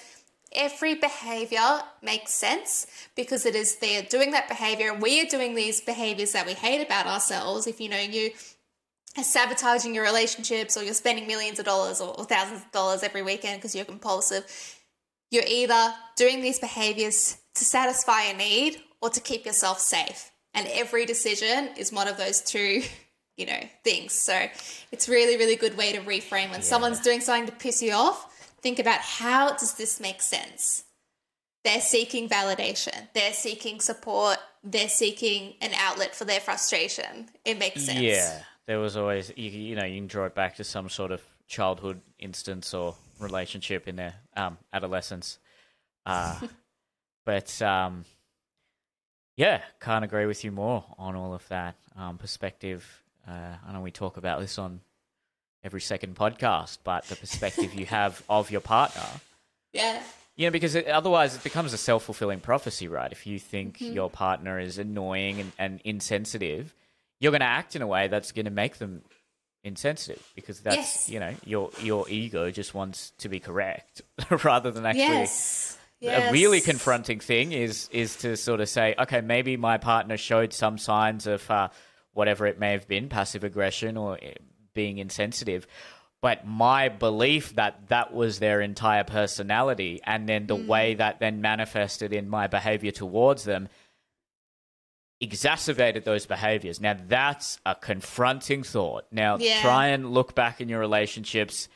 every 0.53 0.95
behavior 0.95 1.81
makes 2.03 2.33
sense 2.33 2.87
because 3.17 3.47
it 3.47 3.55
is 3.55 3.77
they're 3.77 4.03
doing 4.03 4.33
that 4.33 4.49
behavior 4.49 4.93
and 4.93 5.01
we 5.01 5.23
are 5.23 5.31
doing 5.31 5.55
these 5.55 5.81
behaviors 5.81 6.33
that 6.33 6.47
we 6.47 6.53
hate 6.53 6.85
about 6.85 7.07
ourselves. 7.07 7.67
If 7.67 7.81
you 7.81 7.89
know 7.89 7.99
you 7.99 8.33
sabotaging 9.23 9.95
your 9.95 10.05
relationships 10.05 10.77
or 10.77 10.83
you're 10.83 10.95
spending 10.95 11.27
millions 11.27 11.59
of 11.59 11.65
dollars 11.65 12.01
or, 12.01 12.19
or 12.19 12.25
thousands 12.25 12.63
of 12.63 12.73
dollars 12.73 13.03
every 13.03 13.23
weekend 13.23 13.59
because 13.59 13.75
you're 13.75 13.85
compulsive 13.85 14.45
you're 15.35 15.45
either 15.49 15.93
doing 16.17 16.41
these 16.41 16.61
behaviors 16.61 17.39
to 17.55 17.65
satisfy 17.65 18.23
a 18.23 18.37
need 18.37 18.81
or 19.03 19.11
to 19.11 19.21
keep 19.21 19.45
yourself 19.45 19.81
safe. 19.81 20.31
And 20.55 20.69
every 20.71 21.05
decision 21.05 21.71
is 21.77 21.93
one 21.93 22.09
of 22.09 22.17
those 22.17 22.41
two 22.41 22.83
you 23.37 23.47
know 23.47 23.61
things. 23.83 24.13
So 24.13 24.47
it's 24.93 25.09
really 25.09 25.37
really 25.37 25.57
good 25.57 25.77
way 25.77 25.93
to 25.93 26.01
reframe. 26.01 26.51
When 26.51 26.63
someone's 26.63 27.01
doing 27.01 27.21
something 27.21 27.47
to 27.47 27.53
piss 27.53 27.83
you 27.83 27.93
off 27.93 28.31
think 28.63 28.79
about 28.79 29.01
how 29.01 29.53
does 29.53 29.75
this 29.75 30.01
make 30.01 30.23
sense? 30.23 30.85
They're 31.65 31.81
seeking 31.81 32.29
validation. 32.29 33.09
They're 33.15 33.33
seeking 33.33 33.81
support. 33.81 34.39
They're 34.63 34.89
seeking 34.89 35.55
an 35.61 35.73
outlet 35.77 36.15
for 36.15 36.25
their 36.25 36.41
frustration. 36.41 37.29
It 37.45 37.59
makes 37.59 37.85
sense. 37.85 38.01
Yeah, 38.01 38.43
there 38.67 38.79
was 38.79 38.97
always 38.97 39.33
you, 39.37 39.51
you 39.51 39.77
know 39.77 39.85
you 39.85 39.97
can 39.99 40.07
draw 40.07 40.25
it 40.27 40.35
back 40.35 40.57
to 40.57 40.65
some 40.65 40.89
sort 40.89 41.11
of 41.13 41.23
childhood 41.47 42.01
instance 42.19 42.73
or 42.75 42.95
relationship 43.19 43.87
in 43.89 43.97
their 43.97 44.15
um, 44.37 44.59
adolescence, 44.73 45.39
uh, 46.07 46.41
but 47.25 47.61
um, 47.63 48.05
Yeah, 49.37 49.61
can't 49.81 50.05
agree 50.05 50.27
with 50.27 50.45
you 50.45 50.53
more 50.53 50.85
on 50.99 51.17
all 51.17 51.35
of 51.35 51.47
that 51.49 51.75
um, 51.97 52.19
perspective. 52.19 53.03
Uh, 53.27 53.55
I 53.67 53.73
know 53.73 53.81
we 53.81 53.91
talk 53.91 54.17
about 54.17 54.41
this 54.41 54.59
on 54.59 54.81
every 55.65 55.81
second 55.81 56.15
podcast, 56.15 56.79
but 56.85 57.05
the 57.07 57.17
perspective 57.17 57.75
you 57.75 57.87
have 57.87 58.23
of 58.29 58.51
your 58.51 58.61
partner. 58.61 59.07
Yeah. 59.73 60.03
You 60.37 60.47
know, 60.47 60.51
because 60.51 60.75
it, 60.75 60.87
otherwise 60.89 61.37
it 61.37 61.43
becomes 61.45 61.73
a 61.73 61.79
self 61.79 62.05
fulfilling 62.05 62.41
prophecy, 62.41 62.89
right? 62.89 63.11
If 63.13 63.27
you 63.27 63.39
think 63.39 63.79
Mm-hmm. 63.79 63.95
your 63.95 64.11
partner 64.11 64.59
is 64.59 64.79
annoying 64.79 65.41
and, 65.41 65.53
and 65.59 65.81
insensitive, 65.85 66.75
you're 67.25 67.33
going 67.33 67.41
to 67.41 67.47
act 67.47 67.75
in 67.75 67.83
a 67.83 67.87
way 67.87 68.09
that's 68.09 68.33
going 68.33 68.45
to 68.45 68.51
make 68.51 68.77
them 68.79 69.03
insensitive 69.63 70.23
because 70.35 70.61
that's 70.61 70.77
Yes. 70.77 71.09
you 71.09 71.19
know 71.21 71.35
your 71.47 71.71
your 71.83 72.07
ego 72.09 72.51
just 72.51 72.75
wants 72.75 73.13
to 73.19 73.29
be 73.31 73.41
correct 73.41 74.03
rather 74.45 74.71
than 74.71 74.85
actually 74.85 75.03
Yes. 75.03 75.79
a 76.03 76.31
really 76.31 76.61
confronting 76.61 77.19
thing 77.21 77.53
is 77.53 77.89
is 77.91 78.17
to 78.17 78.37
sort 78.37 78.61
of 78.61 78.69
say, 78.69 78.95
okay, 78.99 79.23
maybe 79.23 79.57
my 79.57 79.79
partner 79.79 80.19
showed 80.19 80.53
some 80.53 80.77
signs 80.77 81.27
of 81.27 81.51
uh, 81.51 81.69
whatever 82.13 82.47
it 82.47 82.59
may 82.59 82.73
have 82.73 82.87
been, 82.87 83.09
passive 83.09 83.43
aggression 83.43 83.97
or 83.97 84.17
uh, 84.23 84.33
being 84.75 84.99
insensitive. 84.99 85.67
But 86.21 86.47
my 86.47 86.89
belief 86.91 87.55
that 87.57 87.89
that 87.89 88.13
was 88.13 88.39
their 88.39 88.61
entire 88.61 89.05
personality, 89.05 90.01
and 90.05 90.29
then 90.29 90.45
Mm. 90.45 90.49
the 90.49 90.57
way 90.57 90.95
that 90.95 91.21
then 91.21 91.41
manifested 91.41 92.13
in 92.13 92.29
my 92.29 92.49
behavior 92.49 92.91
towards 92.93 93.45
them, 93.45 93.69
exacerbated 95.25 96.05
those 96.05 96.27
behaviors. 96.27 96.81
Now 96.81 96.97
that's 97.09 97.59
a 97.67 97.75
confronting 97.75 98.63
thought. 98.63 99.07
Now 99.11 99.39
Yeah. 99.39 99.61
try 99.61 99.89
and 99.89 100.13
look 100.13 100.35
back 100.35 100.61
in 100.61 100.69
your 100.69 100.79
relationships 100.79 101.69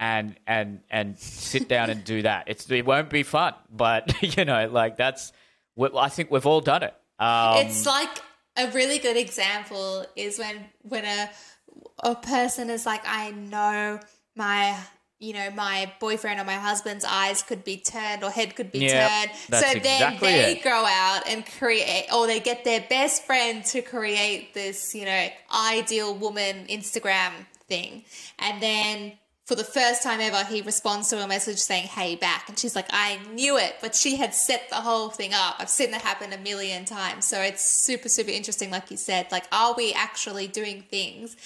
and 0.00 0.36
and 0.46 0.80
and 0.90 1.16
sit 1.18 1.68
down 1.68 1.90
and 1.90 2.02
do 2.02 2.22
that. 2.22 2.44
It's 2.48 2.68
it 2.70 2.84
won't 2.84 3.10
be 3.10 3.22
fun, 3.22 3.54
but 3.70 4.20
you 4.36 4.44
know, 4.44 4.68
like 4.68 4.96
that's 4.96 5.32
I 5.96 6.08
think 6.08 6.30
we've 6.30 6.46
all 6.46 6.60
done 6.60 6.82
it. 6.82 6.94
Um, 7.18 7.58
it's 7.66 7.86
like 7.86 8.18
a 8.56 8.70
really 8.72 8.98
good 8.98 9.16
example 9.16 10.04
is 10.16 10.38
when 10.38 10.64
when 10.82 11.04
a 11.04 11.30
a 12.02 12.14
person 12.16 12.70
is 12.70 12.86
like, 12.86 13.02
I 13.06 13.30
know 13.30 14.00
my 14.36 14.76
you 15.24 15.32
know 15.32 15.50
my 15.50 15.90
boyfriend 16.00 16.40
or 16.40 16.44
my 16.44 16.54
husband's 16.68 17.04
eyes 17.04 17.42
could 17.42 17.62
be 17.64 17.76
turned 17.76 18.22
or 18.24 18.30
head 18.30 18.54
could 18.56 18.70
be 18.70 18.80
Yep, 18.80 19.10
turned. 19.10 19.30
so 19.62 19.70
exactly 19.78 19.80
then 19.80 20.18
they 20.20 20.52
it. 20.58 20.64
go 20.64 20.84
out 20.88 21.22
and 21.28 21.44
create, 21.58 22.06
or 22.14 22.26
they 22.26 22.40
get 22.40 22.64
their 22.64 22.84
best 22.88 23.24
friend 23.24 23.64
to 23.66 23.82
create 23.82 24.54
this 24.54 24.94
you 24.94 25.04
know 25.04 25.28
ideal 25.72 26.14
woman 26.14 26.66
Instagram 26.68 27.32
thing, 27.68 28.04
and 28.38 28.62
then. 28.62 29.12
For 29.46 29.56
the 29.56 29.62
first 29.62 30.02
time 30.02 30.22
ever, 30.22 30.42
he 30.44 30.62
responds 30.62 31.08
to 31.10 31.22
a 31.22 31.28
message 31.28 31.58
saying, 31.58 31.88
Hey, 31.88 32.16
back. 32.16 32.48
And 32.48 32.58
she's 32.58 32.74
like, 32.74 32.86
I 32.88 33.18
knew 33.34 33.58
it, 33.58 33.74
but 33.82 33.94
she 33.94 34.16
had 34.16 34.32
set 34.34 34.70
the 34.70 34.76
whole 34.76 35.10
thing 35.10 35.32
up. 35.34 35.56
I've 35.58 35.68
seen 35.68 35.90
that 35.90 36.00
happen 36.00 36.32
a 36.32 36.38
million 36.38 36.86
times. 36.86 37.26
So 37.26 37.42
it's 37.42 37.62
super, 37.62 38.08
super 38.08 38.30
interesting, 38.30 38.70
like 38.70 38.90
you 38.90 38.96
said. 38.96 39.30
Like, 39.30 39.44
are 39.52 39.74
we 39.76 39.92
actually 39.92 40.46
doing 40.46 40.80
things 40.96 41.36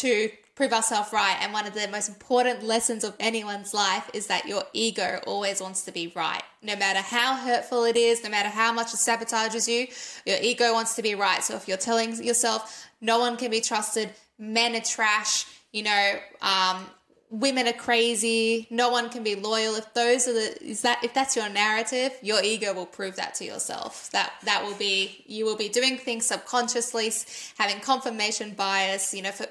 to 0.00 0.30
prove 0.56 0.72
ourselves 0.72 1.12
right? 1.12 1.36
And 1.40 1.52
one 1.52 1.66
of 1.66 1.74
the 1.74 1.86
most 1.88 2.08
important 2.08 2.64
lessons 2.64 3.04
of 3.04 3.14
anyone's 3.20 3.72
life 3.72 4.10
is 4.12 4.26
that 4.26 4.48
your 4.48 4.64
ego 4.72 5.20
always 5.26 5.60
wants 5.60 5.82
to 5.82 5.92
be 5.92 6.12
right. 6.16 6.42
No 6.62 6.74
matter 6.74 7.00
how 7.00 7.36
hurtful 7.36 7.84
it 7.84 7.96
is, 7.96 8.24
no 8.24 8.30
matter 8.30 8.48
how 8.48 8.72
much 8.72 8.92
it 8.92 8.96
sabotages 8.96 9.68
you, 9.68 9.86
your 10.24 10.42
ego 10.42 10.72
wants 10.72 10.96
to 10.96 11.02
be 11.02 11.14
right. 11.14 11.44
So 11.44 11.54
if 11.54 11.68
you're 11.68 11.76
telling 11.76 12.20
yourself, 12.24 12.86
no 13.00 13.18
one 13.18 13.36
can 13.36 13.50
be 13.50 13.60
trusted, 13.60 14.10
men 14.38 14.74
are 14.74 14.80
trash, 14.80 15.44
you 15.72 15.82
know, 15.82 16.14
um, 16.40 16.86
women 17.28 17.66
are 17.66 17.72
crazy 17.72 18.68
no 18.70 18.88
one 18.88 19.10
can 19.10 19.24
be 19.24 19.34
loyal 19.34 19.74
if 19.74 19.92
those 19.94 20.28
are 20.28 20.32
the 20.32 20.64
is 20.64 20.82
that 20.82 21.02
if 21.02 21.12
that's 21.12 21.34
your 21.34 21.48
narrative 21.48 22.12
your 22.22 22.40
ego 22.42 22.72
will 22.72 22.86
prove 22.86 23.16
that 23.16 23.34
to 23.34 23.44
yourself 23.44 24.08
that 24.12 24.32
that 24.44 24.64
will 24.64 24.76
be 24.76 25.24
you 25.26 25.44
will 25.44 25.56
be 25.56 25.68
doing 25.68 25.98
things 25.98 26.24
subconsciously 26.24 27.10
having 27.58 27.80
confirmation 27.80 28.50
bias 28.52 29.12
you 29.12 29.22
know 29.22 29.32
for 29.32 29.46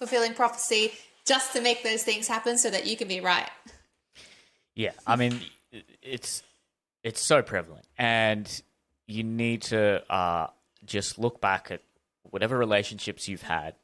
self-fulfilling 0.00 0.34
prophecy 0.34 0.92
just 1.26 1.52
to 1.52 1.60
make 1.60 1.82
those 1.82 2.02
things 2.02 2.26
happen 2.26 2.58
so 2.58 2.70
that 2.70 2.86
you 2.86 2.96
can 2.96 3.08
be 3.08 3.20
right. 3.20 3.48
Yeah, 4.74 4.92
I 5.06 5.16
mean, 5.16 5.40
it's 6.02 6.42
it's 7.02 7.20
so 7.20 7.42
prevalent, 7.42 7.84
and 7.98 8.62
you 9.06 9.24
need 9.24 9.62
to 9.62 10.02
uh, 10.12 10.48
just 10.84 11.18
look 11.18 11.40
back 11.40 11.70
at 11.70 11.82
whatever 12.22 12.56
relationships 12.56 13.28
you've 13.28 13.42
had, 13.42 13.74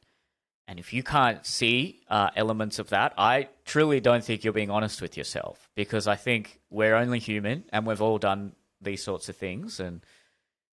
and 0.67 0.79
if 0.79 0.93
you 0.93 1.03
can't 1.03 1.45
see 1.45 2.01
uh, 2.09 2.29
elements 2.35 2.79
of 2.79 2.89
that, 2.89 3.13
I 3.17 3.49
truly 3.65 3.99
don't 3.99 4.23
think 4.23 4.43
you're 4.43 4.53
being 4.53 4.71
honest 4.71 5.01
with 5.01 5.17
yourself. 5.17 5.69
Because 5.75 6.07
I 6.07 6.15
think 6.15 6.59
we're 6.69 6.95
only 6.95 7.19
human, 7.19 7.65
and 7.71 7.85
we've 7.85 8.01
all 8.01 8.17
done 8.17 8.53
these 8.81 9.03
sorts 9.03 9.29
of 9.29 9.35
things, 9.35 9.79
and 9.79 10.01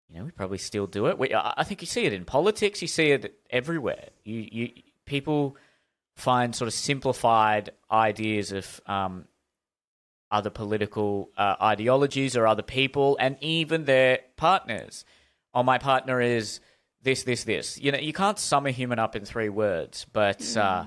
you 0.08 0.18
know 0.18 0.24
we 0.24 0.30
probably 0.30 0.58
still 0.58 0.86
do 0.86 1.06
it. 1.06 1.18
We, 1.18 1.34
I 1.34 1.64
think 1.64 1.80
you 1.80 1.86
see 1.86 2.04
it 2.04 2.12
in 2.12 2.24
politics, 2.24 2.80
you 2.82 2.88
see 2.88 3.10
it 3.10 3.34
everywhere. 3.50 4.10
You 4.24 4.46
you 4.52 4.70
people 5.06 5.56
find 6.16 6.54
sort 6.54 6.68
of 6.68 6.74
simplified 6.74 7.70
ideas 7.90 8.52
of 8.52 8.80
um, 8.86 9.26
other 10.30 10.50
political 10.50 11.30
uh, 11.36 11.56
ideologies 11.60 12.36
or 12.36 12.46
other 12.46 12.62
people 12.62 13.16
and 13.20 13.36
even 13.40 13.84
their 13.84 14.20
partners. 14.36 15.04
Oh, 15.54 15.62
my 15.62 15.78
partner 15.78 16.20
is 16.20 16.60
this, 17.02 17.24
this, 17.24 17.44
this. 17.44 17.78
You 17.78 17.92
know, 17.92 17.98
you 17.98 18.12
can't 18.12 18.38
sum 18.38 18.66
a 18.66 18.70
human 18.70 18.98
up 18.98 19.16
in 19.16 19.24
three 19.24 19.48
words, 19.48 20.06
but 20.12 20.56
uh, 20.56 20.86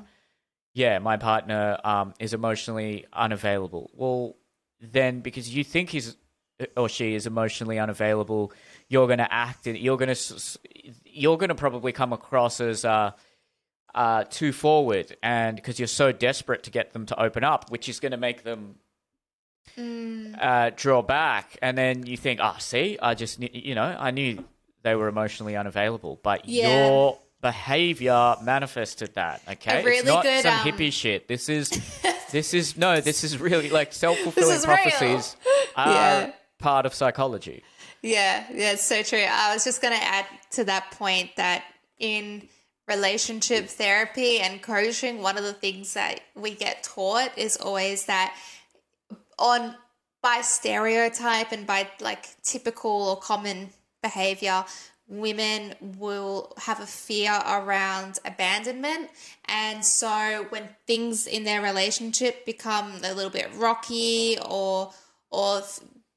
yeah, 0.74 1.00
my 1.00 1.18
partner 1.18 1.78
um, 1.84 2.14
is 2.20 2.34
emotionally 2.34 3.06
unavailable. 3.14 3.92
Well, 3.94 4.36
then 4.82 5.22
because 5.22 5.54
you 5.54 5.64
think 5.64 5.90
he's 5.90 6.18
or 6.78 6.88
she 6.88 7.16
is 7.16 7.28
emotionally 7.28 7.80
unavailable, 7.80 8.52
you're 8.88 9.08
going 9.08 9.20
to 9.20 9.34
act. 9.34 9.68
You're 9.68 9.98
going 9.98 10.14
to 10.14 10.60
you're 11.04 11.38
going 11.38 11.50
to 11.50 11.56
probably 11.56 11.92
come 11.92 12.14
across 12.14 12.62
as 12.62 12.86
uh, 12.86 13.12
uh, 13.96 14.26
too 14.26 14.52
forward, 14.52 15.16
and 15.24 15.56
because 15.56 15.80
you're 15.80 15.88
so 15.88 16.12
desperate 16.12 16.62
to 16.64 16.70
get 16.70 16.94
them 16.94 17.06
to 17.08 17.20
open 17.20 17.44
up, 17.44 17.72
which 17.72 17.90
is 17.90 18.00
going 18.00 18.12
to 18.12 18.18
make 18.18 18.44
them 18.44 18.76
uh, 20.40 20.72
draw 20.76 21.02
back, 21.02 21.58
and 21.62 21.78
then 21.78 22.06
you 22.06 22.18
think, 22.18 22.40
"Ah, 22.42 22.58
see, 22.58 22.98
I 23.02 23.14
just 23.16 23.40
you 23.42 23.74
know, 23.76 23.96
I 24.00 24.12
knew 24.12 24.44
they 24.84 24.96
were 24.96 25.08
emotionally 25.08 25.56
unavailable, 25.56 26.20
but 26.24 26.46
Yeah. 26.48 26.64
your 26.64 27.20
behavior 27.42 28.36
manifested 28.44 29.16
that." 29.16 29.42
Okay, 29.50 29.84
really 29.84 29.98
it's 30.00 30.06
not 30.06 30.24
good, 30.24 30.42
some 30.44 30.54
um, 30.56 30.60
hippie 30.60 30.92
shit. 30.94 31.28
This 31.28 31.50
is 31.50 31.70
this 32.32 32.54
is 32.54 32.78
no, 32.78 33.02
this 33.02 33.24
is 33.24 33.40
really 33.40 33.70
like 33.70 33.94
self 33.94 34.20
fulfilling 34.20 34.58
is 34.58 34.66
real. 34.68 34.76
prophecies 34.78 35.36
are 35.76 35.94
Yeah. 35.94 36.32
part 36.60 36.86
of 36.86 36.94
psychology. 36.94 37.64
Yeah, 38.02 38.46
yeah, 38.54 38.74
it's 38.74 38.84
so 38.84 39.02
true. 39.04 39.26
I 39.28 39.54
was 39.54 39.64
just 39.64 39.82
going 39.82 39.94
to 39.98 40.04
add 40.04 40.26
to 40.52 40.66
that 40.66 40.92
point 40.92 41.32
that 41.38 41.64
in 41.98 42.48
relationship 42.88 43.68
therapy 43.68 44.40
and 44.40 44.62
coaching, 44.62 45.22
one 45.22 45.38
of 45.38 45.44
the 45.44 45.54
things 45.54 45.94
that 45.94 46.20
we 46.36 46.52
get 46.52 46.84
taught 46.84 47.38
is 47.38 47.58
always 47.58 48.06
that 48.06 48.36
on 49.40 49.76
by 50.22 50.42
stereotype 50.42 51.52
and 51.52 51.68
by 51.68 51.88
like 52.00 52.42
typical 52.44 52.92
or 52.92 53.18
common 53.18 53.70
behavior, 54.02 54.66
women 55.08 55.76
will 56.00 56.54
have 56.58 56.80
a 56.80 56.86
fear 56.86 57.32
around 57.48 58.20
abandonment. 58.26 59.10
And 59.46 59.86
so 59.86 60.48
when 60.50 60.70
things 60.88 61.28
in 61.28 61.44
their 61.44 61.62
relationship 61.62 62.46
become 62.46 62.94
a 63.04 63.14
little 63.14 63.30
bit 63.30 63.50
rocky 63.56 64.38
or 64.48 64.92
or 65.30 65.62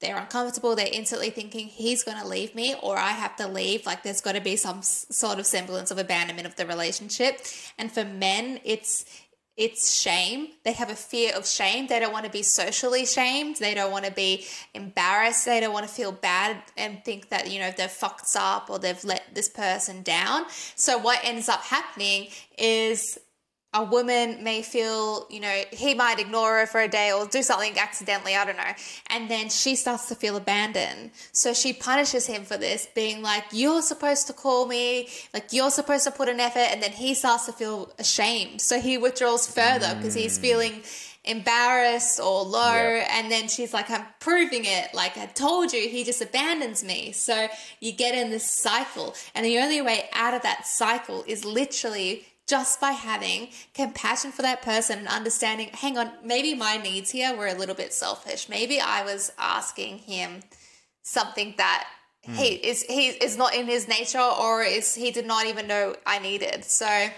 they're 0.00 0.16
uncomfortable, 0.16 0.76
they're 0.76 0.88
instantly 0.92 1.30
thinking 1.30 1.66
he's 1.66 2.04
going 2.04 2.18
to 2.18 2.26
leave 2.26 2.54
me 2.54 2.74
or 2.82 2.96
I 2.96 3.10
have 3.10 3.36
to 3.36 3.48
leave. 3.48 3.84
Like 3.84 4.02
there's 4.02 4.20
got 4.20 4.32
to 4.32 4.40
be 4.40 4.56
some 4.56 4.82
sort 4.82 5.38
of 5.38 5.46
semblance 5.46 5.90
of 5.90 5.98
abandonment 5.98 6.46
of 6.46 6.56
the 6.56 6.66
relationship. 6.66 7.40
And 7.78 7.90
for 7.90 8.04
men, 8.04 8.60
it's 8.64 9.04
it's 9.58 10.00
shame. 10.00 10.50
They 10.64 10.72
have 10.72 10.88
a 10.88 10.94
fear 10.94 11.34
of 11.34 11.44
shame. 11.44 11.88
They 11.88 11.98
don't 11.98 12.12
want 12.12 12.24
to 12.24 12.30
be 12.30 12.44
socially 12.44 13.04
shamed. 13.04 13.56
They 13.56 13.74
don't 13.74 13.90
want 13.90 14.04
to 14.04 14.12
be 14.12 14.46
embarrassed. 14.72 15.44
They 15.44 15.58
don't 15.58 15.72
want 15.72 15.84
to 15.84 15.92
feel 15.92 16.12
bad 16.12 16.62
and 16.76 17.04
think 17.04 17.30
that, 17.30 17.50
you 17.50 17.58
know, 17.58 17.72
they've 17.76 17.90
fucked 17.90 18.36
up 18.36 18.70
or 18.70 18.78
they've 18.78 19.02
let 19.02 19.34
this 19.34 19.48
person 19.48 20.04
down. 20.04 20.44
So 20.76 20.96
what 20.96 21.18
ends 21.24 21.48
up 21.48 21.60
happening 21.62 22.28
is 22.56 23.18
a 23.74 23.84
woman 23.84 24.42
may 24.42 24.62
feel, 24.62 25.26
you 25.28 25.40
know, 25.40 25.62
he 25.70 25.92
might 25.92 26.18
ignore 26.18 26.60
her 26.60 26.66
for 26.66 26.80
a 26.80 26.88
day 26.88 27.12
or 27.12 27.26
do 27.26 27.42
something 27.42 27.78
accidentally, 27.78 28.34
I 28.34 28.46
don't 28.46 28.56
know. 28.56 28.72
And 29.10 29.30
then 29.30 29.50
she 29.50 29.76
starts 29.76 30.08
to 30.08 30.14
feel 30.14 30.36
abandoned. 30.36 31.10
So 31.32 31.52
she 31.52 31.74
punishes 31.74 32.26
him 32.26 32.44
for 32.44 32.56
this, 32.56 32.88
being 32.94 33.20
like, 33.20 33.44
You're 33.52 33.82
supposed 33.82 34.26
to 34.28 34.32
call 34.32 34.66
me, 34.66 35.08
like, 35.34 35.52
you're 35.52 35.70
supposed 35.70 36.04
to 36.04 36.10
put 36.10 36.30
an 36.30 36.40
effort. 36.40 36.60
And 36.60 36.82
then 36.82 36.92
he 36.92 37.12
starts 37.12 37.44
to 37.46 37.52
feel 37.52 37.92
ashamed. 37.98 38.62
So 38.62 38.80
he 38.80 38.96
withdraws 38.96 39.46
further 39.46 39.94
because 39.96 40.14
he's 40.14 40.38
mm. 40.38 40.42
feeling 40.42 40.82
embarrassed 41.24 42.18
or 42.20 42.44
low. 42.44 42.72
Yep. 42.72 43.08
And 43.12 43.30
then 43.30 43.48
she's 43.48 43.74
like, 43.74 43.90
I'm 43.90 44.06
proving 44.18 44.64
it. 44.64 44.94
Like, 44.94 45.18
I 45.18 45.26
told 45.26 45.74
you, 45.74 45.88
he 45.90 46.04
just 46.04 46.22
abandons 46.22 46.82
me. 46.82 47.12
So 47.12 47.48
you 47.80 47.92
get 47.92 48.14
in 48.14 48.30
this 48.30 48.50
cycle. 48.50 49.14
And 49.34 49.44
the 49.44 49.58
only 49.58 49.82
way 49.82 50.08
out 50.14 50.32
of 50.32 50.40
that 50.42 50.66
cycle 50.66 51.22
is 51.26 51.44
literally 51.44 52.24
just 52.48 52.80
by 52.80 52.92
having 52.92 53.48
compassion 53.74 54.32
for 54.32 54.42
that 54.42 54.62
person 54.62 54.98
and 55.00 55.08
understanding, 55.08 55.68
hang 55.72 55.98
on, 55.98 56.10
maybe 56.24 56.54
my 56.54 56.76
needs 56.78 57.10
here 57.10 57.36
were 57.36 57.46
a 57.46 57.54
little 57.54 57.74
bit 57.74 57.92
selfish. 57.92 58.48
Maybe 58.48 58.80
I 58.80 59.04
was 59.04 59.30
asking 59.38 59.98
him 59.98 60.40
something 61.02 61.54
that 61.58 61.86
he 62.22 62.54
is 62.54 62.82
he 62.82 63.08
is 63.08 63.38
not 63.38 63.54
in 63.54 63.66
his 63.66 63.88
nature 63.88 64.18
or 64.20 64.62
is 64.62 64.94
he 64.94 65.10
did 65.10 65.24
not 65.26 65.46
even 65.46 65.66
know 65.66 65.94
I 66.04 66.18
needed. 66.18 66.64
So 66.64 67.08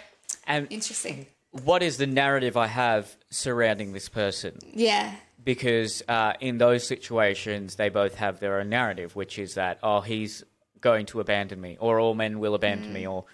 And 0.47 0.69
interesting. 0.71 1.27
what 1.51 1.83
is 1.83 1.97
the 1.97 2.07
narrative 2.07 2.57
I 2.57 2.69
have 2.69 3.17
surrounding 3.31 3.93
this 3.93 4.09
person? 4.09 4.59
Yeah. 4.73 5.15
because 5.43 6.03
uh, 6.07 6.35
in 6.41 6.59
those 6.59 6.87
situations 6.87 7.75
they 7.77 7.89
both 7.89 8.17
have 8.17 8.39
their 8.41 8.61
own 8.61 8.69
narrative, 8.69 9.17
which 9.17 9.39
is 9.39 9.55
that 9.55 9.79
oh 9.83 10.01
he's 10.01 10.45
going 10.81 11.07
to 11.07 11.19
abandon 11.21 11.61
me, 11.61 11.77
or 11.81 11.99
all 11.99 12.15
men 12.15 12.39
will 12.39 12.55
abandon 12.55 12.93
me, 12.93 13.05
or 13.07 13.25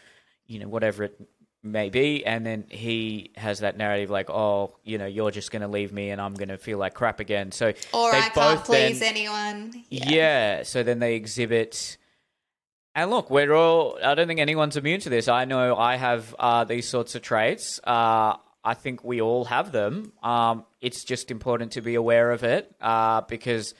you 0.46 0.58
know 0.60 0.68
whatever 0.68 1.04
it 1.04 1.20
may 1.66 1.90
be, 1.90 2.24
and 2.24 2.46
then 2.46 2.64
he 2.70 3.30
has 3.36 3.58
that 3.60 3.76
narrative 3.76 4.08
like 4.10 4.30
oh 4.30 4.76
you 4.84 4.98
know 4.98 5.06
you're 5.06 5.30
just 5.30 5.50
going 5.50 5.62
to 5.62 5.68
leave 5.68 5.92
me 5.92 6.10
and 6.10 6.20
I'm 6.20 6.34
going 6.34 6.48
to 6.48 6.58
feel 6.58 6.78
like 6.78 6.94
crap 6.94 7.20
again. 7.20 7.52
So 7.52 7.72
Or 7.92 8.14
I 8.14 8.28
can't 8.30 8.64
please 8.64 9.00
then- 9.00 9.10
anyone. 9.16 9.84
yeah. 9.90 10.62
So 10.62 10.82
then 10.82 10.98
they 10.98 11.14
exhibit. 11.16 11.98
And 12.94 13.10
look, 13.10 13.28
we're 13.30 13.52
all. 13.52 13.98
I 14.02 14.14
don't 14.14 14.26
think 14.26 14.40
anyone's 14.40 14.76
immune 14.78 15.00
to 15.00 15.10
this. 15.10 15.28
I 15.28 15.44
know 15.44 15.76
I 15.76 15.96
have 15.96 16.34
uh, 16.38 16.64
these 16.64 16.88
sorts 16.88 17.14
of 17.14 17.20
traits. 17.20 17.78
Uh, 17.84 18.36
I 18.64 18.72
think 18.74 19.04
we 19.04 19.20
all 19.20 19.44
have 19.44 19.70
them. 19.70 20.12
Um, 20.22 20.64
it's 20.80 21.04
just 21.04 21.30
important 21.30 21.72
to 21.72 21.82
be 21.82 21.94
aware 21.94 22.30
of 22.32 22.42
it 22.42 22.74
uh, 22.80 23.20
because, 23.20 23.74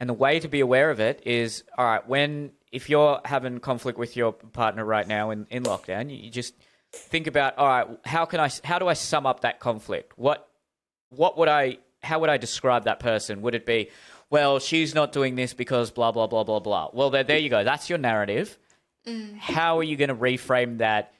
and 0.00 0.10
the 0.10 0.14
way 0.14 0.40
to 0.40 0.48
be 0.48 0.58
aware 0.58 0.90
of 0.90 0.98
it 0.98 1.22
is 1.24 1.62
all 1.78 1.84
right. 1.84 2.06
When 2.08 2.50
if 2.72 2.90
you're 2.90 3.20
having 3.24 3.60
conflict 3.60 3.96
with 3.96 4.16
your 4.16 4.32
partner 4.32 4.84
right 4.84 5.06
now 5.06 5.30
in, 5.30 5.46
in 5.48 5.62
lockdown, 5.62 6.10
you, 6.10 6.16
you 6.16 6.30
just 6.30 6.54
think 6.92 7.26
about 7.26 7.58
all 7.58 7.66
right. 7.68 7.86
How 8.04 8.24
can 8.24 8.40
I? 8.40 8.50
How 8.64 8.78
do 8.78 8.88
I 8.88 8.94
sum 8.94 9.26
up 9.26 9.40
that 9.40 9.60
conflict? 9.60 10.12
What 10.16 10.48
what 11.10 11.36
would 11.38 11.48
I 11.48 11.78
how 12.02 12.18
would 12.20 12.30
I 12.30 12.36
describe 12.36 12.84
that 12.84 12.98
person? 13.00 13.42
Would 13.42 13.54
it 13.54 13.64
be, 13.64 13.90
well, 14.30 14.58
she's 14.58 14.94
not 14.94 15.12
doing 15.12 15.34
this 15.36 15.54
because 15.54 15.90
blah 15.90 16.10
blah 16.12 16.26
blah 16.26 16.44
blah 16.44 16.60
blah. 16.60 16.88
Well, 16.92 17.10
there, 17.10 17.24
there 17.24 17.38
you 17.38 17.48
go. 17.48 17.64
That's 17.64 17.88
your 17.88 17.98
narrative. 17.98 18.58
How 19.38 19.78
are 19.78 19.82
you 19.82 19.96
going 19.96 20.08
to 20.10 20.14
reframe 20.14 20.78
that 20.78 21.12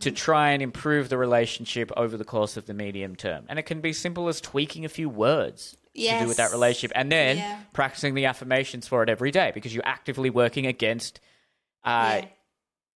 to 0.00 0.10
try 0.10 0.50
and 0.50 0.62
improve 0.62 1.08
the 1.08 1.16
relationship 1.18 1.90
over 1.96 2.16
the 2.16 2.24
course 2.24 2.56
of 2.56 2.66
the 2.66 2.74
medium 2.74 3.16
term? 3.16 3.44
And 3.48 3.58
it 3.58 3.62
can 3.64 3.80
be 3.80 3.92
simple 3.92 4.28
as 4.28 4.40
tweaking 4.40 4.84
a 4.84 4.88
few 4.88 5.08
words 5.08 5.76
to 5.94 6.18
do 6.18 6.28
with 6.28 6.36
that 6.36 6.50
relationship, 6.50 6.92
and 6.94 7.10
then 7.10 7.38
Yeah. 7.38 7.58
practicing 7.72 8.14
the 8.14 8.26
affirmations 8.26 8.86
for 8.86 9.02
it 9.02 9.08
every 9.08 9.30
day 9.30 9.50
because 9.54 9.74
you're 9.74 9.86
actively 9.86 10.28
working 10.30 10.66
against 10.66 11.20
uh, 11.84 12.20
Yeah. 12.22 12.28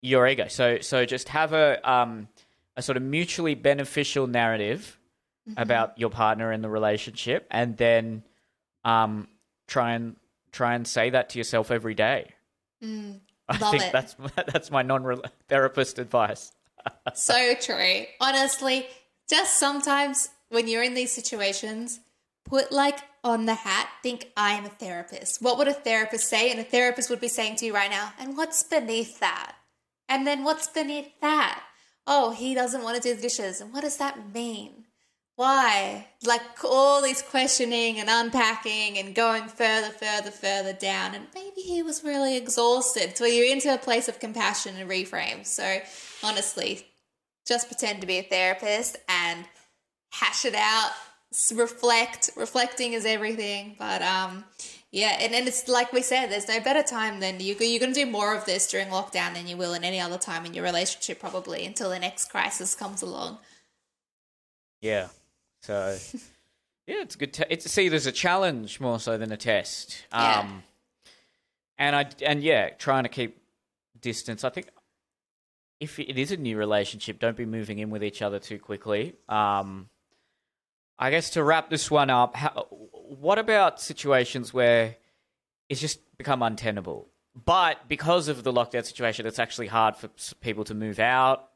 Your 0.02 0.26
ego. 0.26 0.48
So 0.48 0.80
so 0.80 1.04
just 1.04 1.28
have 1.30 1.52
a 1.52 1.78
um 1.90 2.28
a 2.76 2.82
sort 2.82 2.96
of 2.96 3.02
mutually 3.02 3.54
beneficial 3.54 4.26
narrative 4.26 4.96
Mm-hmm. 5.48 5.62
about 5.62 5.98
your 5.98 6.10
partner 6.10 6.52
and 6.52 6.62
the 6.62 6.68
relationship, 6.68 7.46
and 7.50 7.74
then 7.78 8.22
um 8.84 9.26
try 9.66 9.94
and 9.94 10.16
try 10.52 10.74
and 10.74 10.86
say 10.86 11.08
that 11.10 11.30
to 11.30 11.38
yourself 11.38 11.70
every 11.70 11.94
day. 11.94 12.30
I 12.82 12.84
Mm. 12.84 13.20
Love 13.58 13.70
think 13.70 13.84
it. 13.84 13.92
that's 13.92 14.14
that's 14.52 14.70
my 14.70 14.82
non 14.82 15.22
therapist 15.48 15.98
advice. 15.98 16.52
so 17.14 17.54
true. 17.54 18.04
Honestly, 18.20 18.86
just 19.30 19.58
sometimes 19.58 20.28
when 20.50 20.68
you're 20.68 20.82
in 20.82 20.92
these 20.94 21.10
situations, 21.12 22.00
put 22.44 22.70
like 22.70 22.98
on 23.24 23.46
the 23.46 23.54
hat, 23.54 23.88
think 24.02 24.30
I 24.36 24.52
am 24.52 24.66
a 24.66 24.68
therapist. 24.70 25.40
What 25.40 25.56
would 25.56 25.68
a 25.68 25.72
therapist 25.72 26.28
say? 26.28 26.50
And 26.50 26.60
a 26.60 26.64
therapist 26.64 27.08
would 27.08 27.20
be 27.20 27.28
saying 27.28 27.56
to 27.56 27.66
you 27.66 27.74
right 27.74 27.90
now, 27.90 28.12
and 28.18 28.36
what's 28.36 28.62
beneath 28.62 29.20
that? 29.20 29.54
And 30.10 30.26
then 30.26 30.44
what's 30.44 30.68
beneath 30.68 31.08
that? 31.22 31.62
Oh, 32.06 32.32
he 32.32 32.54
doesn't 32.54 32.82
want 32.82 33.00
to 33.00 33.08
do 33.08 33.14
the 33.14 33.22
dishes. 33.22 33.60
And 33.60 33.72
what 33.72 33.82
does 33.82 33.96
that 33.96 34.34
mean? 34.34 34.84
Why? 35.36 36.08
Like 36.22 36.42
all 36.64 37.00
these 37.00 37.22
questioning 37.22 37.98
and 37.98 38.10
unpacking 38.10 38.98
and 38.98 39.14
going 39.14 39.44
further, 39.44 39.88
further, 39.88 40.30
further 40.30 40.74
down. 40.74 41.14
And 41.14 41.28
maybe 41.34 41.62
he 41.62 41.82
was 41.82 42.04
really 42.04 42.36
exhausted. 42.36 43.16
So 43.16 43.24
you're 43.24 43.50
into 43.50 43.72
a 43.72 43.78
place 43.78 44.08
of 44.08 44.20
compassion 44.20 44.76
and 44.76 44.90
reframe. 44.90 45.46
So 45.46 45.78
honestly, 46.22 46.86
just 47.46 47.68
pretend 47.68 48.00
to 48.00 48.06
be 48.06 48.18
a 48.18 48.22
therapist 48.22 48.98
and 49.08 49.46
hash 50.12 50.44
it 50.44 50.54
out 50.54 50.90
reflect 51.54 52.30
reflecting 52.36 52.92
is 52.92 53.06
everything 53.06 53.76
but 53.78 54.02
um 54.02 54.44
yeah 54.92 55.16
and, 55.20 55.34
and 55.34 55.46
it's 55.48 55.68
like 55.68 55.92
we 55.92 56.02
said 56.02 56.26
there's 56.28 56.48
no 56.48 56.60
better 56.60 56.82
time 56.82 57.20
than 57.20 57.40
you, 57.40 57.54
you're 57.60 57.80
going 57.80 57.92
to 57.94 58.04
do 58.04 58.10
more 58.10 58.34
of 58.34 58.44
this 58.44 58.66
during 58.66 58.88
lockdown 58.88 59.34
than 59.34 59.46
you 59.46 59.56
will 59.56 59.74
in 59.74 59.84
any 59.84 60.00
other 60.00 60.18
time 60.18 60.44
in 60.46 60.54
your 60.54 60.64
relationship 60.64 61.20
probably 61.20 61.64
until 61.64 61.90
the 61.90 61.98
next 61.98 62.30
crisis 62.30 62.74
comes 62.74 63.02
along 63.02 63.38
Yeah. 64.80 65.08
So 65.62 65.96
yeah, 66.86 67.02
it's 67.02 67.14
a 67.14 67.18
good. 67.18 67.32
Te- 67.32 67.44
it's 67.50 67.70
see, 67.70 67.88
there's 67.88 68.06
a 68.06 68.12
challenge 68.12 68.80
more 68.80 68.98
so 68.98 69.18
than 69.18 69.32
a 69.32 69.36
test. 69.36 70.04
Yeah. 70.12 70.40
Um, 70.40 70.62
and 71.78 71.96
I 71.96 72.06
and 72.22 72.42
yeah, 72.42 72.70
trying 72.70 73.04
to 73.04 73.08
keep 73.08 73.40
distance. 74.00 74.44
I 74.44 74.50
think 74.50 74.68
if 75.80 75.98
it 75.98 76.18
is 76.18 76.32
a 76.32 76.36
new 76.36 76.56
relationship, 76.56 77.18
don't 77.18 77.36
be 77.36 77.46
moving 77.46 77.78
in 77.78 77.90
with 77.90 78.04
each 78.04 78.22
other 78.22 78.38
too 78.38 78.58
quickly. 78.58 79.14
Um, 79.28 79.88
I 80.98 81.10
guess 81.10 81.30
to 81.30 81.42
wrap 81.42 81.70
this 81.70 81.90
one 81.90 82.10
up, 82.10 82.36
how, 82.36 82.66
what 83.18 83.38
about 83.38 83.80
situations 83.80 84.54
where 84.54 84.96
it's 85.68 85.80
just 85.80 86.00
become 86.16 86.42
untenable? 86.42 87.08
But 87.44 87.88
because 87.88 88.28
of 88.28 88.44
the 88.44 88.52
lockdown 88.52 88.84
situation, 88.84 89.26
it's 89.26 89.38
actually 89.38 89.66
hard 89.66 89.96
for 89.96 90.08
people 90.40 90.64
to 90.64 90.74
move 90.74 90.98
out. 90.98 91.48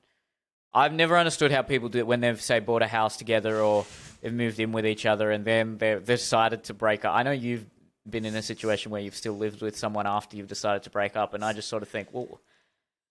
I've 0.72 0.92
never 0.92 1.16
understood 1.16 1.52
how 1.52 1.62
people 1.62 1.88
do 1.88 1.98
it 1.98 2.06
when 2.06 2.20
they've 2.20 2.40
say 2.40 2.58
bought 2.58 2.82
a 2.82 2.88
house 2.88 3.16
together 3.16 3.60
or 3.60 3.86
they've 4.20 4.32
moved 4.32 4.58
in 4.58 4.72
with 4.72 4.84
each 4.84 5.06
other 5.06 5.30
and 5.30 5.44
then 5.44 5.78
they've 5.78 6.04
decided 6.04 6.64
to 6.64 6.74
break 6.74 7.04
up. 7.04 7.14
I 7.14 7.22
know 7.22 7.30
you've 7.30 7.66
been 8.08 8.24
in 8.24 8.34
a 8.34 8.42
situation 8.42 8.90
where 8.90 9.00
you've 9.00 9.14
still 9.14 9.34
lived 9.34 9.62
with 9.62 9.76
someone 9.76 10.06
after 10.06 10.36
you've 10.36 10.48
decided 10.48 10.82
to 10.82 10.90
break 10.90 11.16
up, 11.16 11.34
and 11.34 11.44
I 11.44 11.52
just 11.52 11.68
sort 11.68 11.82
of 11.82 11.88
think, 11.88 12.08
well, 12.12 12.40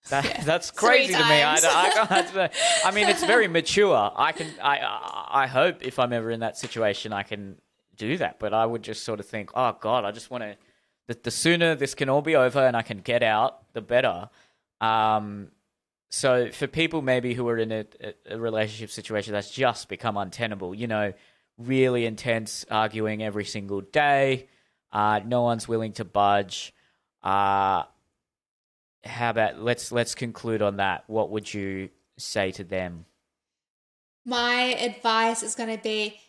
that, 0.10 0.41
that's 0.46 0.70
Three 0.72 0.89
crazy 0.89 1.14
to 1.14 1.20
me. 1.20 1.41
I. 1.41 1.56
I, 1.56 2.50
I 2.86 2.91
mean, 2.94 3.08
it's 3.08 3.24
very 3.24 3.48
mature. 3.48 4.12
I 4.16 4.34
can, 4.34 4.48
I 4.62 5.28
I 5.32 5.48
hope 5.48 5.82
if 5.82 5.98
I'm 5.98 6.14
ever 6.14 6.30
in 6.30 6.41
that 6.41 6.58
situation, 6.58 7.14
I 7.14 7.24
can 7.24 7.58
do 7.98 8.18
that. 8.18 8.39
But 8.39 8.54
I 8.54 8.66
would 8.66 8.84
just 8.84 9.04
sort 9.04 9.20
of 9.20 9.26
think, 9.26 9.52
oh 9.56 9.76
God, 9.80 10.06
I 10.06 10.12
just 10.12 10.30
want 10.30 10.44
to. 10.44 10.56
The, 11.08 11.18
the 11.24 11.32
sooner 11.32 11.76
this 11.76 11.96
can 11.96 12.08
all 12.08 12.22
be 12.22 12.36
over 12.36 12.66
and 12.66 12.78
I 12.78 12.82
can 12.82 13.00
get 13.00 13.24
out, 13.24 13.74
the 13.74 13.82
better. 13.82 14.30
Um, 14.80 15.50
so 16.10 16.50
for 16.52 16.68
people 16.68 17.02
maybe 17.02 17.34
who 17.34 17.48
are 17.50 17.58
in 17.58 17.72
a, 17.72 17.86
a, 18.30 18.39
relationship 18.39 18.89
situation 18.89 19.34
that's 19.34 19.52
just 19.52 19.89
become 19.89 20.16
untenable, 20.16 20.74
you 20.74 20.88
know, 20.88 21.14
really 21.58 22.06
intense 22.06 22.66
arguing 22.72 23.22
every 23.22 23.44
single 23.44 23.82
day, 23.82 24.48
uh, 24.94 25.20
no 25.26 25.41
one's 25.41 25.68
willing 25.68 25.91
to 25.94 26.06
budge. 26.06 26.74
Uh, 27.22 27.84
how 29.04 29.30
about 29.30 29.60
let's 29.60 29.91
let's 29.91 30.16
conclude 30.16 30.62
on 30.62 30.78
that. 30.78 31.04
What 31.08 31.32
would 31.32 31.54
you 31.54 31.89
say 32.18 32.52
to 32.52 32.64
them? 32.64 33.06
my 34.26 34.76
advice 34.80 35.44
is 35.44 35.56
going 35.56 35.76
to 35.76 35.82
be 35.82 36.20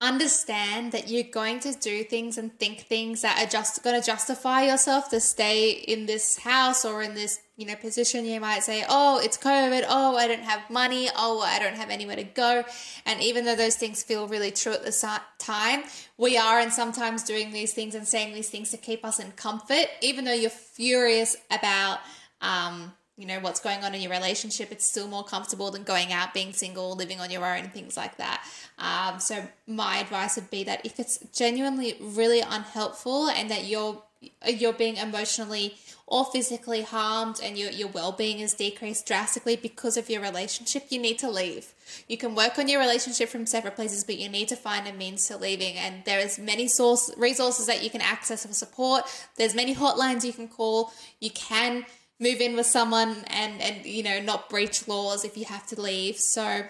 understand 0.00 0.92
that 0.92 1.08
you're 1.08 1.22
going 1.22 1.58
to 1.58 1.72
do 1.72 2.04
things 2.04 2.36
and 2.36 2.58
think 2.58 2.80
things 2.80 3.22
that 3.22 3.42
are 3.42 3.48
just 3.48 3.82
going 3.82 3.98
to 3.98 4.06
justify 4.06 4.66
yourself 4.66 5.08
to 5.08 5.18
stay 5.18 5.70
in 5.70 6.04
this 6.04 6.36
house 6.38 6.84
or 6.84 7.02
in 7.02 7.14
this 7.14 7.40
you 7.56 7.64
know 7.64 7.74
position. 7.76 8.26
You 8.26 8.38
might 8.38 8.62
say 8.62 8.84
oh 8.90 9.18
it's 9.22 9.38
covid. 9.38 9.86
Oh 9.88 10.16
i 10.16 10.28
don't 10.28 10.42
have 10.42 10.68
money. 10.68 11.08
Oh 11.16 11.40
i 11.40 11.58
don't 11.58 11.76
have 11.76 11.88
anywhere 11.88 12.16
to 12.16 12.24
go. 12.24 12.62
And 13.06 13.22
even 13.22 13.46
though 13.46 13.56
those 13.56 13.76
things 13.76 14.02
feel 14.02 14.28
really 14.28 14.50
true 14.50 14.72
at 14.72 14.84
the 14.84 15.20
time 15.38 15.84
we 16.18 16.36
are 16.36 16.60
and 16.60 16.72
sometimes 16.72 17.22
doing 17.22 17.50
these 17.50 17.72
things 17.72 17.94
and 17.94 18.06
saying 18.06 18.34
these 18.34 18.50
things 18.50 18.70
to 18.72 18.76
keep 18.76 19.02
us 19.02 19.18
in 19.18 19.32
comfort 19.32 19.86
even 20.02 20.26
though 20.26 20.34
you're 20.34 20.50
furious 20.50 21.36
about 21.50 22.00
um 22.42 22.92
you 23.16 23.26
know 23.26 23.40
what's 23.40 23.60
going 23.60 23.82
on 23.82 23.94
in 23.94 24.00
your 24.00 24.10
relationship 24.10 24.70
it's 24.70 24.88
still 24.88 25.08
more 25.08 25.24
comfortable 25.24 25.70
than 25.70 25.82
going 25.82 26.12
out 26.12 26.34
being 26.34 26.52
single 26.52 26.94
living 26.94 27.20
on 27.20 27.30
your 27.30 27.44
own 27.44 27.68
things 27.70 27.96
like 27.96 28.16
that. 28.18 28.44
Um, 28.78 29.18
so 29.20 29.46
my 29.66 29.98
advice 29.98 30.36
would 30.36 30.50
be 30.50 30.64
that 30.64 30.84
if 30.84 31.00
it's 31.00 31.18
genuinely 31.34 31.96
really 32.00 32.40
unhelpful 32.40 33.28
and 33.28 33.50
that 33.50 33.64
you're 33.64 34.02
you're 34.46 34.72
being 34.72 34.96
emotionally 34.96 35.76
or 36.06 36.24
physically 36.24 36.82
harmed 36.82 37.40
and 37.42 37.58
your, 37.58 37.70
your 37.70 37.88
well-being 37.88 38.38
is 38.38 38.54
decreased 38.54 39.06
drastically 39.06 39.56
because 39.56 39.96
of 39.96 40.08
your 40.08 40.22
relationship 40.22 40.86
you 40.88 40.98
need 40.98 41.18
to 41.18 41.30
leave. 41.30 41.72
You 42.08 42.16
can 42.16 42.34
work 42.34 42.58
on 42.58 42.68
your 42.68 42.80
relationship 42.80 43.28
from 43.28 43.46
separate 43.46 43.76
places 43.76 44.04
but 44.04 44.18
you 44.18 44.28
need 44.28 44.48
to 44.48 44.56
find 44.56 44.86
a 44.86 44.92
means 44.92 45.26
to 45.28 45.36
leaving. 45.36 45.76
And 45.76 46.04
there 46.04 46.20
is 46.20 46.38
many 46.38 46.66
source 46.66 47.10
resources 47.16 47.66
that 47.66 47.82
you 47.82 47.90
can 47.90 48.00
access 48.00 48.46
for 48.46 48.52
support. 48.52 49.02
There's 49.36 49.54
many 49.54 49.74
hotlines 49.74 50.24
you 50.24 50.32
can 50.32 50.48
call. 50.48 50.92
You 51.20 51.30
can 51.30 51.84
move 52.18 52.40
in 52.40 52.56
with 52.56 52.66
someone 52.66 53.24
and 53.28 53.60
and 53.60 53.84
you 53.84 54.02
know 54.02 54.20
not 54.20 54.48
breach 54.48 54.88
laws 54.88 55.24
if 55.24 55.36
you 55.36 55.44
have 55.44 55.66
to 55.68 55.80
leave. 55.80 56.18
So 56.18 56.66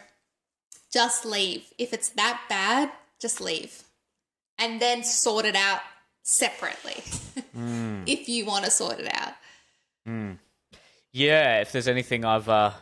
just 0.92 1.24
leave. 1.24 1.64
If 1.78 1.92
it's 1.92 2.10
that 2.10 2.40
bad 2.48 2.90
just 3.20 3.40
leave. 3.40 3.82
And 4.58 4.80
then 4.80 5.04
sort 5.04 5.44
it 5.44 5.54
out 5.54 5.80
separately 6.22 7.02
if 8.06 8.28
you 8.28 8.46
want 8.46 8.64
to 8.64 8.70
sort 8.70 8.98
it 8.98 9.12
out. 9.12 9.34
Yeah, 11.12 11.60
if 11.60 11.72
there's 11.72 11.88
anything 11.88 12.24
I've 12.24 12.48
uh, 12.48 12.72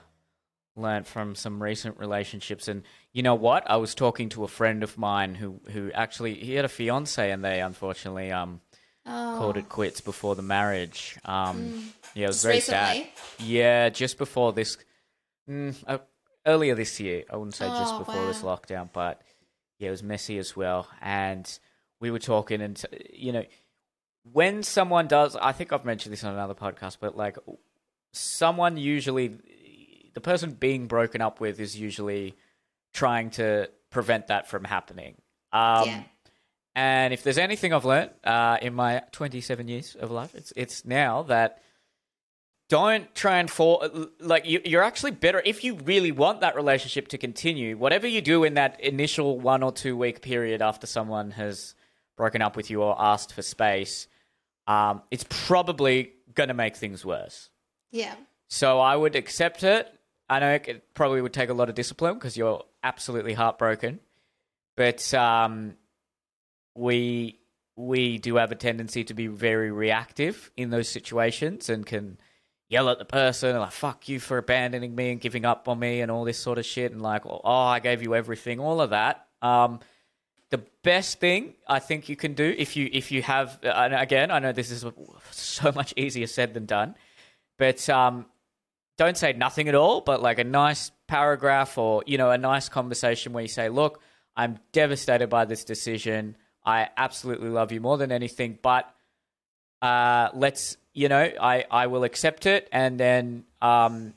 learned 0.77 1.07
from 1.07 1.35
some 1.35 1.63
recent 1.63 1.99
relationships, 1.99 2.69
and 2.69 2.83
you 3.13 3.23
know 3.23 3.35
what, 3.35 3.69
I 3.69 3.77
was 3.77 3.95
talking 3.95 4.29
to 4.31 4.45
a 4.45 4.49
friend 4.49 4.83
of 4.83 4.99
mine 4.99 5.35
who 5.35 5.61
who 5.71 5.91
actually 5.93 6.35
he 6.35 6.55
had 6.55 6.65
a 6.65 6.69
fiance, 6.69 7.31
and 7.31 7.45
they 7.45 7.61
unfortunately 7.61 8.31
um 8.31 8.61
called 9.07 9.57
it 9.57 9.69
quits 9.69 10.01
before 10.01 10.35
the 10.35 10.43
marriage. 10.43 11.17
Um, 11.25 11.93
Yeah, 12.15 12.25
it 12.25 12.27
was 12.29 12.37
Just 12.37 12.45
very 12.45 12.55
recently? 12.57 13.11
sad. 13.39 13.47
Yeah, 13.47 13.89
just 13.91 14.19
before 14.19 14.53
this, 14.53 14.79
mm, 15.49 15.75
uh, 15.87 15.99
earlier 16.47 16.75
this 16.75 17.01
year. 17.01 17.25
I 17.31 17.37
wouldn't 17.37 17.55
say 17.55 17.67
just 17.69 17.95
Oh, 17.95 17.99
before 17.99 18.27
this 18.27 18.43
lockdown, 18.43 18.89
but 18.93 19.21
yeah, 19.79 19.89
it 19.89 19.91
was 19.91 20.03
messy 20.03 20.39
as 20.39 20.57
well. 20.57 20.89
And 21.01 21.47
we 22.01 22.11
were 22.11 22.19
talking, 22.21 22.61
and 22.63 22.83
you 23.13 23.33
know, 23.33 23.45
when 24.33 24.63
someone 24.63 25.07
does, 25.09 25.37
I 25.37 25.53
think 25.53 25.73
I've 25.73 25.85
mentioned 25.85 26.13
this 26.13 26.23
on 26.25 26.33
another 26.33 26.55
podcast, 26.55 26.99
but 27.01 27.17
like 27.17 27.37
someone 28.13 28.77
usually, 28.77 29.37
the 30.15 30.21
person 30.21 30.53
being 30.53 30.87
broken 30.87 31.21
up 31.21 31.41
with 31.41 31.61
is 31.61 31.79
usually 31.79 32.35
trying 32.93 33.31
to 33.31 33.69
prevent 33.91 34.29
that 34.29 34.49
from 34.49 34.65
happening. 34.65 35.17
Um, 35.53 35.87
yeah. 35.89 36.03
And 36.75 37.15
if 37.15 37.23
there's 37.23 37.39
anything 37.39 37.73
I've 37.73 37.85
learned 37.85 38.11
uh, 38.25 38.59
in 38.61 38.75
my 38.75 39.03
27 39.13 39.69
years 39.69 39.95
of 39.95 40.11
life, 40.11 40.35
it's 40.35 40.53
it's 40.57 40.85
now 40.85 41.23
that 41.25 41.63
don't 42.69 43.15
try 43.15 43.39
and 43.39 43.51
fall 43.51 43.87
like 44.21 44.47
you, 44.47 44.61
you're 44.65 44.83
actually 44.83 45.11
better 45.13 45.41
if 45.45 45.63
you 45.65 45.77
really 45.85 46.11
want 46.13 46.41
that 46.41 46.57
relationship 46.57 47.09
to 47.09 47.19
continue. 47.19 47.77
Whatever 47.77 48.07
you 48.07 48.21
do 48.21 48.43
in 48.45 48.55
that 48.55 48.81
initial 48.81 49.39
one 49.39 49.63
or 49.63 49.71
two 49.71 49.97
week 49.97 50.23
period 50.23 50.63
after 50.63 50.87
someone 50.87 51.31
has 51.33 51.75
broken 52.17 52.43
up 52.43 52.57
with 52.57 52.71
you 52.71 52.83
or 52.83 52.97
asked 52.99 53.33
for 53.33 53.43
space, 53.43 54.09
um, 54.67 55.03
it's 55.11 55.25
probably 55.29 56.13
going 56.35 56.49
to 56.49 56.55
make 56.55 56.77
things 56.77 57.05
worse. 57.05 57.51
Yeah. 57.93 58.15
So 58.49 58.81
I 58.81 58.97
would 58.97 59.15
accept 59.15 59.63
it. 59.63 59.89
I 60.29 60.41
know 60.41 60.55
it 60.55 60.95
probably 60.95 61.21
would 61.21 61.35
take 61.35 61.51
a 61.51 61.55
lot 61.55 61.69
of 61.69 61.75
discipline 61.75 62.15
because 62.15 62.37
you're 62.37 62.65
absolutely 62.83 63.35
heartbroken, 63.35 64.01
but 64.75 65.13
um, 65.13 65.75
we 66.75 67.39
we 67.77 68.19
do 68.19 68.37
have 68.37 68.53
a 68.53 68.57
tendency 68.57 69.05
to 69.05 69.15
be 69.15 69.27
very 69.27 69.71
reactive 69.71 70.51
in 70.57 70.71
those 70.71 70.89
situations 70.89 71.69
and 71.69 71.85
can 71.85 72.19
yell 72.69 72.89
at 72.89 72.99
the 72.99 73.05
person 73.05 73.57
like 73.59 73.73
"fuck 73.73 74.09
you 74.09 74.21
for 74.21 74.39
abandoning 74.39 74.95
me 74.95 75.13
and 75.13 75.21
giving 75.21 75.45
up 75.45 75.69
on 75.69 75.79
me" 75.79 76.01
and 76.01 76.11
all 76.11 76.25
this 76.25 76.39
sort 76.39 76.59
of 76.59 76.65
shit 76.65 76.93
and 76.93 77.03
like 77.03 77.23
"oh 77.27 77.41
I 77.45 77.81
gave 77.81 78.03
you 78.03 78.15
everything," 78.15 78.61
all 78.61 78.81
of 78.81 78.91
that. 78.91 79.27
Um, 79.43 79.81
the 80.51 80.59
best 80.83 81.21
thing 81.21 81.55
I 81.67 81.81
think 81.81 82.09
you 82.09 82.17
can 82.17 82.35
do 82.35 82.55
if 82.57 82.77
you 82.77 82.89
if 82.93 83.11
you 83.11 83.23
have 83.23 83.59
and 83.63 83.95
again 83.95 84.31
I 84.31 84.39
know 84.39 84.53
this 84.53 84.71
is 84.71 84.85
so 85.31 85.73
much 85.73 85.95
easier 85.97 86.27
said 86.27 86.55
than 86.55 86.67
done, 86.67 86.95
but 87.59 87.89
um, 87.89 88.27
don't 88.97 89.17
say 89.17 89.33
nothing 89.33 89.69
at 89.69 89.75
all, 89.75 90.01
but 90.01 90.23
like 90.23 90.39
a 90.39 90.45
nice 90.45 90.93
paragraph 91.09 91.77
or 91.79 92.03
you 92.07 92.19
know 92.19 92.31
a 92.31 92.39
nice 92.39 92.69
conversation 92.69 93.33
where 93.33 93.43
you 93.43 93.49
say, 93.49 93.69
"Look, 93.69 94.01
I'm 94.37 94.59
devastated 94.73 95.29
by 95.29 95.45
this 95.45 95.65
decision. 95.65 96.37
I 96.65 96.89
absolutely 96.97 97.49
love 97.51 97.73
you 97.73 97.81
more 97.81 97.99
than 97.99 98.11
anything, 98.13 98.59
but 98.63 98.93
uh, 99.83 100.31
let's 100.35 100.77
you 100.93 101.09
know 101.09 101.31
I 101.41 101.65
I 101.71 101.87
will 101.89 102.05
accept 102.05 102.47
it 102.47 102.69
and 102.73 102.99
then 102.99 103.45
um, 103.61 104.15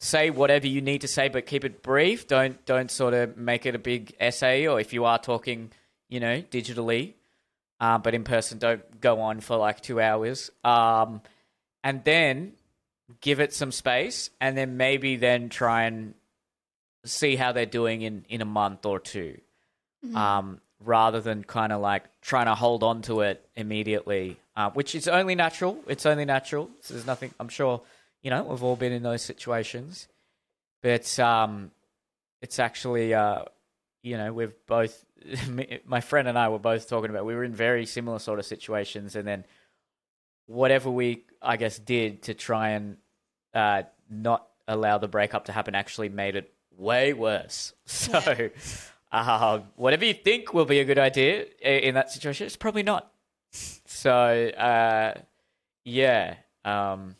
say 0.00 0.30
whatever 0.30 0.66
you 0.66 0.80
need 0.80 1.00
to 1.02 1.08
say, 1.08 1.28
but 1.28 1.46
keep 1.46 1.64
it 1.64 1.82
brief. 1.82 2.26
Don't 2.26 2.64
don't 2.66 2.90
sort 2.90 3.14
of 3.14 3.36
make 3.36 3.66
it 3.66 3.74
a 3.74 3.78
big 3.78 4.14
essay, 4.20 4.66
or 4.66 4.80
if 4.80 4.92
you 4.92 5.04
are 5.04 5.18
talking, 5.18 5.70
you 6.08 6.20
know, 6.20 6.42
digitally, 6.42 7.14
uh, 7.80 7.98
but 7.98 8.14
in 8.14 8.24
person, 8.24 8.58
don't 8.58 9.00
go 9.00 9.20
on 9.20 9.40
for 9.40 9.56
like 9.56 9.80
two 9.80 10.00
hours. 10.00 10.50
Um, 10.62 11.22
and 11.82 12.02
then 12.04 12.52
give 13.20 13.40
it 13.40 13.52
some 13.52 13.72
space, 13.72 14.30
and 14.40 14.56
then 14.56 14.76
maybe 14.76 15.16
then 15.16 15.48
try 15.48 15.84
and 15.84 16.14
see 17.04 17.36
how 17.36 17.52
they're 17.52 17.66
doing 17.66 18.02
in 18.02 18.24
in 18.28 18.40
a 18.40 18.46
month 18.46 18.86
or 18.86 18.98
2 18.98 19.38
Um, 20.14 20.60
rather 20.84 21.20
than 21.20 21.42
kind 21.44 21.72
of 21.72 21.80
like 21.80 22.04
trying 22.20 22.46
to 22.46 22.54
hold 22.54 22.82
on 22.82 23.02
to 23.02 23.20
it 23.20 23.46
immediately, 23.56 24.38
uh, 24.56 24.70
which 24.70 24.94
is 24.94 25.08
only 25.08 25.34
natural. 25.34 25.78
It's 25.86 26.06
only 26.06 26.24
natural. 26.24 26.70
So 26.80 26.94
there's 26.94 27.06
nothing. 27.06 27.32
I'm 27.40 27.48
sure 27.48 27.80
you 28.22 28.30
know 28.30 28.42
we've 28.44 28.62
all 28.62 28.76
been 28.76 28.92
in 28.92 29.02
those 29.02 29.22
situations, 29.22 30.08
but 30.82 31.18
um, 31.18 31.70
it's 32.42 32.58
actually 32.58 33.14
uh, 33.14 33.44
you 34.02 34.16
know 34.16 34.32
we've 34.32 34.54
both 34.66 35.04
my 35.86 36.00
friend 36.00 36.28
and 36.28 36.38
I 36.38 36.48
were 36.48 36.58
both 36.58 36.88
talking 36.88 37.10
about 37.10 37.24
we 37.24 37.34
were 37.34 37.44
in 37.44 37.54
very 37.54 37.86
similar 37.86 38.18
sort 38.18 38.38
of 38.38 38.46
situations, 38.46 39.16
and 39.16 39.26
then 39.26 39.44
whatever 40.46 40.90
we 40.90 41.24
I 41.40 41.56
guess 41.56 41.78
did 41.78 42.22
to 42.24 42.34
try 42.34 42.70
and 42.70 42.96
uh, 43.54 43.82
not 44.10 44.46
allow 44.66 44.98
the 44.98 45.08
breakup 45.08 45.46
to 45.46 45.52
happen 45.52 45.74
actually 45.74 46.08
made 46.08 46.36
it 46.36 46.52
way 46.76 47.12
worse. 47.12 47.72
So. 47.86 48.50
Uh, 49.14 49.60
whatever 49.76 50.04
you 50.04 50.14
think 50.14 50.52
will 50.52 50.64
be 50.64 50.80
a 50.80 50.84
good 50.84 50.98
idea 50.98 51.46
in 51.62 51.94
that 51.94 52.10
situation, 52.10 52.46
it's 52.46 52.56
probably 52.56 52.82
not. 52.82 53.12
So, 53.86 54.10
uh, 54.10 55.14
yeah. 55.84 56.34
Um, 56.64 57.14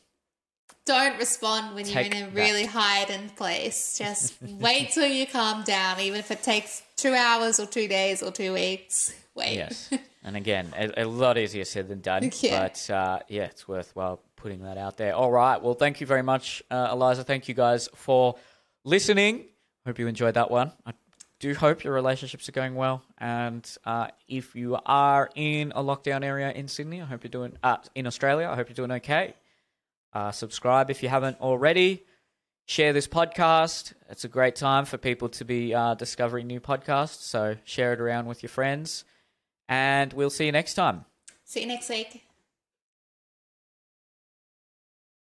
Don't 0.87 1.17
respond 1.19 1.75
when 1.77 1.87
you're 1.87 2.01
in 2.01 2.13
a 2.13 2.21
that. 2.23 2.35
really 2.35 2.67
heightened 2.67 3.37
place. 3.37 3.97
Just 3.99 4.35
wait 4.43 4.91
till 4.91 5.07
you 5.07 5.27
calm 5.27 5.63
down, 5.63 6.01
even 6.01 6.19
if 6.19 6.31
it 6.31 6.43
takes 6.43 6.83
two 6.97 7.15
hours 7.15 7.61
or 7.61 7.67
two 7.67 7.87
days 7.87 8.23
or 8.23 8.33
two 8.33 8.53
weeks. 8.53 9.15
Wait. 9.35 9.55
yes. 9.55 9.91
And 10.27 10.39
again, 10.39 10.73
a, 10.75 11.03
a 11.03 11.05
lot 11.05 11.37
easier 11.37 11.67
said 11.67 11.87
than 11.89 12.01
done. 12.01 12.31
Yeah. 12.41 12.63
But 12.63 12.91
uh, 12.91 13.19
yeah, 13.29 13.43
it's 13.45 13.69
worthwhile 13.69 14.23
putting 14.37 14.63
that 14.63 14.79
out 14.79 14.97
there. 14.97 15.15
All 15.15 15.31
right. 15.31 15.63
Well, 15.63 15.75
thank 15.75 16.01
you 16.01 16.07
very 16.07 16.23
much, 16.23 16.63
uh, 16.71 16.89
Eliza. 16.91 17.25
Thank 17.25 17.47
you 17.47 17.53
guys 17.53 17.91
for 17.95 18.37
listening. 18.85 19.45
Hope 19.85 19.99
you 19.99 20.07
enjoyed 20.07 20.33
that 20.35 20.51
one. 20.51 20.73
I 20.87 20.93
do 21.45 21.55
hope 21.55 21.85
your 21.85 21.93
relationships 21.93 22.49
are 22.49 22.53
going 22.53 22.75
well. 22.75 23.03
And 23.19 23.71
uh, 23.85 24.09
if 24.29 24.55
you 24.55 24.79
are 24.87 25.29
in 25.35 25.73
a 25.77 25.83
lockdown 25.83 26.25
area 26.25 26.51
in 26.51 26.69
Sydney, 26.69 27.03
I 27.03 27.05
hope 27.05 27.23
you're 27.23 27.31
doing, 27.31 27.53
uh, 27.63 27.77
in 27.95 28.07
Australia, 28.07 28.49
I 28.49 28.57
hope 28.57 28.69
you're 28.71 28.75
doing 28.75 28.93
okay. 28.93 29.35
Uh, 30.15 30.33
subscribe 30.33 30.91
if 30.91 31.03
you 31.03 31.11
haven't 31.11 31.39
already. 31.43 32.05
Share 32.67 32.95
this 32.95 33.07
podcast. 33.07 33.93
It's 34.09 34.25
a 34.25 34.29
great 34.29 34.57
time 34.57 34.87
for 34.87 34.97
people 34.97 35.29
to 35.31 35.45
be 35.45 35.75
uh, 35.75 35.95
discovering 35.97 36.47
new 36.47 36.61
podcasts. 36.61 37.21
So 37.21 37.57
share 37.65 37.93
it 37.93 38.01
around 38.01 38.25
with 38.27 38.43
your 38.43 38.51
friends. 38.51 39.05
And 39.69 40.13
we'll 40.15 40.31
see 40.31 40.47
you 40.47 40.53
next 40.53 40.75
time. 40.75 41.05
See 41.45 41.61
you 41.61 41.67
next 41.67 41.91
week. 41.91 42.24